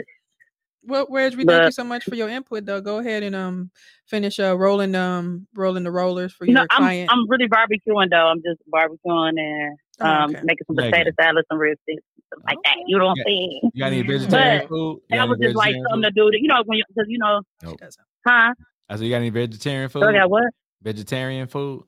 Well, 0.85 1.07
Reg, 1.09 1.35
we 1.35 1.43
thank 1.43 1.65
you 1.65 1.71
so 1.71 1.83
much 1.83 2.05
for 2.05 2.15
your 2.15 2.29
input. 2.29 2.65
Though, 2.65 2.79
go 2.79 2.99
ahead 2.99 3.23
and 3.23 3.35
um 3.35 3.71
finish 4.05 4.39
uh 4.39 4.55
rolling 4.57 4.95
um 4.95 5.47
rolling 5.55 5.83
the 5.83 5.91
rollers 5.91 6.31
for 6.31 6.45
you 6.45 6.53
know, 6.53 6.61
your 6.61 6.67
I'm 6.71 6.77
client. 6.83 7.11
I'm 7.11 7.29
really 7.29 7.49
barbecuing 7.49 8.09
though. 8.11 8.27
I'm 8.27 8.41
just 8.41 8.61
barbecuing 8.73 9.39
and 9.39 9.77
Oh, 9.99 10.05
um 10.07 10.29
okay. 10.29 10.41
making 10.43 10.65
some 10.67 10.75
Megan. 10.77 10.91
potato 10.91 11.11
salad, 11.19 11.45
some 11.51 11.57
rib 11.59 11.77
sticks, 11.83 12.03
stuff 12.27 12.39
like 12.47 12.57
that. 12.63 12.75
You 12.87 12.97
know 12.99 13.05
what 13.07 13.11
I'm 13.11 13.17
Yeah. 13.17 13.23
saying? 13.25 13.59
You 13.73 13.83
got 13.83 13.87
any 13.91 14.03
But 14.03 14.67
food? 14.69 14.99
You 15.09 15.17
That 15.17 15.27
was 15.27 15.39
just 15.39 15.55
like 15.55 15.73
something 15.89 16.03
food? 16.03 16.03
to 16.03 16.11
do. 16.11 16.31
To, 16.31 16.37
you 16.39 16.47
know, 16.47 16.61
when 16.65 16.79
because 16.87 17.09
you 17.09 17.17
know, 17.17 17.41
She 17.67 17.75
doesn't. 17.75 18.05
Huh? 18.27 18.53
I 18.89 18.95
said, 18.95 19.03
you 19.05 19.09
got 19.09 19.17
any 19.17 19.29
vegetarian 19.29 19.89
food? 19.89 20.03
So 20.03 20.09
I 20.09 20.13
got 20.13 20.29
what? 20.29 20.43
Vegetarian 20.81 21.47
food? 21.47 21.83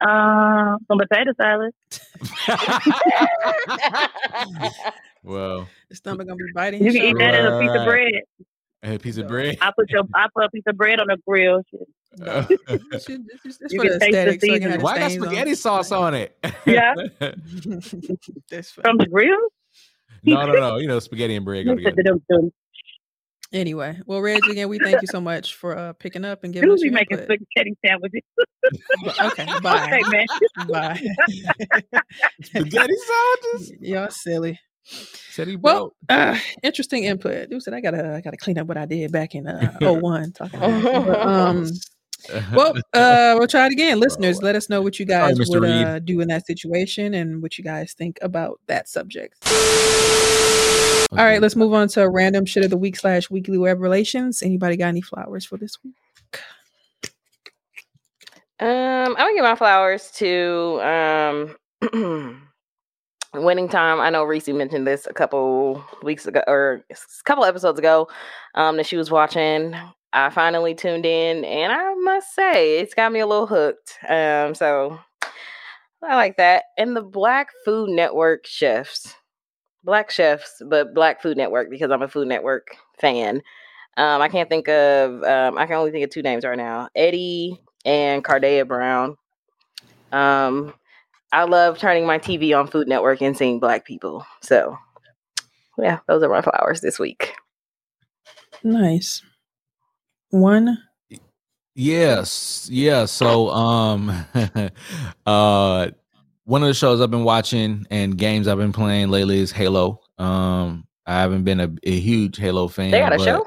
Uh, 0.00 0.76
some 0.86 0.98
potato 0.98 1.32
salad. 1.36 1.72
well, 5.22 5.68
The 5.88 5.96
stomach 5.96 6.26
gonna 6.26 6.36
be 6.36 6.52
biting. 6.54 6.84
You 6.84 6.92
can 6.92 7.02
eat 7.02 7.10
shoulder. 7.10 7.18
that 7.18 7.34
as 7.34 7.52
a 7.52 7.60
piece 7.60 7.70
of 7.70 7.86
Right. 7.86 8.12
bread. 8.82 8.94
a 8.94 8.98
piece 8.98 9.18
of 9.18 9.28
bread. 9.28 9.58
I 9.60 9.72
put 9.76 9.90
your 9.90 10.02
I 10.14 10.26
put 10.34 10.44
a 10.44 10.50
piece 10.50 10.64
of 10.66 10.76
bread 10.76 11.00
on 11.00 11.06
the 11.08 11.18
grill. 11.26 11.62
Shit. 11.70 11.80
No. 12.18 12.46
It's 12.48 13.06
just- 13.06 13.08
it's 13.08 13.42
just- 13.44 13.62
it's 13.62 13.72
You 13.72 13.80
can 13.80 13.88
taste 13.90 14.00
the 14.00 14.06
aesthetic, 14.08 14.40
so 14.40 14.46
you 14.46 14.60
can 14.60 14.70
have 14.70 14.72
seasoning. 14.72 14.78
the 14.78 14.84
Why 14.84 14.98
got 14.98 15.10
stains 15.10 15.22
on 15.22 15.28
spaghetti 15.28 15.54
sauce 15.54 15.92
on 15.92 16.14
it? 16.14 16.36
Yeah. 16.66 16.94
That's 18.50 18.70
funny. 18.70 18.84
From 18.84 18.96
the 18.98 19.06
grill? 19.10 19.36
no, 20.24 20.46
no, 20.46 20.52
no. 20.54 20.76
You 20.78 20.88
know, 20.88 20.98
spaghetti 21.00 21.36
and 21.36 21.44
bread 21.44 21.66
go 21.66 21.74
together. 21.74 22.18
Anyway, 23.52 23.98
well, 24.04 24.20
Reg, 24.20 24.44
again, 24.46 24.68
we 24.68 24.78
thank 24.78 25.00
you 25.00 25.08
so 25.08 25.20
much 25.22 25.54
for 25.54 25.76
uh, 25.76 25.92
picking 25.94 26.24
up 26.24 26.44
and 26.44 26.52
giving 26.54 26.68
Who 26.68 26.74
us 26.74 26.80
be 26.82 26.88
your 26.88 26.94
making 26.94 27.18
input. 27.18 27.38
spaghetti 27.40 27.76
sandwiches? 27.84 28.20
Okay, 29.22 29.46
bye. 29.62 29.84
Okay, 29.86 30.02
man. 30.10 30.26
Bye. 30.68 31.00
Spaghetti 32.42 32.94
sandwiches? 32.94 33.72
Y'all 33.80 34.10
silly. 34.10 34.58
Said 34.84 35.48
he 35.48 35.56
Well, 35.56 35.94
broke. 36.08 36.18
uh, 36.18 36.38
interesting 36.62 37.04
input. 37.04 37.48
Dude 37.50 37.62
said 37.62 37.72
I 37.74 37.80
gotta 37.80 38.14
I 38.16 38.20
gotta 38.20 38.36
clean 38.38 38.58
up 38.58 38.66
what 38.66 38.76
I 38.78 38.84
did 38.86 39.12
back 39.12 39.34
in 39.34 39.46
uh 39.46 39.76
01 39.80 40.32
talking 40.32 40.58
about. 40.58 41.06
But, 41.06 41.20
um 41.26 41.70
well 42.52 42.74
uh 42.94 43.36
we'll 43.38 43.46
try 43.46 43.66
it 43.66 43.72
again. 43.72 44.00
Listeners, 44.00 44.42
let 44.42 44.56
us 44.56 44.68
know 44.70 44.82
what 44.82 44.98
you 44.98 45.04
guys 45.06 45.38
Mr. 45.38 45.60
would 45.60 45.64
uh, 45.70 45.98
do 46.00 46.20
in 46.20 46.28
that 46.28 46.46
situation 46.46 47.14
and 47.14 47.40
what 47.42 47.56
you 47.58 47.64
guys 47.64 47.92
think 47.94 48.18
about 48.22 48.60
that 48.66 48.88
subject. 48.88 49.34
All 51.12 51.24
right, 51.24 51.40
let's 51.40 51.56
move 51.56 51.72
on 51.72 51.88
to 51.88 52.02
a 52.02 52.10
random 52.10 52.44
shit 52.44 52.64
of 52.64 52.70
the 52.70 52.76
week 52.76 52.96
slash 52.96 53.30
weekly 53.30 53.56
web 53.56 53.80
relations. 53.80 54.42
Anybody 54.42 54.76
got 54.76 54.88
any 54.88 55.00
flowers 55.00 55.46
for 55.46 55.56
this 55.56 55.82
week? 55.82 55.94
Um, 58.60 58.68
I'm 58.68 59.14
gonna 59.14 59.34
give 59.34 59.44
my 59.44 59.54
flowers 59.54 60.10
to 60.16 60.80
um 60.82 61.56
winning 63.34 63.68
time. 63.68 64.00
I 64.00 64.10
know 64.10 64.24
Reese 64.24 64.48
mentioned 64.48 64.86
this 64.86 65.06
a 65.06 65.14
couple 65.14 65.82
weeks 66.02 66.26
ago 66.26 66.42
or 66.46 66.84
a 66.90 66.96
couple 67.24 67.44
episodes 67.44 67.78
ago. 67.78 68.08
Um, 68.54 68.76
that 68.76 68.86
she 68.86 68.96
was 68.96 69.10
watching. 69.10 69.74
I 70.12 70.28
finally 70.30 70.74
tuned 70.74 71.06
in, 71.06 71.44
and 71.44 71.72
I 71.72 71.94
must 71.94 72.34
say 72.34 72.80
it's 72.80 72.94
got 72.94 73.12
me 73.12 73.20
a 73.20 73.26
little 73.26 73.46
hooked. 73.46 73.98
Um, 74.08 74.54
so 74.54 74.98
I 76.02 76.16
like 76.16 76.36
that. 76.36 76.64
And 76.76 76.96
the 76.96 77.02
Black 77.02 77.50
Food 77.64 77.90
Network 77.90 78.46
chefs, 78.46 79.14
Black 79.88 80.10
chefs, 80.10 80.60
but 80.66 80.92
Black 80.92 81.22
Food 81.22 81.38
Network 81.38 81.70
because 81.70 81.90
I'm 81.90 82.02
a 82.02 82.08
Food 82.08 82.28
Network 82.28 82.76
fan. 83.00 83.42
Um, 83.96 84.20
I 84.20 84.28
can't 84.28 84.50
think 84.50 84.68
of. 84.68 85.22
Um, 85.22 85.56
I 85.56 85.64
can 85.64 85.76
only 85.76 85.90
think 85.90 86.04
of 86.04 86.10
two 86.10 86.20
names 86.20 86.44
right 86.44 86.58
now: 86.58 86.90
Eddie 86.94 87.58
and 87.86 88.22
Kardea 88.22 88.68
Brown. 88.68 89.16
Um, 90.12 90.74
I 91.32 91.44
love 91.44 91.78
turning 91.78 92.06
my 92.06 92.18
TV 92.18 92.54
on 92.54 92.66
Food 92.66 92.86
Network 92.86 93.22
and 93.22 93.34
seeing 93.34 93.60
Black 93.60 93.86
people. 93.86 94.26
So, 94.42 94.76
yeah, 95.78 96.00
those 96.06 96.22
are 96.22 96.28
my 96.28 96.42
flowers 96.42 96.82
this 96.82 96.98
week. 96.98 97.32
Nice. 98.62 99.22
One. 100.28 100.82
Yes, 101.74 102.68
yeah. 102.70 103.06
So, 103.06 103.48
um, 103.48 104.26
uh, 105.26 105.88
one 106.48 106.62
of 106.62 106.68
the 106.68 106.74
shows 106.74 107.02
I've 107.02 107.10
been 107.10 107.24
watching 107.24 107.86
and 107.90 108.16
games 108.16 108.48
I've 108.48 108.56
been 108.56 108.72
playing 108.72 109.10
lately 109.10 109.38
is 109.38 109.52
Halo. 109.52 110.00
Um, 110.16 110.86
I 111.06 111.20
haven't 111.20 111.44
been 111.44 111.60
a, 111.60 111.70
a 111.82 112.00
huge 112.00 112.38
Halo 112.38 112.68
fan. 112.68 112.90
They 112.90 113.00
got 113.00 113.12
a 113.12 113.18
but- 113.18 113.24
show. 113.24 113.46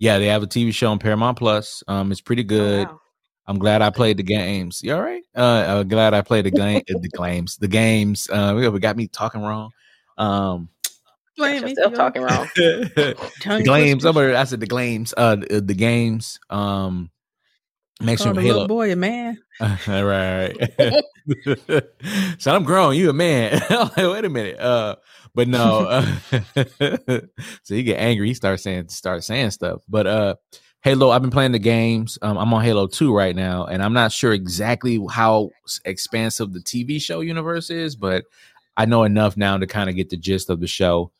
Yeah, 0.00 0.18
they 0.18 0.26
have 0.26 0.42
a 0.42 0.46
TV 0.46 0.74
show 0.74 0.90
on 0.90 0.98
Paramount 0.98 1.38
Plus. 1.38 1.84
Um, 1.86 2.10
it's 2.10 2.20
pretty 2.20 2.42
good. 2.42 2.88
Oh, 2.88 2.90
wow. 2.90 3.00
I'm 3.46 3.58
glad 3.60 3.82
I 3.82 3.90
played 3.90 4.16
the 4.16 4.24
games. 4.24 4.82
You 4.82 4.96
all 4.96 5.02
right? 5.02 5.22
Uh, 5.34 5.78
I'm 5.78 5.88
glad 5.88 6.12
I 6.12 6.22
played 6.22 6.46
the 6.46 6.50
game, 6.50 6.82
the 6.88 7.08
games, 7.16 7.56
the 7.56 7.68
games. 7.68 8.28
Uh, 8.28 8.68
we 8.70 8.80
got 8.80 8.96
me 8.96 9.06
talking 9.06 9.40
wrong. 9.40 9.70
Um, 10.18 10.68
Blame 11.36 11.60
Got 11.60 11.64
me 11.64 11.70
yourself 11.70 11.94
talking 11.94 12.22
wrong. 12.22 12.48
the 12.56 13.16
tongue 13.40 13.62
games. 13.62 14.02
Somebody, 14.02 14.34
I 14.34 14.42
said 14.42 14.58
the 14.58 14.66
games. 14.66 15.14
Uh, 15.16 15.36
the, 15.36 15.60
the 15.60 15.74
games. 15.74 16.40
Um, 16.50 17.10
make 18.00 18.18
Called 18.18 18.34
sure 18.36 18.42
a 18.42 18.44
little 18.46 18.54
Halo. 18.62 18.68
boy 18.68 18.92
a 18.92 18.96
man. 18.96 19.38
right? 19.86 20.56
so 22.38 22.52
I'm 22.54 22.64
grown. 22.64 22.94
You 22.96 23.10
a 23.10 23.12
man. 23.12 23.60
Like, 23.70 23.96
Wait 23.96 24.24
a 24.24 24.28
minute. 24.28 24.58
Uh, 24.58 24.96
but 25.34 25.48
no. 25.48 25.86
Uh, 25.86 27.20
so 27.62 27.74
you 27.74 27.82
get 27.82 27.98
angry. 27.98 28.28
He 28.28 28.34
starts 28.34 28.62
saying 28.62 28.88
start 28.88 29.24
saying 29.24 29.50
stuff. 29.50 29.82
But 29.88 30.06
uh, 30.06 30.34
Halo. 30.82 31.10
I've 31.10 31.22
been 31.22 31.30
playing 31.30 31.52
the 31.52 31.58
games. 31.58 32.18
Um, 32.22 32.36
I'm 32.36 32.52
on 32.52 32.62
Halo 32.62 32.86
Two 32.86 33.14
right 33.14 33.34
now, 33.34 33.64
and 33.64 33.82
I'm 33.82 33.94
not 33.94 34.12
sure 34.12 34.32
exactly 34.32 35.00
how 35.10 35.50
expansive 35.84 36.52
the 36.52 36.60
TV 36.60 37.00
show 37.00 37.20
universe 37.20 37.70
is, 37.70 37.96
but 37.96 38.24
I 38.76 38.86
know 38.86 39.04
enough 39.04 39.36
now 39.36 39.56
to 39.56 39.66
kind 39.66 39.88
of 39.88 39.96
get 39.96 40.10
the 40.10 40.16
gist 40.16 40.50
of 40.50 40.60
the 40.60 40.66
show. 40.66 41.10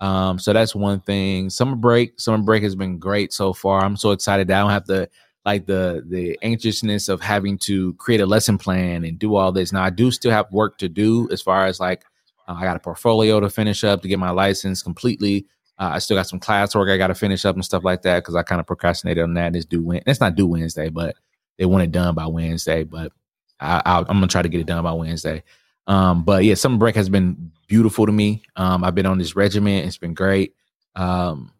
Um, 0.00 0.38
so 0.38 0.52
that's 0.52 0.74
one 0.74 1.00
thing. 1.00 1.48
Summer 1.50 1.76
break. 1.76 2.20
Summer 2.20 2.42
break 2.42 2.62
has 2.64 2.74
been 2.74 2.98
great 2.98 3.32
so 3.32 3.52
far. 3.52 3.82
I'm 3.82 3.96
so 3.96 4.10
excited 4.10 4.48
that 4.48 4.58
I 4.58 4.60
don't 4.60 4.70
have 4.70 4.84
to 4.84 5.08
like 5.44 5.66
the 5.66 6.04
the 6.08 6.38
anxiousness 6.42 7.08
of 7.08 7.20
having 7.20 7.58
to 7.58 7.94
create 7.94 8.20
a 8.20 8.26
lesson 8.26 8.58
plan 8.58 9.04
and 9.04 9.18
do 9.18 9.34
all 9.36 9.52
this. 9.52 9.72
Now 9.72 9.82
I 9.84 9.90
do 9.90 10.10
still 10.10 10.30
have 10.32 10.50
work 10.52 10.78
to 10.78 10.88
do 10.88 11.28
as 11.30 11.42
far 11.42 11.66
as 11.66 11.80
like 11.80 12.04
uh, 12.48 12.54
I 12.54 12.62
got 12.64 12.76
a 12.76 12.80
portfolio 12.80 13.40
to 13.40 13.50
finish 13.50 13.84
up 13.84 14.02
to 14.02 14.08
get 14.08 14.18
my 14.18 14.30
license 14.30 14.82
completely. 14.82 15.46
Uh, 15.78 15.90
I 15.94 15.98
still 15.98 16.16
got 16.16 16.28
some 16.28 16.40
classwork 16.40 16.90
I 16.92 16.96
got 16.96 17.08
to 17.08 17.14
finish 17.14 17.44
up 17.44 17.56
and 17.56 17.64
stuff 17.64 17.84
like 17.84 18.02
that 18.02 18.20
because 18.20 18.36
I 18.36 18.42
kind 18.42 18.60
of 18.60 18.66
procrastinated 18.66 19.22
on 19.24 19.34
that. 19.34 19.56
It's 19.56 19.64
due 19.64 19.82
Wed- 19.82 20.04
It's 20.06 20.20
not 20.20 20.36
due 20.36 20.46
Wednesday, 20.46 20.88
but 20.88 21.16
they 21.58 21.66
want 21.66 21.84
it 21.84 21.92
done 21.92 22.14
by 22.14 22.26
Wednesday. 22.26 22.84
But 22.84 23.12
I, 23.60 23.82
I'm 23.98 24.04
gonna 24.04 24.26
try 24.28 24.42
to 24.42 24.48
get 24.48 24.60
it 24.60 24.66
done 24.66 24.84
by 24.84 24.92
Wednesday. 24.92 25.42
Um, 25.86 26.24
but 26.24 26.44
yeah, 26.44 26.54
summer 26.54 26.78
break 26.78 26.94
has 26.96 27.08
been 27.08 27.52
beautiful 27.66 28.06
to 28.06 28.12
me. 28.12 28.42
Um, 28.56 28.84
I've 28.84 28.94
been 28.94 29.06
on 29.06 29.18
this 29.18 29.36
regiment. 29.36 29.86
It's 29.86 29.98
been 29.98 30.14
great. 30.14 30.54
Um, 30.96 31.52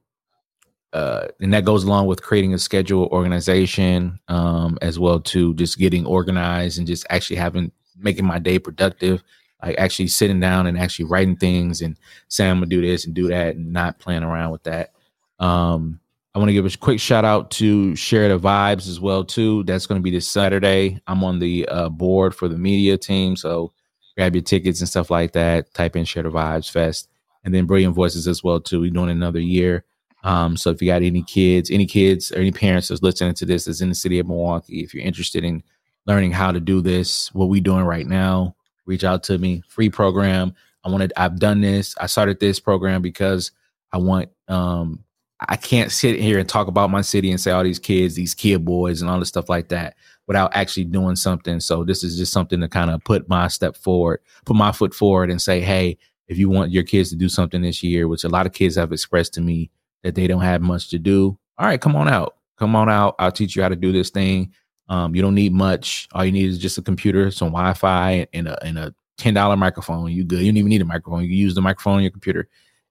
uh, 0.95 1.27
and 1.41 1.53
that 1.53 1.65
goes 1.65 1.83
along 1.83 2.07
with 2.07 2.23
creating 2.23 2.55
a 2.55 2.59
schedule 2.59 3.07
organization 3.07 4.21
um, 4.29 4.79
as 4.81 4.97
well 4.97 5.19
to 5.19 5.53
just 5.55 5.77
getting 5.77 6.07
organized 6.07 6.79
and 6.79 6.87
just 6.87 7.05
actually 7.11 7.35
having 7.35 7.73
making 7.99 8.25
my 8.25 8.39
day 8.39 8.61
productive. 8.61 9.23
Like 9.61 9.77
actually 9.79 10.07
sitting 10.07 10.39
down 10.41 10.67
and 10.67 10.79
actually 10.79 11.07
writing 11.07 11.37
things 11.37 11.81
and 11.81 11.97
saying 12.29 12.51
i'm 12.51 12.59
gonna 12.59 12.67
do 12.67 12.83
this 12.83 13.07
and 13.07 13.15
do 13.15 13.29
that 13.29 13.57
and 13.57 13.73
not 13.73 13.99
playing 13.99 14.23
around 14.23 14.53
with 14.53 14.63
that. 14.65 14.93
Um, 15.41 16.01
i 16.35 16.39
want 16.39 16.49
to 16.49 16.53
give 16.53 16.67
a 16.67 16.79
quick 16.79 17.01
shout 17.01 17.25
out 17.25 17.51
to 17.53 17.97
share 17.97 18.29
the 18.29 18.39
vibes 18.39 18.89
as 18.89 19.01
well 19.01 19.25
too. 19.25 19.65
That's 19.65 19.87
going 19.87 20.01
to 20.01 20.03
be 20.03 20.11
this 20.11 20.29
saturday. 20.29 21.01
I'm 21.07 21.25
on 21.25 21.41
the 21.41 21.67
uh, 21.67 21.89
board 21.89 22.37
for 22.37 22.47
the 22.47 22.59
media 22.59 22.99
team 22.99 23.37
so 23.37 23.73
grab 24.17 24.35
your 24.35 24.43
tickets 24.43 24.81
and 24.81 24.89
stuff 24.89 25.11
like 25.11 25.33
that. 25.33 25.75
Type 25.75 25.97
in 25.97 26.05
share 26.05 26.23
the 26.23 26.31
vibes 26.31 26.71
fest. 26.71 27.09
And 27.43 27.53
then 27.53 27.67
brilliant 27.67 27.95
voices 27.95 28.29
as 28.29 28.45
well 28.45 28.61
too. 28.61 28.81
We're 28.81 28.91
doing 28.91 29.11
another 29.11 29.41
year 29.41 29.85
um, 30.25 30.57
so 30.57 30.71
if 30.71 30.81
you 30.81 30.89
got 30.89 31.03
any 31.03 31.23
kids, 31.23 31.71
any 31.71 31.85
kids 31.85 32.33
or 32.33 32.39
any 32.39 32.51
parents 32.51 32.89
that's 32.89 33.03
listening 33.03 33.35
to 33.35 33.45
this 33.45 33.67
that's 33.67 33.83
in 33.83 33.91
the 33.91 33.95
city 33.95 34.19
of 34.19 34.27
Milwaukee, 34.27 34.81
if 34.81 34.95
you're 34.95 35.05
interested 35.05 35.45
in 35.45 35.63
learning 36.07 36.33
how 36.33 36.51
to 36.51 36.61
do 36.61 36.81
this, 36.81 37.33
what 37.35 37.51
we're 37.51 37.61
doing 37.61 37.85
right 37.85 38.07
now, 38.07 38.57
reach 38.87 39.05
out 39.05 39.23
to 39.25 39.37
me. 39.39 39.63
Free 39.69 39.91
program. 39.91 40.55
I 40.83 40.89
wanted. 40.89 41.13
I've 41.17 41.39
done 41.39 41.61
this. 41.61 41.95
I 42.01 42.07
started 42.07 42.41
this 42.41 42.59
program 42.59 43.03
because 43.03 43.53
I 43.93 43.99
want. 43.99 44.31
Um, 44.49 45.05
I 45.47 45.57
can't 45.57 45.93
sit 45.93 46.19
here 46.19 46.39
and 46.39 46.49
talk 46.49 46.69
about 46.69 46.91
my 46.91 47.03
city 47.03 47.31
and 47.31 47.41
say 47.41 47.51
all 47.51 47.65
these 47.65 47.79
kids, 47.79 48.15
these 48.15 48.35
kid 48.35 48.65
boys, 48.65 49.03
and 49.03 49.11
all 49.11 49.19
this 49.19 49.29
stuff 49.29 49.51
like 49.51 49.69
that 49.69 49.95
without 50.27 50.57
actually 50.57 50.85
doing 50.85 51.17
something. 51.17 51.61
So 51.61 51.85
this 51.85 52.03
is 52.03 52.17
just 52.17 52.33
something 52.33 52.61
to 52.61 52.69
kind 52.69 52.91
of 52.91 53.05
put 53.05 53.29
my 53.29 53.49
step 53.49 53.77
forward, 53.77 54.21
put 54.47 54.57
my 54.57 54.73
foot 54.73 54.95
forward, 54.95 55.31
and 55.31 55.43
say, 55.43 55.61
hey, 55.61 55.99
if 56.29 56.39
you 56.39 56.49
want 56.49 56.71
your 56.71 56.83
kids 56.83 57.11
to 57.11 57.17
do 57.17 57.29
something 57.29 57.61
this 57.61 57.83
year, 57.83 58.09
which 58.09 58.25
a 58.25 58.29
lot 58.31 58.47
of 58.47 58.55
kids 58.55 58.77
have 58.77 58.93
expressed 58.93 59.35
to 59.35 59.43
me 59.43 59.71
that 60.05 60.15
they 60.15 60.29
don't 60.29 60.43
have 60.43 60.63
much 60.63 60.91
to 60.91 60.99
do. 60.99 61.37
All 61.59 61.67
right, 61.67 61.81
come 61.81 61.97
on 61.97 62.09
out. 62.09 62.37
Come 62.57 62.77
on 62.77 62.89
out. 62.89 63.17
I'll 63.19 63.33
teach 63.33 63.57
you 63.57 63.63
how 63.63 63.69
to 63.69 63.77
do 63.77 63.91
this 63.91 64.11
thing. 64.11 64.53
Um, 64.89 65.15
you 65.15 65.23
don't 65.23 65.35
need 65.35 65.53
much. 65.53 66.09
All 66.13 66.25
you 66.25 66.31
need 66.31 66.49
is 66.49 66.59
just 66.59 66.79
a 66.79 66.83
computer, 66.83 67.31
some 67.31 67.49
Wi-Fi, 67.49 68.29
and 68.33 68.47
a 68.47 68.65
and 68.65 68.79
a 68.79 68.95
ten 69.17 69.35
dollar 69.35 69.57
microphone. 69.57 70.13
You 70.13 70.25
good. 70.25 70.41
You 70.41 70.53
don't 70.53 70.59
even 70.59 70.69
need 70.69 70.83
a 70.83 70.87
microphone. 70.87 71.23
You 71.25 71.31
use 71.31 71.55
the 71.55 71.63
microphone 71.63 71.97
on 71.97 72.03
your 72.03 72.11
computer, 72.11 72.49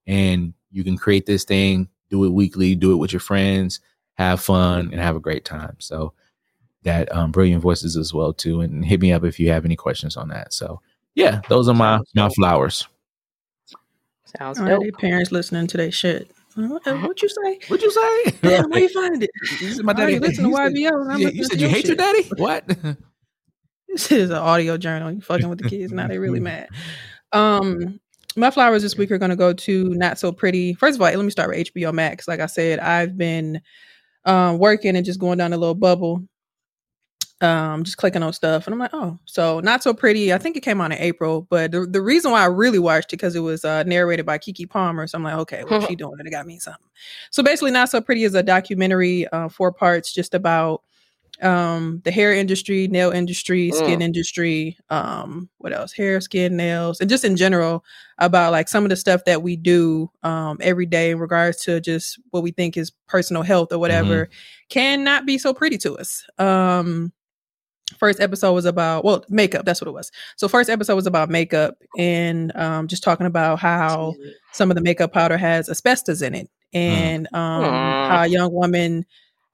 and 0.08 0.54
you 0.72 0.84
can 0.84 0.98
create 0.98 1.26
this 1.26 1.44
thing. 1.44 1.88
Do 2.10 2.26
it 2.26 2.30
weekly. 2.30 2.76
Do 2.76 2.92
it 2.92 2.98
with 2.98 3.14
your 3.14 3.20
friends. 3.20 3.80
Have 4.16 4.42
fun 4.42 4.90
and 4.92 5.00
have 5.00 5.16
a 5.16 5.22
great 5.22 5.46
time. 5.46 5.76
So 5.80 6.14
that 6.84 7.12
um, 7.16 7.32
brilliant 7.32 7.62
voices 7.62 7.96
as 7.96 8.14
well 8.14 8.34
too. 8.34 8.62
And 8.62 8.84
hit 8.84 9.00
me 9.00 9.14
up 9.14 9.24
if 9.24 9.40
you 9.40 9.52
have 9.52 9.66
any 9.66 9.76
questions 9.76 10.18
on 10.18 10.30
that. 10.30 10.52
So 10.52 10.82
yeah, 11.16 11.42
those 11.48 11.70
are 11.70 11.76
my 11.76 12.00
my 12.16 12.30
flowers. 12.30 12.88
Sounds 14.38 14.60
All 14.60 14.66
right, 14.66 14.80
their 14.80 14.92
parents 14.92 15.32
listening 15.32 15.68
to 15.68 15.78
that 15.78 15.92
shit. 15.92 16.32
What, 16.56 16.88
uh, 16.88 16.98
what 16.98 17.22
you 17.22 17.30
say? 17.30 17.60
What'd 17.68 17.82
you 17.84 17.92
say? 17.92 18.38
Damn, 18.42 18.70
where 18.70 18.80
you 18.82 18.90
find 18.94 19.24
it? 19.24 19.30
This 19.60 19.62
is 19.64 19.84
my 19.84 19.94
daddy. 19.94 20.20
listen 20.20 20.44
to 20.46 20.50
You 20.50 20.56
said- 20.56 20.74
YBO. 20.74 21.20
Yeah, 21.20 21.30
you 21.30 21.44
said 21.46 21.62
you 21.62 21.68
hate 21.68 21.86
your 21.86 21.96
daddy? 21.96 22.30
What? 22.38 22.68
This 23.88 24.12
is 24.12 24.30
an 24.32 24.38
audio 24.38 24.78
journal. 24.78 25.12
You 25.12 25.22
fucking 25.22 25.48
with 25.50 25.60
the 25.62 25.70
kids. 25.70 25.92
Now 25.92 26.08
they 26.08 26.18
really 26.18 26.40
mad. 26.40 26.68
Um, 27.32 28.00
my 28.36 28.50
flowers 28.50 28.82
this 28.82 28.98
week 28.98 29.12
are 29.12 29.18
going 29.20 29.30
to 29.30 29.36
go 29.36 29.54
to 29.54 29.90
Not 29.90 30.18
So 30.18 30.32
Pretty. 30.32 30.74
First 30.74 30.96
of 30.96 31.02
all, 31.02 31.08
let 31.12 31.20
me 31.24 31.30
start 31.30 31.50
with 31.50 31.68
HBO 31.74 31.94
Max. 31.94 32.28
Like 32.28 32.40
I 32.40 32.48
said, 32.48 32.80
I've 32.80 33.16
been 33.18 33.62
um, 34.26 34.58
working 34.58 34.96
and 34.96 35.06
just 35.06 35.20
going 35.20 35.38
down 35.38 35.54
a 35.54 35.58
little 35.58 35.76
bubble, 35.76 36.24
um, 37.42 37.84
just 37.84 37.98
clicking 37.98 38.24
on 38.24 38.32
stuff, 38.34 38.68
and 38.68 38.74
I'm 38.74 38.80
like, 38.80 38.92
oh, 38.94 39.20
so 39.26 39.60
Not 39.60 39.84
So 39.84 39.94
Pretty. 39.94 40.34
I 40.34 40.38
think 40.38 40.56
it 40.56 40.62
came 40.62 40.80
out 40.80 40.92
in 40.92 40.98
April, 40.98 41.42
but 41.50 41.72
the, 41.72 41.86
the 41.86 42.02
reason 42.02 42.32
why 42.32 42.42
I 42.42 42.46
really 42.46 42.80
watched 42.80 43.12
it 43.12 43.18
because 43.18 43.36
it 43.36 43.42
was 43.42 43.66
uh, 43.66 43.84
narrated 43.84 44.26
by 44.26 44.38
Keke 44.38 44.70
Palmer. 44.70 45.08
So 45.08 45.18
I'm 45.18 45.24
like, 45.24 45.36
okay, 45.36 45.64
what's 45.66 45.86
she 45.86 45.96
doing? 45.98 46.14
It 46.20 46.30
got 46.32 46.46
me 46.46 46.60
something. 46.60 46.88
So 47.32 47.44
basically, 47.44 47.72
Not 47.72 47.90
So 47.90 48.00
Pretty 48.02 48.24
is 48.24 48.34
a 48.36 48.44
documentary, 48.44 49.28
uh, 49.30 49.50
four 49.50 49.72
parts, 49.74 50.14
just 50.14 50.34
about 50.34 50.84
um 51.42 52.00
the 52.04 52.12
hair 52.12 52.32
industry 52.32 52.88
nail 52.88 53.10
industry 53.10 53.72
skin 53.72 54.00
Mm. 54.02 54.04
industry 54.04 54.78
um 54.92 55.50
what 55.58 55.74
else 55.74 55.92
hair 55.92 56.22
skin 56.22 56.56
nails 56.56 57.02
and 57.02 57.10
just 57.10 57.26
in 57.26 57.36
general 57.36 57.84
about 58.20 58.52
like 58.52 58.68
some 58.70 58.84
of 58.84 58.92
the 58.92 58.96
stuff 58.96 59.26
that 59.26 59.42
we 59.42 59.56
do 59.56 60.12
um 60.22 60.58
every 60.62 60.86
day 60.86 61.10
in 61.10 61.18
regards 61.18 61.58
to 61.64 61.82
just 61.82 62.20
what 62.30 62.44
we 62.44 62.52
think 62.52 62.78
is 62.78 62.92
personal 63.08 63.42
health 63.42 63.74
or 63.74 63.80
whatever 63.80 64.30
cannot 64.70 65.26
be 65.26 65.40
so 65.40 65.56
pretty 65.56 65.78
to 65.80 65.98
us 65.98 66.24
um 66.38 67.12
first 67.98 68.20
episode 68.20 68.54
was 68.54 68.66
about 68.66 69.04
well 69.06 69.24
makeup 69.30 69.66
that's 69.66 69.80
what 69.82 69.88
it 69.88 69.92
was. 69.94 70.12
So 70.38 70.48
first 70.48 70.70
episode 70.70 70.96
was 70.96 71.08
about 71.08 71.30
makeup 71.30 71.76
and 71.98 72.56
um 72.56 72.88
just 72.88 73.04
talking 73.04 73.26
about 73.28 73.60
how 73.60 74.14
some 74.52 74.72
of 74.72 74.76
the 74.76 74.82
makeup 74.82 75.12
powder 75.14 75.38
has 75.38 75.70
asbestos 75.70 76.22
in 76.22 76.34
it 76.34 76.50
and 76.74 77.28
um 77.34 77.64
how 78.10 78.24
a 78.24 78.28
young 78.28 78.52
woman 78.52 79.06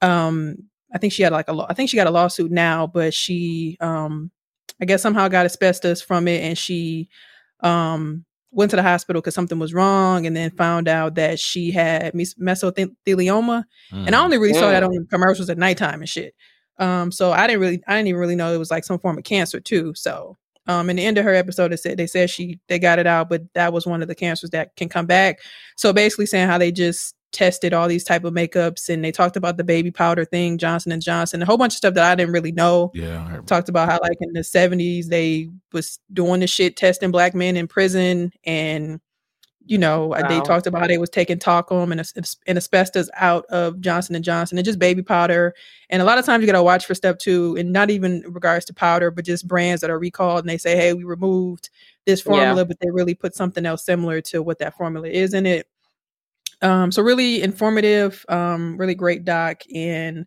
um 0.01 0.55
i 0.93 0.97
think 0.97 1.11
she 1.11 1.23
had 1.23 1.33
like 1.33 1.49
a 1.49 1.53
law 1.53 1.65
i 1.69 1.73
think 1.73 1.89
she 1.89 1.97
got 1.97 2.07
a 2.07 2.11
lawsuit 2.11 2.49
now 2.51 2.87
but 2.87 3.13
she 3.13 3.75
um 3.81 4.31
i 4.81 4.85
guess 4.85 5.01
somehow 5.01 5.27
got 5.27 5.45
asbestos 5.45 6.01
from 6.01 6.27
it 6.29 6.41
and 6.41 6.57
she 6.57 7.09
um 7.61 8.23
went 8.51 8.69
to 8.71 8.77
the 8.77 8.83
hospital 8.83 9.21
because 9.21 9.35
something 9.35 9.59
was 9.59 9.73
wrong 9.73 10.25
and 10.25 10.35
then 10.35 10.49
found 10.51 10.87
out 10.87 11.15
that 11.15 11.39
she 11.39 11.69
had 11.71 12.15
mes- 12.15 12.33
mesothelioma. 12.35 13.63
And 13.91 14.15
I 14.15 14.23
only 14.23 14.39
really 14.39 14.53
saw 14.53 14.71
that 14.71 14.81
Mm. 14.81 14.87
on 14.87 15.07
commercials 15.07 15.49
at 15.51 15.57
nighttime 15.59 15.99
and 16.01 16.09
shit. 16.09 16.33
Um, 16.79 17.11
so 17.11 17.31
I 17.31 17.45
didn't 17.45 17.61
really, 17.61 17.83
I 17.87 17.97
didn't 17.97 18.07
even 18.07 18.19
really 18.19 18.35
know 18.35 18.53
it 18.53 18.57
was 18.57 18.71
like 18.71 18.85
some 18.85 18.99
form 18.99 19.17
of 19.17 19.23
cancer 19.23 19.59
too. 19.59 19.93
So, 19.95 20.37
um, 20.67 20.89
in 20.89 20.95
the 20.95 21.05
end 21.05 21.17
of 21.17 21.25
her 21.25 21.33
episode, 21.33 21.73
it 21.73 21.79
said 21.79 21.97
they 21.97 22.07
said 22.07 22.29
she 22.29 22.59
they 22.67 22.79
got 22.79 22.99
it 22.99 23.07
out, 23.07 23.29
but 23.29 23.41
that 23.53 23.73
was 23.73 23.85
one 23.85 24.01
of 24.01 24.07
the 24.07 24.15
cancers 24.15 24.51
that 24.51 24.75
can 24.75 24.87
come 24.87 25.05
back. 25.05 25.39
So 25.75 25.91
basically, 25.93 26.25
saying 26.25 26.47
how 26.47 26.57
they 26.57 26.71
just 26.71 27.15
tested 27.31 27.73
all 27.73 27.87
these 27.87 28.03
type 28.03 28.23
of 28.23 28.33
makeups 28.33 28.89
and 28.89 29.03
they 29.03 29.11
talked 29.11 29.37
about 29.37 29.57
the 29.57 29.63
baby 29.63 29.91
powder 29.91 30.25
thing, 30.25 30.57
Johnson 30.57 30.91
and 30.91 31.01
Johnson, 31.01 31.41
a 31.41 31.45
whole 31.45 31.57
bunch 31.57 31.73
of 31.73 31.77
stuff 31.77 31.93
that 31.93 32.11
I 32.11 32.15
didn't 32.15 32.33
really 32.33 32.51
know. 32.51 32.91
Yeah, 32.93 33.41
Talked 33.45 33.69
about 33.69 33.89
how 33.89 33.99
like 34.01 34.17
in 34.21 34.33
the 34.33 34.43
seventies 34.43 35.09
they 35.09 35.49
was 35.73 35.99
doing 36.13 36.39
the 36.39 36.47
shit 36.47 36.75
testing 36.75 37.11
black 37.11 37.35
men 37.35 37.57
in 37.57 37.67
prison 37.67 38.31
and 38.45 38.99
you 39.69 39.77
know 39.77 40.13
uh, 40.13 40.27
they 40.27 40.41
talked 40.41 40.65
about 40.67 40.81
how 40.81 40.87
they 40.87 40.97
was 40.97 41.09
taking 41.09 41.37
talcum 41.39 41.91
and, 41.91 42.01
and 42.47 42.57
asbestos 42.57 43.09
out 43.15 43.45
of 43.45 43.79
johnson 43.79 44.15
and 44.15 44.25
johnson 44.25 44.57
and 44.57 44.65
just 44.65 44.79
baby 44.79 45.03
powder. 45.03 45.53
And 45.91 46.01
a 46.01 46.05
lot 46.05 46.17
of 46.17 46.25
times 46.25 46.41
you 46.41 46.47
gotta 46.47 46.63
watch 46.63 46.85
for 46.85 46.95
step 46.95 47.19
two 47.19 47.55
and 47.57 47.71
not 47.71 47.89
even 47.89 48.23
in 48.25 48.33
regards 48.33 48.65
to 48.65 48.73
powder 48.73 49.11
but 49.11 49.25
just 49.25 49.47
brands 49.47 49.81
that 49.81 49.89
are 49.91 49.99
recalled 49.99 50.39
and 50.41 50.49
they 50.49 50.57
say 50.57 50.75
hey 50.75 50.93
we 50.93 51.03
removed 51.03 51.69
this 52.05 52.19
Yeah. 52.21 52.25
formula 52.25 52.65
but 52.65 52.79
they 52.79 52.89
really 52.91 53.13
put 53.15 53.35
something 53.35 53.65
else 53.65 53.85
similar 53.85 54.21
to 54.21 54.41
what 54.41 54.59
that 54.59 54.75
formula 54.75 55.07
is 55.07 55.33
in 55.33 55.45
it. 55.45 55.67
Um 56.61 56.91
so 56.91 57.01
really 57.03 57.41
informative 57.41 58.25
um 58.29 58.77
really 58.77 58.95
great 58.95 59.23
doc 59.23 59.61
and 59.73 60.25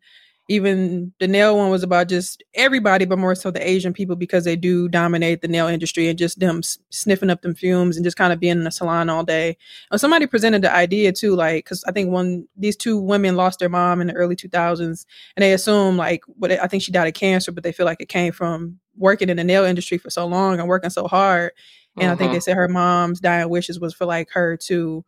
even 0.53 1.13
the 1.19 1.27
nail 1.27 1.57
one 1.57 1.71
was 1.71 1.83
about 1.83 2.09
just 2.09 2.43
everybody 2.55 3.05
but 3.07 3.19
more 3.19 3.35
so 3.35 3.51
the 3.51 3.67
asian 3.67 3.93
people 3.93 4.15
because 4.17 4.45
they 4.45 4.55
do 4.55 4.89
dominate 4.89 5.41
the 5.41 5.49
nail 5.49 5.67
industry 5.67 6.09
and 6.09 6.19
just 6.19 6.39
them 6.41 6.61
sniffing 6.91 7.31
up 7.31 7.41
them 7.43 7.55
fumes 7.55 7.97
and 7.97 8.05
just 8.05 8.17
kind 8.17 8.33
of 8.33 8.39
being 8.39 8.53
in 8.59 8.65
the 8.65 8.71
salon 8.71 9.09
all 9.09 9.25
day 9.25 9.57
and 9.91 10.01
somebody 10.01 10.27
presented 10.27 10.61
the 10.63 10.73
idea 10.75 11.11
too 11.13 11.35
like 11.35 11.65
because 11.65 11.83
i 11.85 11.93
think 11.93 12.11
one 12.11 12.47
these 12.57 12.77
two 12.77 12.99
women 12.99 13.35
lost 13.35 13.59
their 13.59 13.69
mom 13.71 14.01
in 14.01 14.09
the 14.09 14.13
early 14.15 14.37
2000s 14.37 15.07
and 15.37 15.43
they 15.43 15.53
assume 15.55 15.97
like 15.97 16.23
what 16.27 16.53
i 16.53 16.67
think 16.67 16.83
she 16.83 16.93
died 16.93 17.09
of 17.09 17.15
cancer 17.15 17.51
but 17.51 17.65
they 17.65 17.73
feel 17.73 17.87
like 17.87 18.01
it 18.01 18.09
came 18.09 18.33
from 18.33 18.79
working 18.97 19.31
in 19.31 19.39
the 19.39 19.45
nail 19.45 19.65
industry 19.65 19.97
for 19.97 20.11
so 20.11 20.27
long 20.27 20.61
and 20.61 20.69
working 20.69 20.91
so 20.91 21.09
hard 21.09 21.53
and 21.99 22.11
i 22.11 22.15
think 22.15 22.31
Mhm. 22.31 22.35
they 22.35 22.41
said 22.41 22.57
her 22.57 22.69
mom's 22.69 23.21
dying 23.21 23.49
wishes 23.49 23.81
was 23.81 23.95
for 23.95 24.05
like 24.05 24.29
her 24.33 24.57
to 24.69 25.05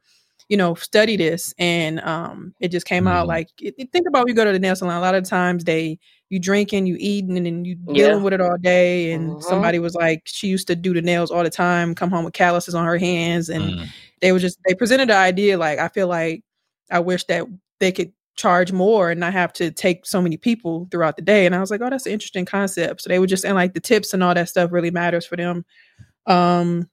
you 0.48 0.56
know 0.56 0.74
study 0.74 1.16
this 1.16 1.54
and 1.58 2.00
um 2.00 2.54
it 2.60 2.68
just 2.68 2.86
came 2.86 3.06
out 3.06 3.24
Mhm. 3.26 3.28
like 3.28 3.48
it, 3.60 3.90
think 3.92 4.06
about 4.06 4.24
when 4.24 4.28
you 4.28 4.34
go 4.34 4.44
to 4.44 4.52
the 4.52 4.58
nail 4.58 4.76
salon 4.76 4.96
a 4.96 5.00
lot 5.00 5.14
of 5.14 5.24
times 5.24 5.64
they 5.64 5.98
you 6.30 6.38
drinking 6.38 6.86
you 6.86 6.96
eating 7.00 7.36
and 7.36 7.46
then 7.46 7.64
you 7.64 7.76
Yeah. 7.88 8.08
dealing 8.08 8.22
with 8.24 8.32
it 8.34 8.40
all 8.40 8.56
day 8.58 9.12
and 9.12 9.36
Mhm. 9.38 9.42
somebody 9.42 9.78
was 9.78 9.94
like 9.94 10.22
she 10.26 10.48
used 10.48 10.66
to 10.68 10.76
do 10.76 10.92
the 10.92 11.02
nails 11.02 11.30
all 11.30 11.42
the 11.44 11.50
time 11.50 11.94
come 11.94 12.10
home 12.10 12.24
with 12.24 12.34
calluses 12.34 12.74
on 12.74 12.84
her 12.84 12.98
hands 12.98 13.48
and 13.48 13.64
Mm. 13.64 13.86
they 14.20 14.32
were 14.32 14.38
just 14.38 14.58
they 14.66 14.74
presented 14.74 15.08
the 15.08 15.16
idea 15.16 15.56
like 15.58 15.78
i 15.78 15.88
feel 15.88 16.08
like 16.08 16.42
i 16.90 16.98
wish 16.98 17.24
that 17.24 17.46
they 17.80 17.90
could 17.92 18.12
charge 18.36 18.72
more 18.72 19.10
and 19.10 19.20
not 19.20 19.32
have 19.32 19.52
to 19.54 19.70
take 19.70 20.04
so 20.04 20.20
many 20.20 20.36
people 20.36 20.88
throughout 20.90 21.16
the 21.16 21.22
day 21.22 21.46
and 21.46 21.54
i 21.54 21.60
was 21.60 21.70
like 21.70 21.80
oh 21.80 21.88
that's 21.88 22.04
an 22.06 22.12
interesting 22.12 22.44
concept 22.44 23.00
so 23.00 23.08
they 23.08 23.18
were 23.18 23.26
just 23.28 23.42
saying 23.42 23.54
like 23.54 23.72
the 23.74 23.80
tips 23.80 24.12
and 24.12 24.22
all 24.24 24.34
that 24.34 24.48
stuff 24.48 24.72
really 24.72 24.90
matters 24.90 25.24
for 25.24 25.36
them 25.36 25.64
um 26.26 26.88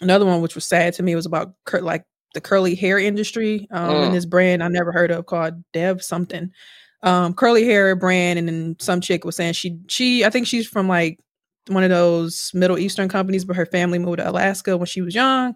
another 0.00 0.24
one 0.26 0.40
which 0.40 0.54
was 0.54 0.64
sad 0.64 0.94
to 0.94 1.02
me 1.02 1.14
was 1.14 1.26
about 1.26 1.54
like 1.80 2.04
the 2.34 2.40
curly 2.40 2.74
hair 2.74 2.98
industry 2.98 3.66
um 3.70 3.88
Mm. 3.90 4.06
and 4.06 4.14
this 4.14 4.24
brand 4.26 4.62
i 4.62 4.68
never 4.68 4.92
heard 4.92 5.10
of 5.10 5.26
called 5.26 5.62
dev 5.72 6.02
something 6.02 6.50
um 7.02 7.34
curly 7.34 7.64
hair 7.64 7.94
brand 7.96 8.38
and 8.38 8.48
then 8.48 8.76
some 8.78 9.00
chick 9.00 9.24
was 9.24 9.36
saying 9.36 9.52
she 9.54 9.78
she 9.88 10.24
i 10.24 10.30
think 10.30 10.46
she's 10.46 10.66
from 10.66 10.88
like 10.88 11.18
one 11.68 11.84
of 11.84 11.90
those 11.90 12.50
middle 12.54 12.78
eastern 12.78 13.08
companies 13.08 13.44
but 13.44 13.56
her 13.56 13.66
family 13.66 13.98
moved 13.98 14.18
to 14.18 14.28
alaska 14.28 14.76
when 14.76 14.86
she 14.86 15.02
was 15.02 15.14
young 15.14 15.54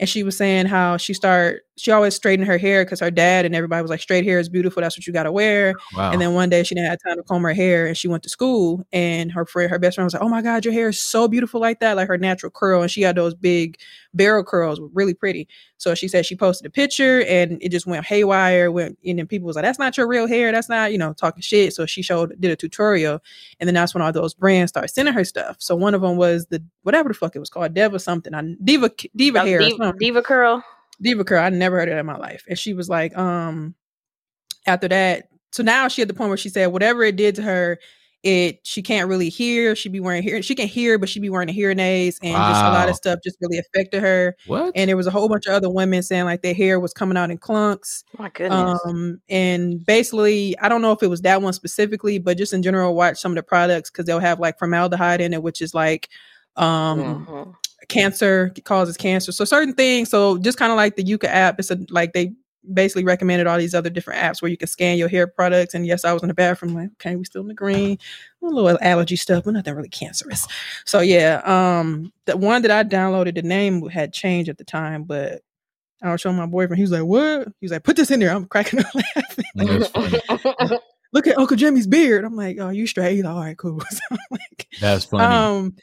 and 0.00 0.08
she 0.08 0.22
was 0.22 0.36
saying 0.36 0.66
how 0.66 0.96
she 0.96 1.12
started 1.14 1.60
she 1.76 1.92
always 1.92 2.14
straightened 2.14 2.48
her 2.48 2.58
hair 2.58 2.84
because 2.84 2.98
her 2.98 3.10
dad 3.10 3.44
and 3.44 3.54
everybody 3.54 3.80
was 3.82 3.90
like 3.90 4.00
straight 4.00 4.24
hair 4.24 4.40
is 4.40 4.48
beautiful 4.48 4.80
that's 4.80 4.98
what 4.98 5.06
you 5.06 5.12
got 5.12 5.22
to 5.24 5.32
wear 5.32 5.74
Wow. 5.96 6.10
and 6.12 6.20
then 6.20 6.34
one 6.34 6.48
day 6.50 6.62
she 6.64 6.74
didn't 6.74 6.90
have 6.90 6.98
time 7.06 7.16
to 7.16 7.22
comb 7.22 7.42
her 7.42 7.52
hair 7.54 7.86
and 7.86 7.96
she 7.96 8.08
went 8.08 8.22
to 8.24 8.28
school 8.28 8.84
and 8.92 9.30
her 9.32 9.46
friend, 9.46 9.70
her 9.70 9.78
best 9.78 9.94
friend 9.94 10.06
was 10.06 10.14
like, 10.14 10.22
Oh 10.22 10.28
my 10.28 10.42
God, 10.42 10.64
your 10.64 10.74
hair 10.74 10.88
is 10.88 11.00
so 11.00 11.28
beautiful 11.28 11.60
like 11.60 11.80
that, 11.80 11.96
like 11.96 12.08
her 12.08 12.18
natural 12.18 12.50
curl. 12.50 12.82
And 12.82 12.90
she 12.90 13.02
had 13.02 13.16
those 13.16 13.34
big 13.34 13.78
barrel 14.14 14.42
curls, 14.42 14.80
really 14.92 15.14
pretty. 15.14 15.46
So 15.76 15.94
she 15.94 16.08
said 16.08 16.26
she 16.26 16.34
posted 16.34 16.66
a 16.66 16.70
picture 16.70 17.22
and 17.22 17.58
it 17.62 17.68
just 17.70 17.86
went 17.86 18.04
haywire. 18.04 18.72
Went 18.72 18.98
and 19.04 19.18
then 19.20 19.26
people 19.28 19.46
was 19.46 19.54
like, 19.54 19.64
That's 19.64 19.78
not 19.78 19.96
your 19.96 20.08
real 20.08 20.26
hair. 20.26 20.50
That's 20.50 20.68
not, 20.68 20.90
you 20.90 20.98
know, 20.98 21.12
talking 21.12 21.42
shit. 21.42 21.74
So 21.74 21.86
she 21.86 22.02
showed 22.02 22.34
did 22.40 22.50
a 22.50 22.56
tutorial. 22.56 23.20
And 23.60 23.68
then 23.68 23.74
that's 23.74 23.94
when 23.94 24.02
all 24.02 24.10
those 24.12 24.34
brands 24.34 24.70
started 24.70 24.88
sending 24.88 25.14
her 25.14 25.24
stuff. 25.24 25.56
So 25.60 25.76
one 25.76 25.94
of 25.94 26.00
them 26.00 26.16
was 26.16 26.46
the 26.46 26.62
whatever 26.88 27.10
the 27.10 27.14
fuck 27.14 27.36
it 27.36 27.38
was 27.38 27.50
called, 27.50 27.74
Dev 27.74 27.92
or 27.92 27.98
something. 27.98 28.32
I, 28.32 28.54
Diva 28.64 28.90
Diva 29.14 29.42
Oh, 29.42 29.44
hair. 29.44 29.58
Diva. 29.58 29.92
Diva 30.00 30.22
Curl. 30.22 30.64
Diva 31.02 31.22
Curl. 31.22 31.44
I 31.44 31.50
never 31.50 31.76
heard 31.78 31.90
of 31.90 31.92
that 31.92 32.00
in 32.00 32.06
my 32.06 32.16
life. 32.16 32.44
And 32.48 32.58
she 32.58 32.72
was 32.72 32.88
like, 32.88 33.14
um, 33.14 33.74
after 34.66 34.88
that, 34.88 35.28
so 35.52 35.62
now 35.62 35.88
she 35.88 36.00
at 36.00 36.08
the 36.08 36.14
point 36.14 36.28
where 36.28 36.38
she 36.38 36.48
said 36.48 36.68
whatever 36.68 37.02
it 37.04 37.16
did 37.16 37.34
to 37.34 37.42
her, 37.42 37.78
it 38.22 38.60
she 38.66 38.80
can't 38.82 39.06
really 39.06 39.28
hear. 39.28 39.76
She 39.76 39.90
be 39.90 40.00
wearing 40.00 40.22
hearing, 40.22 40.40
she 40.40 40.54
can 40.54 40.66
hear, 40.66 40.98
but 40.98 41.10
she 41.10 41.20
be 41.20 41.28
wearing 41.28 41.46
the 41.48 41.52
hearing 41.52 41.78
aids, 41.78 42.18
and 42.22 42.32
just 42.32 42.64
a 42.64 42.70
lot 42.70 42.88
of 42.88 42.96
stuff 42.96 43.20
just 43.22 43.36
really 43.42 43.58
affected 43.58 44.00
her. 44.02 44.34
what? 44.46 44.72
And 44.74 44.88
there 44.88 44.96
was 44.96 45.06
a 45.06 45.10
whole 45.10 45.28
bunch 45.28 45.46
of 45.46 45.52
other 45.52 45.68
women 45.70 46.02
saying 46.02 46.24
like 46.24 46.40
their 46.42 46.54
hair 46.54 46.80
was 46.80 46.92
coming 46.94 47.16
out 47.18 47.30
in 47.30 47.36
clunks. 47.38 48.02
My 48.18 48.30
goodness. 48.30 48.80
Um, 48.86 49.20
and 49.28 49.84
basically, 49.84 50.58
I 50.58 50.68
don't 50.70 50.82
know 50.82 50.92
if 50.92 51.02
it 51.02 51.06
was 51.08 51.20
that 51.20 51.42
one 51.42 51.52
specifically, 51.52 52.18
but 52.18 52.38
just 52.38 52.52
in 52.54 52.62
general, 52.62 52.94
watch 52.96 53.18
some 53.18 53.32
of 53.32 53.36
the 53.36 53.42
products 53.44 53.90
because 53.90 54.06
they'll 54.06 54.18
have 54.18 54.40
like 54.40 54.58
formaldehyde 54.58 55.20
in 55.20 55.32
it, 55.34 55.42
which 55.42 55.60
is 55.62 55.72
like 55.74 56.08
um 56.58 57.26
Mhm. 57.26 57.54
cancer 57.88 58.52
causes 58.64 58.96
cancer 58.96 59.32
so 59.32 59.44
certain 59.44 59.72
things 59.74 60.10
so 60.10 60.36
just 60.38 60.58
kind 60.58 60.70
of 60.72 60.76
like 60.76 60.96
the 60.96 61.04
yuka 61.04 61.24
app 61.24 61.58
it's 61.58 61.70
a 61.70 61.78
like 61.90 62.12
they 62.12 62.32
basically 62.74 63.04
recommended 63.04 63.46
all 63.46 63.56
these 63.56 63.74
other 63.74 63.88
different 63.88 64.20
apps 64.20 64.42
where 64.42 64.50
you 64.50 64.56
can 64.58 64.68
scan 64.68 64.98
your 64.98 65.08
hair 65.08 65.26
products 65.26 65.72
and 65.74 65.86
yes 65.86 66.04
i 66.04 66.12
was 66.12 66.20
in 66.22 66.28
the 66.28 66.34
bathroom 66.34 66.74
like 66.74 66.90
okay 66.94 67.16
we 67.16 67.24
still 67.24 67.40
in 67.40 67.48
the 67.48 67.54
green 67.54 67.96
a 68.42 68.46
little 68.46 68.78
allergy 68.82 69.16
stuff 69.16 69.44
but 69.44 69.54
nothing 69.54 69.74
really 69.74 69.88
cancerous 69.88 70.46
so 70.84 71.00
yeah 71.00 71.40
um 71.44 72.12
the 72.26 72.36
one 72.36 72.60
that 72.62 72.70
i 72.70 72.84
downloaded 72.84 73.34
the 73.36 73.42
name 73.42 73.88
had 73.88 74.12
changed 74.12 74.50
at 74.50 74.58
the 74.58 74.64
time 74.64 75.04
but 75.04 75.40
I 76.00 76.12
was 76.12 76.20
showing 76.20 76.36
my 76.36 76.46
boyfriend. 76.46 76.76
He 76.78 76.82
was 76.84 76.92
like, 76.92 77.02
"What?" 77.02 77.48
He 77.58 77.64
was 77.64 77.72
like, 77.72 77.82
"Put 77.82 77.96
this 77.96 78.12
in 78.12 78.20
there." 78.20 78.30
I'm 78.30 78.46
cracking 78.46 78.78
up 78.84 78.94
laughing. 78.94 79.44
That's 79.56 79.88
funny. 79.88 80.20
Look 81.12 81.26
at 81.26 81.36
Uncle 81.36 81.56
Jimmy's 81.56 81.88
beard. 81.88 82.24
I'm 82.24 82.36
like, 82.36 82.58
"Oh, 82.60 82.68
you 82.68 82.86
straight?" 82.86 83.16
He's 83.16 83.24
like, 83.24 83.34
All 83.34 83.40
right, 83.40 83.58
cool. 83.58 83.80
So 83.90 83.98
I'm 84.12 84.18
like, 84.30 84.68
That's 84.80 85.06
funny. 85.06 85.24
um, 85.24 85.74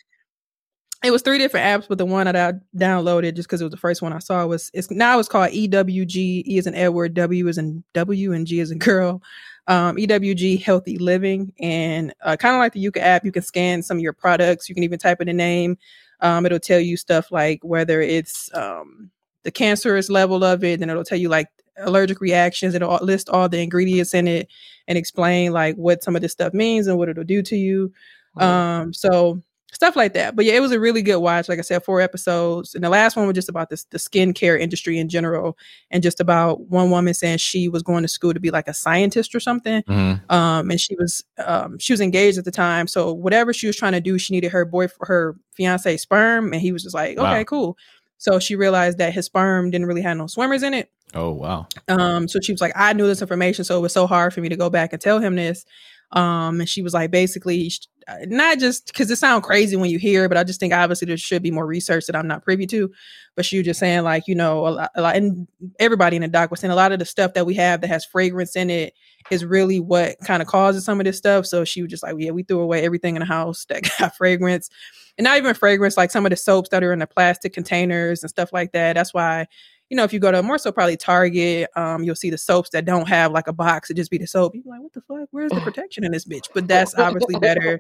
it 1.06 1.11
was 1.11 1.22
three 1.22 1.38
different 1.38 1.65
apps, 1.65 1.88
but 1.88 1.98
the 1.98 2.06
one 2.06 2.26
that 2.26 2.36
I 2.36 2.53
downloaded 2.77 3.36
just 3.36 3.48
because 3.48 3.61
it 3.61 3.65
was 3.65 3.72
the 3.72 3.77
first 3.77 4.02
one 4.02 4.14
I 4.14 4.19
saw 4.19 4.45
was 4.45 4.72
it's 4.73 4.90
now 4.91 5.19
it's 5.19 5.30
called 5.30 5.52
EWG. 5.52 6.15
E 6.15 6.57
is 6.57 6.68
in 6.68 6.76
Edward, 6.76 7.14
W 7.14 7.48
is 7.48 7.57
in 7.57 7.84
W, 7.94 8.34
and 8.34 8.48
G 8.48 8.60
is 8.60 8.72
in 8.72 8.80
girl. 8.80 9.22
um, 9.68 9.95
EWG 9.98 10.61
Healthy 10.61 10.98
Living, 10.98 11.52
and 11.60 12.14
uh, 12.23 12.36
kind 12.38 12.56
of 12.56 12.60
like 12.60 12.73
the 12.73 12.84
Yuka 12.84 12.98
app, 13.02 13.26
you 13.26 13.32
can 13.32 13.41
scan 13.41 13.82
some 13.82 13.98
of 13.98 14.03
your 14.03 14.14
products. 14.14 14.69
You 14.69 14.76
can 14.76 14.84
even 14.84 14.99
type 14.99 15.22
in 15.22 15.30
a 15.30 15.34
name. 15.34 15.77
Um, 16.22 16.45
it'll 16.45 16.60
tell 16.60 16.80
you 16.80 16.98
stuff 16.98 17.32
like 17.32 17.60
whether 17.64 18.02
it's 18.02 18.53
um, 18.53 19.10
the 19.44 19.52
cancerous 19.52 20.10
level 20.10 20.44
of 20.44 20.64
it, 20.64 20.82
and 20.82 20.91
it'll 20.91 21.03
tell 21.03 21.18
you 21.18 21.30
like 21.30 21.48
allergic 21.77 22.22
reactions. 22.22 22.76
It'll 22.76 22.95
list 23.03 23.30
all 23.30 23.49
the 23.49 23.61
ingredients 23.61 24.14
in 24.14 24.27
it 24.27 24.48
and 24.88 24.98
explain 24.98 25.52
like 25.52 25.76
what 25.76 26.03
some 26.03 26.15
of 26.15 26.22
this 26.22 26.32
stuff 26.32 26.53
means 26.53 26.88
and 26.88 26.98
what 26.98 27.10
it'll 27.10 27.23
do 27.23 27.41
to 27.41 27.56
you. 27.56 27.91
Um, 28.38 28.94
so 28.94 29.41
stuff 29.76 29.95
like 29.95 30.14
that. 30.14 30.35
But 30.35 30.45
yeah, 30.45 30.53
it 30.53 30.61
was 30.61 30.72
a 30.72 30.80
really 30.80 31.03
good 31.03 31.18
watch. 31.18 31.47
Like 31.47 31.60
I 31.60 31.61
said, 31.61 31.84
four 31.84 32.02
episodes, 32.02 32.73
and 32.73 32.84
the 32.84 32.89
last 32.89 33.15
one 33.15 33.27
was 33.27 33.35
just 33.35 33.49
about 33.49 33.69
this 33.69 33.84
the 33.85 33.97
skincare 33.99 34.60
industry 34.60 34.97
in 34.97 35.10
general, 35.10 35.57
and 35.91 36.02
just 36.02 36.19
about 36.19 36.61
one 36.69 36.89
woman 36.89 37.14
saying 37.14 37.38
she 37.38 37.69
was 37.69 37.84
going 37.84 38.02
to 38.02 38.07
school 38.07 38.34
to 38.34 38.39
be 38.39 38.49
like 38.49 38.68
a 38.68 38.73
scientist 38.73 39.35
or 39.35 39.39
something. 39.39 39.84
Mhm. 39.84 40.31
Um, 40.31 40.72
and 40.72 40.81
she 40.81 40.95
was 40.95 41.23
um 41.45 41.77
she 41.77 41.93
was 41.93 42.02
engaged 42.02 42.38
at 42.39 42.45
the 42.45 42.52
time, 42.52 42.88
so 42.88 43.14
whatever 43.14 43.53
she 43.53 43.68
was 43.68 43.76
trying 43.76 43.93
to 43.93 44.02
do, 44.02 44.18
she 44.18 44.34
needed 44.34 44.52
her 44.52 44.65
boy 44.65 44.88
her 45.02 45.35
fiance 45.53 45.97
sperm, 45.97 46.53
and 46.53 46.61
he 46.61 46.72
was 46.72 46.81
just 46.84 46.95
like, 46.95 47.18
okay, 47.18 47.39
Wow. 47.39 47.43
cool. 47.43 47.77
So 48.18 48.39
she 48.39 48.56
realized 48.56 48.97
that 48.99 49.14
his 49.14 49.26
sperm 49.26 49.69
didn't 49.72 49.88
really 49.88 50.02
have 50.02 50.18
no 50.18 50.27
swimmers 50.27 50.64
in 50.64 50.73
it. 50.73 50.89
Oh 51.14 51.31
wow. 51.31 51.68
Um, 51.88 52.27
so 52.27 52.39
she 52.41 52.52
was 52.52 52.60
like, 52.61 52.73
I 52.76 52.93
knew 52.93 53.07
this 53.07 53.22
information, 53.22 53.64
so 53.65 53.77
it 53.77 53.81
was 53.81 53.93
so 53.93 54.07
hard 54.07 54.34
for 54.34 54.41
me 54.41 54.49
to 54.49 54.56
go 54.57 54.69
back 54.69 54.91
and 54.93 55.02
tell 55.02 55.19
him 55.19 55.35
this. 55.35 55.65
Um, 56.11 56.60
and 56.60 56.69
she 56.69 56.82
was 56.82 56.94
like, 56.94 57.11
basically, 57.11 57.72
uh, 58.07 58.18
not 58.27 58.60
just 58.60 58.88
because 58.88 59.10
it 59.10 59.15
sounds 59.15 59.45
crazy 59.45 59.76
when 59.76 59.90
you 59.90 59.98
hear, 59.98 60.26
it, 60.26 60.27
but 60.30 60.38
I 60.38 60.44
just 60.44 60.60
think 60.60 60.73
obviously 60.73 61.07
there 61.07 61.18
should 61.18 61.41
be 61.41 61.52
more 61.52 61.65
research 61.65 62.06
that 62.06 62.15
I'm 62.15 62.27
not 62.27 62.44
privy 62.44 62.68
to. 62.68 62.91
But 63.36 63.45
she 63.45 63.57
was 63.57 63.65
just 63.65 63.80
saying, 63.80 64.03
like, 64.03 64.27
you 64.27 64.36
know, 64.36 64.68
a 64.68 64.69
lot, 64.69 64.91
a 64.95 65.02
lot 65.02 65.15
and 65.15 65.48
everybody 65.80 66.15
in 66.15 66.22
the 66.22 66.27
doc 66.27 66.52
was 66.52 66.60
saying 66.60 66.72
a 66.72 66.76
lot 66.76 66.91
of 66.91 66.99
the 66.99 67.06
stuff 67.06 67.34
that 67.34 67.45
we 67.45 67.53
have 67.56 67.82
that 67.82 67.88
has 67.88 68.06
fragrance 68.06 68.56
in 68.56 68.69
it 68.69 68.94
is 69.32 69.44
really 69.44 69.80
what 69.80 70.18
kind 70.19 70.41
of 70.41 70.48
causes 70.48 70.86
some 70.86 70.99
of 70.99 71.06
this 71.06 71.18
stuff. 71.18 71.45
So 71.45 71.65
she 71.65 71.82
was 71.82 71.90
just 71.90 72.03
like, 72.03 72.15
yeah, 72.18 72.32
we 72.32 72.44
threw 72.44 72.60
away 72.60 72.84
everything 72.84 73.15
in 73.15 73.22
the 73.22 73.26
house 73.26 73.65
that 73.65 73.84
got 73.99 74.15
fragrance. 74.15 74.69
And 75.18 75.26
not 75.26 75.38
even 75.38 75.53
fragrance, 75.53 75.98
like 75.98 76.11
some 76.11 76.26
of 76.26 76.30
the 76.30 76.36
soaps 76.36 76.69
that 76.69 76.84
are 76.84 76.94
in 76.94 76.99
the 76.99 77.07
plastic 77.07 77.53
containers 77.53 78.22
and 78.22 78.30
stuff 78.30 78.52
like 78.53 78.73
that. 78.73 78.94
That's 78.94 79.14
why 79.14 79.48
you 79.90 79.98
know, 79.98 80.03
if 80.03 80.12
you 80.14 80.20
go 80.20 80.32
to 80.32 80.41
more 80.41 80.57
so 80.57 80.72
probably 80.72 80.98
Target, 80.98 81.70
um, 81.76 82.03
you'll 82.03 82.16
see 82.16 82.30
the 82.30 82.38
soaps 82.38 82.72
that 82.72 82.86
don't 82.86 83.07
have 83.07 83.32
like 83.32 83.48
a 83.48 83.53
box. 83.53 83.90
It 83.90 83.95
just 83.95 84.10
be 84.10 84.18
the 84.18 84.26
soap. 84.28 84.53
You're 84.56 84.64
like, 84.66 84.82
what 84.82 84.94
the 84.94 85.02
fuck? 85.02 85.28
Where's 85.32 85.52
the 85.52 85.62
protection 85.64 86.03
in 86.03 86.12
this 86.12 86.26
bitch? 86.26 86.48
But 86.53 86.68
that's 86.68 86.95
obviously 86.95 87.38
better. 87.40 87.80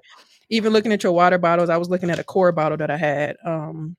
Even 0.49 0.71
looking 0.73 0.93
at 0.93 1.01
your 1.03 1.13
water 1.13 1.39
bottles, 1.39 1.69
I 1.69 1.77
was 1.77 1.89
looking 1.89 2.11
at 2.11 2.19
a 2.19 2.23
core 2.23 2.51
bottle 2.51 2.77
that 2.77 2.91
I 2.91 2.97
had. 2.97 3.37
Um, 3.43 3.95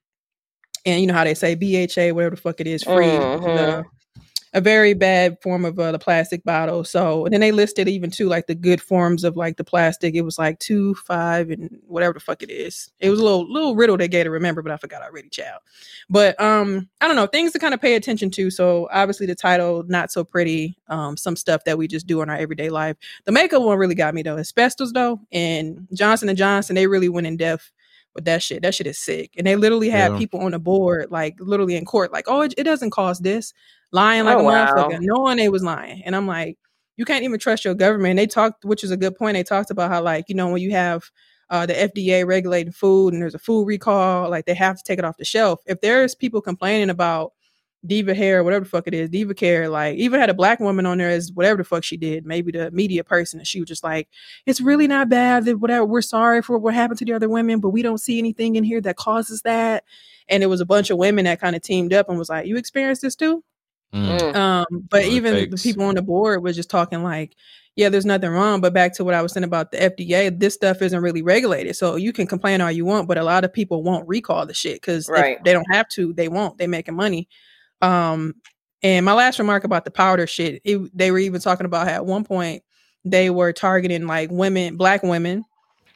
and 0.85 1.01
you 1.01 1.09
know 1.09 1.15
how 1.15 1.24
they 1.24 1.35
say 1.35 1.57
BHA, 1.57 2.15
whatever 2.15 2.37
the 2.37 2.41
fuck 2.41 2.61
it 2.61 2.69
is, 2.69 2.85
free. 2.85 3.07
Mhm. 3.07 3.43
The- 3.43 3.85
a 4.57 4.61
very 4.61 4.95
bad 4.95 5.37
form 5.43 5.66
of 5.66 5.78
uh, 5.78 5.93
the 5.93 5.99
plastic 5.99 6.43
bottle. 6.43 6.83
So 6.83 7.27
and 7.27 7.33
then 7.35 7.43
they 7.43 7.53
listed 7.53 7.89
even 7.89 8.11
too 8.11 8.27
like 8.27 8.47
the 8.47 8.55
good 8.55 8.81
forms 8.81 9.23
of 9.23 9.37
like 9.37 9.59
the 9.59 9.65
plastic. 9.65 10.15
It 10.15 10.23
was 10.23 10.39
like 10.39 10.59
two, 10.61 10.95
five, 10.95 11.51
and 11.51 11.78
whatever 11.87 12.15
the 12.15 12.20
fuck 12.20 12.43
it 12.43 12.51
is. 12.51 12.91
It 12.99 13.11
was 13.11 13.20
a 13.20 13.23
little 13.23 13.53
little 13.53 13.77
riddle 13.77 13.99
they 13.99 14.09
gave 14.09 14.24
to 14.24 14.31
remember, 14.31 14.62
but 14.62 14.73
I 14.73 14.78
forgot 14.78 15.03
already, 15.03 15.28
child. 15.28 15.61
But 16.09 16.41
um, 16.41 16.89
I 17.03 17.07
don't 17.07 17.16
know 17.16 17.27
things 17.27 17.53
to 17.53 17.59
kind 17.59 17.74
of 17.74 17.83
pay 17.83 17.97
attention 17.97 18.31
to. 18.31 18.51
So 18.51 18.89
obviously 18.91 19.27
the 19.27 19.35
title 19.35 19.85
not 19.87 20.11
so 20.11 20.24
pretty. 20.24 20.78
Um, 20.89 21.19
some 21.19 21.37
stuff 21.37 21.65
that 21.65 21.77
we 21.77 21.87
just 21.87 22.07
do 22.07 22.23
in 22.23 22.31
our 22.31 22.37
everyday 22.37 22.70
life. 22.70 22.97
The 23.27 23.33
makeup 23.33 23.62
one 23.62 23.77
really 23.77 23.95
got 23.95 24.15
me 24.15 24.23
though. 24.23 24.39
Asbestos 24.39 24.93
though, 24.95 25.20
and 25.33 25.87
Johnson 25.93 26.31
and 26.31 26.39
Johnson 26.39 26.77
they 26.77 26.87
really 26.87 27.11
went 27.11 27.27
in 27.27 27.37
depth 27.37 27.70
with 28.16 28.24
that 28.24 28.43
shit. 28.43 28.62
That 28.62 28.74
shit 28.74 28.87
is 28.87 28.99
sick. 28.99 29.33
And 29.37 29.47
they 29.47 29.55
literally 29.57 29.91
had 29.91 30.12
Yeah. 30.12 30.19
people 30.19 30.41
on 30.41 30.53
the 30.53 30.59
board, 30.59 31.11
like 31.11 31.37
literally 31.39 31.77
in 31.77 31.85
court, 31.85 32.12
like, 32.12 32.24
oh, 32.27 32.41
it, 32.41 32.55
it 32.57 32.65
doesn't 32.65 32.91
cost 32.91 33.23
this, 33.23 33.53
lying 33.93 34.25
like 34.25 34.39
Oh, 34.39 34.41
a 34.41 34.45
wow. 34.45 34.65
motherfucker, 34.67 34.99
knowing 35.01 35.37
they 35.39 35.49
was 35.49 35.63
lying. 35.65 36.03
And 36.05 36.15
I'm 36.17 36.27
like, 36.27 36.59
you 36.97 37.05
can't 37.05 37.25
even 37.25 37.39
trust 37.39 37.65
your 37.65 37.75
government. 37.75 38.17
They 38.17 38.27
talked, 38.27 38.65
which 38.65 38.83
is 38.85 38.91
a 38.91 38.97
good 38.97 39.17
point. 39.17 39.35
They 39.35 39.43
talked 39.43 39.71
about 39.71 39.91
how, 39.91 40.03
like, 40.03 40.27
you 40.29 40.35
know, 40.35 40.49
when 40.49 40.63
you 40.63 40.71
have 40.73 41.11
uh, 41.51 41.67
the 41.67 41.75
FDA 41.75 42.27
regulating 42.27 42.73
food 42.73 43.13
and 43.13 43.23
there's 43.23 43.35
a 43.35 43.39
food 43.39 43.67
recall, 43.67 44.31
like 44.31 44.47
they 44.47 44.55
have 44.55 44.77
to 44.79 44.83
take 44.85 44.99
it 44.99 45.05
off 45.05 45.17
the 45.19 45.25
shelf. 45.25 45.61
If 45.67 45.81
there's 45.81 46.15
people 46.15 46.41
complaining 46.41 46.91
about 46.91 47.33
Diva 47.85 48.15
hair, 48.15 48.43
whatever 48.43 48.65
the 48.65 48.71
fuck 48.71 48.89
it 48.89 48.95
is, 48.95 49.11
Diva 49.11 49.35
care, 49.35 49.69
like 49.69 49.97
even 49.97 50.19
had 50.19 50.31
a 50.31 50.35
black 50.35 50.59
woman 50.59 50.87
on 50.87 50.99
there 50.99 51.11
as 51.11 51.31
whatever 51.33 51.59
the 51.59 51.65
fuck 51.65 51.85
she 51.85 51.97
did, 51.97 52.27
maybe 52.27 52.51
the 52.51 52.71
media 52.73 53.05
person, 53.05 53.39
and 53.39 53.47
she 53.47 53.61
was 53.61 53.69
just 53.69 53.85
like, 53.85 54.09
it's 54.47 54.61
really 54.61 54.89
not 54.89 55.09
bad 55.09 55.45
that 55.45 55.61
whatever 55.61 55.85
we're 55.87 56.01
sorry 56.03 56.43
for 56.43 56.59
what 56.59 56.75
happened 56.75 56.99
to 56.99 57.05
the 57.05 57.13
other 57.13 57.29
women, 57.29 57.61
but 57.61 57.71
we 57.71 57.83
don't 57.83 57.99
see 57.99 58.19
anything 58.19 58.57
in 58.57 58.65
here 58.65 58.81
that 58.81 58.97
causes 58.97 59.43
that. 59.43 59.85
And 60.29 60.43
it 60.43 60.47
was 60.47 60.61
a 60.61 60.67
bunch 60.67 60.91
of 60.91 60.99
women 60.99 61.27
that 61.27 61.41
kind 61.41 61.55
of 61.55 61.63
teamed 61.63 61.93
up 61.93 62.09
and 62.09 62.19
was 62.19 62.29
like, 62.29 62.47
You 62.47 62.57
experienced 62.57 63.03
this 63.03 63.15
too? 63.15 63.45
Mm. 63.97 64.18
Mm. 64.20 64.36
Um, 64.36 64.66
but 64.90 65.05
Or 65.05 65.09
even 65.09 65.51
the 65.51 65.56
people 65.56 65.85
on 65.85 65.94
the 65.94 66.02
board 66.02 66.43
was 66.43 66.56
just 66.56 66.70
talking 66.70 67.02
like, 67.02 67.35
yeah, 67.77 67.89
there's 67.89 68.06
nothing 68.06 68.31
wrong. 68.31 68.60
But 68.60 68.73
back 68.73 68.94
to 68.94 69.05
what 69.05 69.14
I 69.14 69.23
was 69.23 69.32
saying 69.32 69.44
about 69.44 69.70
the 69.70 69.78
FDA, 69.78 70.39
this 70.39 70.55
stuff 70.55 70.81
isn't 70.82 71.01
really 71.01 71.23
regulated. 71.23 71.77
So 71.77 71.97
you 71.97 72.12
can 72.12 72.27
complain 72.27 72.60
all 72.60 72.70
you 72.70 72.85
want, 72.85 73.06
but 73.09 73.18
a 73.18 73.23
lot 73.24 73.44
of 73.44 73.52
people 73.52 73.82
won't 73.82 74.09
recall 74.09 74.47
the 74.47 74.55
shit 74.55 74.81
because 74.81 75.09
Right. 75.09 75.43
they 75.44 75.52
don't 75.52 75.70
have 75.70 75.89
to, 75.90 76.12
they 76.12 76.28
won't. 76.28 76.59
They 76.59 76.66
making 76.66 76.97
money. 76.97 77.28
Um, 77.82 78.35
and 78.82 79.05
my 79.05 79.12
last 79.12 79.39
remark 79.39 79.64
about 79.64 79.85
the 79.85 79.90
powder 79.90 80.27
shit, 80.27 80.60
it, 80.64 80.97
they 80.97 81.10
were 81.10 81.18
even 81.18 81.40
talking 81.40 81.66
about 81.66 81.86
how 81.89 81.94
at 81.94 82.06
one 82.06 82.24
point 82.24 82.62
they 83.05 83.31
were 83.31 83.52
targeting 83.52 84.06
like 84.06 84.31
women, 84.31 84.77
black 84.77 85.02
women. 85.02 85.44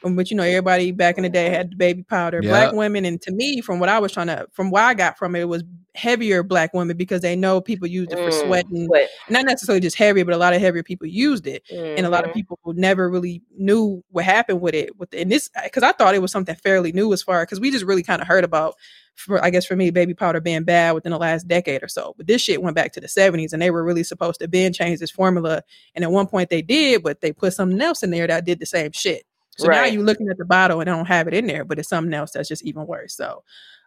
But 0.03 0.31
you 0.31 0.37
know, 0.37 0.43
everybody 0.43 0.91
back 0.91 1.17
in 1.17 1.23
the 1.23 1.29
day 1.29 1.49
had 1.49 1.71
the 1.71 1.75
baby 1.75 2.03
powder. 2.03 2.41
Black 2.41 2.71
women, 2.73 3.05
and 3.05 3.21
to 3.21 3.31
me, 3.31 3.61
from 3.61 3.79
what 3.79 3.89
I 3.89 3.99
was 3.99 4.11
trying 4.11 4.27
to, 4.27 4.47
from 4.51 4.71
what 4.71 4.81
I 4.83 4.93
got 4.93 5.17
from 5.17 5.35
it, 5.35 5.41
it 5.41 5.45
was 5.45 5.63
heavier 5.93 6.41
black 6.41 6.73
women 6.73 6.95
because 6.97 7.21
they 7.21 7.35
know 7.35 7.59
people 7.61 7.87
used 7.87 8.11
it 8.11 8.19
for 8.19 8.29
Mm, 8.31 8.41
sweating, 8.41 8.87
But, 8.89 9.09
not 9.29 9.45
necessarily 9.45 9.81
just 9.81 9.97
heavier, 9.97 10.23
but 10.25 10.33
a 10.33 10.37
lot 10.37 10.53
of 10.53 10.61
heavier 10.61 10.83
people 10.83 11.05
used 11.07 11.45
it, 11.47 11.63
and 11.69 12.05
a 12.05 12.09
lot 12.09 12.23
of 12.23 12.31
mhm. 12.31 12.35
people 12.35 12.59
never 12.65 13.09
really 13.09 13.41
knew 13.57 14.03
what 14.09 14.25
happened 14.25 14.61
with 14.61 14.73
it. 14.73 14.97
With 14.97 15.11
the, 15.11 15.21
and 15.21 15.31
this, 15.31 15.49
because 15.63 15.83
I 15.83 15.91
thought 15.91 16.15
it 16.15 16.21
was 16.21 16.31
something 16.31 16.55
fairly 16.55 16.91
new 16.93 17.11
as 17.13 17.21
far 17.21 17.43
because 17.43 17.59
we 17.59 17.69
just 17.71 17.85
really 17.85 18.03
kind 18.03 18.21
of 18.21 18.27
heard 18.27 18.43
about, 18.43 18.75
for 19.15 19.43
I 19.43 19.49
guess 19.49 19.65
for 19.65 19.75
me, 19.75 19.91
baby 19.91 20.13
powder 20.13 20.39
being 20.41 20.63
bad 20.63 20.93
within 20.93 21.11
the 21.11 21.17
last 21.19 21.47
decade 21.47 21.83
or 21.83 21.87
so. 21.89 22.13
But 22.17 22.25
this 22.27 22.41
shit 22.41 22.63
went 22.63 22.75
back 22.75 22.93
to 22.93 23.01
the 23.01 23.07
seventies, 23.07 23.53
and 23.53 23.61
they 23.61 23.69
were 23.71 23.83
really 23.83 24.03
supposed 24.03 24.39
to 24.39 24.47
then 24.47 24.73
change 24.73 24.99
this 24.99 25.11
formula. 25.11 25.61
And 25.93 26.03
at 26.03 26.11
one 26.11 26.27
point 26.27 26.49
they 26.49 26.61
did, 26.61 27.03
but 27.03 27.21
they 27.21 27.33
put 27.33 27.53
something 27.53 27.79
else 27.81 28.01
in 28.01 28.09
there 28.11 28.27
that 28.27 28.45
did 28.45 28.59
the 28.59 28.65
same 28.65 28.91
shit. 28.93 29.23
So 29.57 29.67
now 29.69 29.85
you're 29.85 30.03
looking 30.03 30.29
at 30.29 30.37
the 30.37 30.45
bottle 30.45 30.81
and 30.81 30.89
I 30.89 30.95
don't 30.95 31.05
have 31.05 31.27
it 31.27 31.33
in 31.33 31.47
there, 31.47 31.65
but 31.65 31.79
it's 31.79 31.89
something 31.89 32.13
else 32.13 32.31
that's 32.31 32.49
just 32.49 32.63
even 32.65 32.87
worse. 32.87 33.15
So, 33.15 33.43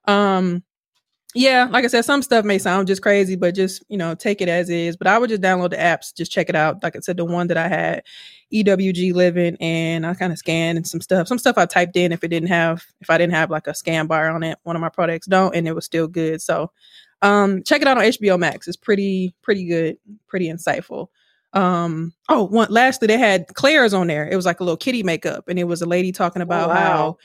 um, 0.06 0.62
yeah, 1.34 1.66
like 1.70 1.84
I 1.84 1.88
said, 1.88 2.04
some 2.04 2.22
stuff 2.22 2.44
may 2.44 2.58
sound 2.58 2.86
just 2.86 3.02
crazy, 3.02 3.34
but 3.34 3.56
just 3.56 3.82
you 3.88 3.96
know, 3.98 4.14
take 4.14 4.40
it 4.40 4.48
as 4.48 4.70
is. 4.70 4.96
But 4.96 5.08
I 5.08 5.18
would 5.18 5.30
just 5.30 5.42
download 5.42 5.70
the 5.70 5.76
apps, 5.76 6.14
just 6.14 6.30
check 6.30 6.48
it 6.48 6.54
out. 6.54 6.82
Like 6.82 6.94
I 6.96 7.00
said, 7.00 7.16
the 7.16 7.24
one 7.24 7.48
that 7.48 7.56
I 7.56 7.66
had, 7.66 8.04
EWG 8.52 9.12
Living, 9.12 9.56
and 9.60 10.06
I 10.06 10.14
kind 10.14 10.32
of 10.32 10.38
scanned 10.38 10.78
and 10.78 10.86
some 10.86 11.00
stuff. 11.00 11.26
Some 11.26 11.38
stuff 11.38 11.58
I 11.58 11.66
typed 11.66 11.96
in 11.96 12.12
if 12.12 12.22
it 12.22 12.28
didn't 12.28 12.50
have, 12.50 12.84
if 13.00 13.10
I 13.10 13.18
didn't 13.18 13.34
have 13.34 13.50
like 13.50 13.66
a 13.66 13.74
scan 13.74 14.06
bar 14.06 14.30
on 14.30 14.44
it, 14.44 14.58
one 14.62 14.76
of 14.76 14.80
my 14.80 14.88
products 14.90 15.26
don't, 15.26 15.56
and 15.56 15.66
it 15.66 15.74
was 15.74 15.84
still 15.84 16.06
good. 16.06 16.40
So, 16.40 16.70
um, 17.22 17.64
check 17.64 17.82
it 17.82 17.88
out 17.88 17.98
on 17.98 18.04
HBO 18.04 18.38
Max. 18.38 18.68
It's 18.68 18.76
pretty, 18.76 19.34
pretty 19.42 19.64
good, 19.66 19.96
pretty 20.28 20.48
insightful. 20.48 21.08
Um, 21.54 22.12
oh, 22.28 22.44
one 22.44 22.70
lastly, 22.70 23.06
they 23.06 23.18
had 23.18 23.46
Claire's 23.54 23.94
on 23.94 24.08
there. 24.08 24.28
It 24.28 24.36
was 24.36 24.46
like 24.46 24.60
a 24.60 24.64
little 24.64 24.76
kitty 24.76 25.02
makeup, 25.02 25.48
and 25.48 25.58
it 25.58 25.64
was 25.64 25.82
a 25.82 25.86
lady 25.86 26.12
talking 26.12 26.42
about 26.42 26.68
wow. 26.68 26.74
how 26.74 27.18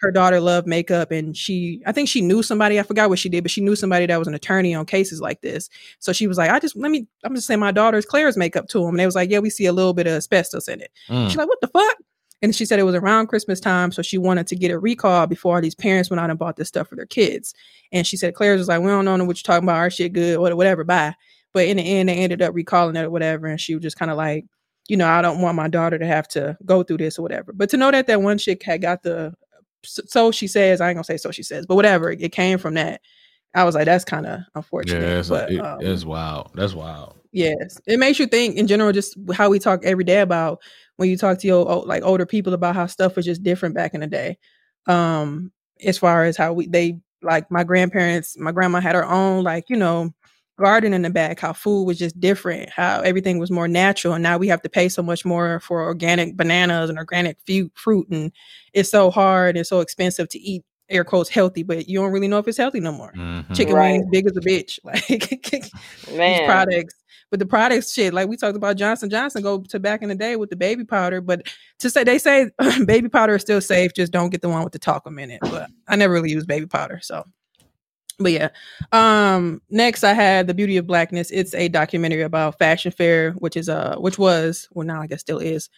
her 0.00 0.10
daughter 0.10 0.40
loved 0.40 0.66
makeup 0.66 1.10
and 1.10 1.36
she 1.36 1.82
I 1.86 1.92
think 1.92 2.08
she 2.08 2.20
knew 2.20 2.42
somebody, 2.42 2.78
I 2.78 2.82
forgot 2.82 3.08
what 3.08 3.18
she 3.18 3.28
did, 3.28 3.42
but 3.44 3.50
she 3.50 3.60
knew 3.60 3.76
somebody 3.76 4.06
that 4.06 4.18
was 4.18 4.28
an 4.28 4.34
attorney 4.34 4.74
on 4.74 4.86
cases 4.86 5.20
like 5.20 5.40
this. 5.40 5.68
So 5.98 6.12
she 6.12 6.26
was 6.26 6.38
like, 6.38 6.50
I 6.50 6.58
just 6.58 6.76
let 6.76 6.90
me 6.90 7.06
I'm 7.24 7.34
just 7.34 7.46
saying 7.46 7.60
my 7.60 7.72
daughter's 7.72 8.06
Claire's 8.06 8.36
makeup 8.36 8.68
to 8.68 8.82
him. 8.82 8.90
And 8.90 8.98
they 8.98 9.06
was 9.06 9.14
like, 9.14 9.30
Yeah, 9.30 9.38
we 9.38 9.50
see 9.50 9.66
a 9.66 9.72
little 9.72 9.94
bit 9.94 10.06
of 10.06 10.14
asbestos 10.14 10.68
in 10.68 10.80
it. 10.80 10.92
Mm. 11.08 11.28
She's 11.28 11.36
like, 11.36 11.48
What 11.48 11.60
the 11.60 11.68
fuck? 11.68 11.96
And 12.42 12.54
she 12.54 12.66
said 12.66 12.78
it 12.78 12.84
was 12.84 12.94
around 12.94 13.28
Christmas 13.28 13.60
time, 13.60 13.90
so 13.90 14.02
she 14.02 14.18
wanted 14.18 14.46
to 14.48 14.56
get 14.56 14.70
a 14.70 14.78
recall 14.78 15.26
before 15.26 15.56
all 15.56 15.62
these 15.62 15.74
parents 15.74 16.10
went 16.10 16.20
out 16.20 16.28
and 16.28 16.38
bought 16.38 16.56
this 16.56 16.68
stuff 16.68 16.88
for 16.88 16.94
their 16.94 17.06
kids. 17.06 17.54
And 17.92 18.06
she 18.06 18.18
said 18.18 18.34
Claire's 18.34 18.58
was 18.58 18.68
like, 18.68 18.80
We 18.80 18.88
don't 18.88 19.04
know 19.04 19.24
what 19.24 19.38
you're 19.38 19.54
talking 19.54 19.66
about, 19.66 19.78
our 19.78 19.90
shit 19.90 20.12
good, 20.12 20.36
or 20.36 20.56
whatever, 20.56 20.84
bye. 20.84 21.14
But 21.56 21.68
in 21.68 21.78
the 21.78 21.82
end, 21.82 22.10
they 22.10 22.16
ended 22.16 22.42
up 22.42 22.54
recalling 22.54 22.96
it 22.96 23.04
or 23.04 23.10
whatever. 23.10 23.46
And 23.46 23.58
she 23.58 23.74
was 23.74 23.82
just 23.82 23.98
kind 23.98 24.10
of 24.10 24.18
like, 24.18 24.44
you 24.88 24.96
know, 24.98 25.08
I 25.08 25.22
don't 25.22 25.40
want 25.40 25.56
my 25.56 25.68
daughter 25.68 25.98
to 25.98 26.06
have 26.06 26.28
to 26.28 26.54
go 26.66 26.82
through 26.82 26.98
this 26.98 27.18
or 27.18 27.22
whatever. 27.22 27.54
But 27.54 27.70
to 27.70 27.78
know 27.78 27.90
that 27.90 28.06
that 28.08 28.20
one 28.20 28.36
chick 28.36 28.62
had 28.62 28.82
got 28.82 29.02
the, 29.02 29.32
so 29.82 30.30
she 30.30 30.48
says, 30.48 30.82
I 30.82 30.90
ain't 30.90 30.96
gonna 30.96 31.04
say 31.04 31.16
so 31.16 31.30
she 31.30 31.42
says, 31.42 31.64
but 31.64 31.76
whatever, 31.76 32.10
it 32.10 32.30
came 32.32 32.58
from 32.58 32.74
that. 32.74 33.00
I 33.54 33.64
was 33.64 33.74
like, 33.74 33.86
that's 33.86 34.04
kind 34.04 34.26
of 34.26 34.40
Yeah, 34.40 34.44
unfortunate. 34.54 35.00
that's, 35.00 35.28
but, 35.30 35.50
it, 35.50 35.64
um, 35.64 35.78
that's 35.82 36.04
wild. 36.04 36.50
That's 36.52 36.74
wild. 36.74 37.14
Yes, 37.32 37.80
it 37.86 37.98
makes 37.98 38.18
you 38.18 38.26
think 38.26 38.56
in 38.56 38.66
general, 38.66 38.92
just 38.92 39.16
how 39.32 39.48
we 39.48 39.58
talk 39.58 39.82
every 39.82 40.04
day 40.04 40.20
about 40.20 40.60
when 40.96 41.08
you 41.08 41.16
talk 41.16 41.38
to 41.38 41.46
your 41.46 41.64
like 41.86 42.02
older 42.02 42.26
people 42.26 42.52
about 42.52 42.74
how 42.74 42.84
stuff 42.84 43.16
was 43.16 43.24
just 43.24 43.42
different 43.42 43.74
back 43.74 43.94
in 43.94 44.02
the 44.02 44.06
day. 44.06 44.36
Um, 44.86 45.52
as 45.82 45.96
far 45.96 46.24
as 46.24 46.36
how 46.36 46.52
we 46.52 46.66
they 46.66 47.00
like 47.22 47.50
my 47.50 47.64
grandparents, 47.64 48.38
my 48.38 48.52
grandma 48.52 48.80
had 48.80 48.94
her 48.94 49.06
own 49.06 49.42
like 49.42 49.70
you 49.70 49.76
know 49.76 50.12
garden 50.56 50.92
in 50.92 51.02
the 51.02 51.10
back. 51.10 51.40
How 51.40 51.52
food 51.52 51.84
was 51.84 51.98
just 51.98 52.18
different. 52.20 52.70
How 52.70 53.00
everything 53.00 53.38
was 53.38 53.50
more 53.50 53.68
natural, 53.68 54.14
and 54.14 54.22
now 54.22 54.38
we 54.38 54.48
have 54.48 54.62
to 54.62 54.68
pay 54.68 54.88
so 54.88 55.02
much 55.02 55.24
more 55.24 55.60
for 55.60 55.82
organic 55.82 56.36
bananas 56.36 56.90
and 56.90 56.98
organic 56.98 57.38
fu- 57.46 57.70
fruit, 57.74 58.08
and 58.10 58.32
it's 58.72 58.90
so 58.90 59.10
hard 59.10 59.56
and 59.56 59.66
so 59.66 59.80
expensive 59.80 60.28
to 60.30 60.38
eat. 60.38 60.64
Air 60.88 61.02
quotes 61.02 61.28
healthy, 61.28 61.64
but 61.64 61.88
you 61.88 61.98
don't 61.98 62.12
really 62.12 62.28
know 62.28 62.38
if 62.38 62.46
it's 62.46 62.56
healthy 62.58 62.78
no 62.78 62.92
more 62.92 63.12
Mhm. 63.16 63.56
chicken 63.56 63.74
Right. 63.74 63.90
wings 63.94 64.06
big 64.12 64.24
as 64.28 64.36
a 64.36 64.40
bitch 64.40 64.78
like 64.84 65.02
these 66.06 66.40
products 66.46 66.94
But 67.28 67.40
the 67.40 67.46
products 67.46 67.92
shit, 67.92 68.14
like 68.14 68.28
we 68.28 68.36
talked 68.36 68.54
about 68.56 68.76
Johnson 68.76 69.10
Johnson 69.10 69.42
go 69.42 69.62
to 69.62 69.80
back 69.80 70.02
in 70.02 70.08
the 70.10 70.14
day 70.14 70.36
with 70.36 70.48
the 70.48 70.54
baby 70.54 70.84
powder. 70.84 71.20
But 71.20 71.48
to 71.80 71.90
say 71.90 72.04
they 72.04 72.18
say 72.20 72.50
baby 72.86 73.08
powder 73.08 73.34
is 73.34 73.42
still 73.42 73.60
safe, 73.60 73.94
just 73.94 74.12
don't 74.12 74.30
get 74.30 74.42
the 74.42 74.48
one 74.48 74.62
with 74.62 74.72
the 74.74 74.78
talcum 74.78 75.18
in 75.18 75.32
it. 75.32 75.40
But 75.40 75.68
I 75.88 75.96
never 75.96 76.12
really 76.14 76.30
use 76.30 76.46
baby 76.46 76.66
powder. 76.66 77.00
So 77.02 77.24
but 78.18 78.32
yeah. 78.32 78.48
Um 78.92 79.60
next 79.70 80.04
I 80.04 80.12
had 80.12 80.46
The 80.46 80.54
Beauty 80.54 80.76
of 80.76 80.86
Blackness. 80.86 81.30
It's 81.30 81.54
a 81.54 81.68
documentary 81.68 82.22
about 82.22 82.58
Fashion 82.58 82.92
Fair, 82.92 83.32
which 83.32 83.56
is 83.56 83.68
uh 83.68 83.96
which 83.98 84.18
was 84.18 84.68
well 84.72 84.86
now 84.86 85.00
I 85.00 85.06
guess 85.06 85.20
still 85.20 85.38
is 85.38 85.68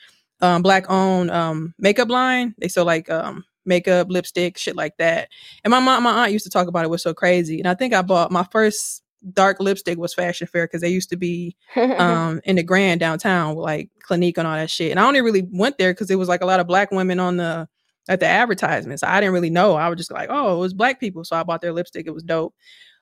um 0.41 0.63
black 0.63 0.89
owned 0.91 1.31
um 1.31 1.75
makeup 1.79 2.09
line. 2.09 2.55
They 2.59 2.69
sell 2.69 2.85
like 2.85 3.11
um 3.11 3.45
makeup, 3.65 4.09
lipstick, 4.11 4.57
shit 4.59 4.77
like 4.77 4.97
that. 4.99 5.29
And 5.65 5.71
my 5.71 5.81
mom, 5.81 6.03
my 6.03 6.23
aunt 6.23 6.33
used 6.33 6.45
to 6.45 6.51
talk 6.51 6.69
about 6.69 6.85
it 6.85 6.91
was 6.91 7.03
so 7.03 7.15
crazy. 7.15 7.59
And 7.59 7.69
I 7.69 7.75
think 7.75 7.93
I 7.93 8.03
bought 8.03 8.33
my 8.33 8.47
first 8.51 9.03
dark 9.33 9.59
lipstick 9.59 9.99
was 9.99 10.15
Fashion 10.15 10.47
Fair 10.47 10.67
because 10.67 10.81
they 10.81 10.89
used 10.89 11.11
to 11.11 11.17
be 11.17 11.57
um 11.77 12.41
in 12.45 12.57
the 12.57 12.63
Grand 12.63 13.01
downtown 13.01 13.55
with 13.55 13.65
like 13.65 13.91
Clinique 14.03 14.39
and 14.39 14.47
all 14.47 14.55
that 14.55 14.71
shit. 14.71 14.91
And 14.91 15.01
I 15.01 15.07
only 15.07 15.21
really 15.21 15.47
went 15.51 15.79
there 15.79 15.93
because 15.93 16.11
it 16.11 16.19
was 16.19 16.29
like 16.29 16.41
a 16.41 16.47
lot 16.47 16.61
of 16.61 16.67
black 16.67 16.91
women 16.93 17.19
on 17.21 17.37
the 17.37 17.69
at 18.09 18.21
the 18.21 18.27
advertisements. 18.27 19.03
I 19.03 19.21
didn't 19.21 19.35
really 19.35 19.51
know. 19.51 19.75
I 19.75 19.89
was 19.89 19.99
just 19.99 20.11
like, 20.11 20.29
oh, 20.31 20.57
it 20.57 20.61
was 20.61 20.75
black 20.75 20.99
people. 20.99 21.25
So 21.25 21.37
I 21.37 21.43
bought 21.43 21.61
their 21.61 21.73
lipstick. 21.73 22.07
It 22.07 22.15
was 22.15 22.23
dope. 22.23 22.55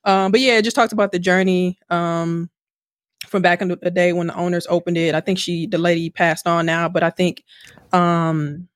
Um, 0.04 0.32
but 0.32 0.40
yeah, 0.40 0.58
it 0.58 0.62
just 0.62 0.76
talked 0.76 0.92
about 0.92 1.12
the 1.12 1.18
journey 1.18 1.78
um, 1.90 2.50
from 3.26 3.42
back 3.42 3.62
in 3.62 3.68
the 3.68 3.90
day 3.90 4.12
when 4.12 4.28
the 4.28 4.36
owners 4.36 4.66
opened 4.68 4.98
it. 4.98 5.14
I 5.14 5.20
think 5.20 5.38
she, 5.38 5.66
the 5.66 5.78
lady 5.78 6.10
passed 6.10 6.46
on 6.46 6.66
now, 6.66 6.88
but 6.88 7.02
I 7.02 7.10
think, 7.10 7.44
um, 7.92 8.68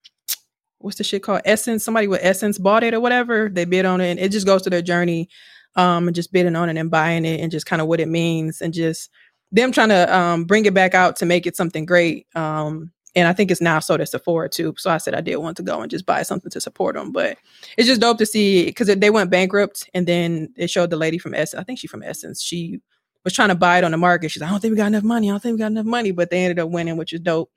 what's 0.78 0.96
the 0.98 1.04
shit 1.04 1.22
called? 1.22 1.42
Essence. 1.44 1.84
Somebody 1.84 2.06
with 2.06 2.20
Essence 2.22 2.58
bought 2.58 2.82
it 2.82 2.94
or 2.94 3.00
whatever. 3.00 3.48
They 3.48 3.64
bid 3.64 3.84
on 3.84 4.00
it. 4.00 4.12
And 4.12 4.20
it 4.20 4.32
just 4.32 4.46
goes 4.46 4.62
to 4.62 4.70
their 4.70 4.82
journey 4.82 5.28
um, 5.76 6.08
and 6.08 6.14
just 6.14 6.32
bidding 6.32 6.56
on 6.56 6.70
it 6.70 6.76
and 6.78 6.90
buying 6.90 7.24
it 7.24 7.40
and 7.40 7.52
just 7.52 7.66
kind 7.66 7.82
of 7.82 7.88
what 7.88 8.00
it 8.00 8.08
means 8.08 8.60
and 8.60 8.72
just 8.72 9.10
them 9.52 9.72
trying 9.72 9.90
to 9.90 10.16
um, 10.16 10.44
bring 10.44 10.64
it 10.64 10.74
back 10.74 10.94
out 10.94 11.16
to 11.16 11.26
make 11.26 11.46
it 11.46 11.56
something 11.56 11.84
great. 11.84 12.26
Um, 12.34 12.92
and 13.14 13.26
I 13.26 13.32
think 13.32 13.50
it's 13.50 13.60
now 13.60 13.78
sold 13.80 14.00
at 14.00 14.08
Sephora 14.08 14.48
too. 14.48 14.74
So 14.78 14.90
I 14.90 14.98
said 14.98 15.14
I 15.14 15.20
did 15.20 15.36
want 15.36 15.56
to 15.56 15.62
go 15.62 15.80
and 15.80 15.90
just 15.90 16.06
buy 16.06 16.22
something 16.22 16.50
to 16.50 16.60
support 16.60 16.94
them. 16.94 17.12
But 17.12 17.38
it's 17.76 17.88
just 17.88 18.00
dope 18.00 18.18
to 18.18 18.26
see 18.26 18.66
because 18.66 18.86
they 18.88 19.10
went 19.10 19.30
bankrupt, 19.30 19.88
and 19.94 20.06
then 20.06 20.52
it 20.56 20.70
showed 20.70 20.90
the 20.90 20.96
lady 20.96 21.18
from 21.18 21.34
Essence. 21.34 21.60
I 21.60 21.64
think 21.64 21.78
she's 21.78 21.90
from 21.90 22.02
Essence. 22.02 22.42
She 22.42 22.80
was 23.24 23.32
trying 23.32 23.48
to 23.48 23.54
buy 23.54 23.78
it 23.78 23.84
on 23.84 23.90
the 23.90 23.96
market. 23.96 24.30
She's 24.30 24.40
like, 24.40 24.48
I 24.48 24.52
don't 24.52 24.60
think 24.60 24.72
we 24.72 24.78
got 24.78 24.86
enough 24.86 25.02
money. 25.02 25.28
I 25.28 25.32
don't 25.32 25.40
think 25.40 25.54
we 25.54 25.58
got 25.58 25.66
enough 25.72 25.86
money, 25.86 26.10
but 26.10 26.30
they 26.30 26.42
ended 26.42 26.58
up 26.58 26.70
winning, 26.70 26.96
which 26.96 27.12
is 27.12 27.20
dope. 27.20 27.50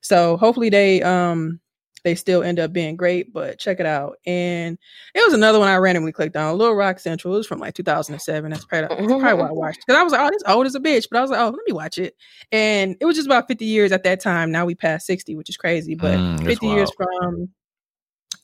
So 0.00 0.36
hopefully 0.36 0.70
they 0.70 1.02
um 1.02 1.60
they 2.04 2.14
still 2.14 2.42
end 2.42 2.60
up 2.60 2.72
being 2.72 2.96
great, 2.96 3.32
but 3.32 3.58
check 3.58 3.80
it 3.80 3.86
out. 3.86 4.18
And 4.26 4.78
it 5.14 5.24
was 5.24 5.34
another 5.34 5.58
one 5.58 5.68
I 5.68 5.76
randomly 5.76 6.12
clicked 6.12 6.36
on, 6.36 6.56
Little 6.56 6.74
Rock 6.74 7.00
Central. 7.00 7.34
It 7.34 7.38
was 7.38 7.46
from 7.46 7.58
like 7.58 7.74
2007. 7.74 8.50
That's 8.50 8.64
probably, 8.64 8.88
that's 8.96 9.06
probably 9.20 9.42
why 9.42 9.48
I 9.48 9.52
watched 9.52 9.80
Because 9.86 9.98
I 9.98 10.02
was 10.02 10.12
like, 10.12 10.20
oh, 10.20 10.30
this 10.30 10.42
old 10.46 10.66
as 10.66 10.74
a 10.74 10.80
bitch. 10.80 11.08
But 11.10 11.18
I 11.18 11.22
was 11.22 11.30
like, 11.30 11.40
oh, 11.40 11.46
let 11.50 11.66
me 11.66 11.72
watch 11.72 11.98
it. 11.98 12.14
And 12.52 12.96
it 13.00 13.04
was 13.06 13.16
just 13.16 13.26
about 13.26 13.48
50 13.48 13.64
years 13.64 13.92
at 13.92 14.04
that 14.04 14.20
time. 14.20 14.52
Now 14.52 14.66
we 14.66 14.74
passed 14.74 15.06
60, 15.06 15.34
which 15.34 15.48
is 15.48 15.56
crazy. 15.56 15.94
But 15.94 16.18
Mm, 16.18 16.44
50 16.44 16.66
years 16.66 16.90
from 16.96 17.48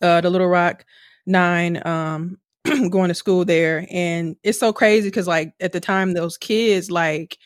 uh, 0.00 0.20
the 0.20 0.30
Little 0.30 0.48
Rock 0.48 0.84
Nine 1.26 1.80
um, 1.86 2.38
going 2.90 3.08
to 3.08 3.14
school 3.14 3.44
there. 3.44 3.86
And 3.90 4.36
it's 4.42 4.58
so 4.58 4.72
crazy 4.72 5.08
because, 5.08 5.28
like, 5.28 5.54
at 5.60 5.72
the 5.72 5.80
time, 5.80 6.14
those 6.14 6.36
kids, 6.36 6.90
like, 6.90 7.38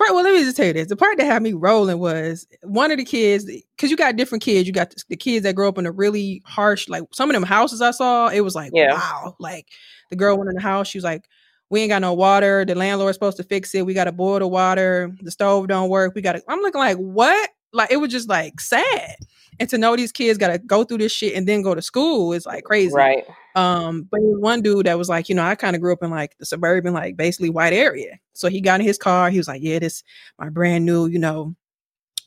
Well, 0.00 0.24
let 0.24 0.32
me 0.32 0.42
just 0.42 0.56
tell 0.56 0.66
you 0.66 0.72
this. 0.72 0.88
The 0.88 0.96
part 0.96 1.18
that 1.18 1.26
had 1.26 1.42
me 1.42 1.52
rolling 1.52 1.98
was 1.98 2.46
one 2.62 2.90
of 2.90 2.96
the 2.96 3.04
kids, 3.04 3.44
because 3.44 3.90
you 3.90 3.96
got 3.96 4.16
different 4.16 4.42
kids. 4.42 4.66
You 4.66 4.72
got 4.72 4.90
the, 4.90 5.02
the 5.10 5.16
kids 5.16 5.44
that 5.44 5.54
grow 5.54 5.68
up 5.68 5.78
in 5.78 5.86
a 5.86 5.92
really 5.92 6.42
harsh, 6.46 6.88
like 6.88 7.02
some 7.12 7.28
of 7.30 7.34
them 7.34 7.42
houses 7.42 7.82
I 7.82 7.90
saw, 7.90 8.28
it 8.28 8.40
was 8.40 8.54
like, 8.54 8.70
Yeah. 8.74 8.94
wow. 8.94 9.36
Like 9.38 9.68
the 10.08 10.16
girl 10.16 10.36
went 10.36 10.48
in 10.48 10.56
the 10.56 10.62
house, 10.62 10.88
she 10.88 10.98
was 10.98 11.04
like, 11.04 11.28
we 11.68 11.80
ain't 11.82 11.90
got 11.90 12.00
no 12.00 12.14
water. 12.14 12.64
The 12.64 12.74
landlord's 12.74 13.14
supposed 13.14 13.36
to 13.36 13.44
fix 13.44 13.74
it. 13.74 13.86
We 13.86 13.94
got 13.94 14.04
to 14.04 14.12
boil 14.12 14.40
the 14.40 14.48
water. 14.48 15.14
The 15.20 15.30
stove 15.30 15.68
don't 15.68 15.88
work. 15.88 16.14
We 16.16 16.22
got 16.22 16.32
to, 16.32 16.42
I'm 16.48 16.60
looking 16.60 16.80
like, 16.80 16.96
what? 16.96 17.50
Like, 17.72 17.92
it 17.92 17.98
was 17.98 18.10
just 18.10 18.28
like 18.28 18.60
sad. 18.60 19.14
And 19.60 19.68
to 19.68 19.78
know 19.78 19.94
these 19.94 20.10
kids 20.10 20.38
got 20.38 20.48
to 20.48 20.58
go 20.58 20.84
through 20.84 20.98
this 20.98 21.12
shit 21.12 21.34
and 21.34 21.46
then 21.46 21.60
go 21.62 21.74
to 21.74 21.82
school 21.82 22.32
is 22.32 22.46
like 22.46 22.64
crazy. 22.64 22.94
Right. 22.94 23.24
Um, 23.54 24.08
but 24.10 24.20
there 24.20 24.30
was 24.30 24.40
one 24.40 24.62
dude 24.62 24.86
that 24.86 24.98
was 24.98 25.08
like, 25.08 25.28
you 25.28 25.34
know, 25.34 25.44
I 25.44 25.54
kind 25.54 25.76
of 25.76 25.82
grew 25.82 25.92
up 25.92 26.02
in 26.02 26.10
like 26.10 26.36
the 26.38 26.46
suburban, 26.46 26.94
like 26.94 27.16
basically 27.16 27.50
white 27.50 27.74
area. 27.74 28.18
So 28.32 28.48
he 28.48 28.62
got 28.62 28.80
in 28.80 28.86
his 28.86 28.96
car. 28.98 29.28
He 29.30 29.36
was 29.38 29.48
like, 29.48 29.62
yeah, 29.62 29.78
this 29.78 30.02
my 30.38 30.48
brand 30.48 30.86
new, 30.86 31.06
you 31.06 31.18
know, 31.18 31.54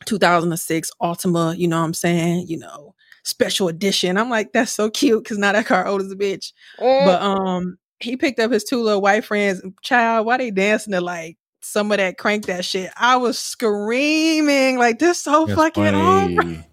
2006 0.05 0.91
Altima. 1.01 1.57
You 1.57 1.67
know 1.67 1.79
what 1.79 1.85
I'm 1.85 1.93
saying? 1.93 2.45
You 2.47 2.59
know, 2.59 2.93
special 3.23 3.67
edition. 3.67 4.17
I'm 4.17 4.29
like, 4.29 4.53
that's 4.53 4.71
so 4.71 4.89
cute 4.89 5.23
because 5.23 5.37
now 5.39 5.53
that 5.53 5.65
car 5.65 5.87
old 5.87 6.01
as 6.01 6.11
a 6.11 6.15
bitch. 6.15 6.53
Mm. 6.79 7.05
But 7.05 7.21
um, 7.21 7.77
he 7.99 8.15
picked 8.15 8.39
up 8.39 8.51
his 8.51 8.63
two 8.63 8.81
little 8.81 9.01
white 9.01 9.25
friends. 9.25 9.61
Child, 9.81 10.25
why 10.25 10.37
they 10.37 10.51
dancing 10.51 10.91
to 10.93 11.01
like 11.01 11.37
some 11.61 11.91
of 11.91 11.97
that 11.97 12.17
crank 12.17 12.45
that 12.45 12.65
shit? 12.65 12.91
I 12.95 13.15
was 13.17 13.39
screaming 13.39 14.77
like 14.77 14.99
this 14.99 15.23
so 15.23 15.45
That's 15.45 15.57
fucking 15.57 15.95
old. 15.95 16.35
funny. 16.35 16.35
Like, 16.35 16.65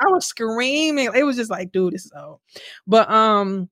I 0.00 0.08
was 0.08 0.26
screaming. 0.26 1.10
It 1.14 1.24
was 1.24 1.36
just 1.36 1.50
like, 1.50 1.72
dude, 1.72 1.94
this 1.94 2.04
is 2.06 2.12
old. 2.16 2.40
But 2.86 3.10
um, 3.10 3.68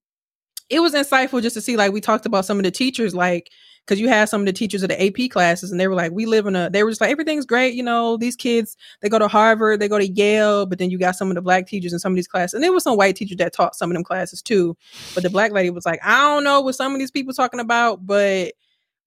it 0.68 0.80
was 0.80 0.94
insightful 0.94 1.42
just 1.42 1.54
to 1.54 1.60
see, 1.60 1.76
like, 1.76 1.92
we 1.92 2.00
talked 2.00 2.26
about 2.26 2.44
some 2.44 2.58
of 2.58 2.64
the 2.64 2.70
teachers, 2.70 3.14
like, 3.14 3.50
because 3.86 3.98
you 3.98 4.08
had 4.08 4.28
some 4.28 4.42
of 4.42 4.46
the 4.46 4.52
teachers 4.52 4.82
of 4.82 4.88
the 4.88 5.04
AP 5.04 5.30
classes, 5.30 5.70
and 5.72 5.80
they 5.80 5.88
were 5.88 5.94
like, 5.94 6.12
we 6.12 6.26
live 6.26 6.46
in 6.46 6.54
a, 6.54 6.70
they 6.70 6.84
were 6.84 6.90
just 6.90 7.00
like, 7.00 7.10
everything's 7.10 7.46
great, 7.46 7.74
you 7.74 7.82
know, 7.82 8.16
these 8.16 8.36
kids, 8.36 8.76
they 9.00 9.08
go 9.08 9.18
to 9.18 9.26
Harvard, 9.26 9.80
they 9.80 9.88
go 9.88 9.98
to 9.98 10.06
Yale, 10.06 10.66
but 10.66 10.78
then 10.78 10.90
you 10.90 10.98
got 10.98 11.16
some 11.16 11.28
of 11.28 11.34
the 11.34 11.42
black 11.42 11.66
teachers 11.66 11.92
in 11.92 11.98
some 11.98 12.12
of 12.12 12.16
these 12.16 12.28
classes, 12.28 12.54
and 12.54 12.62
there 12.62 12.72
was 12.72 12.84
some 12.84 12.96
white 12.96 13.16
teachers 13.16 13.38
that 13.38 13.52
taught 13.52 13.74
some 13.74 13.90
of 13.90 13.94
them 13.94 14.04
classes 14.04 14.42
too. 14.42 14.76
But 15.14 15.24
the 15.24 15.30
black 15.30 15.50
lady 15.50 15.70
was 15.70 15.86
like, 15.86 15.98
I 16.04 16.18
don't 16.18 16.44
know 16.44 16.60
what 16.60 16.76
some 16.76 16.92
of 16.92 17.00
these 17.00 17.10
people 17.10 17.32
talking 17.32 17.58
about, 17.58 18.06
but 18.06 18.52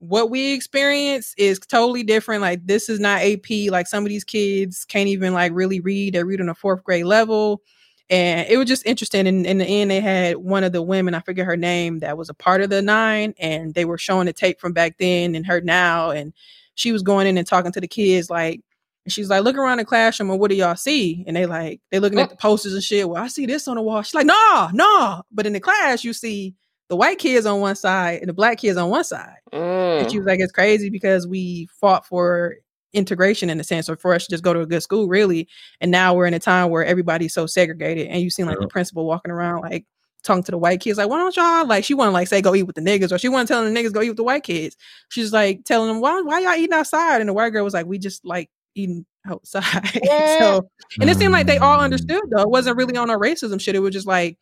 what 0.04 0.30
we 0.30 0.54
experience 0.54 1.34
is 1.38 1.60
totally 1.60 2.04
different. 2.04 2.42
Like 2.42 2.66
this 2.66 2.90
is 2.90 3.00
not 3.00 3.22
AP. 3.22 3.70
Like 3.70 3.88
some 3.88 4.04
of 4.04 4.10
these 4.10 4.24
kids 4.24 4.86
can't 4.86 5.08
even 5.08 5.34
like 5.34 5.52
really 5.54 5.80
read. 5.80 6.14
They 6.14 6.24
read 6.24 6.42
on 6.42 6.50
a 6.50 6.56
fourth 6.56 6.84
grade 6.84 7.06
level. 7.06 7.62
And 8.10 8.48
it 8.50 8.58
was 8.58 8.68
just 8.68 8.86
interesting. 8.86 9.28
And 9.28 9.46
in 9.46 9.60
the 9.60 9.66
end, 9.66 9.90
they 9.90 10.02
had 10.02 10.36
one 10.38 10.66
of 10.66 10.74
the 10.74 10.82
women, 10.82 11.14
I 11.14 11.22
forget 11.22 11.46
her 11.46 11.56
name, 11.56 12.00
that 12.00 12.18
was 12.18 12.30
a 12.30 12.34
part 12.34 12.62
of 12.62 12.70
the 12.70 12.82
nine, 12.82 13.34
and 13.40 13.74
they 13.74 13.86
were 13.86 13.98
showing 13.98 14.26
the 14.26 14.34
tape 14.34 14.60
from 14.60 14.74
back 14.74 14.98
then 15.00 15.36
and 15.36 15.46
her 15.48 15.62
now. 15.62 16.12
And 16.12 16.34
she 16.76 16.92
was 16.92 17.02
going 17.02 17.28
in 17.28 17.38
and 17.38 17.48
talking 17.48 17.72
to 17.72 17.82
the 17.82 17.88
kids, 17.88 18.30
like, 18.30 18.60
she's 19.08 19.30
like, 19.30 19.44
look 19.44 19.56
around 19.56 19.78
the 19.78 19.86
classroom 19.86 20.30
and 20.30 20.40
what 20.40 20.50
do 20.50 20.56
y'all 20.56 20.76
see? 20.76 21.24
And 21.26 21.36
they 21.36 21.46
like, 21.46 21.80
they 21.92 22.00
looking 22.00 22.20
at 22.20 22.28
oh. 22.28 22.32
the 22.32 22.36
posters 22.36 22.74
and 22.74 22.84
shit. 22.84 23.08
Well, 23.08 23.24
I 23.24 23.28
see 23.28 23.46
this 23.46 23.68
on 23.68 23.78
the 23.78 23.82
wall. 23.82 24.02
She's 24.02 24.14
like, 24.14 24.26
no, 24.26 24.70
no. 24.74 25.24
But 25.32 25.46
in 25.46 25.54
the 25.54 25.60
class, 25.60 26.04
you 26.04 26.14
see 26.14 26.56
the 26.90 26.96
white 26.96 27.20
kids 27.20 27.46
on 27.46 27.60
one 27.60 27.76
side 27.76 28.20
and 28.20 28.30
the 28.30 28.34
black 28.34 28.60
kids 28.60 28.78
on 28.78 28.90
one 28.90 29.04
side. 29.04 29.38
And 29.52 30.10
she 30.10 30.18
Mm. 30.18 30.20
was 30.22 30.28
like, 30.28 30.40
it's 30.40 30.52
crazy 30.52 30.90
because 30.90 31.28
we 31.28 31.68
fought 31.80 32.06
for 32.06 32.56
integration 32.94 33.50
in 33.50 33.60
a 33.60 33.64
sense, 33.64 33.90
or 33.90 33.96
for 33.98 34.14
us 34.14 34.26
to 34.26 34.32
just 34.32 34.44
go 34.44 34.54
to 34.54 34.60
a 34.62 34.66
good 34.68 34.84
school, 34.84 35.08
really. 35.08 35.48
And 35.82 35.90
now 35.92 36.14
we're 36.14 36.28
in 36.28 36.34
a 36.34 36.40
time 36.40 36.70
where 36.70 36.86
everybody's 36.86 37.34
so 37.34 37.46
segregated. 37.48 38.08
And 38.08 38.22
you 38.22 38.30
seen 38.30 38.46
like 38.46 38.60
the 38.60 38.68
principal 38.68 39.06
walking 39.06 39.32
around, 39.32 39.62
like 39.62 39.86
talking 40.24 40.44
to 40.44 40.52
the 40.52 40.58
white 40.58 40.80
kids, 40.80 40.98
like, 40.98 41.10
why 41.10 41.18
don't 41.18 41.36
y'all 41.36 41.66
like 41.68 41.84
she 41.84 41.94
wanna 41.96 42.12
like 42.12 42.28
say 42.28 42.42
go 42.42 42.54
eat 42.56 42.64
with 42.64 42.76
the 42.76 42.82
niggas, 42.82 43.12
or 43.12 43.18
she 43.18 43.30
wasn't 43.30 43.48
telling 43.50 43.74
the 43.74 43.80
niggas 43.80 43.92
go 43.94 44.02
eat 44.02 44.10
with 44.10 44.18
the 44.18 44.24
white 44.24 44.44
kids. 44.44 44.78
She's 45.10 45.34
like 45.34 45.64
telling 45.66 45.88
them, 45.90 46.02
Why 46.02 46.22
why 46.22 46.40
y'all 46.40 46.54
eating 46.56 46.74
outside? 46.74 47.20
And 47.20 47.30
the 47.30 47.34
white 47.34 47.50
girl 47.50 47.64
was 47.64 47.74
like, 47.74 47.86
We 47.88 47.98
just 47.98 48.24
like 48.26 48.50
eating 48.76 49.06
outside. 49.28 50.00
so 50.40 50.70
and 51.02 51.10
it 51.10 51.18
seemed 51.18 51.34
like 51.34 51.48
they 51.48 51.58
all 51.58 51.80
understood 51.80 52.22
though. 52.30 52.44
It 52.44 52.50
wasn't 52.50 52.78
really 52.78 52.96
on 52.98 53.10
a 53.10 53.18
racism 53.18 53.60
shit. 53.60 53.76
It 53.76 53.80
was 53.80 53.94
just 53.94 54.08
like 54.08 54.38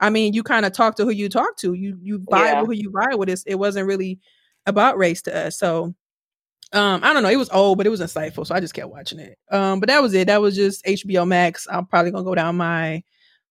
I 0.00 0.10
mean, 0.10 0.32
you 0.34 0.42
kind 0.42 0.64
of 0.66 0.72
talk 0.72 0.96
to 0.96 1.04
who 1.04 1.10
you 1.10 1.28
talk 1.28 1.56
to. 1.58 1.74
You 1.74 1.98
you 2.02 2.20
vibe 2.20 2.44
Yeah. 2.44 2.60
with 2.62 2.68
who 2.68 2.74
you 2.74 2.90
vibe 2.90 3.18
with. 3.18 3.28
It's, 3.28 3.42
it 3.44 3.56
wasn't 3.56 3.86
really 3.86 4.18
about 4.66 4.98
race 4.98 5.22
to 5.22 5.46
us. 5.46 5.58
So 5.58 5.94
um, 6.72 7.00
I 7.02 7.12
don't 7.14 7.22
know. 7.22 7.30
It 7.30 7.36
was 7.36 7.48
old, 7.50 7.78
but 7.78 7.86
it 7.86 7.90
was 7.90 8.00
insightful. 8.00 8.46
So 8.46 8.54
I 8.54 8.60
just 8.60 8.74
kept 8.74 8.90
watching 8.90 9.18
it. 9.18 9.38
Um, 9.50 9.80
but 9.80 9.88
that 9.88 10.02
was 10.02 10.12
it. 10.14 10.26
That 10.26 10.42
was 10.42 10.54
just 10.54 10.84
HBO 10.84 11.26
Max. 11.26 11.66
I'm 11.70 11.86
probably 11.86 12.10
gonna 12.10 12.24
go 12.24 12.34
down 12.34 12.56
my 12.56 13.02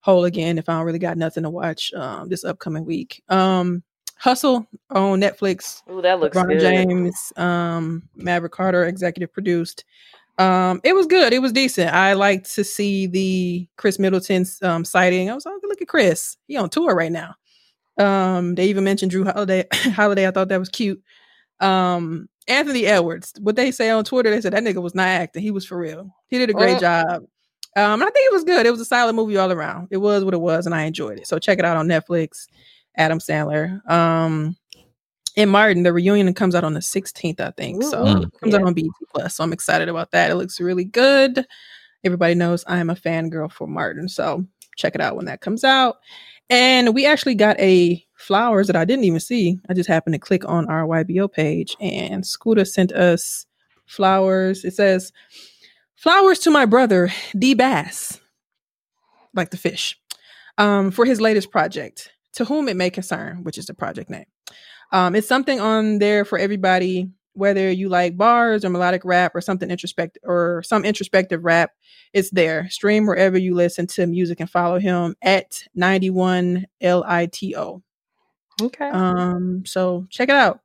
hole 0.01 0.25
again 0.25 0.57
if 0.57 0.69
I 0.69 0.73
don't 0.73 0.85
really 0.85 0.99
got 0.99 1.17
nothing 1.17 1.43
to 1.43 1.49
watch 1.49 1.91
um 1.93 2.29
this 2.29 2.43
upcoming 2.43 2.85
week. 2.85 3.21
Um 3.29 3.83
Hustle 4.19 4.67
on 4.89 5.21
Netflix. 5.21 5.83
Ooh, 5.91 6.01
that 6.01 6.19
looks 6.19 6.35
LeBron 6.35 6.47
good. 6.47 6.59
James, 6.59 7.33
um, 7.37 8.09
Maverick 8.15 8.51
Carter, 8.51 8.85
executive 8.85 9.31
produced. 9.31 9.85
Um, 10.37 10.81
it 10.83 10.93
was 10.93 11.07
good. 11.07 11.33
It 11.33 11.41
was 11.41 11.51
decent. 11.51 11.93
I 11.93 12.13
liked 12.13 12.53
to 12.55 12.63
see 12.63 13.07
the 13.07 13.67
Khris 13.77 13.97
Middleton's 13.99 14.61
um 14.61 14.85
sighting. 14.85 15.29
I 15.29 15.33
was 15.33 15.45
like, 15.45 15.55
look 15.63 15.81
at 15.81 15.87
Khris. 15.87 16.37
He 16.47 16.57
on 16.57 16.69
tour 16.69 16.93
right 16.95 17.11
now. 17.11 17.35
Um, 17.97 18.53
they 18.55 18.67
even 18.67 18.83
mentioned 18.83 19.11
Jrue 19.11 19.31
Holiday. 19.31 19.65
Holiday. 19.73 20.27
I 20.27 20.31
thought 20.31 20.49
that 20.49 20.59
was 20.59 20.69
cute. 20.69 21.01
Um, 21.59 22.29
Anthony 22.47 22.85
Edwards. 22.85 23.33
What 23.41 23.55
they 23.55 23.71
say 23.71 23.89
on 23.89 24.03
Twitter, 24.03 24.29
they 24.29 24.41
said 24.41 24.53
that 24.53 24.63
nigga 24.63 24.81
was 24.81 24.95
not 24.95 25.07
acting. 25.07 25.41
He 25.41 25.51
was 25.51 25.65
for 25.65 25.77
real. 25.77 26.13
He 26.27 26.37
did 26.37 26.49
a 26.49 26.53
great 26.53 26.77
Mm. 26.77 26.81
job. 26.81 27.23
Um, 27.75 28.01
and 28.01 28.03
I 28.03 28.09
think 28.09 28.31
it 28.31 28.33
was 28.33 28.43
good. 28.43 28.65
It 28.65 28.71
was 28.71 28.79
a 28.81 28.85
solid 28.85 29.13
movie 29.13 29.37
all 29.37 29.51
around. 29.51 29.87
It 29.91 29.97
was 29.97 30.23
what 30.23 30.33
it 30.33 30.41
was, 30.41 30.65
and 30.65 30.73
I 30.73 30.83
enjoyed 30.83 31.19
it. 31.19 31.27
So 31.27 31.37
check 31.39 31.59
it 31.59 31.65
out 31.65 31.77
on 31.77 31.87
Netflix. 31.87 32.47
Adam 32.95 33.19
Sandler. 33.19 33.87
Um, 33.89 34.55
and 35.37 35.49
Martin, 35.51 35.83
the 35.83 35.93
reunion 35.93 36.33
comes 36.33 36.55
out 36.55 36.63
on 36.65 36.73
the 36.73 36.81
16th, 36.81 37.39
I 37.39 37.51
think. 37.51 37.83
So 37.83 38.03
Mm. 38.03 38.23
it 38.23 38.39
comes 38.41 38.53
out 38.55 38.63
on 38.63 38.73
BET 38.73 38.85
Plus. 39.13 39.35
So 39.35 39.43
I'm 39.43 39.53
excited 39.53 39.87
about 39.87 40.11
that. 40.11 40.31
It 40.31 40.35
looks 40.35 40.59
really 40.59 40.83
good. 40.85 41.45
Everybody 42.03 42.35
knows 42.35 42.63
I 42.67 42.79
am 42.79 42.89
a 42.89 42.95
fangirl 42.95 43.51
for 43.51 43.67
Martin. 43.67 44.09
So 44.09 44.45
check 44.75 44.95
it 44.95 45.01
out 45.01 45.15
when 45.15 45.25
that 45.25 45.41
comes 45.41 45.63
out. 45.63 45.97
And 46.49 46.93
we 46.95 47.05
actually 47.05 47.35
got 47.35 47.59
a 47.59 48.03
flowers 48.15 48.67
that 48.67 48.75
I 48.75 48.85
didn't 48.85 49.05
even 49.05 49.19
see. 49.19 49.59
I 49.69 49.73
just 49.73 49.89
happened 49.89 50.13
to 50.13 50.19
click 50.19 50.47
on 50.47 50.67
our 50.69 50.85
YBO 50.87 51.31
page 51.31 51.75
and 51.79 52.25
Scooter 52.25 52.65
sent 52.65 52.91
us 52.93 53.45
flowers. 53.85 54.65
It 54.65 54.73
says, 54.73 55.11
Flowers 55.95 56.39
to 56.39 56.51
my 56.51 56.65
brother, 56.65 57.11
D 57.37 57.55
Bass, 57.55 58.19
like 59.33 59.49
the 59.49 59.57
fish, 59.57 59.99
um, 60.59 60.91
for 60.91 61.05
his 61.05 61.19
latest 61.19 61.49
project, 61.51 62.11
To 62.33 62.45
Whom 62.45 62.69
It 62.69 62.77
May 62.77 62.91
Concern, 62.91 63.43
which 63.43 63.57
is 63.57 63.65
the 63.65 63.73
project 63.73 64.09
name. 64.09 64.25
Um, 64.91 65.15
it's 65.15 65.27
something 65.27 65.59
on 65.59 65.99
there 65.99 66.25
for 66.25 66.37
everybody, 66.37 67.09
whether 67.33 67.69
you 67.71 67.89
like 67.89 68.17
bars 68.17 68.63
or 68.63 68.69
melodic 68.69 69.03
rap 69.05 69.35
or 69.35 69.41
something 69.41 69.69
introspective 69.69 70.21
or 70.25 70.63
some 70.63 70.85
introspective 70.85 71.43
rap. 71.43 71.71
It's 72.13 72.29
there. 72.31 72.69
Stream 72.69 73.05
wherever 73.05 73.37
you 73.37 73.53
listen 73.53 73.87
to 73.87 74.07
music 74.07 74.39
and 74.39 74.49
follow 74.49 74.79
him 74.79 75.15
at 75.21 75.63
91 75.75 76.65
LITO. 76.81 77.83
Okay. 78.61 78.89
Um, 78.89 79.65
so 79.65 80.07
check 80.09 80.29
it 80.29 80.35
out. 80.35 80.61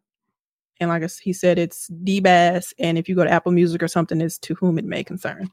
And 0.80 0.88
like 0.88 1.08
he 1.20 1.32
said, 1.32 1.58
it's 1.58 1.86
D 1.88 2.20
Bass. 2.20 2.74
And 2.78 2.98
if 2.98 3.08
you 3.08 3.14
go 3.14 3.22
to 3.22 3.30
Apple 3.30 3.52
Music 3.52 3.82
or 3.82 3.88
something, 3.88 4.20
it's 4.20 4.38
to 4.38 4.54
whom 4.54 4.78
it 4.78 4.84
may 4.84 5.04
concern. 5.04 5.48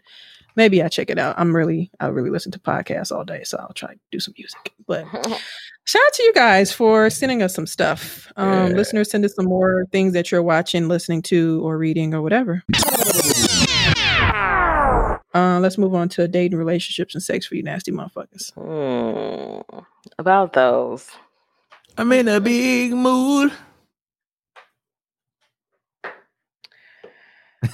Maybe 0.56 0.82
I 0.82 0.88
check 0.88 1.12
it 1.12 1.20
out. 1.20 1.36
I'm 1.38 1.56
really, 1.56 1.92
I 2.00 2.08
really 2.08 2.32
listen 2.32 2.52
to 2.54 2.60
podcasts 2.60 3.16
all 3.16 3.24
day, 3.24 3.44
so 3.44 3.58
I'll 3.60 3.74
try 3.74 3.94
to 3.94 4.00
do 4.12 4.20
some 4.20 4.34
music. 4.38 4.74
But 4.88 5.06
shout 5.90 6.02
out 6.06 6.14
to 6.14 6.24
you 6.24 6.34
guys 6.34 6.72
for 6.72 7.10
sending 7.10 7.42
us 7.42 7.56
some 7.56 7.66
stuff. 7.66 8.32
Um, 8.38 8.70
Yeah. 8.72 8.78
Listeners, 8.78 9.10
send 9.10 9.26
us 9.26 9.34
some 9.34 9.46
more 9.46 9.86
things 9.92 10.14
that 10.14 10.32
you're 10.32 10.44
watching, 10.44 10.88
listening 10.88 11.24
to, 11.24 11.66
or 11.66 11.80
reading, 11.80 12.14
or 12.14 12.22
whatever. 12.22 12.62
Uh, 15.34 15.60
let's 15.60 15.78
move 15.80 15.96
on 15.96 16.10
to 16.10 16.28
dating, 16.28 16.58
relationships, 16.60 17.16
and 17.16 17.24
sex 17.24 17.46
for 17.48 17.56
you 17.56 17.64
nasty 17.64 17.92
motherfuckers. 17.92 18.54
Hmm. 18.54 19.80
About 20.20 20.54
those. 20.54 21.08
I'm 21.98 22.12
in 22.12 22.28
a 22.28 22.40
big 22.40 22.94
mood. 22.94 23.52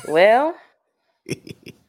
Well, 0.07 0.55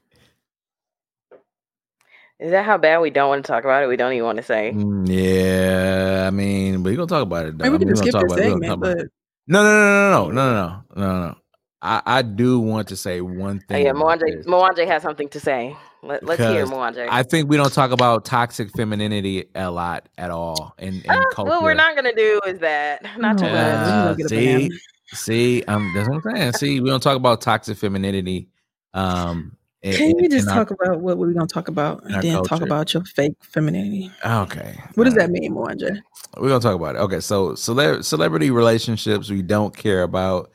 is 2.40 2.50
that 2.50 2.64
how 2.64 2.76
bad 2.78 2.98
we 3.00 3.10
don't 3.10 3.28
want 3.28 3.44
to 3.44 3.50
talk 3.50 3.64
about 3.64 3.82
it? 3.82 3.86
We 3.86 3.96
don't 3.96 4.12
even 4.12 4.24
want 4.26 4.36
to 4.38 4.42
say. 4.42 4.72
Mm, 4.74 5.08
Yeah, 5.08 6.24
I 6.26 6.30
mean, 6.30 6.82
we're 6.82 6.94
gonna 6.96 7.06
talk 7.06 7.22
about 7.22 7.46
it. 7.46 7.58
Though. 7.58 7.64
Maybe 7.70 7.70
we 7.70 7.76
I 7.76 7.78
mean, 7.78 7.88
can 7.88 7.96
we're 7.96 8.02
skip 8.02 8.12
gonna 8.12 8.24
this 8.26 8.32
talk 8.32 8.38
about 8.38 8.62
it. 8.62 8.72
Segment, 8.76 8.80
but. 8.80 9.06
No, 9.48 9.62
no, 9.62 9.70
no, 9.70 10.10
no, 10.10 10.30
no, 10.30 10.32
no, 10.32 10.52
no, 10.52 10.82
no, 10.96 11.06
no, 11.18 11.26
no. 11.28 11.34
I, 11.82 12.02
I 12.04 12.22
do 12.22 12.58
want 12.58 12.88
to 12.88 12.96
say 12.96 13.20
one 13.20 13.60
thing. 13.60 13.84
yeah, 13.84 13.90
about 13.90 14.18
Mwanje, 14.20 14.44
Mwanje 14.44 14.86
has 14.88 15.02
something 15.02 15.28
to 15.28 15.38
say. 15.40 15.76
Let, 16.02 16.24
let's 16.24 16.40
hear 16.40 16.64
because 16.64 16.70
Mwanje. 16.70 17.06
I 17.08 17.22
think 17.22 17.48
we 17.48 17.56
don't 17.56 17.72
talk 17.72 17.90
about 17.92 18.24
toxic 18.24 18.70
femininity 18.70 19.46
a 19.54 19.70
lot 19.70 20.08
at 20.18 20.30
all 20.30 20.74
in, 20.78 20.94
in 20.94 21.02
Ah, 21.08 21.24
culture. 21.32 21.50
what 21.50 21.62
we're 21.62 21.74
not 21.74 21.94
gonna 21.94 22.14
do 22.14 22.40
is 22.46 22.58
that. 22.60 23.02
Not 23.18 23.38
too 23.38 23.44
No, 23.44 23.52
much. 23.52 23.58
Uh, 23.58 24.14
We're 24.16 24.16
gonna 24.16 24.16
get 24.16 24.26
a 24.26 24.28
see, 24.28 24.70
see, 25.12 25.64
um, 25.68 25.92
that's 25.94 26.08
what 26.08 26.16
I'm 26.26 26.36
saying. 26.36 26.52
See, 26.54 26.80
we 26.80 26.88
don't 26.90 27.02
talk 27.02 27.16
about 27.16 27.40
toxic 27.40 27.78
femininity. 27.78 28.48
Um, 28.94 29.38
in- 29.38 29.56
Can 29.94 30.16
we 30.16 30.28
just 30.28 30.46
in 30.46 30.48
our- 30.52 30.64
talk 30.64 30.70
about 30.70 31.00
what 31.00 31.18
we're 31.18 31.32
going 31.32 31.46
to 31.46 31.52
talk 31.52 31.68
about 31.68 32.02
and 32.04 32.22
then 32.22 32.42
talk 32.44 32.62
about 32.62 32.92
your 32.94 33.04
fake 33.04 33.34
femininity? 33.40 34.10
Okay, 34.24 34.78
What 34.94 35.04
does 35.04 35.14
all 35.14 35.20
that 35.20 35.30
mean, 35.30 35.52
Mwanje? 35.54 36.00
We're 36.38 36.48
gonna 36.48 36.60
talk 36.60 36.74
about 36.74 36.96
it. 36.96 36.98
Okay, 36.98 37.20
so 37.20 37.54
cele- 37.54 38.02
celebrity 38.02 38.50
relationships 38.50 39.30
we 39.30 39.42
don't 39.42 39.74
care 39.76 40.02
about, 40.02 40.50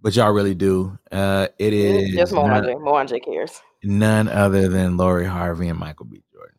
but 0.00 0.14
y'all 0.16 0.32
really 0.32 0.54
do. 0.54 0.96
Uh, 1.12 1.48
it 1.58 1.72
is 1.72 2.14
Just 2.14 2.32
none, 2.32 2.44
Mwanje. 2.50 2.74
Mwanje 2.80 3.24
cares. 3.24 3.60
none 3.84 4.28
other 4.28 4.68
than 4.68 4.96
Lori 4.96 5.26
Harvey 5.26 5.68
and 5.68 5.78
Michael 5.78 6.06
B. 6.06 6.22
Jordan. 6.32 6.54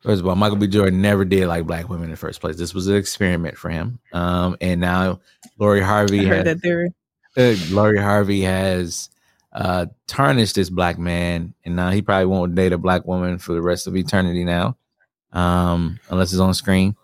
First 0.00 0.20
of 0.20 0.26
all, 0.28 0.34
Michael 0.36 0.56
B. 0.58 0.66
Jordan 0.66 1.00
never 1.02 1.24
did 1.24 1.46
like 1.48 1.66
black 1.66 1.88
women 1.88 2.04
in 2.06 2.10
the 2.12 2.16
first 2.16 2.40
place. 2.40 2.56
This 2.56 2.74
was 2.74 2.86
an 2.88 2.96
experiment 2.96 3.56
for 3.58 3.68
him. 3.70 3.98
Um, 4.12 4.56
and 4.60 4.80
now 4.80 5.20
Lori 5.58 5.82
I 5.82 5.84
Harvey 5.84 6.24
heard 6.24 6.46
has, 6.46 6.56
that 6.56 6.60
theory. 6.60 6.90
uh, 7.36 7.54
Lori 7.70 7.98
Harvey 7.98 8.40
has 8.42 9.08
uh, 9.56 9.86
tarnished 10.06 10.54
this 10.54 10.70
black 10.70 10.98
man, 10.98 11.54
and 11.64 11.74
now 11.74 11.90
he 11.90 12.02
probably 12.02 12.26
won't 12.26 12.54
date 12.54 12.72
a 12.72 12.78
black 12.78 13.04
woman 13.06 13.38
for 13.38 13.54
the 13.54 13.62
rest 13.62 13.86
of 13.88 13.96
eternity 13.96 14.44
now, 14.44 14.76
um, 15.32 15.98
unless 16.10 16.32
it's 16.32 16.40
on 16.40 16.54
screen. 16.54 16.94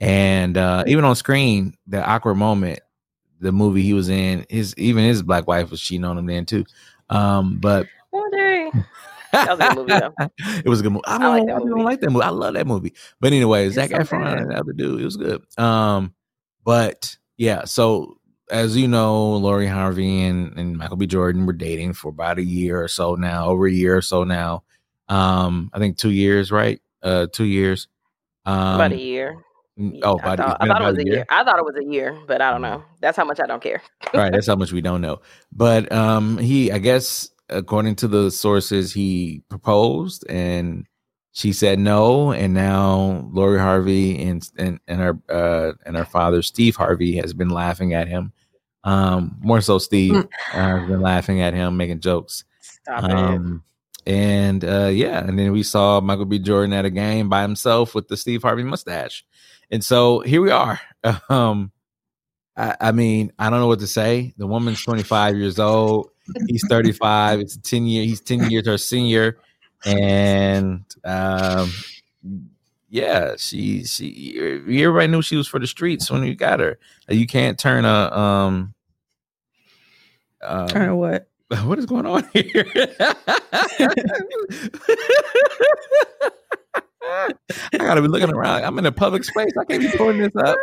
And 0.00 0.56
uh, 0.56 0.84
even 0.86 1.04
on 1.04 1.14
screen, 1.16 1.76
the 1.86 2.02
awkward 2.02 2.36
moment, 2.36 2.78
the 3.40 3.52
movie 3.52 3.82
he 3.82 3.92
was 3.92 4.08
in, 4.08 4.46
his 4.48 4.74
even 4.78 5.04
his 5.04 5.22
black 5.22 5.46
wife 5.46 5.70
was 5.70 5.80
cheating 5.80 6.04
on 6.04 6.16
him 6.16 6.26
then 6.26 6.46
too. 6.46 6.64
Um, 7.10 7.58
but 7.58 7.86
Mwanje. 8.14 8.86
That 9.32 9.48
was 9.48 9.60
a 9.60 9.68
good 9.68 9.76
movie, 9.76 10.00
though. 10.00 10.30
it 10.64 10.68
was 10.68 10.80
a 10.80 10.82
good 10.82 10.92
movie. 10.92 11.04
I 11.06 11.14
I 11.14 11.18
don't, 11.18 11.30
like 11.30 11.44
know 11.46 11.54
that 11.54 11.60
movie. 11.60 11.70
don't 11.70 11.84
like 11.84 12.00
that 12.00 12.10
movie. 12.10 12.24
I 12.24 12.28
love 12.30 12.54
that 12.54 12.66
movie. 12.66 12.94
But 13.20 13.32
anyway, 13.32 13.66
It's 13.66 13.76
Zach 13.76 13.90
so 13.90 13.98
Efron 13.98 14.24
good. 14.28 14.38
and 14.38 14.50
the 14.50 14.58
other 14.58 14.72
dude, 14.72 15.00
it 15.00 15.04
was 15.04 15.16
good. 15.16 15.42
Um, 15.56 16.14
but 16.64 17.16
yeah, 17.36 17.64
so 17.64 18.18
as 18.50 18.76
you 18.76 18.88
know, 18.88 19.36
Lori 19.36 19.66
Harvey 19.66 20.22
and, 20.24 20.58
and 20.58 20.76
Michael 20.76 20.96
B. 20.96 21.06
Jordan 21.06 21.46
were 21.46 21.52
dating 21.52 21.94
for 21.94 22.08
about 22.08 22.38
a 22.38 22.42
year 22.44 22.82
or 22.82 22.88
so 22.88 23.14
now, 23.14 23.46
over 23.48 23.66
a 23.66 23.72
year 23.72 23.96
or 23.96 24.02
so 24.02 24.24
now. 24.24 24.64
Um, 25.08 25.70
I 25.72 25.78
think 25.78 25.96
two 25.98 26.10
years, 26.10 26.50
right? 26.52 26.80
Uh, 27.02 27.26
two 27.32 27.44
years. 27.44 27.88
Um, 28.46 28.74
about 28.76 28.92
a 28.92 28.98
year. 28.98 29.42
mm, 29.78 30.00
Oh, 30.02 30.18
I 30.22 30.36
thought, 30.36 30.56
I 30.60 30.66
thought 30.66 30.82
it 30.82 30.86
was 30.86 30.98
a 30.98 31.04
year. 31.06 31.26
I 31.30 31.44
thought 31.44 31.58
it 31.58 31.64
was 31.64 31.76
a 31.76 31.84
year, 31.84 32.18
but 32.26 32.40
I 32.40 32.50
don't 32.50 32.62
know. 32.62 32.82
That's 33.00 33.16
how 33.16 33.24
much 33.24 33.40
I 33.40 33.46
don't 33.46 33.62
care. 33.62 33.82
right 34.14 34.32
that's 34.32 34.46
how 34.46 34.54
much 34.62 34.72
we 34.72 34.80
don't 34.80 35.00
know 35.00 35.20
but 35.52 35.90
um 35.92 36.36
he 36.38 36.70
i 36.72 36.78
guess 36.78 37.30
according 37.48 37.94
to 37.96 38.08
the 38.08 38.30
sources 38.30 38.92
he 38.92 39.42
proposed 39.48 40.24
and 40.28 40.86
she 41.32 41.52
said 41.52 41.78
no 41.78 42.32
and 42.32 42.52
now 42.54 43.28
lori 43.32 43.58
harvey 43.58 44.20
and 44.22 44.48
and, 44.56 44.80
and 44.88 45.00
her 45.00 45.18
uh 45.28 45.72
and 45.86 45.96
her 45.96 46.04
father 46.04 46.42
steve 46.42 46.74
harvey 46.76 47.16
has 47.16 47.32
been 47.32 47.50
laughing 47.50 47.94
at 47.94 48.08
him 48.08 48.32
um 48.84 49.36
more 49.40 49.60
so 49.60 49.78
steve 49.78 50.12
Mm. 50.12 50.28
uh, 50.54 50.86
been 50.86 51.00
laughing 51.00 51.40
at 51.40 51.54
him 51.54 51.76
making 51.76 52.00
jokes 52.00 52.44
Stop 52.60 53.04
it. 53.04 53.10
um 53.10 53.62
and 54.06 54.64
uh 54.64 54.86
yeah 54.92 55.18
and 55.26 55.38
then 55.38 55.52
we 55.52 55.62
saw 55.62 56.00
michael 56.00 56.24
b 56.24 56.38
jordan 56.38 56.72
at 56.72 56.84
a 56.86 56.90
game 56.90 57.28
by 57.28 57.42
himself 57.42 57.94
with 57.94 58.08
the 58.08 58.16
steve 58.16 58.42
harvey 58.42 58.62
mustache 58.62 59.24
and 59.70 59.84
so 59.84 60.20
here 60.20 60.40
we 60.40 60.50
are 60.50 60.80
um 61.28 61.70
I, 62.56 62.76
I 62.80 62.92
mean, 62.92 63.32
I 63.38 63.48
don't 63.48 63.60
know 63.60 63.68
what 63.68 63.78
to 63.78 63.86
say. 63.86 64.34
The 64.36 64.46
woman's 64.46 64.82
25 64.82 65.36
years 65.36 65.58
old. 65.58 66.10
He's 66.48 66.62
35. 66.68 67.40
It's 67.40 67.56
10 67.56 67.86
year. 67.86 68.04
He's 68.04 68.20
10 68.20 68.50
years 68.50 68.66
her 68.66 68.76
senior, 68.76 69.38
and 69.86 70.84
um, 71.04 71.70
yeah, 72.90 73.34
she 73.38 73.84
she 73.84 74.34
everybody 74.38 75.06
knew 75.06 75.22
she 75.22 75.36
was 75.36 75.46
for 75.48 75.58
the 75.60 75.66
streets 75.66 76.10
when 76.10 76.24
you 76.24 76.34
got 76.34 76.60
her. 76.60 76.78
You 77.08 77.26
can't 77.26 77.58
turn 77.58 77.84
a 77.84 78.10
um. 78.16 78.74
um, 80.42 80.68
Turn 80.68 80.96
what? 80.96 81.28
what 81.64 81.78
is 81.78 81.86
going 81.86 82.06
on 82.06 82.28
here? 82.32 82.66
I 87.02 87.78
gotta 87.78 88.02
be 88.02 88.08
looking 88.08 88.30
around. 88.32 88.64
I'm 88.64 88.78
in 88.78 88.86
a 88.86 88.92
public 88.92 89.24
space. 89.24 89.52
I 89.58 89.64
can't 89.64 89.82
be 89.82 89.90
pulling 89.96 90.18
this 90.18 90.34
up. 90.36 90.56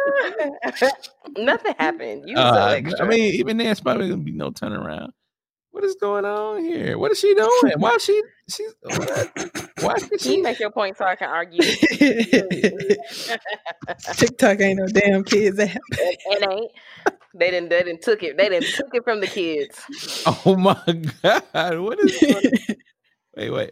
Nothing 1.37 1.73
happened. 1.77 2.23
You 2.27 2.35
was 2.35 2.53
so 2.53 2.61
Uh, 2.61 2.67
extra. 2.69 3.05
I 3.05 3.09
mean, 3.09 3.33
even 3.35 3.57
then, 3.57 3.67
it's 3.67 3.81
probably 3.81 4.09
gonna 4.09 4.21
be 4.21 4.31
no 4.31 4.51
turnaround. 4.51 5.09
What 5.71 5.83
is 5.83 5.95
going 5.95 6.25
on 6.25 6.61
here? 6.63 6.97
What 6.97 7.11
is 7.11 7.19
she 7.19 7.33
doing? 7.35 7.73
Why 7.77 7.91
is 7.95 8.03
she? 8.03 8.21
She's 8.49 8.73
what? 8.83 9.31
Why 9.79 9.93
is 9.95 10.11
Can 10.21 10.29
you 10.29 10.29
she? 10.37 10.41
make 10.43 10.59
your 10.59 10.71
point 10.71 10.97
so 10.97 11.05
I 11.05 11.15
can 11.15 11.29
argue? 11.29 11.77
TikTok 14.17 14.59
ain't 14.61 14.79
no 14.79 14.87
damn 14.87 15.23
kids 15.23 15.59
app. 15.59 15.77
it, 15.97 16.19
it 16.25 16.51
ain't. 16.51 16.71
They 17.33 17.51
didn't. 17.51 17.69
They 17.69 17.83
didn't 17.83 18.01
took 18.01 18.23
it. 18.23 18.37
They 18.37 18.49
didn't 18.49 18.73
took 18.73 18.89
it 18.93 19.03
from 19.03 19.21
the 19.21 19.27
kids. 19.27 19.79
Oh 20.45 20.55
my 20.57 20.75
god! 21.23 21.79
What 21.79 21.99
is? 21.99 22.23
Going 22.27 22.43
Wait, 23.37 23.51
wait. 23.51 23.71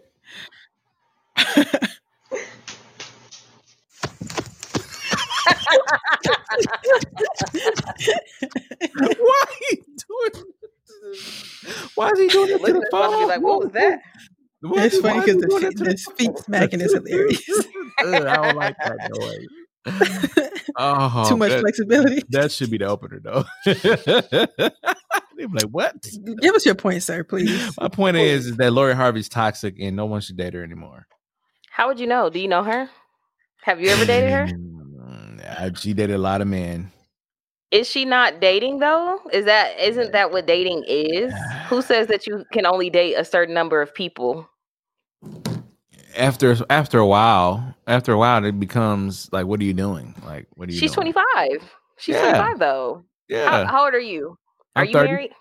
Why 9.19 9.43
are 9.47 9.53
you 9.71 9.77
doing? 10.07 10.45
this? 11.03 11.91
Why 11.95 12.11
is 12.11 12.19
he 12.19 12.29
doing 12.29 12.51
it 12.51 12.65
to 12.65 12.73
the 12.73 12.85
about 12.89 13.11
to 13.11 13.17
be 13.17 13.23
phone? 13.23 13.25
like, 13.25 13.41
"What 13.41 13.61
was 13.61 13.71
that?" 13.73 14.01
Why 14.67 14.83
It's 14.85 14.99
funny 14.99 15.19
why 15.19 15.23
is 15.25 15.35
he 15.35 15.35
because 15.35 15.49
doing 15.49 15.61
the, 15.61 15.67
it 15.67 15.77
to 15.77 15.83
the, 15.83 15.89
the 15.91 15.97
feet 16.17 16.31
phone? 16.33 16.37
smacking 16.43 16.81
is 16.81 16.93
hilarious. 16.93 17.49
Ugh, 18.03 18.25
I 18.25 18.35
don't 18.35 18.55
like 18.55 18.75
that 18.83 19.11
noise. 19.13 19.47
Oh, 20.77 21.25
Too 21.29 21.37
much 21.37 21.49
that, 21.51 21.59
flexibility. 21.61 22.23
that 22.29 22.51
should 22.51 22.71
be 22.71 22.77
the 22.77 22.85
opener, 22.85 23.19
though. 23.23 23.43
They're 25.37 25.47
like, 25.49 25.65
what? 25.71 25.95
Give 26.41 26.55
us 26.55 26.65
your 26.65 26.75
point, 26.75 27.03
sir, 27.03 27.23
please. 27.23 27.73
My 27.79 27.87
point 27.89 28.17
is, 28.17 28.47
is 28.47 28.57
that 28.57 28.71
Lori 28.73 28.95
Harvey's 28.95 29.29
toxic 29.29 29.75
and 29.79 29.95
no 29.95 30.05
one 30.05 30.21
should 30.21 30.37
date 30.37 30.53
her 30.53 30.63
anymore. 30.63 31.07
How 31.69 31.87
would 31.87 31.99
you 31.99 32.07
know? 32.07 32.29
Do 32.29 32.39
you 32.39 32.47
know 32.47 32.63
her? 32.63 32.89
Have 33.63 33.81
you 33.81 33.89
ever 33.89 34.05
dated 34.05 34.31
her? 34.31 34.45
Mm, 34.47 35.77
She 35.77 35.93
dated 35.93 36.15
a 36.15 36.19
lot 36.19 36.41
of 36.41 36.47
men. 36.47 36.91
Is 37.71 37.89
she 37.89 38.05
not 38.05 38.39
dating 38.39 38.79
though? 38.79 39.19
Is 39.33 39.45
that 39.45 39.77
isn't 39.79 40.13
that 40.13 40.31
what 40.31 40.45
dating 40.47 40.85
is? 40.87 41.33
Who 41.67 41.81
says 41.81 42.07
that 42.07 42.25
you 42.27 42.45
can 42.53 42.65
only 42.65 42.89
date 42.89 43.15
a 43.15 43.25
certain 43.25 43.53
number 43.53 43.81
of 43.81 43.93
people? 43.93 44.49
After 46.17 46.55
after 46.69 46.97
a 46.99 47.05
while, 47.05 47.75
after 47.87 48.13
a 48.13 48.17
while, 48.17 48.43
it 48.45 48.57
becomes 48.59 49.29
like, 49.33 49.45
what 49.45 49.59
are 49.59 49.63
you 49.65 49.73
doing? 49.73 50.15
Like, 50.25 50.47
what 50.55 50.69
are 50.69 50.71
you? 50.71 50.77
She's 50.79 50.91
25. 50.93 51.23
She's 51.97 52.15
Yeah. 52.15 52.31
25 52.31 52.59
though. 52.59 53.03
Yeah, 53.27 53.49
How, 53.49 53.65
how 53.65 53.85
old 53.85 53.93
are 53.93 53.99
you? 53.99 54.37
Are 54.75 54.83
I'm 54.83 54.87
you 54.87 54.93
30. 54.93 55.09
married? 55.09 55.31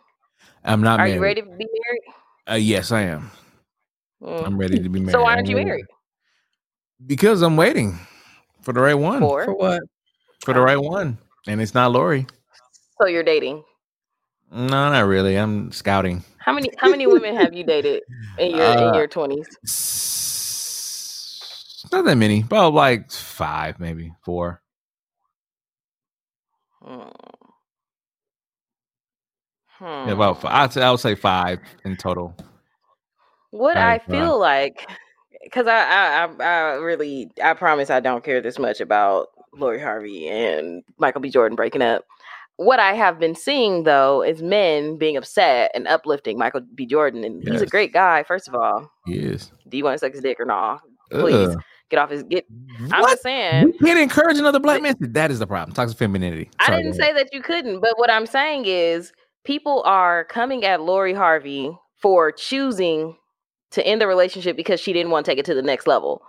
I'm 0.65 0.81
not 0.81 0.98
Are 0.98 1.05
married. 1.06 1.15
you 1.15 1.23
ready 1.23 1.40
to 1.43 1.47
be 1.47 1.66
married? 1.86 2.02
Uh, 2.51 2.55
yes, 2.55 2.90
I 2.90 3.02
am. 3.02 3.31
Mm. 4.23 4.47
I'm 4.47 4.59
ready 4.59 4.78
to 4.82 4.89
be 4.89 5.01
married. 5.01 5.12
So 5.12 5.23
why 5.23 5.35
aren't 5.35 5.48
you 5.48 5.59
I'm 5.59 5.66
married? 5.66 5.85
Because 7.06 7.43
I'm 7.43 7.56
waiting 7.56 7.98
for 8.62 8.73
the 8.73 8.81
right 8.81 8.94
one. 8.94 9.20
For? 9.20 9.44
For 9.44 9.55
what? 9.55 9.82
For 10.44 10.55
the 10.55 10.61
right 10.61 10.81
one. 10.81 11.19
And 11.47 11.61
it's 11.61 11.74
not 11.74 11.93
Lori. 11.93 12.27
So 13.01 13.06
you're 13.06 13.23
dating. 13.23 13.62
No, 14.55 14.90
not 14.90 15.06
really. 15.06 15.36
I'm 15.36 15.72
scouting. 15.72 16.24
How 16.39 16.52
many 16.52 16.70
how 16.78 16.89
many 16.89 17.06
women 17.06 17.36
have 17.36 17.55
you 17.55 17.64
dated 17.64 18.02
in 18.39 18.52
your 18.56 18.72
in 18.74 18.94
Uh, 18.94 18.94
your 18.94 19.09
twenties? 19.09 19.48
Not 21.93 22.05
that 22.06 22.16
many. 22.16 22.43
About 22.43 22.74
like 22.74 23.10
five, 23.10 23.81
maybe 23.81 24.12
four. 24.24 24.62
Hmm. 26.82 27.09
Yeah, 29.81 30.12
about 30.12 30.40
five. 30.43 30.52
I'd 30.52 30.72
say, 30.72 30.82
I 30.82 30.90
would 30.90 31.01
say 31.01 31.14
five 31.14 31.60
in 31.85 31.97
total. 31.97 32.35
What 33.51 33.76
I 33.76 33.98
Five, 33.98 34.02
feel 34.10 34.39
like, 34.39 34.86
because 35.43 35.66
I, 35.66 35.78
I, 35.78 36.24
I, 36.24 36.44
I 36.44 36.74
really, 36.76 37.31
I 37.43 37.55
promise 37.55 37.90
I 37.90 38.01
don't 38.01 38.24
care 38.24 38.40
this 38.40 38.59
much 38.59 38.81
about 38.81 39.28
Lori 39.55 39.81
Harvey 39.81 40.28
and 40.28 40.82
Michael 40.98 41.20
B. 41.22 41.31
Jordan 41.31 41.56
breaking 41.56 41.82
up. 41.82 42.05
What 42.56 42.78
I 42.78 42.93
have 42.94 43.18
been 43.18 43.35
seeing 43.35 43.82
though 43.82 44.22
is 44.22 44.40
men 44.43 44.97
being 44.97 45.16
upset 45.16 45.70
and 45.74 45.89
uplifting 45.89 46.39
Michael 46.39 46.60
B. 46.74 46.86
Jordan, 46.86 47.24
and 47.24 47.43
he's 47.47 47.62
a 47.62 47.66
great 47.66 47.93
guy. 47.93 48.22
First 48.22 48.47
of 48.48 48.55
all, 48.55 48.90
He 49.06 49.14
is. 49.18 49.51
do 49.68 49.76
you 49.76 49.85
want 49.85 49.94
to 49.94 49.98
suck 49.98 50.12
his 50.12 50.20
dick 50.22 50.39
or 50.39 50.44
not? 50.44 50.81
Please 51.10 51.48
Ugh. 51.51 51.62
get 51.90 51.98
off 51.98 52.10
his 52.10 52.22
get. 52.22 52.44
I'm 52.93 53.01
What? 53.02 53.10
just 53.10 53.22
saying. 53.22 53.72
We 53.81 53.86
can't 53.89 53.98
encourage 53.98 54.39
another 54.39 54.60
black 54.60 54.82
man. 54.82 54.94
That 55.01 55.31
is 55.31 55.39
the 55.40 55.47
problem. 55.47 55.74
Toxic 55.74 55.98
femininity. 55.98 56.48
I 56.60 56.70
didn't 56.76 56.94
say 56.94 57.12
that 57.12 57.28
you 57.32 57.43
couldn't, 57.43 57.81
but 57.81 57.98
what 57.98 58.10
I'm 58.10 58.26
saying 58.26 58.66
is 58.66 59.12
people 59.44 59.82
are 59.85 60.24
coming 60.24 60.64
at 60.64 60.81
Lori 60.81 61.12
Harvey 61.12 61.76
for 62.01 62.31
choosing 62.32 63.16
to 63.72 63.85
end 63.86 64.01
the 64.01 64.06
relationship 64.06 64.56
because 64.56 64.78
she 64.81 64.93
didn't 64.93 65.10
want 65.10 65.26
to 65.26 65.32
take 65.32 65.39
it 65.39 65.44
to 65.47 65.55
the 65.55 65.62
next 65.62 65.86
level. 65.89 66.22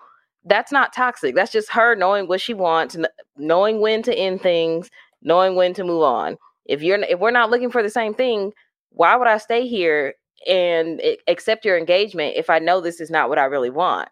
That's 0.44 0.72
not 0.72 0.94
toxic. 0.94 1.36
That's 1.36 1.52
just 1.52 1.72
her 1.72 1.96
knowing 1.96 2.28
what 2.28 2.42
she 2.42 2.54
wants, 2.54 2.96
knowing 3.38 3.80
when 3.80 4.04
to 4.04 4.14
end 4.16 4.42
things, 4.42 4.90
knowing 5.26 5.56
when 5.58 5.74
to 5.74 5.84
move 5.84 6.04
on. 6.04 6.38
If 6.66 6.82
you're 6.82 7.00
if 7.04 7.20
we're 7.20 7.32
not 7.32 7.50
looking 7.50 7.70
for 7.70 7.84
the 7.84 7.90
same 7.90 8.14
thing, 8.14 8.54
why 8.92 9.18
would 9.18 9.28
I 9.28 9.38
stay 9.40 9.68
here 9.68 10.14
and 10.48 11.02
accept 11.28 11.66
your 11.66 11.78
engagement 11.78 12.36
if 12.38 12.50
I 12.50 12.60
know 12.60 12.80
this 12.80 13.02
is 13.02 13.10
not 13.10 13.28
what 13.28 13.38
I 13.38 13.44
really 13.46 13.70
want? 13.70 14.08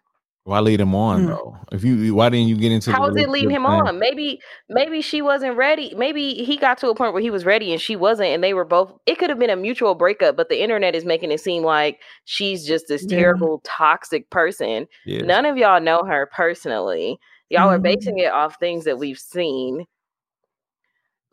Why 0.46 0.60
lead 0.60 0.78
him 0.80 0.94
on 0.94 1.22
Hmm. 1.22 1.26
though? 1.28 1.56
If 1.72 1.84
you, 1.84 2.14
why 2.14 2.28
didn't 2.28 2.48
you 2.48 2.56
get 2.56 2.70
into? 2.70 2.90
the 2.90 2.96
How 2.96 3.06
does 3.08 3.16
it 3.16 3.30
lead 3.30 3.50
him 3.50 3.62
plan? 3.64 3.86
on? 3.86 3.98
Maybe 3.98 4.40
maybe 4.68 5.00
she 5.00 5.22
wasn't 5.22 5.56
ready. 5.56 5.94
Maybe 5.96 6.34
he 6.44 6.58
got 6.58 6.76
to 6.78 6.90
a 6.90 6.94
point 6.94 7.14
where 7.14 7.22
he 7.22 7.30
was 7.30 7.46
ready 7.46 7.72
and 7.72 7.80
she 7.80 7.96
wasn't, 7.96 8.28
and 8.28 8.44
they 8.44 8.52
were 8.52 8.66
both. 8.66 8.92
It 9.06 9.18
could 9.18 9.30
have 9.30 9.38
been 9.38 9.48
a 9.48 9.56
mutual 9.56 9.94
breakup, 9.94 10.36
but 10.36 10.50
the 10.50 10.62
internet 10.62 10.94
is 10.94 11.06
making 11.06 11.32
it 11.32 11.40
seem 11.40 11.62
like 11.62 12.00
she's 12.26 12.66
just 12.66 12.88
this 12.88 13.06
Yeah. 13.08 13.16
terrible, 13.18 13.62
toxic 13.64 14.28
person. 14.28 14.86
Yes. 15.06 15.22
None 15.24 15.46
of 15.46 15.56
y'all 15.56 15.80
know 15.80 16.02
her 16.04 16.26
personally. 16.30 17.18
Y'all 17.48 17.70
are 17.70 17.78
Mhm. 17.78 17.82
basing 17.82 18.18
it 18.18 18.30
off 18.30 18.56
things 18.60 18.84
that 18.84 18.98
we've 18.98 19.18
seen. 19.18 19.86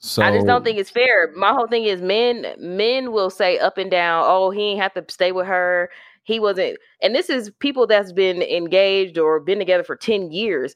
So 0.04 0.24
I 0.24 0.32
just 0.32 0.48
don't 0.48 0.64
think 0.64 0.80
it's 0.80 0.90
fair. 0.90 1.32
My 1.36 1.54
whole 1.54 1.68
thing 1.68 1.84
is 1.84 2.02
men 2.02 2.48
men 2.58 3.12
will 3.12 3.30
say 3.30 3.60
up 3.60 3.78
and 3.78 3.92
down, 3.92 4.26
oh, 4.28 4.50
he 4.50 4.72
ain't 4.72 4.82
have 4.82 4.94
to 4.96 5.06
stay 5.10 5.32
with 5.32 5.46
her. 5.46 5.92
He 6.24 6.40
wasn't 6.40 6.78
and 7.04 7.14
this 7.14 7.30
is 7.30 7.52
people 7.60 7.86
that's 7.86 8.12
been 8.12 8.42
engaged 8.42 9.20
or 9.20 9.40
been 9.40 9.60
together 9.60 9.84
for 9.84 9.96
10 9.96 10.32
years. 10.32 10.76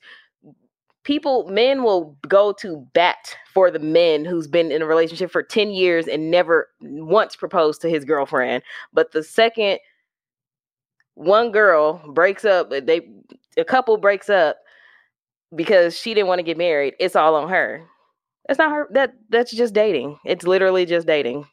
People 1.04 1.48
men 1.48 1.82
will 1.82 2.16
go 2.28 2.54
to 2.54 2.88
bat 2.94 3.36
for 3.52 3.72
the 3.72 3.80
men 3.80 4.26
who's 4.26 4.48
been 4.48 4.72
in 4.72 4.84
a 4.84 4.86
relationship 4.86 5.32
for 5.32 5.42
10 5.42 5.72
years 5.72 6.08
and 6.08 6.30
never 6.30 6.70
once 6.82 7.36
proposed 7.36 7.82
to 7.82 7.90
his 7.90 8.06
girlfriend. 8.06 8.62
But 8.94 9.12
the 9.12 9.24
second 9.24 9.80
one 11.16 11.52
girl 11.52 12.00
breaks 12.14 12.46
up, 12.46 12.70
they 12.70 13.02
a 13.58 13.66
couple 13.66 13.98
breaks 13.98 14.30
up 14.30 14.58
because 15.56 15.98
she 15.98 16.14
didn't 16.14 16.28
want 16.28 16.40
to 16.40 16.44
get 16.44 16.60
married, 16.60 16.94
it's 17.00 17.16
all 17.16 17.34
on 17.34 17.50
her. 17.50 17.88
That's 18.48 18.60
not 18.60 18.72
her. 18.72 18.88
That 18.92 19.14
that's 19.30 19.52
just 19.52 19.74
dating. 19.74 20.20
It's 20.26 20.46
literally 20.46 20.86
just 20.86 21.08
dating. 21.08 21.48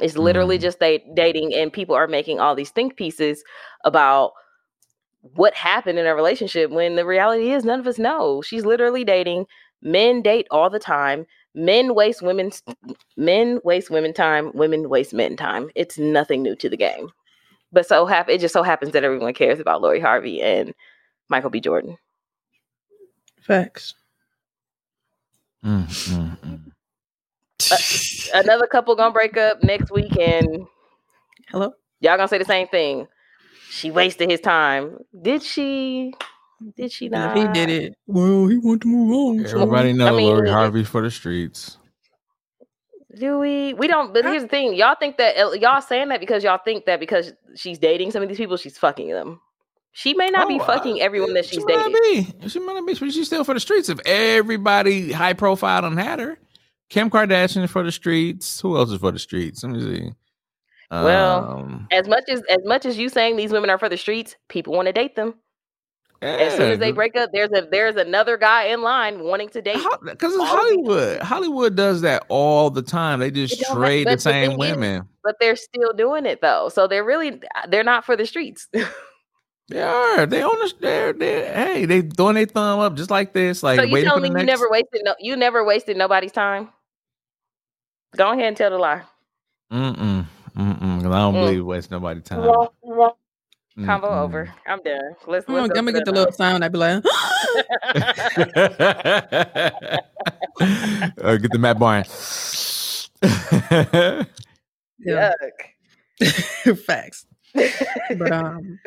It's 0.00 0.16
literally 0.18 0.58
Mm. 0.58 0.62
just 0.62 0.78
date, 0.80 1.02
dating, 1.14 1.54
and 1.54 1.72
people 1.72 1.94
are 1.94 2.06
making 2.06 2.38
all 2.38 2.54
these 2.54 2.70
think 2.70 2.96
pieces 2.96 3.42
about 3.84 4.32
what 5.22 5.54
happened 5.54 5.98
in 5.98 6.06
a 6.06 6.14
relationship 6.14 6.70
when 6.70 6.96
the 6.96 7.06
reality 7.06 7.50
is 7.52 7.64
none 7.64 7.80
of 7.80 7.86
us 7.86 7.98
know. 7.98 8.42
She's 8.42 8.66
literally 8.66 9.04
dating. 9.04 9.46
Men 9.82 10.22
date 10.22 10.46
all 10.50 10.70
the 10.70 10.78
time. 10.78 11.26
Men 11.54 11.94
waste 11.94 12.22
women's 12.22 12.62
men 13.16 13.60
waste 13.64 13.90
women 13.90 14.12
time. 14.12 14.52
Women 14.54 14.88
waste 14.90 15.14
men 15.14 15.36
time. 15.36 15.70
It's 15.74 15.98
nothing 15.98 16.42
new 16.42 16.54
to 16.56 16.68
the 16.68 16.76
game. 16.76 17.10
But 17.72 17.86
so 17.86 18.06
hap- 18.06 18.28
it 18.28 18.40
just 18.40 18.52
so 18.52 18.62
happens 18.62 18.92
that 18.92 19.04
everyone 19.04 19.34
cares 19.34 19.60
about 19.60 19.82
Lori 19.82 20.00
Harvey 20.00 20.42
and 20.42 20.74
Michael 21.28 21.50
B. 21.50 21.60
Jordan. 21.60 21.96
Facts. 23.40 23.94
Mm, 25.64 25.86
mm, 25.86 26.38
mm. 26.38 28.30
Another 28.34 28.66
couple 28.66 28.94
gonna 28.94 29.12
break 29.12 29.36
up 29.36 29.62
next 29.62 29.90
week, 29.90 30.16
and 30.18 30.66
Hello. 31.48 31.72
y'all 32.00 32.16
gonna 32.16 32.28
say 32.28 32.38
the 32.38 32.44
same 32.44 32.68
thing. 32.68 33.06
She 33.70 33.90
wasted 33.90 34.30
his 34.30 34.40
time. 34.40 34.98
Did 35.22 35.42
she? 35.42 36.12
Did 36.76 36.92
she 36.92 37.06
If 37.06 37.12
not? 37.12 37.36
he 37.36 37.48
did 37.48 37.68
it, 37.70 37.94
well, 38.06 38.46
he 38.46 38.58
wanted 38.58 38.82
to 38.82 38.88
move 38.88 39.12
on. 39.12 39.46
so- 39.46 39.60
Everybody 39.60 39.92
know 39.92 40.06
I 40.08 40.10
mean, 40.16 40.26
Lori 40.26 40.48
it- 40.48 40.52
Harvey 40.52 40.84
for 40.84 41.02
the 41.02 41.10
streets. 41.10 41.78
Do 43.18 43.38
we? 43.38 43.72
We 43.74 43.86
don't. 43.86 44.12
But 44.12 44.24
here's 44.26 44.42
the 44.42 44.48
thing: 44.48 44.74
y'all 44.74 44.94
think 44.98 45.16
that 45.16 45.36
y'all 45.60 45.80
saying 45.80 46.08
that 46.08 46.20
because 46.20 46.44
y'all 46.44 46.60
think 46.62 46.84
that 46.84 47.00
because 47.00 47.32
she's 47.54 47.78
dating 47.78 48.10
some 48.10 48.22
of 48.22 48.28
these 48.28 48.36
people, 48.36 48.58
she's 48.58 48.76
fucking 48.76 49.08
them. 49.08 49.40
She 49.98 50.12
may 50.12 50.28
not 50.28 50.46
be 50.46 50.60
Oh, 50.60 50.64
fucking 50.64 51.00
uh, 51.00 51.04
everyone 51.04 51.32
that 51.32 51.46
she's 51.46 51.64
dating. 51.64 51.84
she 51.84 52.26
not 52.26 52.42
be. 52.42 52.48
She 52.50 52.58
might 52.60 52.74
not 52.74 52.86
be, 52.86 52.92
but 52.92 53.12
she's 53.12 53.26
still 53.26 53.44
for 53.44 53.54
the 53.54 53.60
streets. 53.60 53.88
If 53.88 53.98
everybody 54.04 55.10
high 55.10 55.32
profile 55.32 55.80
done 55.80 55.96
had 55.96 56.18
her, 56.20 56.36
Kim 56.90 57.08
Kardashian 57.08 57.64
is 57.64 57.70
for 57.70 57.82
the 57.82 57.90
streets. 57.90 58.60
Who 58.60 58.76
else 58.76 58.90
is 58.90 59.00
for 59.00 59.10
the 59.10 59.18
streets? 59.18 59.62
Let 59.64 59.72
me 59.72 59.80
see. 59.80 60.10
Well, 60.90 61.50
Um, 61.50 61.88
As 61.90 62.06
much 62.08 62.24
as 62.28 62.42
as 62.42 62.58
much 62.66 62.84
as 62.84 62.98
you 62.98 63.08
saying 63.08 63.36
these 63.36 63.52
women 63.52 63.70
are 63.70 63.78
for 63.78 63.88
the 63.88 63.96
streets, 63.96 64.36
people 64.50 64.74
want 64.74 64.84
to 64.86 64.92
date 64.92 65.16
them. 65.16 65.34
As 66.20 66.54
soon 66.56 66.72
as 66.72 66.78
they 66.78 66.92
break 66.92 67.16
up, 67.16 67.30
there's 67.32 67.50
a 67.54 67.66
there's 67.70 67.96
another 67.96 68.36
guy 68.36 68.64
in 68.64 68.82
line 68.82 69.20
wanting 69.20 69.48
to 69.50 69.62
date. 69.62 69.78
because 70.02 70.34
it's 70.34 70.44
Hollywood. 70.44 71.20
Hollywood 71.22 71.74
does 71.74 72.02
that 72.02 72.24
all 72.28 72.68
the 72.68 72.82
time. 72.82 73.20
They 73.20 73.30
just 73.30 73.60
trade 73.72 74.06
the 74.06 74.18
same 74.18 74.50
thing 74.50 74.52
is- 74.52 74.58
women. 74.58 75.08
But 75.24 75.36
they're 75.40 75.56
still 75.56 75.92
doing 75.94 76.26
it 76.26 76.40
though, 76.42 76.68
so 76.68 76.86
they're 76.86 77.02
really 77.04 77.40
they're 77.68 77.82
not 77.82 78.04
for 78.04 78.14
the 78.14 78.26
streets. 78.26 78.68
They 79.68 79.82
are. 79.82 80.26
They 80.26 80.42
on 80.42 80.58
the. 80.58 80.74
They're, 80.80 81.12
they're, 81.12 81.54
hey, 81.54 81.86
they 81.86 82.02
throwing 82.02 82.36
their 82.36 82.46
thumb 82.46 82.80
up 82.80 82.96
just 82.96 83.10
like 83.10 83.32
this. 83.34 83.62
Like 83.62 83.82
so 83.82 83.82
you 83.82 83.90
waiting 83.92 84.04
telling 84.04 84.22
the 84.22 84.30
me 84.30 84.32
you 84.36 84.44
next. 84.46 84.46
never 84.46 84.68
wasted 84.70 85.02
no 85.04 85.14
you 85.20 85.36
never 85.36 85.64
wasted 85.64 85.96
nobody's 85.96 86.32
time? 86.32 86.70
Go 88.16 88.32
ahead 88.32 88.46
and 88.46 88.56
tell 88.56 88.70
the 88.70 88.78
lie. 88.78 89.02
Mm 89.72 89.96
mm 89.96 90.26
mm 90.56 90.80
mm. 90.80 90.98
I 91.12 91.18
don't 91.18 91.36
Mm. 91.36 91.38
believe 91.38 91.64
waste 91.66 91.90
nobody's 91.90 92.24
time. 92.24 92.56
Convo 93.82 94.04
Mm-mm. 94.08 94.24
over. 94.24 94.54
I'm 94.66 94.80
done. 94.82 95.16
Let's 95.26 95.48
let's 95.48 95.68
gonna, 95.68 95.68
go 95.68 95.76
I'm 95.76 95.84
gonna 95.86 95.92
to 95.92 95.92
get 95.92 96.04
the 96.04 96.12
the 96.12 96.12
little 96.12 96.32
sound. 96.32 96.64
I'd 96.64 96.72
be 96.72 96.78
like, 96.78 97.04
uh, 101.20 101.36
get 101.38 101.52
the 101.52 101.58
Matt 101.58 101.78
Barn. 101.78 102.04
yeah, 103.22 104.24
Yuck. 105.06 105.58
facts. 106.86 107.26
But 108.18 108.32
um, 108.32 108.78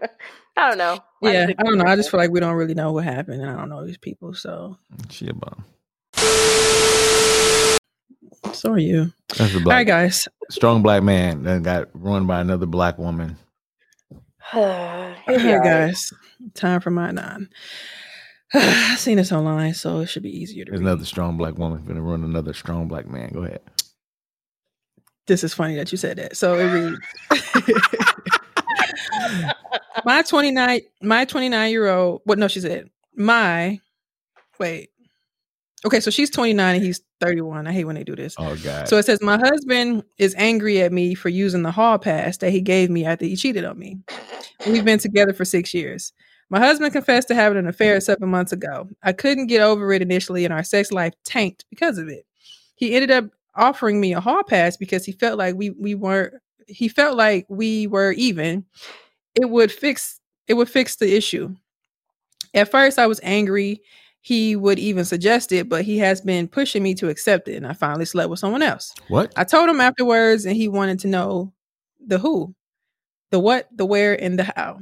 I 0.56 0.68
don't 0.68 0.78
know. 0.78 0.98
I 1.22 1.32
yeah, 1.32 1.46
I 1.58 1.62
don't 1.62 1.78
know. 1.78 1.84
I 1.84 1.96
just 1.96 2.10
feel 2.10 2.18
like 2.18 2.30
we 2.30 2.40
don't 2.40 2.54
really 2.54 2.74
know 2.74 2.92
what 2.92 3.04
happened, 3.04 3.42
and 3.42 3.50
I 3.50 3.56
don't 3.56 3.68
know 3.68 3.84
these 3.86 3.98
people. 3.98 4.34
So, 4.34 4.78
she 5.10 5.28
a 5.28 5.34
bum. 5.34 5.64
so 8.52 8.72
are 8.72 8.78
you. 8.78 9.12
That's 9.36 9.54
a 9.54 9.60
black, 9.60 9.76
right, 9.76 9.86
guys. 9.86 10.28
strong 10.50 10.82
black 10.82 11.02
man 11.02 11.42
that 11.44 11.62
got 11.62 11.88
ruined 11.94 12.26
by 12.26 12.40
another 12.40 12.66
black 12.66 12.98
woman. 12.98 13.36
Here 14.52 14.60
All 15.26 15.26
we 15.26 15.36
guys. 15.36 16.12
Time 16.54 16.80
for 16.80 16.90
my 16.90 17.10
nine. 17.10 17.48
I 18.54 18.96
seen 18.96 19.16
this 19.16 19.32
online, 19.32 19.74
so 19.74 20.00
it 20.00 20.06
should 20.06 20.22
be 20.22 20.36
easier 20.36 20.64
to 20.64 20.70
There's 20.72 20.80
read. 20.80 20.86
another 20.88 21.04
strong 21.06 21.36
black 21.38 21.56
woman 21.56 21.84
gonna 21.86 22.02
ruin 22.02 22.24
another 22.24 22.52
strong 22.52 22.88
black 22.88 23.06
man. 23.06 23.30
Go 23.32 23.44
ahead. 23.44 23.60
This 25.26 25.44
is 25.44 25.54
funny 25.54 25.76
that 25.76 25.92
you 25.92 25.98
said 25.98 26.18
that. 26.18 26.36
So 26.36 26.58
it 26.58 26.66
reads 26.72 26.98
My 30.04 30.22
29 30.22 30.80
my 31.02 31.24
29 31.24 31.70
year 31.70 31.88
old 31.88 32.22
what 32.24 32.38
no 32.38 32.48
she 32.48 32.60
said 32.60 32.90
my 33.14 33.78
wait. 34.58 34.90
Okay, 35.84 35.98
so 35.98 36.10
she's 36.10 36.30
29 36.30 36.76
and 36.76 36.84
he's 36.84 37.00
31. 37.20 37.66
I 37.66 37.72
hate 37.72 37.84
when 37.84 37.96
they 37.96 38.04
do 38.04 38.14
this. 38.14 38.36
Oh 38.38 38.56
God. 38.62 38.88
So 38.88 38.98
it 38.98 39.04
says 39.04 39.20
my 39.20 39.36
husband 39.36 40.04
is 40.16 40.34
angry 40.38 40.80
at 40.80 40.92
me 40.92 41.14
for 41.14 41.28
using 41.28 41.62
the 41.62 41.72
hall 41.72 41.98
pass 41.98 42.36
that 42.38 42.52
he 42.52 42.60
gave 42.60 42.88
me 42.88 43.04
after 43.04 43.24
he 43.24 43.34
cheated 43.34 43.64
on 43.64 43.78
me. 43.78 43.98
We've 44.66 44.84
been 44.84 45.00
together 45.00 45.32
for 45.32 45.44
6 45.44 45.74
years. 45.74 46.12
My 46.50 46.60
husband 46.60 46.92
confessed 46.92 47.28
to 47.28 47.34
having 47.34 47.58
an 47.58 47.66
affair 47.66 48.00
7 48.00 48.28
months 48.28 48.52
ago. 48.52 48.88
I 49.02 49.12
couldn't 49.12 49.48
get 49.48 49.60
over 49.60 49.92
it 49.92 50.02
initially 50.02 50.44
and 50.44 50.54
our 50.54 50.62
sex 50.62 50.92
life 50.92 51.14
tanked 51.24 51.64
because 51.68 51.98
of 51.98 52.08
it. 52.08 52.26
He 52.76 52.94
ended 52.94 53.10
up 53.10 53.24
offering 53.56 54.00
me 54.00 54.12
a 54.14 54.20
hall 54.20 54.44
pass 54.44 54.76
because 54.76 55.04
he 55.04 55.12
felt 55.12 55.36
like 55.36 55.56
we 55.56 55.70
we 55.70 55.96
weren't 55.96 56.34
he 56.72 56.88
felt 56.88 57.16
like 57.16 57.46
we 57.48 57.86
were 57.86 58.12
even 58.12 58.64
it 59.40 59.48
would 59.48 59.70
fix 59.70 60.20
it 60.48 60.54
would 60.54 60.68
fix 60.68 60.96
the 60.96 61.14
issue 61.16 61.54
at 62.54 62.70
first 62.70 62.98
i 62.98 63.06
was 63.06 63.20
angry 63.22 63.80
he 64.20 64.54
would 64.56 64.78
even 64.78 65.04
suggest 65.04 65.52
it 65.52 65.68
but 65.68 65.84
he 65.84 65.98
has 65.98 66.20
been 66.20 66.46
pushing 66.48 66.82
me 66.82 66.94
to 66.94 67.08
accept 67.08 67.48
it 67.48 67.56
and 67.56 67.66
i 67.66 67.72
finally 67.72 68.04
slept 68.04 68.30
with 68.30 68.38
someone 68.38 68.62
else 68.62 68.92
What? 69.08 69.32
i 69.36 69.44
told 69.44 69.68
him 69.68 69.80
afterwards 69.80 70.44
and 70.44 70.56
he 70.56 70.68
wanted 70.68 70.98
to 71.00 71.08
know 71.08 71.52
the 72.06 72.18
who 72.18 72.54
the 73.30 73.38
what 73.38 73.68
the 73.74 73.86
where 73.86 74.20
and 74.20 74.38
the 74.38 74.44
how 74.56 74.80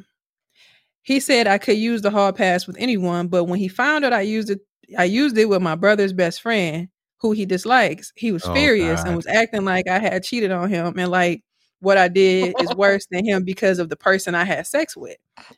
he 1.02 1.20
said 1.20 1.46
i 1.46 1.58
could 1.58 1.76
use 1.78 2.02
the 2.02 2.10
hall 2.10 2.32
pass 2.32 2.66
with 2.66 2.76
anyone 2.78 3.28
but 3.28 3.44
when 3.44 3.58
he 3.58 3.68
found 3.68 4.04
out 4.04 4.12
i 4.12 4.20
used 4.20 4.50
it 4.50 4.60
i 4.98 5.04
used 5.04 5.36
it 5.38 5.48
with 5.48 5.62
my 5.62 5.74
brother's 5.74 6.12
best 6.12 6.40
friend 6.42 6.88
who 7.20 7.32
he 7.32 7.44
dislikes 7.46 8.12
he 8.16 8.32
was 8.32 8.44
Oh, 8.44 8.54
furious 8.54 9.00
God. 9.00 9.06
and 9.08 9.16
was 9.16 9.26
acting 9.26 9.64
like 9.64 9.86
i 9.88 9.98
had 9.98 10.22
cheated 10.24 10.50
on 10.50 10.68
him 10.70 10.98
and 10.98 11.10
like 11.10 11.42
what 11.80 11.98
i 11.98 12.08
did 12.08 12.54
is 12.60 12.68
worse 12.76 13.06
than 13.10 13.24
him 13.24 13.44
because 13.44 13.78
of 13.78 13.88
the 13.88 13.96
person 13.96 14.34
i 14.34 14.44
had 14.44 14.66
sex 14.66 14.96
with. 14.96 15.16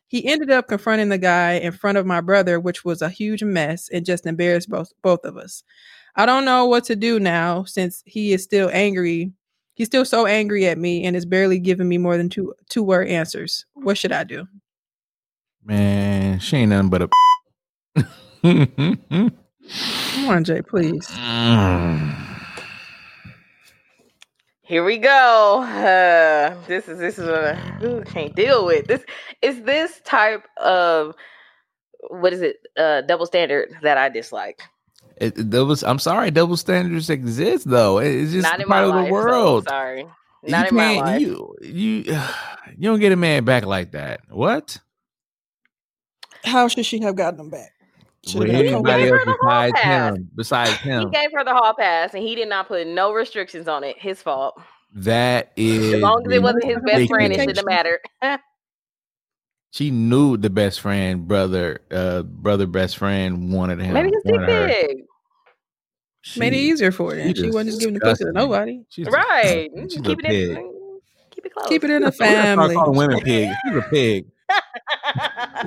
He 0.08 0.26
ended 0.26 0.50
up 0.50 0.68
confronting 0.68 1.08
the 1.08 1.18
guy 1.18 1.54
in 1.54 1.72
front 1.72 1.98
of 1.98 2.06
my 2.06 2.20
brother 2.20 2.60
which 2.60 2.84
was 2.84 3.02
a 3.02 3.08
huge 3.08 3.42
mess. 3.42 3.88
And 3.92 4.06
just 4.06 4.26
embarrassed 4.26 4.68
both 4.68 4.92
both 5.02 5.24
of 5.24 5.36
us. 5.36 5.62
I 6.16 6.26
don't 6.26 6.44
know 6.44 6.66
what 6.66 6.84
to 6.84 6.96
do 6.96 7.18
now 7.18 7.64
since 7.64 8.02
he 8.04 8.32
is 8.32 8.42
still 8.42 8.70
angry. 8.72 9.32
He's 9.74 9.86
still 9.86 10.04
so 10.04 10.26
angry 10.26 10.66
at 10.66 10.76
me 10.78 11.04
and 11.04 11.16
is 11.16 11.24
barely 11.24 11.58
giving 11.58 11.88
me 11.88 11.98
more 11.98 12.16
than 12.16 12.28
two 12.28 12.54
two 12.68 12.82
word 12.82 13.08
answers. 13.08 13.66
What 13.74 13.98
should 13.98 14.12
i 14.12 14.24
do? 14.24 14.46
Man, 15.64 16.40
she 16.40 16.58
ain't 16.58 16.70
nothing 16.70 16.90
but 16.90 17.02
a. 17.02 17.08
come 18.42 20.28
on 20.28 20.42
jay 20.42 20.60
please 20.60 21.06
mm. 21.10 22.31
Here 24.72 24.82
we 24.82 24.96
go. 24.96 25.62
Uh, 25.64 26.56
this 26.66 26.88
is 26.88 26.98
this 26.98 27.18
is 27.18 27.26
what 27.28 27.44
I 27.44 27.78
ooh, 27.84 28.02
can't 28.06 28.34
deal 28.34 28.64
with. 28.64 28.86
This 28.86 29.04
is 29.42 29.60
this 29.64 30.00
type 30.02 30.46
of 30.56 31.14
what 32.08 32.32
is 32.32 32.40
it? 32.40 32.56
Uh, 32.74 33.02
double 33.02 33.26
standard 33.26 33.68
that 33.82 33.98
I 33.98 34.08
dislike. 34.08 34.62
It, 35.18 35.36
it- 35.38 35.50
there 35.50 35.66
was, 35.66 35.84
I'm 35.84 35.98
sorry, 35.98 36.30
double 36.30 36.56
standards 36.56 37.10
exist 37.10 37.68
though. 37.68 37.98
It- 37.98 38.14
It's 38.22 38.32
just 38.32 38.44
Not 38.44 38.62
in 38.62 38.66
part 38.66 38.88
my 38.88 38.88
of 38.88 38.94
life. 38.94 39.04
the 39.04 39.08
so 39.10 39.12
world. 39.12 39.68
sorry, 39.68 40.00
You 40.42 40.50
not 40.50 40.68
in 40.70 40.74
my 40.74 40.94
can't- 40.94 41.06
life. 41.06 41.20
You, 41.20 41.54
you, 41.60 42.18
you 42.78 42.82
don't 42.88 42.98
get 43.00 43.12
a 43.12 43.16
man 43.16 43.44
back 43.44 43.66
like 43.66 43.92
that. 43.92 44.20
What? 44.30 44.78
how 46.44 46.66
should 46.68 46.86
she 46.86 46.98
have 47.00 47.14
gotten 47.14 47.38
him 47.38 47.50
back 47.50 47.72
Should 48.26 48.38
With 48.40 48.50
have 48.50 48.58
been 48.62 48.74
a 48.74 48.76
anybody 48.76 49.02
gave 49.02 49.12
else 49.12 49.20
her 49.20 49.24
the 49.24 49.32
hall 49.40 50.16
besides 50.36 50.72
him? 50.78 51.00
He 51.00 51.10
gave 51.18 51.30
her 51.34 51.44
the 51.44 51.52
hall 51.54 51.74
pass, 51.76 52.14
and 52.14 52.22
he 52.22 52.34
did 52.36 52.48
not 52.48 52.68
put 52.68 52.86
no 52.86 53.12
restrictions 53.12 53.66
on 53.66 53.82
it. 53.82 53.98
His 53.98 54.22
fault. 54.22 54.60
that 54.94 55.50
is. 55.56 55.94
As 55.94 56.00
long 56.02 56.24
as 56.26 56.32
it 56.32 56.42
wasn't 56.42 56.64
his 56.64 56.76
best 56.86 57.08
friend, 57.08 57.32
it 57.32 57.40
shouldn't 57.40 57.56
have 57.56 57.66
mattered. 57.66 58.00
She 59.74 59.90
knew 59.90 60.36
the 60.36 60.50
best 60.50 60.82
friend, 60.82 61.26
brother, 61.26 61.80
uh, 61.90 62.22
brother, 62.24 62.66
best 62.66 62.98
friend 62.98 63.50
wanted 63.54 63.80
him. 63.80 63.94
Maybe 63.94 64.10
his 64.12 64.22
dick 64.22 64.32
wanted 64.34 64.50
her. 64.50 64.66
big. 64.66 64.96
made 66.36 66.52
it 66.52 66.56
easier 66.58 66.92
for 66.92 67.14
her 67.14 67.22
she 67.28 67.34
she 67.34 67.46
wasn't 67.46 67.66
just 67.68 67.80
giving 67.80 67.94
the 67.94 68.00
pussy 68.00 68.24
to 68.24 68.32
nobody 68.32 68.84
She's 68.90 69.06
Right. 69.08 69.70
disgusting. 69.74 69.88
She's 69.88 70.00
Keep 70.02 70.18
a 70.18 70.26
it 70.26 70.26
pig. 70.26 70.50
in. 70.58 71.00
Keep 71.30 71.46
it 71.46 71.54
close. 71.54 71.68
keep 71.68 71.84
it 71.84 71.90
in 71.90 72.02
the 72.02 72.14
We're 72.20 72.26
gonna 72.26 72.32
start 72.32 72.44
family 72.44 72.74
calling 72.74 72.98
women 72.98 73.20
pig. 73.20 73.48
She's 73.66 73.76
a 73.76 73.82
pig. 73.88 74.26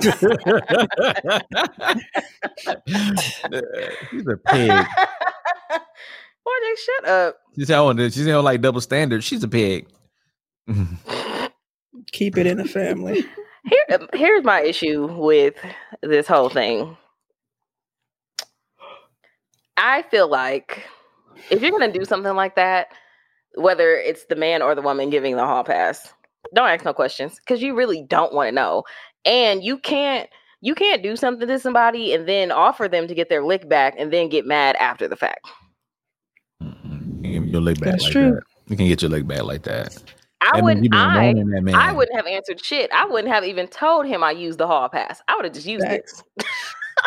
She's 4.10 4.26
a 4.26 4.36
pig. 4.46 4.70
Boy, 6.44 6.52
Jake, 6.62 6.78
shut 6.78 7.08
up. 7.08 7.38
She's 7.56 7.68
how 7.68 7.96
she's 7.96 8.26
how 8.26 8.40
like 8.40 8.60
double 8.60 8.80
standard. 8.80 9.24
She's 9.24 9.42
a 9.42 9.48
pig. 9.48 9.88
keep 12.12 12.36
it 12.36 12.46
in 12.46 12.56
the 12.56 12.64
family 12.64 13.24
Here, 13.64 13.84
um, 13.94 14.08
here's 14.12 14.44
my 14.44 14.62
issue 14.62 15.06
with 15.06 15.54
this 16.02 16.26
whole 16.26 16.48
thing. 16.48 16.96
I 19.76 20.02
feel 20.02 20.28
like 20.28 20.88
if 21.50 21.60
you're 21.60 21.72
gonna 21.72 21.92
do 21.92 22.04
something 22.04 22.34
like 22.34 22.56
that, 22.56 22.88
whether 23.54 23.96
it's 23.96 24.26
the 24.26 24.36
man 24.36 24.62
or 24.62 24.74
the 24.74 24.82
woman 24.82 25.10
giving 25.10 25.36
the 25.36 25.44
hall 25.44 25.64
pass, 25.64 26.12
don't 26.54 26.68
ask 26.68 26.84
no 26.84 26.92
questions 26.92 27.38
because 27.40 27.62
you 27.62 27.74
really 27.74 28.04
don't 28.08 28.32
want 28.32 28.48
to 28.48 28.52
know, 28.52 28.84
and 29.24 29.62
you 29.62 29.78
can't 29.78 30.28
you 30.60 30.74
can't 30.74 31.02
do 31.02 31.16
something 31.16 31.46
to 31.46 31.58
somebody 31.58 32.12
and 32.14 32.28
then 32.28 32.50
offer 32.50 32.88
them 32.88 33.06
to 33.08 33.14
get 33.14 33.28
their 33.28 33.44
lick 33.44 33.68
back 33.68 33.94
and 33.98 34.12
then 34.12 34.28
get 34.28 34.46
mad 34.46 34.76
after 34.76 35.06
the 35.06 35.16
fact. 35.16 35.46
You 36.60 37.42
your 37.42 37.60
leg 37.60 37.80
back 37.80 37.92
That's 37.92 38.04
like 38.04 38.12
true. 38.12 38.32
that. 38.32 38.42
You 38.68 38.76
can 38.76 38.88
get 38.88 39.02
your 39.02 39.10
leg 39.10 39.28
back 39.28 39.44
like 39.44 39.62
that. 39.64 40.02
I 40.40 40.50
That 40.54 40.64
wouldn't. 40.64 40.94
I, 40.94 41.32
that 41.32 41.62
man. 41.62 41.74
I 41.74 41.92
wouldn't 41.92 42.16
have 42.16 42.26
answered 42.26 42.64
shit. 42.64 42.90
I 42.92 43.06
wouldn't 43.06 43.32
have 43.32 43.44
even 43.44 43.68
told 43.68 44.06
him 44.06 44.22
I 44.22 44.32
used 44.32 44.58
the 44.58 44.66
hall 44.66 44.88
pass. 44.88 45.20
I 45.28 45.36
would 45.36 45.44
have 45.44 45.54
just 45.54 45.66
used 45.66 45.86
Facts. 45.86 46.22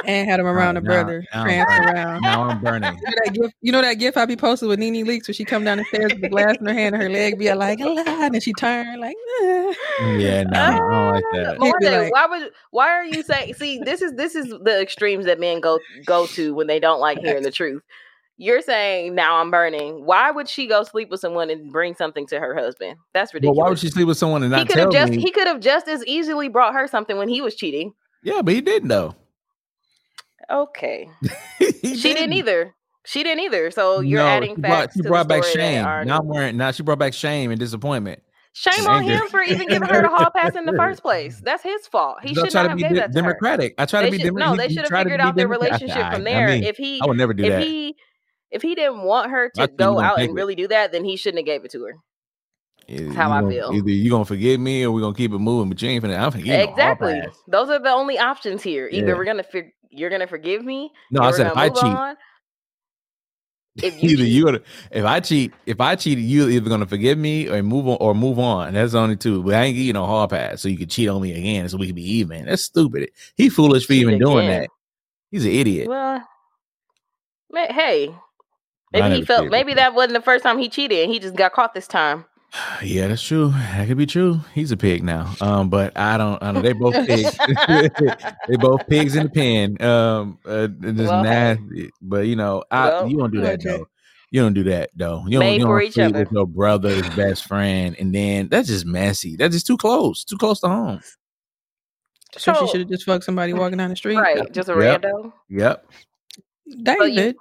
and 0.06 0.30
had 0.30 0.40
him 0.40 0.46
around 0.46 0.76
the 0.76 0.82
now- 0.82 0.88
brother 0.92 1.26
now- 1.34 1.44
prancing 1.44 1.86
around 1.90 2.22
Now 2.22 2.44
I'm 2.44 2.62
burning. 2.62 2.94
You 2.96 3.02
know 3.02 3.14
that 3.26 3.34
gif, 3.34 3.52
you 3.62 3.72
know 3.72 3.82
that 3.82 3.94
gif 3.96 4.18
I 4.18 4.26
be 4.26 4.36
posted 4.36 4.70
with 4.70 4.80
Nene 4.80 5.06
Leakes 5.06 5.28
when 5.28 5.34
she 5.36 5.44
come 5.46 5.64
down 5.64 5.78
the 5.80 5.84
stairs 5.86 6.14
with 6.14 6.22
the 6.22 6.30
glass 6.30 6.56
in 6.60 6.66
her 6.66 6.74
hand 6.74 6.96
and 6.96 7.04
her 7.04 7.10
leg 7.10 7.38
be 7.40 7.52
like, 7.54 7.80
"Ah," 7.82 8.26
and 8.26 8.34
then 8.34 8.42
she 8.42 8.54
turn 8.54 9.00
like, 9.00 9.16
"Ah." 9.42 9.74
Yeah, 10.18 10.44
no, 10.44 10.60
I 10.60 10.72
don't 10.78 11.12
like 11.14 11.24
that. 11.34 11.46
But 11.58 11.60
one 11.60 11.68
He'd 11.68 11.74
be 11.80 11.86
day, 11.86 12.00
like- 12.04 12.14
why 12.14 12.26
would 12.28 12.52
why 12.72 12.88
are 12.90 13.06
you 13.06 13.24
saying? 13.24 13.54
See, 13.56 13.80
this 13.84 14.02
is 14.02 14.14
this 14.14 14.36
is 14.36 14.48
the 14.64 14.82
extremes 14.82 15.26
that 15.26 15.40
men 15.40 15.60
go 15.60 15.80
go 16.06 16.26
to 16.28 16.54
when 16.54 16.68
they 16.68 16.80
don't 16.80 17.00
like 17.00 17.20
hearing 17.20 17.44
the 17.44 17.52
truth. 17.52 17.82
You're 18.42 18.62
saying 18.62 19.16
now 19.16 19.36
I'm 19.42 19.52
burning. 19.52 20.06
Why 20.06 20.32
would 20.32 20.48
she 20.48 20.66
go 20.66 20.84
sleep 20.84 21.10
with 21.10 21.20
someone 21.20 21.50
and 21.50 21.74
bring 21.74 21.94
something 21.96 22.26
to 22.28 22.40
her 22.40 22.56
husband? 22.56 22.96
That's 23.14 23.32
But 23.34 23.40
ridiculous. 23.42 23.58
why 23.58 23.70
would 23.70 23.80
she 23.80 23.90
sleep 23.90 24.08
with 24.08 24.18
someone 24.18 24.44
and 24.44 24.54
he 24.54 24.58
not 24.60 24.68
could 24.68 24.76
tell 24.76 24.84
have 24.86 24.94
just 24.94 25.12
me? 25.12 25.20
he 25.22 25.30
could 25.32 25.46
have 25.48 25.60
just 25.60 25.90
as 25.90 26.06
easily 26.06 26.48
brought 26.48 26.74
her 26.74 26.88
something 26.88 27.18
when 27.18 27.28
he 27.28 27.42
was 27.42 27.56
cheating. 27.56 27.94
yeah, 28.24 28.42
but 28.42 28.54
he 28.54 28.62
didn't 28.62 28.88
though. 28.88 29.14
Okay, 30.52 31.10
she 31.60 32.14
didn't 32.14 32.34
either. 32.34 32.74
She 33.06 33.24
didn't 33.24 33.44
either. 33.44 33.72
So 33.72 34.02
you're 34.02 34.20
No, 34.20 34.28
adding 34.28 34.56
she 34.56 34.62
facts 34.62 34.70
brought, 34.72 34.94
she 34.94 35.02
to 35.02 35.08
brought 35.10 35.28
back 35.28 35.44
shame. 35.44 35.84
Now 36.08 36.20
I'm 36.20 36.28
wearing. 36.28 36.58
Now 36.58 36.72
she 36.72 36.84
brought 36.84 37.00
back 37.00 37.14
shame 37.14 37.50
and 37.52 37.60
disappointment. 37.60 38.22
Shame 38.54 38.88
on 38.88 39.04
anger. 39.04 39.14
him 39.16 39.28
for 39.30 39.42
even 39.42 39.68
giving 39.70 39.88
her 39.88 40.02
the 40.02 40.10
hall 40.10 40.30
pass 40.36 40.56
in 40.56 40.66
the 40.66 40.74
first 40.74 41.02
place. 41.02 41.40
That's 41.44 41.64
his 41.64 41.88
fault. 41.88 42.18
He 42.24 42.32
I 42.32 42.34
should 42.34 42.50
try 42.50 42.64
not 42.64 42.64
to 42.64 42.70
have 42.70 42.78
be 42.78 42.82
gave 42.84 42.90
de- 42.92 42.96
that 42.98 43.02
to 43.14 43.20
her. 43.20 43.22
democratic. 43.22 43.76
I 43.78 43.86
try 43.86 44.02
They 44.02 44.08
to 44.08 44.12
be 44.12 44.18
should, 44.18 44.24
democratic. 44.36 44.58
no, 44.58 44.64
they 44.68 44.74
should 44.74 44.92
have 44.92 45.04
figured 45.04 45.22
out 45.22 45.36
their 45.36 45.48
relationship 45.48 45.96
I- 45.98 46.14
from 46.14 46.22
I 46.22 46.32
there. 46.32 46.48
mean, 46.48 46.64
if 46.64 46.76
he 46.78 47.00
I 47.02 47.06
would 47.06 47.18
never 47.18 47.34
do 47.34 47.44
if 47.44 47.50
that. 47.52 47.64
he 47.64 47.96
if 48.52 48.62
he 48.64 48.74
didn't 48.76 49.04
want 49.04 49.30
her 49.32 49.50
to 49.56 49.68
go 49.68 50.00
out 50.00 50.20
and 50.20 50.30
it. 50.32 50.34
really 50.34 50.56
do 50.56 50.68
that, 50.68 50.92
then 50.92 51.06
he 51.06 51.16
shouldn't 51.16 51.40
have 51.40 51.46
gave 51.46 51.64
it 51.64 51.72
to 51.72 51.84
her. 51.86 51.96
That's 52.90 53.16
how 53.16 53.32
I 53.32 53.48
feel. 53.48 53.72
Either 53.74 53.90
you 53.92 54.10
gonna 54.10 54.26
forgive 54.26 54.60
me 54.60 54.84
or 54.84 54.92
we're 54.92 55.02
gonna 55.02 55.14
keep 55.16 55.32
it 55.32 55.38
moving. 55.40 55.70
But 55.70 55.80
you 55.82 55.90
ain't 55.90 56.04
finna. 56.04 56.20
I'm 56.20 56.32
finna 56.32 56.38
give 56.38 56.48
you 56.48 56.54
no 56.54 56.60
hall 56.66 56.70
exactly. 56.74 57.22
Those 57.48 57.70
are 57.70 57.80
the 57.80 57.92
only 57.92 58.18
options 58.18 58.64
here. 58.64 58.90
Either 58.92 59.10
Yeah. 59.10 59.14
we're 59.14 59.26
gonna 59.26 59.44
fig- 59.44 59.72
you're 59.90 60.10
gonna 60.10 60.28
forgive 60.28 60.64
me. 60.64 60.92
No, 61.12 61.22
I 61.22 61.32
said 61.32 61.48
if 61.48 61.58
I 61.58 61.70
cheat, 61.70 61.84
on. 61.84 62.16
If 63.78 64.04
you 64.04 64.10
either 64.12 64.24
cheat. 64.24 64.34
you 64.34 64.60
if 64.92 65.06
I 65.06 65.20
cheat, 65.20 65.54
if 65.66 65.82
I 65.82 65.96
cheat, 65.96 66.18
you 66.18 66.50
either 66.50 66.70
gonna 66.70 66.86
forgive 66.86 67.18
me 67.18 67.50
or 67.50 67.62
move 67.64 67.88
on 67.88 67.98
or 68.00 68.14
move 68.14 68.40
on. 68.40 68.74
That's 68.74 68.94
the 68.94 69.00
only 69.00 69.16
two. 69.16 69.44
But 69.44 69.56
I 69.56 69.66
ain't 69.66 69.76
getting 69.76 69.94
no 69.94 70.06
hard 70.06 70.30
pass, 70.30 70.62
so 70.62 70.70
you 70.70 70.78
can 70.78 70.88
cheat 70.88 71.10
on 71.10 71.22
me 71.22 71.34
again, 71.34 71.68
so 71.70 71.78
we 71.78 71.88
can 71.88 71.96
be 71.96 72.18
even. 72.18 72.46
That's 72.46 72.64
stupid. 72.64 73.10
He 73.36 73.50
foolish 73.50 73.86
for 73.86 73.94
even 73.94 74.20
doing 74.20 74.48
that. 74.48 74.70
He's 75.32 75.46
an 75.46 75.52
idiot. 75.52 75.88
Well, 75.88 76.26
hey, 77.54 78.16
maybe 78.92 79.16
he 79.16 79.26
felt 79.26 79.50
maybe 79.50 79.76
that 79.76 79.94
wasn't 79.94 80.14
the 80.14 80.22
first 80.22 80.44
time 80.44 80.58
he 80.58 80.70
cheated, 80.70 81.04
and 81.04 81.12
he 81.12 81.20
just 81.20 81.36
got 81.36 81.54
caught 81.54 81.74
this 81.74 81.88
time. 81.88 82.26
Yeah, 82.84 83.08
that's 83.08 83.22
true. 83.22 83.50
That 83.50 83.88
could 83.88 83.98
be 83.98 84.06
true. 84.06 84.40
He's 84.56 84.72
a 84.72 84.78
pig 84.78 85.04
now. 85.04 85.34
Um, 85.42 85.70
but 85.70 85.98
I 85.98 86.18
don't. 86.18 86.42
I 86.42 86.52
know 86.52 86.62
they 86.62 86.74
both 86.74 86.96
pigs. 87.06 87.38
they 88.48 88.56
both 88.58 88.88
pigs 88.88 89.16
in 89.16 89.24
the 89.24 89.30
pen. 89.30 89.82
Um, 89.82 90.40
uh, 90.46 90.68
just 90.68 91.12
Well, 91.12 91.24
nasty. 91.24 91.92
But 92.02 92.26
you 92.28 92.36
know, 92.36 92.64
I 92.72 92.90
Well, 92.90 93.08
you 93.08 93.18
don't 93.18 93.32
do 93.32 93.42
that 93.42 93.60
okay. 93.60 93.78
though. 93.78 93.88
You 94.32 94.42
don't 94.42 94.54
do 94.54 94.64
that 94.64 94.92
though. 94.96 95.24
You 95.28 95.40
don't, 95.40 95.54
you 95.54 95.60
don't 95.60 95.92
sleep 95.94 96.06
other. 96.08 96.20
with 96.20 96.32
your 96.32 96.48
brother's 96.48 97.10
best 97.16 97.46
friend, 97.46 97.96
and 98.00 98.14
then 98.14 98.48
that's 98.48 98.68
just 98.68 98.86
messy. 98.86 99.36
That's 99.36 99.56
just 99.56 99.68
too 99.68 99.78
close. 99.78 100.24
Too 100.24 100.38
close 100.38 100.60
to 100.62 100.70
home. 100.70 101.02
So, 102.38 102.54
she 102.54 102.68
should 102.68 102.80
have 102.82 102.90
just 102.90 103.06
fucked 103.06 103.24
somebody 103.24 103.54
walking 103.54 103.80
down 103.80 103.90
the 103.90 103.96
street. 103.96 104.18
Right, 104.18 104.52
just 104.54 104.70
a 104.70 104.74
Yep. 104.74 105.02
rando. 105.02 105.34
Yep. 105.50 105.86
David. 106.84 107.36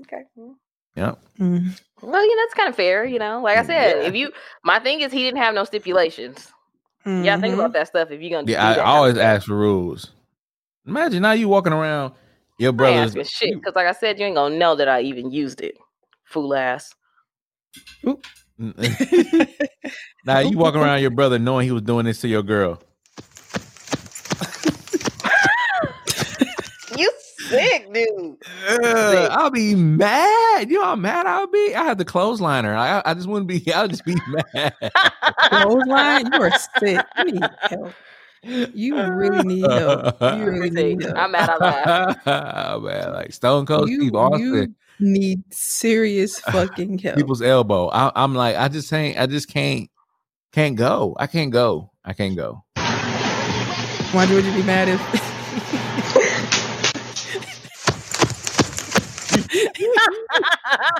Okay. 0.00 0.22
mm. 0.36 0.54
Yep. 0.96 1.18
Mm. 1.38 1.80
Well, 2.02 2.28
yeah, 2.28 2.34
that's 2.42 2.54
kind 2.54 2.68
of 2.68 2.76
fair, 2.76 3.04
you 3.04 3.18
know. 3.18 3.40
Like 3.42 3.58
I 3.58 3.62
said, 3.62 3.96
Yeah. 4.02 4.08
if 4.08 4.14
you, 4.14 4.32
my 4.64 4.78
thing 4.78 5.00
is, 5.00 5.12
he 5.12 5.22
didn't 5.22 5.38
have 5.40 5.54
no 5.54 5.64
stipulations. 5.64 6.52
Yeah, 7.04 7.36
think 7.38 7.52
Mhm. 7.54 7.58
about 7.60 7.72
that 7.72 7.88
stuff. 7.88 8.10
If 8.10 8.20
you're 8.20 8.30
gonna, 8.30 8.50
Yeah. 8.50 8.74
do 8.74 8.80
I 8.80 8.84
always 8.84 9.16
ask 9.16 9.46
for 9.46 9.54
rules. 9.56 10.10
Imagine 10.86 11.22
now 11.22 11.32
you 11.32 11.48
walking 11.48 11.72
around 11.72 12.12
your 12.58 12.72
brother's. 12.72 13.14
shit 13.28 13.54
because, 13.54 13.74
like 13.74 13.86
I 13.86 13.92
said, 13.92 14.18
you 14.18 14.26
ain't 14.26 14.36
gonna 14.36 14.56
know 14.56 14.74
that 14.76 14.88
I 14.88 15.00
even 15.02 15.30
used 15.30 15.60
it. 15.60 15.76
Fool 16.24 16.54
ass. 16.54 16.94
now 20.24 20.38
you 20.40 20.58
walking 20.58 20.80
around 20.80 21.00
your 21.00 21.10
brother 21.10 21.38
knowing 21.38 21.66
he 21.66 21.72
was 21.72 21.82
doing 21.82 22.06
this 22.06 22.20
to 22.20 22.28
your 22.28 22.42
girl. 22.42 22.80
Sick, 27.48 27.92
dude. 27.92 28.36
Ugh, 28.68 29.28
I'll 29.32 29.50
be 29.50 29.74
mad. 29.74 30.70
You 30.70 30.78
know 30.78 30.84
how 30.84 30.96
mad 30.96 31.26
I'll 31.26 31.46
be? 31.46 31.74
I 31.74 31.84
have 31.84 31.98
the 31.98 32.04
clothesline 32.04 32.64
her. 32.64 32.76
I, 32.76 33.02
I 33.04 33.14
just 33.14 33.26
wouldn't 33.26 33.48
be. 33.48 33.72
I'll 33.74 33.88
just 33.88 34.04
be 34.04 34.16
mad. 34.54 34.74
Clothesline, 35.50 36.32
you 36.32 36.42
are 36.42 36.52
sick. 36.78 37.04
You 37.18 37.24
need 37.32 37.44
help. 37.62 37.92
You 38.42 38.96
really 39.12 39.42
need 39.42 39.70
help. 39.70 40.16
You 40.38 40.44
really 40.44 40.70
need 40.70 41.02
help. 41.02 41.16
I'm 41.16 41.32
mad 41.32 41.50
out 41.50 41.60
loud. 41.60 42.16
oh 42.26 42.80
man, 42.80 43.12
like 43.12 43.32
Stone 43.32 43.66
Cold 43.66 43.88
You- 43.88 44.00
Steve 44.00 44.14
Austin, 44.14 44.44
you 44.44 44.74
need 45.00 45.42
serious 45.52 46.38
fucking 46.40 46.98
help. 47.00 47.16
people's 47.16 47.42
elbow. 47.42 47.88
I, 47.88 48.12
I'm 48.14 48.34
like, 48.34 48.56
I 48.56 48.68
just 48.68 48.92
ain't. 48.92 49.18
I 49.18 49.26
just 49.26 49.48
can't. 49.48 49.90
Can't 50.52 50.76
go. 50.76 51.16
I 51.18 51.26
can't 51.26 51.50
go. 51.52 51.90
I 52.04 52.12
can't 52.12 52.36
go. 52.36 52.62
Why 54.12 54.26
would 54.30 54.44
you 54.44 54.52
be 54.54 54.62
mad 54.62 54.88
if? 54.88 55.35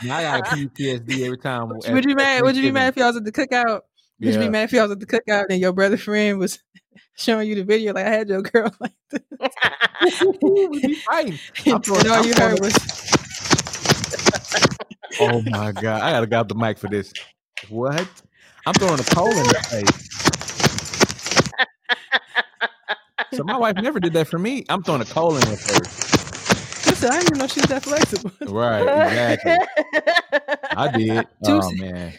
Now 0.05 0.17
I 0.17 0.23
got 0.23 0.41
a 0.41 0.57
PTSD 0.57 1.25
every 1.25 1.39
time. 1.39 1.69
would 1.69 1.85
you 1.87 2.03
be 2.03 2.15
mad? 2.15 2.43
Would 2.43 2.57
you 2.57 2.63
be 2.63 2.71
mad 2.71 2.89
if 2.89 2.97
y'all 2.97 3.09
was 3.09 3.17
at 3.17 3.25
the 3.25 3.33
cookout? 3.33 3.83
Would 4.21 4.35
you 4.35 4.41
be 4.41 4.49
mad 4.49 4.65
if 4.65 4.73
y'all 4.73 4.83
was 4.85 4.93
at 4.93 5.01
the 5.01 5.07
cookout 5.07 5.47
and 5.51 5.61
your 5.61 5.73
brother 5.73 5.97
friend 5.97 6.39
was 6.39 6.59
showing 7.17 7.49
you 7.49 7.55
the 7.55 7.65
video 7.65 7.93
like 7.93 8.07
I 8.07 8.11
had 8.11 8.29
your 8.29 8.43
girl 8.43 8.73
like 8.81 8.95
this? 9.11 9.23
Fighting. 11.05 11.39
and 11.67 11.89
all 11.89 12.27
you 12.27 12.35
heard 12.35 12.61
was 12.61 12.75
Oh 15.19 15.43
my 15.47 15.73
god! 15.73 16.03
I 16.03 16.11
gotta 16.13 16.27
grab 16.27 16.49
the 16.49 16.55
mic 16.55 16.79
for 16.79 16.89
this. 16.89 17.13
What? 17.69 18.07
I'm 18.67 18.75
throwing 18.75 19.01
a 19.01 19.05
coal 19.05 19.31
in 19.31 19.45
his 19.45 19.67
face. 19.67 20.07
So 23.33 23.45
my 23.45 23.57
wife 23.57 23.77
never 23.77 24.01
did 24.01 24.13
that 24.15 24.29
for 24.29 24.39
me. 24.39 24.65
I'm 24.69 24.83
throwing 24.83 25.03
a 25.03 25.07
coal 25.07 25.37
in 25.37 25.47
her 25.47 25.57
face. 25.57 26.06
Listen, 26.97 27.11
I 27.11 27.19
didn't 27.21 27.27
even 27.29 27.39
know 27.41 27.47
she 27.47 27.61
was 27.61 27.69
that 27.69 27.83
flexible. 27.85 28.31
Right, 28.47 28.81
exactly. 28.83 29.57
I 30.71 30.89
did. 30.97 31.27
Oh 31.45 31.61
Juicy. 31.71 31.77
man. 31.83 32.13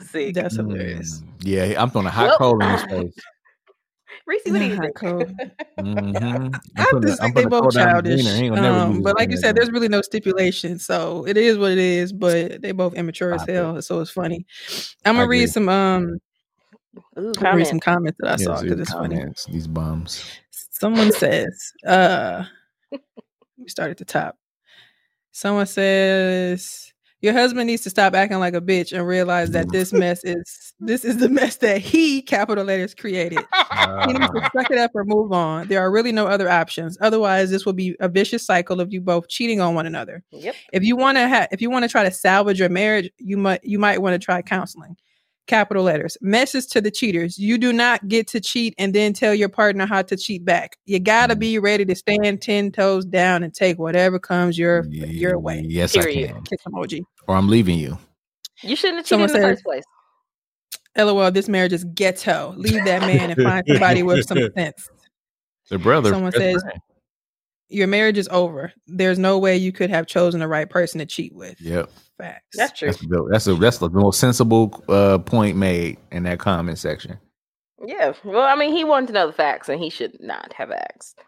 Sick. 0.00 0.34
That's 0.34 0.56
hilarious. 0.56 1.20
Mm, 1.20 1.26
Yeah, 1.42 1.82
I'm 1.82 1.90
throwing 1.90 2.06
a 2.06 2.10
hot 2.10 2.28
Well- 2.28 2.38
coal 2.38 2.62
in 2.64 2.70
his 2.70 2.82
face. 2.90 3.14
Reese, 4.26 4.42
what 4.46 4.58
do 4.60 4.64
you 4.64 4.76
Hot 4.76 4.82
think? 4.84 4.96
cold. 4.96 5.30
Mhm. 5.78 6.60
I 6.78 6.84
putting 6.90 7.04
a- 7.04 7.06
just 7.08 7.20
think 7.20 7.34
they 7.34 7.42
putting 7.42 7.50
both 7.50 7.60
coal 7.62 7.70
down 7.72 8.04
his 8.06 8.24
childish. 8.24 8.24
wiener. 8.24 8.36
He 8.38 8.42
ain't 8.44 8.54
gonna 8.54 8.62
never 8.72 8.78
Um, 8.78 9.02
but 9.02 9.16
like 9.16 9.30
you 9.30 9.36
said, 9.36 9.54
there's 9.56 9.70
really 9.70 9.88
no 9.88 10.00
stipulation, 10.00 10.78
so 10.78 11.26
it 11.26 11.36
is 11.36 11.58
what 11.58 11.72
it 11.72 11.78
is. 11.78 12.14
But 12.14 12.62
they 12.62 12.72
both 12.72 12.94
immature 12.94 13.34
as 13.34 13.42
Stop 13.42 13.48
it. 13.50 13.54
hell, 13.56 13.82
so 13.82 14.00
it's 14.00 14.10
funny. 14.10 14.46
I'm 15.04 15.14
gonna 15.16 15.24
agree. 15.24 15.40
read 15.40 15.50
some 15.50 15.68
um, 15.68 16.18
Ooh, 17.18 17.28
I'm 17.28 17.32
gonna 17.34 17.56
read 17.56 17.66
some 17.66 17.80
comments 17.80 18.16
that 18.20 18.28
I 18.28 18.36
Yeah, 18.38 18.44
saw 18.56 18.62
because 18.62 18.76
the 18.76 18.82
it's 18.82 18.92
funny. 18.92 19.22
These 19.50 19.66
bombs. 19.66 20.24
Someone 20.70 21.12
says, 21.12 21.72
uh, 21.86 22.44
we 23.58 23.68
start 23.68 23.90
at 23.90 23.98
the 23.98 24.04
top. 24.04 24.36
Someone 25.32 25.66
says, 25.66 26.92
your 27.20 27.32
husband 27.32 27.66
needs 27.66 27.82
to 27.82 27.90
stop 27.90 28.14
acting 28.14 28.38
like 28.38 28.54
a 28.54 28.60
bitch 28.60 28.92
and 28.96 29.06
realize 29.06 29.50
that 29.52 29.72
this 29.72 29.92
mess 29.94 30.22
is 30.24 30.74
this 30.78 31.04
is 31.04 31.16
the 31.16 31.28
mess 31.28 31.56
that 31.56 31.78
he 31.78 32.20
capital 32.20 32.64
letters 32.64 32.94
created. 32.94 33.38
He 33.38 34.12
needs 34.12 34.30
to 34.30 34.40
Uh, 34.42 34.48
suck 34.54 34.70
it 34.70 34.78
up 34.78 34.90
or 34.94 35.04
move 35.04 35.32
on. 35.32 35.66
There 35.68 35.80
are 35.80 35.90
really 35.90 36.12
no 36.12 36.26
other 36.26 36.50
options. 36.50 36.98
Otherwise, 37.00 37.50
this 37.50 37.64
will 37.64 37.72
be 37.72 37.96
a 38.00 38.08
vicious 38.08 38.44
cycle 38.44 38.80
of 38.80 38.92
you 38.92 39.00
both 39.00 39.28
cheating 39.28 39.60
on 39.60 39.74
one 39.74 39.86
another. 39.86 40.22
Yep. 40.32 40.54
If 40.74 40.82
you 40.82 40.96
want 40.96 41.16
to 41.16 41.26
have, 41.26 41.48
if 41.50 41.62
you 41.62 41.70
want 41.70 41.84
to 41.84 41.88
try 41.88 42.04
to 42.04 42.10
salvage 42.10 42.60
your 42.60 42.68
marriage, 42.68 43.10
you 43.18 43.38
might 43.38 43.64
you 43.64 43.78
might 43.78 44.02
want 44.02 44.12
to 44.14 44.24
try 44.24 44.42
counseling. 44.42 44.96
Capital 45.46 45.84
letters. 45.84 46.16
Message 46.22 46.68
to 46.68 46.80
the 46.80 46.90
cheaters. 46.90 47.38
You 47.38 47.58
do 47.58 47.72
not 47.72 48.08
get 48.08 48.26
to 48.28 48.40
cheat 48.40 48.74
and 48.78 48.94
then 48.94 49.12
tell 49.12 49.34
your 49.34 49.50
partner 49.50 49.84
how 49.84 50.02
to 50.02 50.16
cheat 50.16 50.44
back. 50.44 50.78
You 50.86 50.98
gotta 50.98 51.36
be 51.36 51.54
mm. 51.54 51.62
ready 51.62 51.84
to 51.84 51.94
stand 51.94 52.40
ten 52.40 52.70
toes 52.72 53.04
down 53.04 53.42
and 53.42 53.52
take 53.52 53.78
whatever 53.78 54.18
comes 54.18 54.58
your 54.58 54.86
your 54.86 55.38
way. 55.38 55.62
Yes, 55.66 55.92
Period. 55.92 56.30
I 56.30 56.32
can. 56.32 56.42
Kiss 56.44 56.60
emoji. 56.66 57.02
Or 57.28 57.36
I'm 57.36 57.48
leaving 57.48 57.78
you. 57.78 57.98
You 58.62 58.74
shouldn't 58.76 58.98
have 58.98 59.06
cheated 59.06 59.08
Someone 59.08 59.30
in 59.30 59.34
the 59.34 59.40
says- 59.40 59.56
first 59.56 59.64
place. 59.64 59.84
LOL, 60.96 61.30
this 61.32 61.48
marriage 61.48 61.72
is 61.72 61.84
ghetto. 61.84 62.54
Leave 62.56 62.84
that 62.84 63.00
man 63.00 63.30
and 63.30 63.42
find 63.42 63.64
somebody 63.66 64.02
with 64.04 64.26
some 64.26 64.38
sense. 64.56 64.88
The 65.68 65.78
brother. 65.78 66.10
Someone 66.10 66.32
says, 66.32 66.62
friend. 66.62 66.80
Your 67.68 67.86
marriage 67.86 68.18
is 68.18 68.28
over. 68.30 68.72
There's 68.86 69.18
no 69.18 69.38
way 69.38 69.56
you 69.56 69.72
could 69.72 69.90
have 69.90 70.06
chosen 70.06 70.40
the 70.40 70.48
right 70.48 70.68
person 70.68 70.98
to 70.98 71.06
cheat 71.06 71.34
with. 71.34 71.60
Yep. 71.60 71.90
Facts. 72.18 72.56
That's 72.56 72.78
true. 72.78 72.88
That's 72.88 73.02
a, 73.02 73.06
that's 73.30 73.46
a 73.48 73.54
that's 73.54 73.78
the 73.78 73.90
most 73.90 74.20
sensible 74.20 74.82
uh, 74.88 75.18
point 75.18 75.56
made 75.56 75.98
in 76.12 76.22
that 76.24 76.38
comment 76.38 76.78
section. 76.78 77.18
Yeah. 77.84 78.12
Well, 78.24 78.44
I 78.44 78.54
mean, 78.54 78.72
he 78.72 78.84
wanted 78.84 79.08
to 79.08 79.12
know 79.14 79.26
the 79.26 79.32
facts, 79.32 79.68
and 79.68 79.80
he 79.82 79.90
should 79.90 80.16
not 80.20 80.52
have 80.52 80.70
asked. 80.70 81.20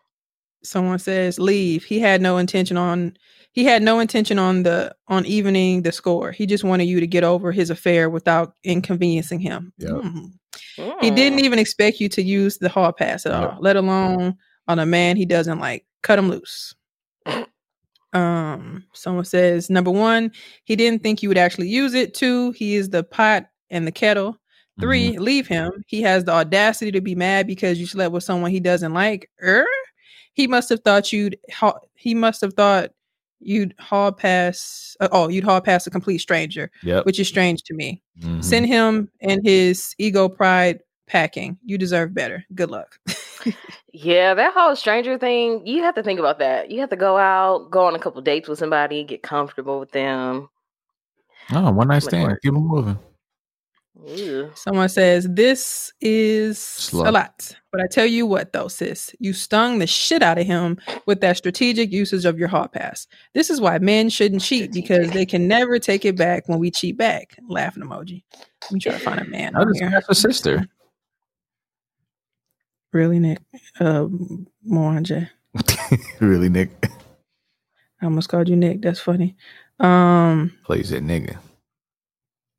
someone 0.62 0.98
says 0.98 1.38
leave 1.38 1.84
he 1.84 1.98
had 2.00 2.20
no 2.20 2.38
intention 2.38 2.76
on 2.76 3.16
he 3.52 3.64
had 3.64 3.82
no 3.82 4.00
intention 4.00 4.38
on 4.38 4.62
the 4.64 4.94
on 5.08 5.24
evening 5.26 5.82
the 5.82 5.92
score 5.92 6.32
he 6.32 6.44
just 6.46 6.64
wanted 6.64 6.84
you 6.84 6.98
to 6.98 7.06
get 7.06 7.22
over 7.24 7.52
his 7.52 7.70
affair 7.70 8.10
without 8.10 8.54
inconveniencing 8.64 9.38
him 9.38 9.72
Yep. 9.78 9.90
Mm. 9.92 10.30
he 11.00 11.10
didn't 11.10 11.38
Mm. 11.38 11.42
even 11.44 11.58
expect 11.60 12.00
you 12.00 12.08
to 12.08 12.22
use 12.22 12.58
the 12.58 12.68
hall 12.68 12.92
pass 12.92 13.26
at 13.26 13.32
Yep. 13.32 13.50
all 13.52 13.58
let 13.60 13.76
alone 13.76 14.36
on 14.68 14.78
a 14.78 14.86
man 14.86 15.16
he 15.16 15.24
doesn't 15.26 15.58
like 15.60 15.84
cut 16.02 16.18
him 16.18 16.28
loose 16.28 16.74
um 18.12 18.84
someone 18.92 19.24
says 19.24 19.68
number 19.68 19.90
one 19.90 20.30
he 20.64 20.76
didn't 20.76 21.02
think 21.02 21.22
you 21.22 21.28
would 21.28 21.38
actually 21.38 21.68
use 21.68 21.92
it 21.94 22.14
two 22.14 22.52
he 22.52 22.74
is 22.76 22.90
the 22.90 23.02
pot 23.04 23.46
and 23.70 23.86
the 23.86 23.92
kettle 23.92 24.38
3 24.78 25.12
Mm-hmm. 25.12 25.22
leave 25.22 25.46
him. 25.46 25.72
He 25.86 26.02
has 26.02 26.24
the 26.24 26.32
audacity 26.32 26.92
to 26.92 27.00
be 27.00 27.14
mad 27.14 27.46
because 27.46 27.80
you 27.80 27.86
slept 27.86 28.12
with 28.12 28.24
someone 28.24 28.50
he 28.50 28.60
doesn't 28.60 28.92
like. 28.92 29.30
Er? 29.42 29.64
He 30.34 30.46
must 30.46 30.68
have 30.68 30.80
thought 30.80 31.14
you'd. 31.14 31.38
Ha- 31.50 31.78
he 31.94 32.14
must 32.14 32.42
have 32.42 32.52
thought 32.52 32.90
you'd 33.40 33.72
haul 33.80 34.12
past. 34.12 34.98
Uh, 35.00 35.08
oh, 35.12 35.28
you'd 35.28 35.44
haul 35.44 35.62
past 35.62 35.86
a 35.86 35.90
complete 35.90 36.18
stranger, 36.18 36.70
Yep. 36.82 37.06
which 37.06 37.18
is 37.18 37.26
strange 37.26 37.62
to 37.62 37.72
me. 37.74 38.02
Mhm. 38.20 38.44
Send 38.44 38.66
him 38.66 39.08
and 39.22 39.40
his 39.46 39.94
ego 39.96 40.28
pride 40.28 40.80
packing. 41.06 41.56
You 41.64 41.78
deserve 41.78 42.12
better. 42.12 42.44
Good 42.54 42.70
luck. 42.70 42.98
Yeah, 43.92 44.34
that 44.34 44.52
whole 44.54 44.76
stranger 44.76 45.18
thing, 45.18 45.66
you 45.66 45.82
have 45.82 45.94
to 45.94 46.02
think 46.02 46.20
about 46.20 46.38
that. 46.40 46.70
You 46.70 46.80
have 46.80 46.90
to 46.90 46.96
go 46.96 47.16
out, 47.16 47.70
go 47.70 47.86
on 47.86 47.94
a 47.94 47.98
couple 47.98 48.20
dates 48.20 48.48
with 48.48 48.58
somebody, 48.58 49.04
get 49.04 49.22
comfortable 49.22 49.80
with 49.80 49.92
them. 49.92 50.48
Oh, 51.52 51.70
one 51.70 51.88
night 51.88 52.02
Would 52.02 52.10
stand. 52.10 52.38
Keep 52.42 52.52
them 52.54 52.66
moving. 52.66 52.98
Ew. 54.04 54.50
Someone 54.54 54.90
says 54.90 55.26
this 55.30 55.90
is 56.02 56.58
Slut. 56.58 57.06
a 57.08 57.10
lot, 57.10 57.56
but 57.72 57.80
I 57.80 57.86
tell 57.90 58.04
you 58.04 58.26
what, 58.26 58.52
though, 58.52 58.68
sis, 58.68 59.14
you 59.20 59.32
stung 59.32 59.78
the 59.78 59.86
shit 59.86 60.22
out 60.22 60.38
of 60.38 60.46
him 60.46 60.78
with 61.06 61.22
that 61.22 61.38
strategic 61.38 61.90
usage 61.92 62.26
of 62.26 62.38
your 62.38 62.48
hall 62.48 62.68
pass. 62.68 63.06
This 63.32 63.48
is 63.48 63.58
why 63.58 63.78
men 63.78 64.10
shouldn't 64.10 64.42
cheat 64.42 64.72
because 64.72 65.10
they 65.12 65.24
can 65.24 65.48
never 65.48 65.78
take 65.78 66.04
it 66.04 66.16
back 66.16 66.46
when 66.46 66.58
we 66.58 66.70
cheat 66.70 66.98
back. 66.98 67.38
Laughing 67.48 67.82
emoji. 67.82 68.22
Let 68.64 68.72
me 68.72 68.80
try 68.80 68.92
to 68.92 68.98
find 68.98 69.20
a 69.20 69.24
man 69.24 69.56
I 69.56 69.60
on 69.60 69.68
just 69.68 69.80
here. 69.80 69.92
asked 69.96 70.08
her 70.08 70.14
sister. 70.14 70.68
Really, 72.92 73.18
Nick? 73.18 73.40
Uh, 73.80 74.06
Mwanje. 74.68 75.28
really, 76.20 76.48
Nick. 76.48 76.70
I 78.00 78.04
almost 78.04 78.28
called 78.28 78.48
you 78.48 78.56
Nick. 78.56 78.82
That's 78.82 79.00
funny. 79.00 79.36
Um, 79.80 80.52
Plays 80.64 80.90
that 80.90 81.02
nigga. 81.02 81.36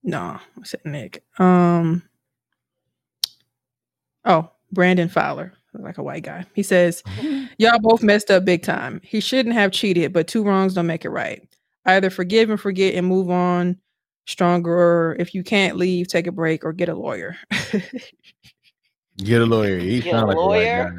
No, 0.03 0.19
I 0.19 0.63
said 0.63 0.81
Nick. 0.85 1.23
Um. 1.39 2.03
Oh, 4.25 4.49
Brandon 4.71 5.09
Fowler, 5.09 5.53
like 5.73 5.97
a 5.97 6.03
white 6.03 6.23
guy. 6.23 6.45
He 6.53 6.63
says, 6.63 7.03
"Y'all 7.57 7.79
both 7.79 8.03
messed 8.03 8.31
up 8.31 8.45
big 8.45 8.63
time. 8.63 9.01
He 9.03 9.19
shouldn't 9.19 9.55
have 9.55 9.71
cheated, 9.71 10.13
but 10.13 10.27
two 10.27 10.43
wrongs 10.43 10.73
don't 10.73 10.87
make 10.87 11.05
it 11.05 11.09
right. 11.09 11.47
Either 11.85 12.09
forgive 12.09 12.49
and 12.49 12.59
forget 12.59 12.95
and 12.95 13.07
move 13.07 13.29
on 13.29 13.77
stronger, 14.25 15.15
if 15.19 15.33
you 15.33 15.43
can't 15.43 15.77
leave, 15.77 16.07
take 16.07 16.27
a 16.27 16.31
break 16.31 16.63
or 16.65 16.73
get 16.73 16.89
a 16.89 16.95
lawyer." 16.95 17.37
Get 19.17 19.41
a 19.41 19.45
lawyer. 19.45 19.79
He 19.79 19.99
Get 20.01 20.11
sound 20.11 20.23
a 20.23 20.27
like 20.27 20.37
a 20.37 20.39
white 20.39 20.45
lawyer? 20.63 20.89
guy. 20.91 20.97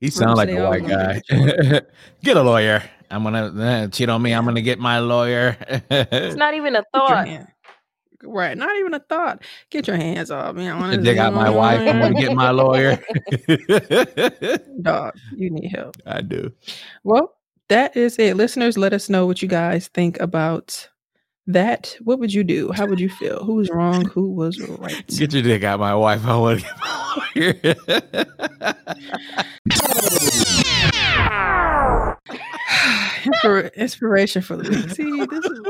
He 0.00 0.10
sound 0.10 0.36
like 0.36 0.48
a 0.50 0.68
white 0.68 0.86
guy. 0.86 1.22
get 2.22 2.36
a 2.36 2.42
lawyer. 2.42 2.82
I'm 3.10 3.22
gonna 3.22 3.46
uh, 3.46 3.88
cheat 3.88 4.08
on 4.08 4.20
me. 4.20 4.34
I'm 4.34 4.44
gonna 4.44 4.60
get 4.60 4.78
my 4.78 4.98
lawyer. 4.98 5.56
It's 5.90 6.36
not 6.36 6.54
even 6.54 6.76
a 6.76 6.82
thought. 6.92 7.28
Right, 8.24 8.56
not 8.58 8.74
even 8.76 8.94
a 8.94 8.98
thought. 9.00 9.42
Get 9.70 9.86
your 9.86 9.96
hands 9.96 10.30
off 10.30 10.56
me. 10.56 10.68
I 10.68 10.78
want 10.78 10.94
to 10.94 11.00
dig 11.00 11.18
out 11.18 11.32
my 11.32 11.48
wife. 11.48 11.80
I'm 11.80 12.00
gonna 12.00 12.20
get 12.20 12.34
my 12.34 12.50
lawyer. 12.50 12.98
dog. 14.82 15.14
You 15.32 15.50
need 15.50 15.68
help. 15.68 15.96
I 16.04 16.22
do. 16.22 16.52
Well, 17.04 17.36
that 17.68 17.96
is 17.96 18.18
it. 18.18 18.36
Listeners, 18.36 18.76
let 18.76 18.92
us 18.92 19.08
know 19.08 19.26
what 19.26 19.40
you 19.42 19.48
guys 19.48 19.88
think 19.88 20.18
about 20.20 20.88
that. 21.46 21.96
What 22.02 22.18
would 22.18 22.32
you 22.32 22.44
do? 22.44 22.72
How 22.72 22.86
would 22.86 23.00
you 23.00 23.08
feel? 23.08 23.44
Who 23.44 23.54
was 23.54 23.70
wrong? 23.70 24.04
Who 24.06 24.30
was 24.32 24.60
right? 24.60 25.06
Get 25.16 25.32
your 25.32 25.42
dick 25.42 25.64
out 25.64 25.80
my 25.80 25.94
wife. 25.94 26.24
I 26.26 26.36
want 26.36 26.60
to 26.60 26.66
get 26.66 26.78
my 26.80 27.76
lawyer. 27.86 28.74
Inspir- 33.26 33.74
inspiration 33.74 34.42
for 34.42 34.56
the 34.56 34.70
week. 34.70 34.90
See, 34.90 35.26
this 35.26 35.44
is, 35.44 35.60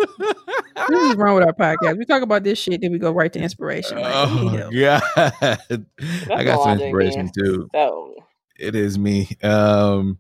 this 0.89 1.11
is 1.11 1.17
wrong 1.17 1.37
with 1.37 1.45
our 1.45 1.53
podcast. 1.55 1.97
We 1.99 2.05
talk 2.05 2.23
about 2.23 2.45
this 2.45 2.59
shit, 2.59 2.81
then 2.83 2.93
we 2.93 2.99
go 2.99 3.11
right 3.13 3.33
to 3.33 3.39
inspiration. 3.41 3.99
Like, 3.99 4.13
oh 4.15 4.49
help. 4.49 4.75
god. 4.75 5.87
I 6.31 6.45
got 6.45 6.63
some 6.63 6.79
inspiration 6.79 7.25
man. 7.27 7.33
too. 7.37 7.69
So 7.75 8.15
It 8.59 8.75
is 8.75 8.99
me. 8.99 9.29
Um 9.43 10.19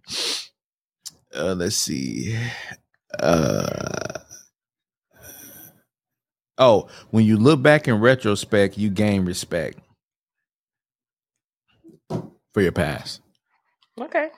Uh, 1.34 1.54
let's 1.54 1.76
see. 1.76 2.34
Uh, 3.18 4.20
oh, 6.58 6.88
when 7.10 7.24
you 7.24 7.36
look 7.36 7.62
back 7.62 7.88
in 7.88 8.00
retrospect, 8.00 8.78
you 8.78 8.90
gain 8.90 9.24
respect 9.24 9.78
for 12.54 12.62
your 12.62 12.72
past. 12.72 13.20
Okay, 14.00 14.28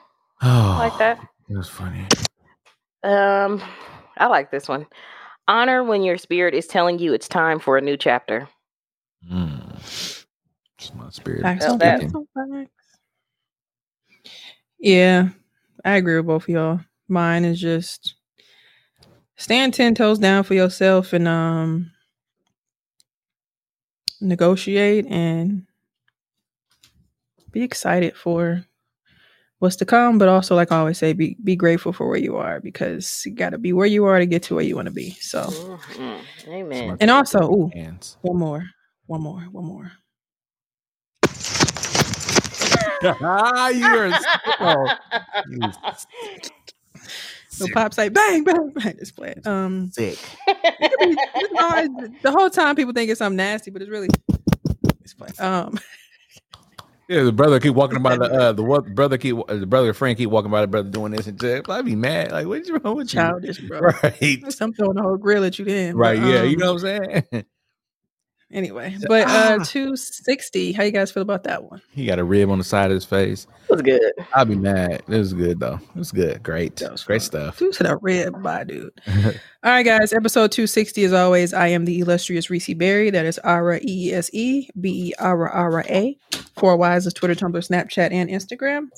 Oh, 0.42 0.46
I 0.46 0.88
like 0.88 0.98
that. 0.98 1.18
That's 1.48 1.68
funny. 1.68 2.04
Um, 3.02 3.62
I 4.16 4.26
like 4.26 4.50
this 4.50 4.68
one. 4.68 4.86
Honor 5.46 5.82
when 5.82 6.02
your 6.02 6.18
spirit 6.18 6.54
is 6.54 6.66
telling 6.66 6.98
you 6.98 7.14
it's 7.14 7.28
time 7.28 7.58
for 7.58 7.78
a 7.78 7.80
new 7.80 7.96
chapter. 7.96 8.48
Mm. 9.30 10.24
It's 10.78 10.94
my 10.94 11.08
spirit. 11.10 11.42
Facts 11.42 11.64
Felt 11.64 11.80
that. 11.80 12.00
facts 12.00 12.14
on 12.14 12.26
facts. 12.34 12.70
Yeah, 14.78 15.30
I 15.84 15.96
agree 15.96 16.16
with 16.16 16.26
both 16.26 16.42
of 16.44 16.48
y'all. 16.50 16.80
Mine 17.08 17.44
is 17.44 17.60
just 17.60 18.14
stand 19.36 19.74
ten 19.74 19.94
toes 19.94 20.18
down 20.18 20.44
for 20.44 20.54
yourself 20.54 21.12
and 21.12 21.26
um 21.26 21.90
negotiate 24.20 25.06
and 25.06 25.64
be 27.52 27.62
excited 27.62 28.16
for 28.16 28.64
what's 29.58 29.76
to 29.76 29.84
come, 29.84 30.18
but 30.18 30.28
also 30.28 30.54
like 30.54 30.70
I 30.70 30.78
always 30.78 30.98
say, 30.98 31.12
be 31.12 31.36
be 31.42 31.56
grateful 31.56 31.92
for 31.92 32.08
where 32.08 32.18
you 32.18 32.36
are 32.36 32.60
because 32.60 33.22
you 33.26 33.32
gotta 33.34 33.58
be 33.58 33.72
where 33.72 33.86
you 33.86 34.04
are 34.04 34.18
to 34.18 34.26
get 34.26 34.42
to 34.44 34.54
where 34.54 34.64
you 34.64 34.76
want 34.76 34.86
to 34.86 34.92
be. 34.94 35.10
So 35.20 35.40
Mhm. 35.40 36.20
Amen. 36.48 36.96
and 37.00 37.10
also, 37.10 37.38
ooh, 37.50 37.70
Hands. 37.74 38.16
one 38.22 38.38
more, 38.38 38.64
one 39.06 39.20
more, 39.20 39.40
one 39.50 39.64
more. 39.64 39.92
ah, 43.22 43.68
you're 43.68 44.06
a 44.06 44.12
sicko. 44.18 44.98
You 45.50 45.72
So 47.58 47.66
pop 47.72 47.94
say 47.94 48.08
bang, 48.08 48.44
bang, 48.44 48.72
bang. 48.74 48.96
Just 48.98 49.16
play. 49.16 49.34
Um 49.44 49.90
sick. 49.92 50.18
the 50.46 52.34
whole 52.36 52.50
time 52.50 52.76
people 52.76 52.92
think 52.92 53.10
it's 53.10 53.18
something 53.18 53.36
nasty, 53.36 53.70
but 53.70 53.82
it's 53.82 53.90
really 53.90 54.08
it's 55.02 55.14
play. 55.14 55.28
Um 55.38 55.78
Yeah, 57.08 57.22
the 57.22 57.32
brother 57.32 57.58
keep 57.58 57.74
walking 57.74 58.02
by 58.02 58.18
the 58.18 58.24
uh, 58.30 58.52
the 58.52 58.62
what 58.62 58.94
brother 58.94 59.16
keep 59.16 59.38
uh, 59.38 59.56
the 59.56 59.66
brother 59.66 59.94
friend 59.94 60.16
keep 60.18 60.28
walking 60.28 60.50
by 60.50 60.60
the 60.60 60.66
brother 60.66 60.90
doing 60.90 61.12
this 61.12 61.26
and 61.26 61.40
shit. 61.40 61.66
I'd 61.66 61.84
be 61.86 61.96
mad. 61.96 62.32
Like, 62.32 62.46
what's 62.46 62.70
wrong 62.70 62.96
with 62.96 63.14
you? 63.14 63.20
childish, 63.20 63.58
bro. 63.60 63.80
Right, 64.02 64.44
I'm 64.60 64.74
throwing 64.74 64.94
the 64.94 65.02
whole 65.02 65.16
grill 65.16 65.42
at 65.44 65.58
you 65.58 65.64
then. 65.64 65.94
but, 65.94 65.98
right. 66.00 66.18
Yeah, 66.18 66.42
you 66.42 66.56
um, 66.56 66.58
know 66.58 66.74
what 66.74 66.84
I'm 66.84 67.22
saying. 67.32 67.44
Anyway, 68.50 68.96
but 69.08 69.24
uh 69.28 69.58
Ah. 69.60 69.64
260, 69.64 70.72
how 70.72 70.82
you 70.82 70.90
guys 70.90 71.10
feel 71.10 71.22
about 71.22 71.44
that 71.44 71.64
one? 71.64 71.82
he 71.92 72.06
got 72.06 72.18
a 72.18 72.24
rib 72.24 72.48
on 72.48 72.56
the 72.56 72.64
side 72.64 72.86
of 72.90 72.94
his 72.94 73.04
face. 73.04 73.46
It 73.68 73.72
was 73.72 73.82
good. 73.82 74.12
I'd 74.34 74.48
be 74.48 74.56
mad. 74.56 75.02
It 75.06 75.18
was 75.18 75.34
good 75.34 75.60
though. 75.60 75.78
It 75.94 75.98
was 75.98 76.10
good. 76.12 76.42
Great. 76.42 76.76
That 76.76 76.92
was 76.92 77.04
Great 77.04 77.20
fun. 77.20 77.26
stuff. 77.26 77.58
Due 77.58 77.72
to 77.72 77.82
that 77.82 77.98
rib, 78.02 78.38
my 78.38 78.64
dude. 78.64 78.90
All 79.06 79.32
right, 79.72 79.82
guys. 79.84 80.14
Episode 80.14 80.50
260, 80.52 81.04
as 81.04 81.12
always, 81.12 81.52
I 81.52 81.66
am 81.68 81.84
the 81.84 81.98
illustrious 82.00 82.48
Reese 82.48 82.68
Berra. 82.68 83.12
That 83.12 83.26
is 83.26 83.38
Ara 83.44 83.78
E 83.80 84.08
E 84.08 84.12
S 84.14 84.30
E 84.32 84.70
B 84.80 85.08
E 85.08 85.12
Ara 85.18 85.50
Ara 85.52 85.84
A. 85.90 86.16
Four 86.56 86.78
Ys 86.96 87.06
is 87.06 87.12
Twitter, 87.12 87.34
Tumblr, 87.34 87.52
Snapchat, 87.52 88.12
and 88.12 88.30
Instagram. 88.30 88.88